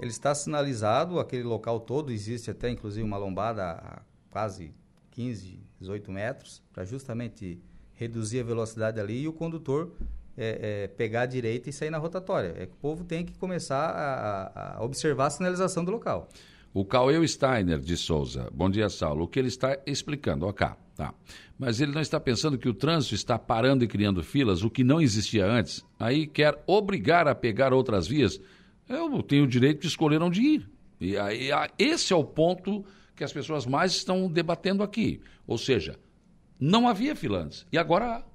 Ele 0.00 0.10
está 0.10 0.34
sinalizado, 0.34 1.20
aquele 1.20 1.42
local 1.42 1.78
todo, 1.78 2.10
existe 2.10 2.50
até 2.50 2.70
inclusive 2.70 3.04
uma 3.04 3.18
lombada 3.18 3.72
a 3.72 4.02
quase 4.30 4.72
15, 5.10 5.60
18 5.78 6.10
metros, 6.10 6.62
para 6.72 6.84
justamente 6.84 7.60
reduzir 7.94 8.40
a 8.40 8.44
velocidade 8.44 8.98
ali 8.98 9.22
e 9.22 9.28
o 9.28 9.32
condutor 9.32 9.92
é, 10.38 10.84
é, 10.84 10.88
pegar 10.88 11.22
a 11.22 11.26
direita 11.26 11.68
e 11.68 11.72
sair 11.72 11.90
na 11.90 11.98
rotatória. 11.98 12.54
É 12.56 12.66
que 12.66 12.72
o 12.72 12.76
povo 12.76 13.04
tem 13.04 13.26
que 13.26 13.36
começar 13.36 13.90
a, 13.90 14.78
a 14.78 14.84
observar 14.84 15.26
a 15.26 15.30
sinalização 15.30 15.84
do 15.84 15.90
local. 15.90 16.28
O 16.72 16.84
Cauê 16.84 17.26
Steiner 17.26 17.78
de 17.78 17.96
Souza. 17.96 18.48
Bom 18.52 18.70
dia, 18.70 18.88
Saulo. 18.88 19.24
O 19.24 19.28
que 19.28 19.38
ele 19.38 19.48
está 19.48 19.76
explicando, 19.84 20.46
ok, 20.46 20.66
tá. 20.96 21.12
Mas 21.58 21.80
ele 21.80 21.92
não 21.92 22.00
está 22.00 22.18
pensando 22.18 22.56
que 22.56 22.68
o 22.68 22.74
trânsito 22.74 23.14
está 23.14 23.38
parando 23.38 23.84
e 23.84 23.88
criando 23.88 24.22
filas, 24.22 24.62
o 24.62 24.70
que 24.70 24.82
não 24.82 25.00
existia 25.00 25.44
antes. 25.44 25.84
Aí 25.98 26.26
quer 26.26 26.62
obrigar 26.66 27.28
a 27.28 27.34
pegar 27.34 27.74
outras 27.74 28.06
vias. 28.06 28.40
Eu 28.90 29.22
tenho 29.22 29.44
o 29.44 29.46
direito 29.46 29.82
de 29.82 29.86
escolher 29.86 30.20
onde 30.20 30.42
ir. 30.42 30.70
E 31.00 31.16
aí, 31.16 31.48
esse 31.78 32.12
é 32.12 32.16
o 32.16 32.24
ponto 32.24 32.84
que 33.14 33.22
as 33.22 33.32
pessoas 33.32 33.64
mais 33.64 33.92
estão 33.92 34.28
debatendo 34.28 34.82
aqui. 34.82 35.20
Ou 35.46 35.56
seja, 35.56 35.96
não 36.58 36.88
havia 36.88 37.14
fila 37.14 37.38
antes. 37.38 37.66
E 37.72 37.78
agora 37.78 38.16
há. 38.16 38.30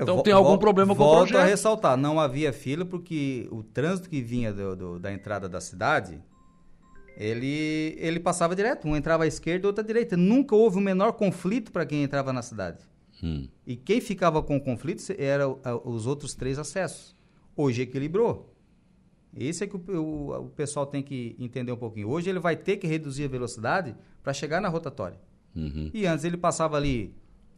Então 0.00 0.22
tem 0.22 0.32
algum 0.32 0.56
problema 0.56 0.94
com 0.94 1.02
o 1.02 1.10
projeto. 1.10 1.32
Volto 1.32 1.44
a 1.44 1.44
ressaltar, 1.44 1.96
não 1.96 2.20
havia 2.20 2.52
fila 2.52 2.84
porque 2.84 3.48
o 3.50 3.64
trânsito 3.64 4.08
que 4.08 4.22
vinha 4.22 4.52
do, 4.52 4.76
do, 4.76 4.98
da 5.00 5.12
entrada 5.12 5.48
da 5.48 5.60
cidade, 5.60 6.22
ele, 7.16 7.96
ele 7.98 8.20
passava 8.20 8.54
direto. 8.54 8.86
Um 8.86 8.94
entrava 8.94 9.24
à 9.24 9.26
esquerda, 9.26 9.66
outro 9.66 9.82
à 9.82 9.86
direita. 9.86 10.16
Nunca 10.16 10.54
houve 10.54 10.76
o 10.76 10.78
um 10.78 10.82
menor 10.82 11.14
conflito 11.14 11.72
para 11.72 11.84
quem 11.84 12.04
entrava 12.04 12.32
na 12.32 12.42
cidade. 12.42 12.78
Hum. 13.20 13.48
E 13.66 13.74
quem 13.74 14.00
ficava 14.00 14.40
com 14.40 14.60
conflito 14.60 15.02
eram 15.18 15.58
os 15.84 16.06
outros 16.06 16.34
três 16.34 16.58
acessos. 16.58 17.16
Hoje 17.56 17.82
equilibrou. 17.82 18.54
Esse 19.36 19.64
é 19.64 19.66
que 19.66 19.76
o, 19.76 19.82
o, 20.00 20.46
o 20.46 20.48
pessoal 20.50 20.86
tem 20.86 21.02
que 21.02 21.36
entender 21.38 21.72
um 21.72 21.76
pouquinho. 21.76 22.08
Hoje 22.08 22.30
ele 22.30 22.38
vai 22.38 22.56
ter 22.56 22.76
que 22.76 22.86
reduzir 22.86 23.24
a 23.24 23.28
velocidade 23.28 23.94
para 24.22 24.32
chegar 24.32 24.60
na 24.60 24.68
rotatória. 24.68 25.18
Uhum. 25.54 25.90
E 25.92 26.06
antes 26.06 26.24
ele 26.24 26.36
passava 26.36 26.76
ali 26.76 27.14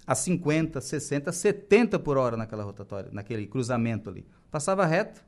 a 0.07 0.15
50, 0.15 0.81
60, 0.81 1.31
70 1.33 1.99
por 1.99 2.17
hora 2.17 2.37
naquela 2.37 2.65
rotatória, 2.65 3.11
naquele 3.13 3.47
cruzamento 3.47 4.09
ali. 4.09 4.27
Passava 4.51 4.85
reto 4.85 5.25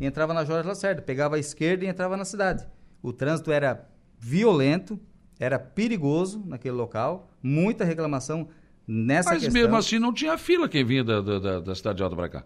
e 0.00 0.06
entrava 0.06 0.32
na 0.32 0.44
Jorge 0.44 0.66
Lacerda, 0.66 1.02
pegava 1.02 1.36
a 1.36 1.38
esquerda 1.38 1.84
e 1.84 1.88
entrava 1.88 2.16
na 2.16 2.24
cidade. 2.24 2.66
O 3.02 3.12
trânsito 3.12 3.52
era 3.52 3.86
violento, 4.18 4.98
era 5.38 5.58
perigoso 5.58 6.42
naquele 6.46 6.74
local, 6.74 7.28
muita 7.42 7.84
reclamação 7.84 8.48
nessa 8.86 9.30
Mas 9.30 9.42
questão. 9.42 9.60
mesmo 9.60 9.76
assim 9.76 9.98
não 9.98 10.12
tinha 10.12 10.38
fila 10.38 10.68
quem 10.68 10.84
vinha 10.84 11.04
da, 11.04 11.20
da, 11.20 11.60
da 11.60 11.74
cidade 11.74 11.98
de 11.98 12.02
Alta 12.02 12.16
para 12.16 12.28
cá. 12.28 12.44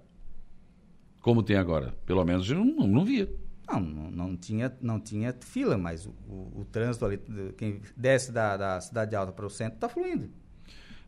Como 1.29 1.43
tem 1.43 1.59
agora. 1.59 1.95
Pelo 2.07 2.25
menos 2.25 2.51
eu 2.51 2.65
não, 2.65 2.87
não 2.87 3.05
via. 3.05 3.29
Não, 3.71 3.81
não, 3.81 4.35
tinha, 4.35 4.75
não 4.81 4.99
tinha 4.99 5.37
fila, 5.39 5.77
mas 5.77 6.07
o, 6.07 6.15
o, 6.27 6.61
o 6.61 6.65
trânsito 6.65 7.05
ali, 7.05 7.21
quem 7.55 7.83
desce 7.95 8.33
da, 8.33 8.57
da 8.57 8.81
cidade 8.81 9.15
alta 9.15 9.31
para 9.31 9.45
o 9.45 9.51
centro, 9.51 9.75
está 9.75 9.91
fluindo. 9.91 10.31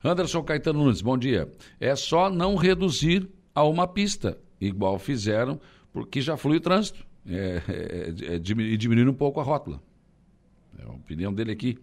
Anderson 0.04 0.42
Caetano 0.42 0.84
Nunes, 0.84 1.00
bom 1.00 1.16
dia. 1.16 1.50
É 1.80 1.96
só 1.96 2.28
não 2.28 2.54
reduzir 2.54 3.30
a 3.54 3.64
uma 3.64 3.88
pista, 3.88 4.36
igual 4.60 4.98
fizeram, 4.98 5.58
porque 5.90 6.20
já 6.20 6.36
flui 6.36 6.58
o 6.58 6.60
trânsito. 6.60 7.02
É, 7.26 7.62
é, 7.66 8.34
é, 8.34 8.36
e 8.36 8.76
diminuir 8.76 9.08
um 9.08 9.14
pouco 9.14 9.40
a 9.40 9.42
rótula. 9.42 9.80
É 10.78 10.82
a 10.82 10.90
opinião 10.90 11.32
dele 11.32 11.52
aqui. 11.52 11.78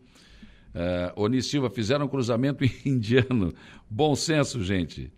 Uh, 0.75 1.23
Oni 1.23 1.41
Silva, 1.41 1.71
fizeram 1.71 2.05
um 2.05 2.07
cruzamento 2.07 2.63
indiano. 2.85 3.51
Bom 3.89 4.15
senso, 4.15 4.63
gente. 4.63 5.11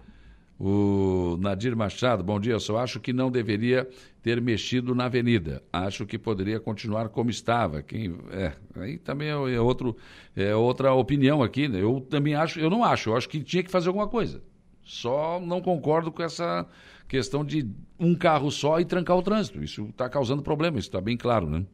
O 0.59 1.37
Nadir 1.39 1.73
Machado, 1.73 2.21
bom 2.21 2.37
dia. 2.37 2.51
Eu 2.51 2.59
só 2.59 2.79
acho 2.79 2.99
que 2.99 3.13
não 3.13 3.31
deveria 3.31 3.87
ter 4.21 4.41
mexido 4.41 4.93
na 4.93 5.05
avenida. 5.05 5.63
Acho 5.71 6.05
que 6.05 6.17
poderia 6.17 6.59
continuar 6.59 7.07
como 7.07 7.29
estava. 7.29 7.81
Quem, 7.81 8.13
é, 8.31 8.51
aí 8.75 8.97
também 8.97 9.29
é, 9.29 9.31
é, 9.31 9.61
outro, 9.61 9.95
é 10.35 10.53
outra 10.53 10.93
opinião 10.93 11.41
aqui. 11.41 11.69
Né? 11.69 11.81
Eu 11.81 12.05
também 12.09 12.35
acho, 12.35 12.59
eu 12.59 12.69
não 12.69 12.83
acho. 12.83 13.09
Eu 13.09 13.15
acho 13.15 13.29
que 13.29 13.41
tinha 13.41 13.63
que 13.63 13.71
fazer 13.71 13.87
alguma 13.87 14.09
coisa. 14.09 14.43
Só 14.83 15.39
não 15.39 15.61
concordo 15.61 16.11
com 16.11 16.21
essa 16.21 16.67
questão 17.07 17.45
de 17.45 17.65
um 17.97 18.13
carro 18.13 18.51
só 18.51 18.81
e 18.81 18.85
trancar 18.85 19.15
o 19.15 19.21
trânsito. 19.21 19.63
Isso 19.63 19.85
está 19.85 20.09
causando 20.09 20.43
problema, 20.43 20.77
isso 20.77 20.89
está 20.89 20.99
bem 20.99 21.15
claro, 21.15 21.49
né? 21.49 21.65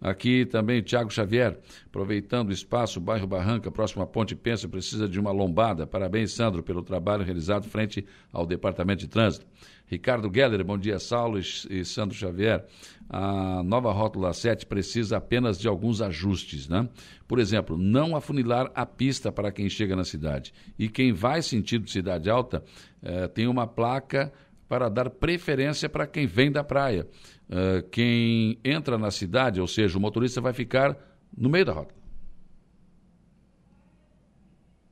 Aqui 0.00 0.44
também 0.44 0.82
Tiago 0.82 1.10
Xavier, 1.10 1.58
aproveitando 1.86 2.50
o 2.50 2.52
espaço, 2.52 3.00
bairro 3.00 3.26
Barranca, 3.26 3.70
próximo 3.70 4.02
à 4.02 4.06
Ponte 4.06 4.36
Pensa, 4.36 4.68
precisa 4.68 5.08
de 5.08 5.18
uma 5.18 5.32
lombada. 5.32 5.86
Parabéns, 5.86 6.32
Sandro, 6.32 6.62
pelo 6.62 6.82
trabalho 6.82 7.24
realizado 7.24 7.66
frente 7.68 8.04
ao 8.30 8.46
Departamento 8.46 9.00
de 9.00 9.08
Trânsito. 9.08 9.46
Ricardo 9.86 10.30
Geller, 10.32 10.64
bom 10.64 10.76
dia, 10.76 10.98
Saulo 10.98 11.38
e, 11.38 11.84
Sandro 11.84 12.14
Xavier. 12.14 12.64
A 13.08 13.62
nova 13.62 13.92
rótula 13.92 14.32
7 14.32 14.66
precisa 14.66 15.16
apenas 15.16 15.58
de 15.58 15.68
alguns 15.68 16.02
ajustes, 16.02 16.68
né? 16.68 16.88
Por 17.26 17.38
exemplo, 17.38 17.78
não 17.78 18.16
afunilar 18.16 18.70
a 18.74 18.84
pista 18.84 19.30
para 19.30 19.52
quem 19.52 19.68
chega 19.68 19.94
na 19.94 20.04
cidade. 20.04 20.52
E 20.76 20.88
quem 20.88 21.12
vai 21.12 21.40
sentido 21.40 21.88
cidade 21.88 22.28
alta 22.28 22.64
eh, 23.00 23.28
tem 23.28 23.46
uma 23.46 23.66
placa 23.66 24.32
para 24.68 24.88
dar 24.88 25.08
preferência 25.10 25.88
para 25.88 26.06
quem 26.06 26.26
vem 26.26 26.50
da 26.50 26.64
praia. 26.64 27.06
Uh, 27.48 27.88
quem 27.90 28.58
entra 28.64 28.98
na 28.98 29.10
cidade, 29.10 29.60
ou 29.60 29.68
seja, 29.68 29.96
o 29.96 30.00
motorista 30.00 30.40
vai 30.40 30.52
ficar 30.52 30.96
no 31.36 31.48
meio 31.48 31.64
da 31.64 31.72
rota. 31.72 31.94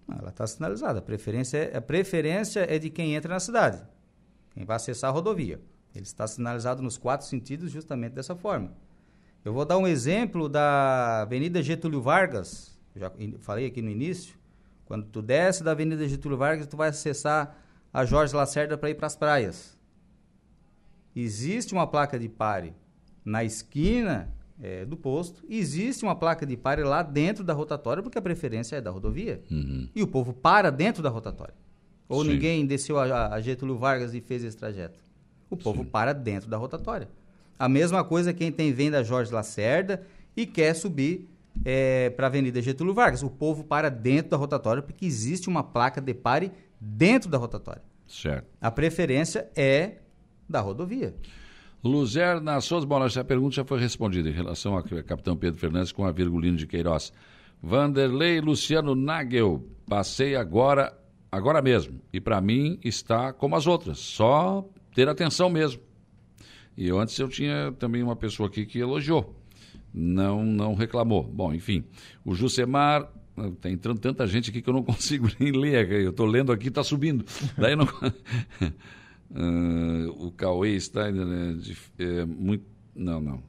Ah, 0.09 0.17
ela 0.21 0.29
está 0.29 0.47
sinalizada. 0.47 1.01
A 1.01 1.03
preferência, 1.03 1.59
é, 1.59 1.77
a 1.77 1.81
preferência 1.81 2.61
é 2.69 2.79
de 2.79 2.91
quem 2.91 3.15
entra 3.15 3.33
na 3.33 3.41
cidade, 3.41 3.83
quem 4.53 4.65
vai 4.65 4.77
acessar 4.77 5.11
a 5.11 5.13
rodovia. 5.13 5.61
Ele 5.95 6.05
está 6.05 6.27
sinalizado 6.27 6.83
nos 6.83 6.99
quatro 6.99 7.27
sentidos 7.27 7.71
justamente 7.71 8.13
dessa 8.13 8.35
forma. 8.35 8.73
Eu 9.45 9.53
vou 9.53 9.65
dar 9.65 9.77
um 9.77 9.87
exemplo 9.87 10.49
da 10.49 11.23
Avenida 11.23 11.63
Getúlio 11.63 12.01
Vargas, 12.01 12.79
já 12.97 13.13
falei 13.41 13.67
aqui 13.67 13.83
no 13.83 13.91
início. 13.91 14.37
Quando 14.85 15.07
tu 15.07 15.21
desce 15.21 15.63
da 15.63 15.73
Avenida 15.73 16.07
Getúlio 16.09 16.37
Vargas, 16.37 16.67
tu 16.67 16.77
vai 16.77 16.89
acessar 16.89 17.57
a 17.93 18.05
Jorge 18.05 18.35
Lacerda 18.35 18.77
para 18.77 18.91
ir 18.91 18.95
para 18.95 19.07
as 19.07 19.17
praias. 19.17 19.74
Existe 21.15 21.73
uma 21.73 21.87
placa 21.87 22.19
de 22.19 22.29
pare 22.29 22.75
na 23.25 23.45
esquina 23.45 24.33
é, 24.61 24.85
do 24.85 24.97
posto, 24.97 25.45
existe 25.49 26.05
uma 26.05 26.15
placa 26.15 26.47
de 26.47 26.57
pare 26.57 26.83
lá 26.83 27.03
dentro 27.03 27.43
da 27.43 27.53
rotatória, 27.53 28.03
porque 28.03 28.19
a 28.19 28.23
preferência 28.23 28.77
é 28.77 28.81
da 28.81 28.91
rodovia. 28.91 29.43
Uhum. 29.51 29.89
E 29.95 30.03
o 30.03 30.07
povo 30.07 30.33
para 30.33 30.71
dentro 30.71 31.03
da 31.03 31.09
rotatória. 31.09 31.55
Ou 32.09 32.23
Sim. 32.23 32.33
ninguém 32.33 32.67
desceu 32.67 32.99
a, 32.99 33.35
a, 33.35 33.41
Getúlio 33.41 33.77
Vargas 33.77 34.15
e 34.15 34.21
fez 34.21 34.45
esse 34.45 34.57
trajeto. 34.57 34.99
O 35.49 35.57
povo 35.57 35.83
Sim. 35.83 35.89
para 35.89 36.13
dentro 36.13 36.49
da 36.49 36.57
rotatória. 36.57 37.09
A 37.59 37.69
mesma 37.69 38.05
coisa 38.05 38.33
quem 38.33 38.53
tem 38.53 38.73
vem 38.73 38.91
da 38.91 39.03
Jorge 39.03 39.33
Lacerda 39.33 40.03
e 40.37 40.47
quer 40.47 40.75
subir 40.75 41.29
é, 41.65 42.11
para 42.11 42.27
a 42.27 42.29
Avenida 42.29 42.61
Getúlio 42.61 42.93
Vargas. 42.93 43.23
O 43.23 43.31
povo 43.31 43.65
para 43.65 43.89
dentro 43.89 44.31
da 44.31 44.37
rotatória 44.37 44.83
porque 44.83 45.07
existe 45.07 45.49
uma 45.49 45.63
placa 45.63 46.01
de 46.01 46.13
pare 46.13 46.53
dentro 46.81 47.31
da 47.31 47.39
rotatória. 47.39 47.83
Certo. 48.07 48.47
A 48.61 48.71
preferência 48.71 49.49
é 49.57 49.99
da 50.49 50.61
rodovia. 50.61 51.15
Luzerna 51.83 52.61
Souza, 52.61 52.87
bom, 52.87 53.05
essa 53.05 53.23
pergunta 53.23 53.57
já 53.57 53.65
foi 53.65 53.79
respondida 53.79 54.29
em 54.29 54.33
relação 54.33 54.75
ao 54.75 54.83
capitão 54.83 55.37
Pedro 55.37 55.61
Fernandes 55.61 55.93
com 55.93 56.05
a 56.05 56.13
Virgulino 56.13 56.57
de 56.57 56.67
Queiroz. 56.67 57.13
Vanderlei 57.63 58.41
Luciano 58.41 58.95
Nagel, 58.95 59.63
passei 59.87 60.35
agora, 60.35 60.97
agora 61.31 61.61
mesmo. 61.61 62.01
E 62.13 62.21
para 62.21 62.41
mim 62.41 62.79
está 62.83 63.33
como 63.33 63.55
as 63.57 63.67
outras, 63.67 63.99
só 63.99 64.67
ter 64.95 65.09
atenção 65.09 65.51
mesmo. 65.51 65.83
E 66.77 66.91
antes 66.91 67.19
eu 67.19 67.29
tinha 67.29 67.73
também 67.79 68.03
uma 68.03 68.17
pessoa 68.17 68.49
aqui 68.49 68.65
que 68.65 68.79
elogiou, 68.79 69.39
não, 69.93 70.43
não 70.43 70.75
reclamou. 70.75 71.23
Bom, 71.23 71.53
enfim, 71.53 71.85
o 72.25 72.35
Jusemar 72.35 73.11
Está 73.37 73.69
entrando 73.69 73.99
tanta 73.99 74.27
gente 74.27 74.51
aqui 74.51 74.63
que 74.63 74.71
eu 74.71 74.75
não 74.75 74.83
consigo 74.85 75.29
nem 75.39 75.51
ler. 75.51 75.91
Eu 75.91 76.11
estou 76.11 76.27
lendo 76.27 76.53
aqui, 76.53 76.69
está 76.69 76.85
subindo. 76.85 77.25
Daí 77.59 77.75
não. 77.75 77.87
uh, 79.35 80.27
o 80.27 80.33
Cauê 80.33 80.75
está 80.75 81.11
né, 81.11 81.55
de, 81.55 81.77
é, 81.99 82.25
muito. 82.25 82.65
Não, 82.95 83.21
não. 83.21 83.43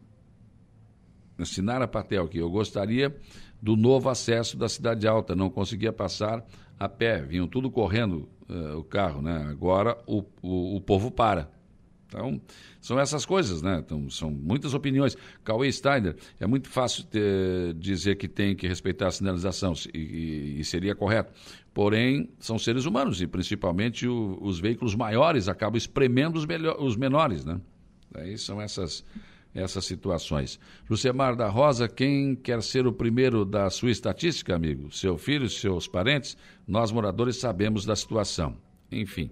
Sinara 1.44 1.88
Patel 1.88 2.26
aqui. 2.26 2.38
Eu 2.38 2.50
gostaria 2.50 3.16
do 3.62 3.76
novo 3.76 4.10
acesso 4.10 4.58
da 4.58 4.70
Cidade 4.70 5.08
Alta. 5.08 5.36
Não 5.36 5.50
conseguia 5.50 5.92
passar 5.92 6.46
a 6.80 6.88
pé. 6.88 7.22
Vinham 7.22 7.48
tudo 7.48 7.70
correndo 7.70 8.30
uh, 8.50 8.78
o 8.78 8.84
carro, 8.84 9.22
né? 9.22 9.46
Agora 9.50 9.98
o, 10.08 10.24
o, 10.42 10.78
o 10.78 10.82
povo 10.82 11.12
para. 11.12 11.52
Então, 12.08 12.40
são 12.80 13.00
essas 13.00 13.26
coisas, 13.26 13.62
né? 13.62 13.82
Então, 13.84 14.10
são 14.10 14.30
muitas 14.30 14.74
opiniões. 14.74 15.18
Cauê 15.44 15.72
Steiner, 15.72 16.16
é 16.40 16.48
muito 16.48 16.70
fácil 16.70 17.04
ter, 17.04 17.74
dizer 17.74 18.16
que 18.16 18.28
tem 18.28 18.56
que 18.56 18.68
respeitar 18.68 19.08
a 19.08 19.12
sinalização, 19.12 19.74
e, 19.94 20.00
e, 20.00 20.60
e 20.60 20.64
seria 20.64 20.96
correto. 20.96 21.34
Porém, 21.76 22.30
são 22.40 22.58
seres 22.58 22.86
humanos, 22.86 23.22
e 23.22 23.28
principalmente 23.28 24.08
o, 24.08 24.38
os 24.42 24.62
veículos 24.62 24.96
maiores 24.96 25.50
acabam 25.50 25.78
espremendo 25.78 26.38
os, 26.38 26.46
melhor, 26.46 26.82
os 26.82 26.96
menores, 26.96 27.44
né? 27.44 27.60
Aí 28.14 28.38
são 28.38 28.62
essas, 28.62 29.04
essas 29.54 29.84
situações. 29.84 30.58
Lucemar 30.90 31.36
da 31.36 31.50
Rosa, 31.50 31.90
quem 31.90 32.34
quer 32.34 32.64
ser 32.64 32.88
o 32.88 32.94
primeiro 32.94 33.44
da 33.44 33.70
sua 33.70 33.92
estatística, 33.92 34.56
amigo? 34.56 34.90
Seu 34.90 35.18
filho, 35.18 35.50
seus 35.50 35.86
parentes? 35.86 36.38
Nós, 36.66 36.94
moradores, 36.94 37.36
sabemos 37.36 37.84
da 37.84 37.94
situação. 37.94 38.56
Enfim. 38.90 39.30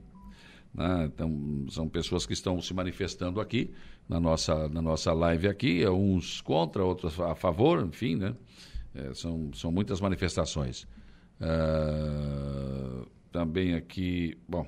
Né? 0.73 1.05
Então, 1.05 1.65
são 1.69 1.87
pessoas 1.87 2.25
que 2.25 2.33
estão 2.33 2.61
se 2.61 2.73
manifestando 2.73 3.39
aqui 3.39 3.71
na 4.09 4.19
nossa, 4.19 4.67
na 4.67 4.81
nossa 4.81 5.13
live 5.13 5.47
aqui, 5.47 5.87
uns 5.87 6.41
contra, 6.41 6.83
outros 6.83 7.17
a 7.21 7.35
favor, 7.35 7.87
enfim, 7.87 8.17
né? 8.17 8.35
É, 8.93 9.13
são, 9.13 9.49
são 9.53 9.71
muitas 9.71 10.01
manifestações. 10.01 10.85
Uh, 11.41 13.05
também 13.31 13.73
aqui, 13.73 14.37
bom, 14.47 14.65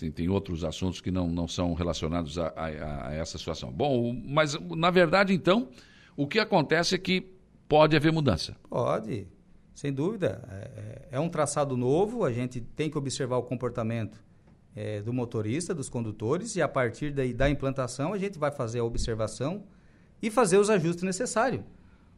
tem, 0.00 0.10
tem 0.10 0.28
outros 0.28 0.64
assuntos 0.64 1.00
que 1.00 1.10
não, 1.10 1.28
não 1.28 1.48
são 1.48 1.74
relacionados 1.74 2.38
a, 2.38 2.48
a, 2.48 3.08
a, 3.08 3.14
essa 3.14 3.38
situação. 3.38 3.72
Bom, 3.72 4.12
mas 4.12 4.58
na 4.76 4.90
verdade, 4.90 5.32
então, 5.32 5.68
o 6.16 6.26
que 6.26 6.38
acontece 6.38 6.94
é 6.94 6.98
que 6.98 7.32
pode 7.68 7.96
haver 7.96 8.12
mudança. 8.12 8.56
Pode, 8.68 9.26
sem 9.74 9.92
dúvida. 9.92 10.42
É, 10.50 11.08
é 11.12 11.20
um 11.20 11.28
traçado 11.28 11.76
novo, 11.76 12.24
a 12.24 12.32
gente 12.32 12.60
tem 12.60 12.90
que 12.90 12.98
observar 12.98 13.36
o 13.36 13.42
comportamento 13.42 14.22
é, 14.74 15.00
do 15.00 15.12
motorista, 15.12 15.74
dos 15.74 15.88
condutores, 15.88 16.56
e 16.56 16.62
a 16.62 16.68
partir 16.68 17.12
daí, 17.12 17.32
da 17.32 17.48
implantação 17.48 18.12
a 18.12 18.18
gente 18.18 18.38
vai 18.38 18.50
fazer 18.50 18.80
a 18.80 18.84
observação 18.84 19.64
e 20.20 20.30
fazer 20.30 20.58
os 20.58 20.68
ajustes 20.68 21.04
necessários. 21.04 21.62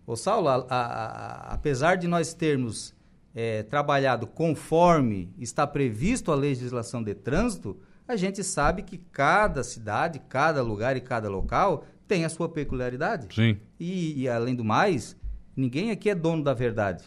Ô 0.06 0.16
Saulo, 0.16 0.48
a, 0.48 0.54
a, 0.54 0.80
a, 0.80 1.54
apesar 1.54 1.96
de 1.96 2.06
nós 2.06 2.32
termos 2.32 2.95
é, 3.36 3.62
trabalhado 3.62 4.26
conforme 4.26 5.30
está 5.38 5.66
previsto 5.66 6.32
a 6.32 6.34
legislação 6.34 7.02
de 7.02 7.14
trânsito, 7.14 7.76
a 8.08 8.16
gente 8.16 8.42
sabe 8.42 8.82
que 8.82 8.96
cada 8.96 9.62
cidade, 9.62 10.22
cada 10.26 10.62
lugar 10.62 10.96
e 10.96 11.02
cada 11.02 11.28
local 11.28 11.84
tem 12.08 12.24
a 12.24 12.30
sua 12.30 12.48
peculiaridade. 12.48 13.34
Sim. 13.34 13.58
E, 13.78 14.22
e 14.22 14.26
além 14.26 14.54
do 14.54 14.64
mais, 14.64 15.14
ninguém 15.54 15.90
aqui 15.90 16.08
é 16.08 16.14
dono 16.14 16.42
da 16.42 16.54
verdade. 16.54 17.04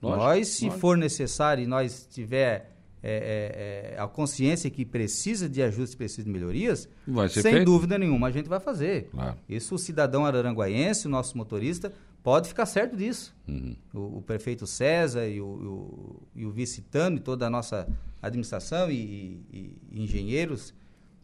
Lógico, 0.00 0.22
nós, 0.22 0.48
se 0.48 0.64
lógico. 0.66 0.80
for 0.80 0.96
necessário 0.96 1.64
e 1.64 1.66
nós 1.66 2.06
tiver 2.08 2.72
é, 3.02 3.92
é, 3.92 3.94
é, 3.96 4.00
a 4.00 4.06
consciência 4.06 4.70
que 4.70 4.84
precisa 4.84 5.48
de 5.48 5.60
ajustes, 5.60 5.96
precisa 5.96 6.22
de 6.22 6.30
melhorias, 6.30 6.88
sem 7.30 7.42
feito. 7.42 7.64
dúvida 7.64 7.98
nenhuma 7.98 8.28
a 8.28 8.30
gente 8.30 8.48
vai 8.48 8.60
fazer. 8.60 9.08
Claro. 9.10 9.36
Isso 9.48 9.74
o 9.74 9.78
cidadão 9.78 10.24
araranguaiense, 10.24 11.08
o 11.08 11.10
nosso 11.10 11.36
motorista, 11.36 11.92
pode 12.24 12.48
ficar 12.48 12.66
certo 12.66 12.96
disso. 12.96 13.36
Uhum. 13.46 13.76
O, 13.92 14.18
o, 14.18 14.22
prefeito 14.22 14.66
César 14.66 15.28
e 15.28 15.40
o, 15.40 15.46
o, 15.46 16.22
e 16.34 16.46
o 16.46 16.54
e 16.58 17.20
toda 17.20 17.46
a 17.46 17.50
nossa 17.50 17.86
administração 18.20 18.90
e, 18.90 19.44
e, 19.52 19.78
e 19.92 20.02
engenheiros, 20.02 20.74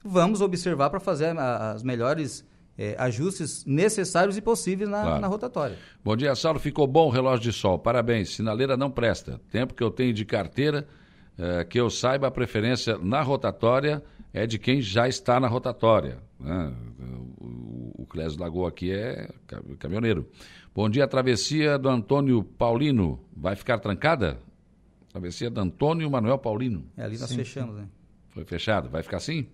vamos 0.04 0.42
observar 0.42 0.90
para 0.90 1.00
fazer 1.00 1.36
a, 1.36 1.72
as 1.72 1.82
melhores 1.82 2.46
é, 2.78 2.94
ajustes 2.98 3.64
necessários 3.64 4.36
e 4.36 4.42
possíveis 4.42 4.88
na, 4.88 5.02
claro. 5.02 5.20
na, 5.20 5.26
rotatória. 5.26 5.78
Bom 6.04 6.14
dia, 6.14 6.34
Saulo. 6.34 6.60
Ficou 6.60 6.86
bom 6.86 7.06
o 7.06 7.10
relógio 7.10 7.50
de 7.50 7.52
sol. 7.52 7.78
Parabéns. 7.78 8.36
Sinaleira 8.36 8.76
não 8.76 8.90
presta. 8.90 9.40
Tempo 9.50 9.72
que 9.72 9.82
eu 9.82 9.90
tenho 9.90 10.12
de 10.12 10.26
carteira 10.26 10.86
é, 11.38 11.64
que 11.64 11.80
eu 11.80 11.88
saiba, 11.88 12.26
a 12.26 12.30
preferência 12.30 12.98
na 12.98 13.22
rotatória 13.22 14.02
é 14.34 14.46
de 14.46 14.58
quem 14.58 14.82
já 14.82 15.08
está 15.08 15.40
na 15.40 15.48
rotatória. 15.48 16.18
Né? 16.38 16.74
O, 17.40 18.02
o 18.02 18.06
Clésio 18.06 18.38
Lagoa 18.38 18.68
aqui 18.68 18.92
é 18.92 19.28
caminhoneiro. 19.78 20.28
Bom 20.72 20.88
dia, 20.88 21.06
travessia 21.08 21.76
do 21.76 21.88
Antônio 21.88 22.44
Paulino 22.44 23.18
vai 23.36 23.56
ficar 23.56 23.80
trancada? 23.80 24.38
Travessia 25.08 25.50
do 25.50 25.60
Antônio 25.60 26.08
Manuel 26.08 26.38
Paulino. 26.38 26.84
É, 26.96 27.02
ali 27.02 27.18
nós 27.18 27.28
sim, 27.28 27.36
fechamos, 27.36 27.74
sim. 27.74 27.82
né? 27.82 27.88
Foi 28.28 28.44
fechado, 28.44 28.88
vai 28.88 29.02
ficar 29.02 29.16
assim? 29.16 29.48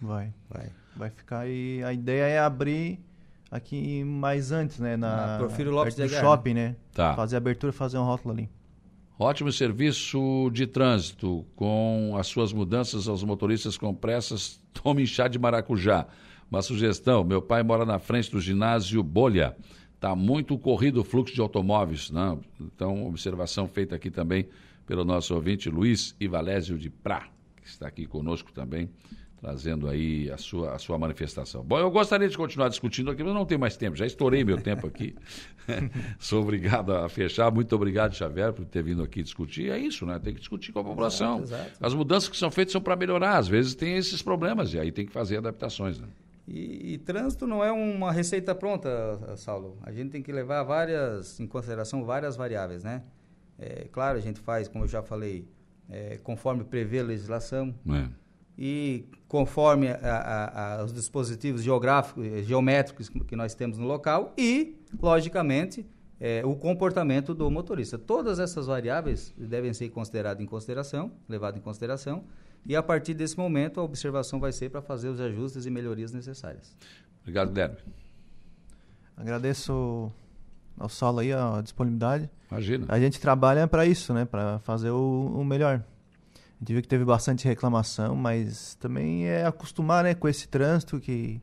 Vai, 0.00 0.32
vai. 0.48 0.70
Vai 0.96 1.10
ficar 1.10 1.46
e 1.46 1.82
a 1.84 1.92
ideia 1.92 2.24
é 2.24 2.38
abrir 2.38 2.98
aqui 3.50 4.02
mais 4.04 4.52
antes, 4.52 4.78
né? 4.78 4.96
Na, 4.96 5.36
Porfírio 5.38 5.70
Lopes 5.70 5.96
do 5.96 6.08
shopping, 6.08 6.54
né? 6.54 6.76
Tá. 6.94 7.14
Fazer 7.14 7.36
a 7.36 7.38
abertura 7.38 7.70
e 7.70 7.76
fazer 7.76 7.98
um 7.98 8.04
rótulo 8.04 8.32
ali. 8.32 8.48
Ótimo 9.18 9.52
serviço 9.52 10.50
de 10.50 10.66
trânsito, 10.66 11.44
com 11.54 12.16
as 12.18 12.26
suas 12.26 12.54
mudanças 12.54 13.06
aos 13.06 13.22
motoristas 13.22 13.76
com 13.76 13.94
pressas, 13.94 14.58
tome 14.72 15.06
chá 15.06 15.28
de 15.28 15.38
maracujá. 15.38 16.06
Uma 16.50 16.62
sugestão, 16.62 17.22
meu 17.22 17.42
pai 17.42 17.62
mora 17.62 17.84
na 17.84 17.98
frente 17.98 18.30
do 18.30 18.40
ginásio 18.40 19.02
Bolha. 19.02 19.54
Está 20.04 20.14
muito 20.14 20.58
corrido 20.58 21.00
o 21.00 21.02
fluxo 21.02 21.34
de 21.34 21.40
automóveis. 21.40 22.10
Né? 22.10 22.36
Então, 22.60 23.06
observação 23.06 23.66
feita 23.66 23.96
aqui 23.96 24.10
também 24.10 24.46
pelo 24.86 25.02
nosso 25.02 25.34
ouvinte 25.34 25.70
Luiz 25.70 26.14
Ivalésio 26.20 26.76
de 26.76 26.90
Prá, 26.90 27.26
que 27.56 27.66
está 27.66 27.88
aqui 27.88 28.04
conosco 28.04 28.52
também, 28.52 28.90
trazendo 29.40 29.88
aí 29.88 30.30
a 30.30 30.36
sua, 30.36 30.74
a 30.74 30.78
sua 30.78 30.98
manifestação. 30.98 31.64
Bom, 31.64 31.78
eu 31.78 31.90
gostaria 31.90 32.28
de 32.28 32.36
continuar 32.36 32.68
discutindo 32.68 33.10
aqui, 33.10 33.24
mas 33.24 33.32
não 33.32 33.46
tem 33.46 33.56
mais 33.56 33.78
tempo, 33.78 33.96
já 33.96 34.04
estourei 34.04 34.44
meu 34.44 34.60
tempo 34.60 34.86
aqui. 34.86 35.14
Sou 36.20 36.42
obrigado 36.42 36.92
a 36.92 37.08
fechar. 37.08 37.50
Muito 37.50 37.74
obrigado, 37.74 38.14
Xavier, 38.14 38.52
por 38.52 38.66
ter 38.66 38.82
vindo 38.82 39.02
aqui 39.02 39.22
discutir. 39.22 39.70
É 39.70 39.78
isso, 39.78 40.04
né? 40.04 40.18
Tem 40.18 40.34
que 40.34 40.40
discutir 40.40 40.70
com 40.70 40.80
a 40.80 40.84
população. 40.84 41.40
Exato, 41.40 41.62
exato. 41.62 41.78
As 41.80 41.94
mudanças 41.94 42.28
que 42.28 42.36
são 42.36 42.50
feitas 42.50 42.72
são 42.72 42.80
para 42.82 42.94
melhorar. 42.94 43.38
Às 43.38 43.48
vezes 43.48 43.74
tem 43.74 43.96
esses 43.96 44.20
problemas 44.20 44.74
e 44.74 44.78
aí 44.78 44.92
tem 44.92 45.06
que 45.06 45.12
fazer 45.12 45.38
adaptações. 45.38 45.98
Né? 45.98 46.08
E, 46.46 46.94
e, 46.94 46.98
trânsito 46.98 47.46
não 47.46 47.64
é 47.64 47.72
uma 47.72 48.12
receita 48.12 48.54
pronta, 48.54 49.34
Saulo. 49.36 49.78
A 49.82 49.90
gente 49.90 50.10
tem 50.10 50.22
que 50.22 50.30
levar 50.30 50.62
várias, 50.62 51.40
em 51.40 51.46
consideração 51.46 52.04
várias 52.04 52.36
variáveis, 52.36 52.84
né? 52.84 53.02
É, 53.58 53.88
claro, 53.90 54.18
a 54.18 54.20
gente 54.20 54.40
faz, 54.40 54.68
como 54.68 54.84
eu 54.84 54.88
já 54.88 55.02
falei, 55.02 55.48
é, 55.88 56.18
conforme 56.22 56.64
prevê 56.64 56.98
a 57.00 57.04
legislação. 57.04 57.74
É 57.88 58.24
e 58.56 59.04
conforme 59.26 59.88
a, 59.88 59.96
a, 59.96 60.80
a, 60.80 60.84
os 60.84 60.92
dispositivos 60.92 61.62
geográficos, 61.62 62.24
geométricos 62.46 63.08
que 63.08 63.34
nós 63.34 63.54
temos 63.54 63.78
no 63.78 63.86
local 63.86 64.32
e, 64.38 64.76
logicamente, 65.00 65.86
é, 66.20 66.42
o 66.44 66.54
comportamento 66.54 67.34
do 67.34 67.50
motorista. 67.50 67.98
Todas 67.98 68.38
essas 68.38 68.66
variáveis 68.66 69.34
devem 69.36 69.72
ser 69.72 69.88
consideradas 69.90 70.42
em 70.42 70.46
consideração, 70.46 71.12
levadas 71.28 71.60
em 71.60 71.62
consideração, 71.62 72.24
e 72.66 72.74
a 72.74 72.82
partir 72.82 73.14
desse 73.14 73.36
momento 73.36 73.80
a 73.80 73.82
observação 73.82 74.40
vai 74.40 74.52
ser 74.52 74.70
para 74.70 74.80
fazer 74.80 75.08
os 75.08 75.20
ajustes 75.20 75.66
e 75.66 75.70
melhorias 75.70 76.12
necessárias. 76.12 76.74
Obrigado, 77.20 77.50
Guilherme. 77.50 77.76
Agradeço 79.16 80.12
ao 80.78 80.88
Saulo 80.88 81.20
aí 81.20 81.32
a 81.32 81.60
disponibilidade. 81.62 82.28
Imagina. 82.50 82.86
A 82.88 82.98
gente 82.98 83.20
trabalha 83.20 83.66
para 83.66 83.86
isso, 83.86 84.12
né? 84.12 84.24
Para 84.24 84.58
fazer 84.60 84.90
o, 84.90 85.32
o 85.34 85.44
melhor. 85.44 85.82
A 86.34 86.58
gente 86.60 86.72
viu 86.72 86.82
que 86.82 86.88
teve 86.88 87.04
bastante 87.04 87.46
reclamação, 87.46 88.14
mas 88.16 88.74
também 88.76 89.26
é 89.26 89.44
acostumar 89.44 90.04
né, 90.04 90.14
com 90.14 90.28
esse 90.28 90.48
trânsito 90.48 90.98
que, 91.00 91.40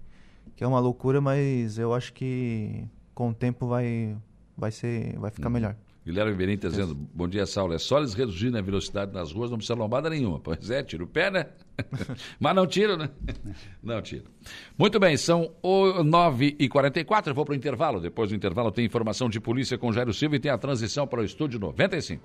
que 0.56 0.64
é 0.64 0.68
uma 0.68 0.80
loucura, 0.80 1.22
mas 1.22 1.78
eu 1.78 1.94
acho 1.94 2.14
que 2.14 2.86
com 3.14 3.30
o 3.30 3.34
tempo 3.34 3.68
vai, 3.68 4.18
vai, 4.58 4.72
ser, 4.72 5.18
vai 5.20 5.30
ficar 5.30 5.48
uhum. 5.48 5.54
melhor. 5.54 5.76
Guilherme 6.04 6.34
Berim 6.34 6.54
está 6.54 6.68
dizendo, 6.68 6.96
bom 6.96 7.28
dia, 7.28 7.46
Saulo. 7.46 7.74
É 7.74 7.78
só 7.78 8.00
eles 8.00 8.16
reduzirem 8.16 8.58
a 8.58 8.62
velocidade 8.62 9.14
nas 9.14 9.32
ruas, 9.32 9.52
não 9.52 9.58
precisa 9.58 9.78
lombada 9.78 10.10
nenhuma. 10.10 10.40
Pois 10.40 10.70
é, 10.72 10.82
tira 10.82 11.04
o 11.04 11.08
pé, 11.08 11.30
né? 11.30 11.46
Mas 12.40 12.56
não 12.56 12.66
tira, 12.66 12.98
né? 12.98 13.10
Não 13.84 14.02
tira. 14.02 14.24
Muito 14.78 15.00
bem, 15.00 15.18
são 15.18 15.52
9h44, 15.64 17.28
eu 17.28 17.34
vou 17.34 17.46
para 17.46 17.54
o 17.54 17.56
intervalo. 17.56 18.00
Depois 18.00 18.30
do 18.30 18.36
intervalo 18.36 18.72
tem 18.72 18.86
informação 18.86 19.30
de 19.30 19.40
polícia 19.40 19.78
com 19.78 19.92
Jairo 19.92 20.14
Silva 20.14 20.36
e 20.36 20.40
tem 20.40 20.52
a 20.52 20.58
transição 20.58 21.08
para 21.08 21.22
o 21.22 21.24
estúdio 21.24 21.60
95. 21.60 22.24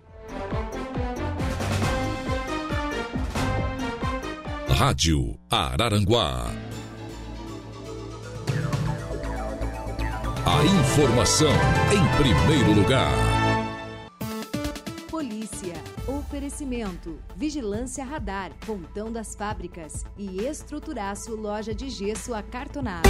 Rádio 4.69 5.39
Araranguá. 5.51 6.51
A 10.45 10.65
informação 10.65 11.51
em 11.93 12.23
primeiro 12.23 12.81
lugar. 12.81 13.36
Oferecimento. 16.67 17.21
Vigilância 17.37 18.05
Radar. 18.05 18.51
Pontão 18.67 19.13
das 19.13 19.37
Fábricas. 19.37 20.05
E 20.19 20.45
Estruturaço 20.45 21.37
Loja 21.37 21.73
de 21.73 21.89
Gesso 21.89 22.35
Acartonado. 22.35 23.09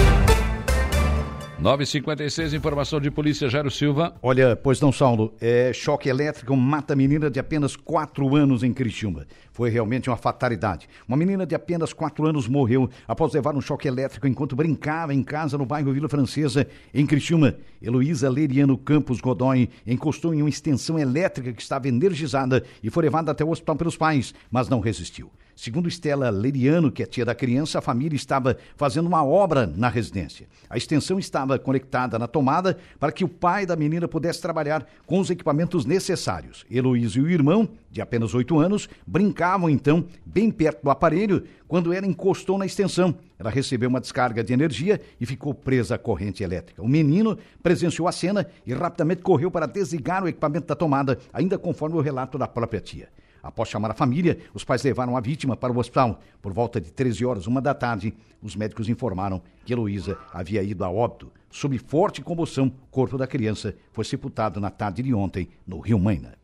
956, 1.59 2.53
informação 2.53 3.01
de 3.01 3.09
polícia, 3.09 3.49
Jairo 3.49 3.71
Silva. 3.71 4.13
Olha, 4.21 4.55
pois 4.55 4.79
não, 4.79 4.91
Saulo, 4.91 5.33
é, 5.41 5.73
choque 5.73 6.07
elétrico 6.07 6.55
mata 6.55 6.95
menina 6.95 7.31
de 7.31 7.39
apenas 7.39 7.75
4 7.75 8.35
anos 8.35 8.61
em 8.61 8.71
Criciúma. 8.71 9.25
Foi 9.51 9.71
realmente 9.71 10.07
uma 10.07 10.17
fatalidade. 10.17 10.87
Uma 11.07 11.17
menina 11.17 11.47
de 11.47 11.55
apenas 11.55 11.93
4 11.93 12.27
anos 12.27 12.47
morreu 12.47 12.87
após 13.07 13.33
levar 13.33 13.55
um 13.55 13.61
choque 13.61 13.87
elétrico 13.87 14.27
enquanto 14.27 14.55
brincava 14.55 15.15
em 15.15 15.23
casa 15.23 15.57
no 15.57 15.65
bairro 15.65 15.91
Vila 15.91 16.07
Francesa, 16.07 16.67
em 16.93 17.07
Criciúma. 17.07 17.55
Heloísa 17.81 18.29
Leriano 18.29 18.77
Campos 18.77 19.19
Godoy 19.19 19.67
encostou 19.87 20.35
em 20.35 20.43
uma 20.43 20.49
extensão 20.49 20.99
elétrica 20.99 21.51
que 21.53 21.61
estava 21.61 21.87
energizada 21.87 22.63
e 22.83 22.91
foi 22.91 23.01
levada 23.01 23.31
até 23.31 23.43
o 23.43 23.49
hospital 23.49 23.75
pelos 23.75 23.97
pais, 23.97 24.31
mas 24.51 24.69
não 24.69 24.79
resistiu. 24.79 25.31
Segundo 25.57 25.89
Estela 25.89 26.29
Leriano, 26.29 26.91
que 26.91 27.01
é 27.01 27.05
tia 27.07 27.25
da 27.25 27.33
criança, 27.33 27.79
a 27.79 27.81
família 27.81 28.15
estava 28.15 28.55
fazendo 28.75 29.07
uma 29.07 29.25
obra 29.25 29.65
na 29.65 29.89
residência. 29.89 30.47
A 30.69 30.77
extensão 30.77 31.17
estava 31.17 31.57
conectada 31.57 32.19
na 32.19 32.27
tomada 32.27 32.77
para 32.99 33.11
que 33.11 33.23
o 33.23 33.27
pai 33.27 33.65
da 33.65 33.75
menina 33.75 34.07
pudesse 34.07 34.39
trabalhar 34.39 34.87
com 35.07 35.19
os 35.19 35.31
equipamentos 35.31 35.83
necessários. 35.83 36.63
Heloísa 36.69 37.17
e 37.17 37.23
o 37.23 37.29
irmão, 37.29 37.67
de 37.89 37.99
apenas 37.99 38.35
oito 38.35 38.59
anos, 38.59 38.87
brincavam 39.07 39.67
então 39.67 40.05
bem 40.23 40.51
perto 40.51 40.83
do 40.83 40.91
aparelho 40.91 41.43
quando 41.67 41.91
ela 41.91 42.05
encostou 42.05 42.59
na 42.59 42.67
extensão. 42.67 43.17
Ela 43.39 43.49
recebeu 43.49 43.89
uma 43.89 43.99
descarga 43.99 44.43
de 44.43 44.53
energia 44.53 45.01
e 45.19 45.25
ficou 45.25 45.55
presa 45.55 45.95
à 45.95 45.97
corrente 45.97 46.43
elétrica. 46.43 46.83
O 46.83 46.87
menino 46.87 47.35
presenciou 47.63 48.07
a 48.07 48.11
cena 48.11 48.45
e 48.63 48.75
rapidamente 48.75 49.23
correu 49.23 49.49
para 49.49 49.65
desligar 49.65 50.23
o 50.23 50.27
equipamento 50.27 50.67
da 50.67 50.75
tomada, 50.75 51.17
ainda 51.33 51.57
conforme 51.57 51.97
o 51.97 52.01
relato 52.01 52.37
da 52.37 52.47
própria 52.47 52.79
tia. 52.79 53.09
Após 53.41 53.69
chamar 53.69 53.91
a 53.91 53.93
família, 53.93 54.37
os 54.53 54.63
pais 54.63 54.83
levaram 54.83 55.15
a 55.15 55.21
vítima 55.21 55.55
para 55.55 55.71
o 55.71 55.77
hospital. 55.77 56.19
Por 56.41 56.53
volta 56.53 56.79
de 56.81 56.91
13 56.91 57.25
horas, 57.25 57.47
uma 57.47 57.61
da 57.61 57.73
tarde, 57.73 58.13
os 58.41 58.55
médicos 58.55 58.89
informaram 58.89 59.41
que 59.65 59.73
Heloísa 59.73 60.17
havia 60.33 60.63
ido 60.63 60.83
a 60.83 60.89
óbito. 60.89 61.31
Sob 61.49 61.77
forte 61.77 62.21
comoção, 62.21 62.67
o 62.67 62.87
corpo 62.91 63.17
da 63.17 63.25
criança 63.25 63.75
foi 63.91 64.03
sepultado 64.03 64.59
na 64.59 64.69
tarde 64.69 65.01
de 65.01 65.13
ontem 65.13 65.49
no 65.65 65.79
Rio 65.79 65.99
Maina. 65.99 66.37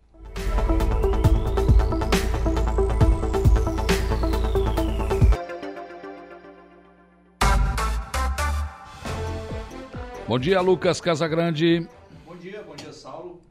Bom 10.26 10.40
dia, 10.40 10.62
Lucas 10.62 11.02
Casagrande. 11.02 11.88
Bom 12.26 12.36
dia, 12.38 12.64
bom 12.64 12.76
dia 12.76 12.92
Saulo, 12.94 13.42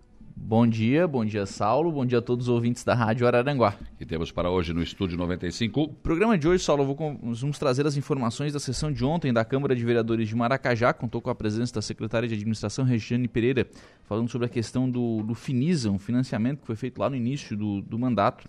bom 1.93 2.05
dia 2.05 2.19
a 2.19 2.21
todos 2.21 2.49
os 2.49 2.53
ouvintes 2.53 2.83
da 2.83 2.95
Rádio 2.95 3.29
Araranguá. 3.29 3.77
E 4.01 4.05
temos 4.05 4.33
para 4.33 4.51
hoje 4.51 4.75
no 4.75 4.83
Estúdio 4.83 5.17
95. 5.17 5.83
O 5.83 5.89
programa 5.89 6.37
de 6.37 6.49
hoje, 6.49 6.65
Saulo, 6.65 6.85
vamos 7.23 7.61
trazer 7.61 7.87
as 7.87 7.97
informações 7.97 8.53
da 8.53 8.59
sessão 8.59 8.93
de 8.93 9.05
ontem 9.05 9.33
da 9.33 9.45
Câmara 9.45 9.77
de 9.77 9.85
Vereadores 9.85 10.29
de 10.29 10.35
Maracajá, 10.35 10.93
contou 10.93 11.23
com 11.23 11.31
a 11.31 11.35
presença 11.35 11.75
da 11.75 11.81
secretária 11.81 12.29
de 12.29 12.35
Administração, 12.35 12.85
Regiane 12.85 13.29
Pereira, 13.29 13.69
falando 14.03 14.29
sobre 14.29 14.47
a 14.47 14.51
questão 14.51 14.91
do, 14.91 15.23
do 15.23 15.33
Finisa, 15.33 15.93
um 15.93 15.99
financiamento 15.99 16.63
que 16.63 16.67
foi 16.67 16.77
feito 16.77 16.99
lá 16.99 17.09
no 17.09 17.15
início 17.15 17.57
do, 17.57 17.81
do 17.81 17.97
mandato. 17.97 18.49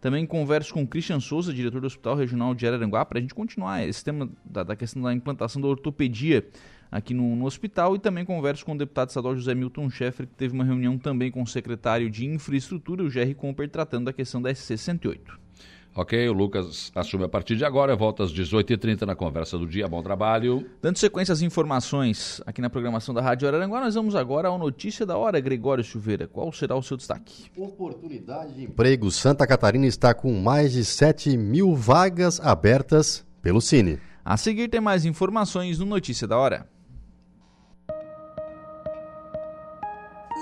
Também 0.00 0.26
converso 0.26 0.74
com 0.74 0.82
o 0.82 0.86
Christian 0.86 1.20
Souza, 1.20 1.54
diretor 1.54 1.80
do 1.80 1.86
Hospital 1.86 2.16
Regional 2.16 2.52
de 2.52 2.66
Araranguá, 2.66 3.04
para 3.04 3.18
a 3.18 3.20
gente 3.20 3.34
continuar 3.34 3.86
esse 3.86 4.04
tema 4.04 4.28
da, 4.44 4.64
da 4.64 4.76
questão 4.76 5.02
da 5.02 5.14
implantação 5.14 5.62
da 5.62 5.68
ortopedia 5.68 6.44
aqui 6.90 7.14
no, 7.14 7.36
no, 7.36 7.44
hospital 7.44 7.94
e 7.94 7.98
também 7.98 8.24
converso 8.24 8.64
com 8.64 8.72
o 8.72 8.78
deputado 8.78 9.08
estadual 9.08 9.36
José 9.36 9.54
Milton 9.54 9.90
Schaeffer, 9.90 10.26
que 10.26 10.34
teve 10.34 10.54
uma 10.54 10.64
reunião 10.64 10.98
também 10.98 11.30
com 11.30 11.42
o 11.42 11.46
secretário 11.46 12.10
de 12.10 12.26
Infraestrutura, 12.26 13.02
o 13.02 13.10
Jerry 13.10 13.34
Comper, 13.34 13.68
tratando 13.68 14.06
da 14.06 14.12
questão 14.12 14.40
da 14.40 14.54
SC 14.54 14.76
108. 14.76 15.48
Ok, 15.94 16.28
o 16.28 16.32
Lucas 16.32 16.92
assume 16.94 17.24
a 17.24 17.28
partir 17.28 17.56
de 17.56 17.64
agora, 17.64 17.96
volta 17.96 18.22
às 18.22 18.32
18h30 18.32 19.02
na 19.02 19.16
conversa 19.16 19.58
do 19.58 19.66
dia. 19.66 19.88
Bom 19.88 20.00
trabalho. 20.00 20.64
Dando 20.80 20.96
sequência 20.96 21.32
às 21.32 21.42
informações 21.42 22.40
aqui 22.46 22.60
na 22.60 22.70
programação 22.70 23.12
da 23.12 23.20
Rádio 23.20 23.48
Araranguá, 23.48 23.80
nós 23.80 23.96
vamos 23.96 24.14
agora 24.14 24.46
ao 24.46 24.58
Notícia 24.58 25.04
da 25.04 25.16
Hora, 25.16 25.40
Gregório 25.40 25.82
Silveira. 25.82 26.28
Qual 26.28 26.52
será 26.52 26.76
o 26.76 26.82
seu 26.84 26.96
destaque? 26.96 27.46
Oportunidade 27.56 28.54
de 28.54 28.64
emprego. 28.64 29.10
Santa 29.10 29.44
Catarina 29.44 29.86
está 29.86 30.14
com 30.14 30.32
mais 30.40 30.72
de 30.72 30.84
7 30.84 31.36
mil 31.36 31.74
vagas 31.74 32.38
abertas 32.38 33.26
pelo 33.42 33.60
Cine. 33.60 33.98
A 34.24 34.36
seguir 34.36 34.68
tem 34.68 34.80
mais 34.80 35.04
informações 35.04 35.80
no 35.80 35.86
Notícia 35.86 36.28
da 36.28 36.38
Hora. 36.38 36.77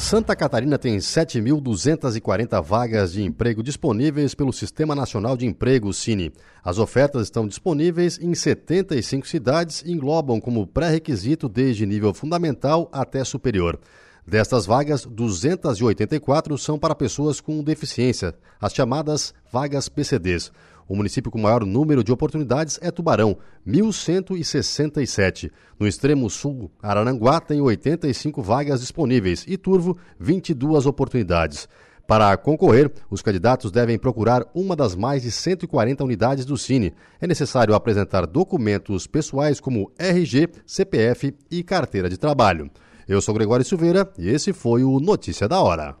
Santa 0.00 0.34
Catarina 0.34 0.78
tem 0.78 0.96
7.240 0.96 2.60
vagas 2.62 3.12
de 3.12 3.22
emprego 3.22 3.62
disponíveis 3.62 4.34
pelo 4.34 4.52
Sistema 4.52 4.94
Nacional 4.94 5.36
de 5.36 5.46
Emprego, 5.46 5.92
Cine. 5.92 6.32
As 6.64 6.78
ofertas 6.78 7.24
estão 7.24 7.46
disponíveis 7.46 8.18
em 8.18 8.34
75 8.34 9.28
cidades 9.28 9.82
e 9.82 9.92
englobam 9.92 10.40
como 10.40 10.66
pré-requisito 10.66 11.48
desde 11.48 11.86
nível 11.86 12.12
fundamental 12.14 12.88
até 12.92 13.22
superior. 13.22 13.78
Destas 14.26 14.66
vagas, 14.66 15.04
284 15.04 16.56
são 16.58 16.78
para 16.78 16.94
pessoas 16.94 17.40
com 17.40 17.62
deficiência, 17.62 18.34
as 18.60 18.72
chamadas 18.72 19.34
vagas 19.52 19.88
PCDs. 19.88 20.50
O 20.90 20.96
município 20.96 21.30
com 21.30 21.38
maior 21.38 21.64
número 21.64 22.02
de 22.02 22.10
oportunidades 22.10 22.76
é 22.82 22.90
Tubarão, 22.90 23.36
1.167. 23.64 25.48
No 25.78 25.86
extremo 25.86 26.28
sul, 26.28 26.68
Araranguá 26.82 27.40
tem 27.40 27.60
85 27.60 28.42
vagas 28.42 28.80
disponíveis 28.80 29.44
e 29.46 29.56
Turvo, 29.56 29.96
22 30.18 30.86
oportunidades. 30.86 31.68
Para 32.08 32.36
concorrer, 32.36 32.90
os 33.08 33.22
candidatos 33.22 33.70
devem 33.70 33.96
procurar 34.00 34.44
uma 34.52 34.74
das 34.74 34.96
mais 34.96 35.22
de 35.22 35.30
140 35.30 36.02
unidades 36.02 36.44
do 36.44 36.58
Cine. 36.58 36.92
É 37.20 37.26
necessário 37.28 37.72
apresentar 37.72 38.26
documentos 38.26 39.06
pessoais 39.06 39.60
como 39.60 39.92
RG, 39.96 40.48
CPF 40.66 41.32
e 41.48 41.62
carteira 41.62 42.10
de 42.10 42.18
trabalho. 42.18 42.68
Eu 43.06 43.22
sou 43.22 43.32
Gregório 43.32 43.64
Silveira 43.64 44.10
e 44.18 44.28
esse 44.28 44.52
foi 44.52 44.82
o 44.82 44.98
Notícia 44.98 45.46
da 45.46 45.60
Hora. 45.60 45.94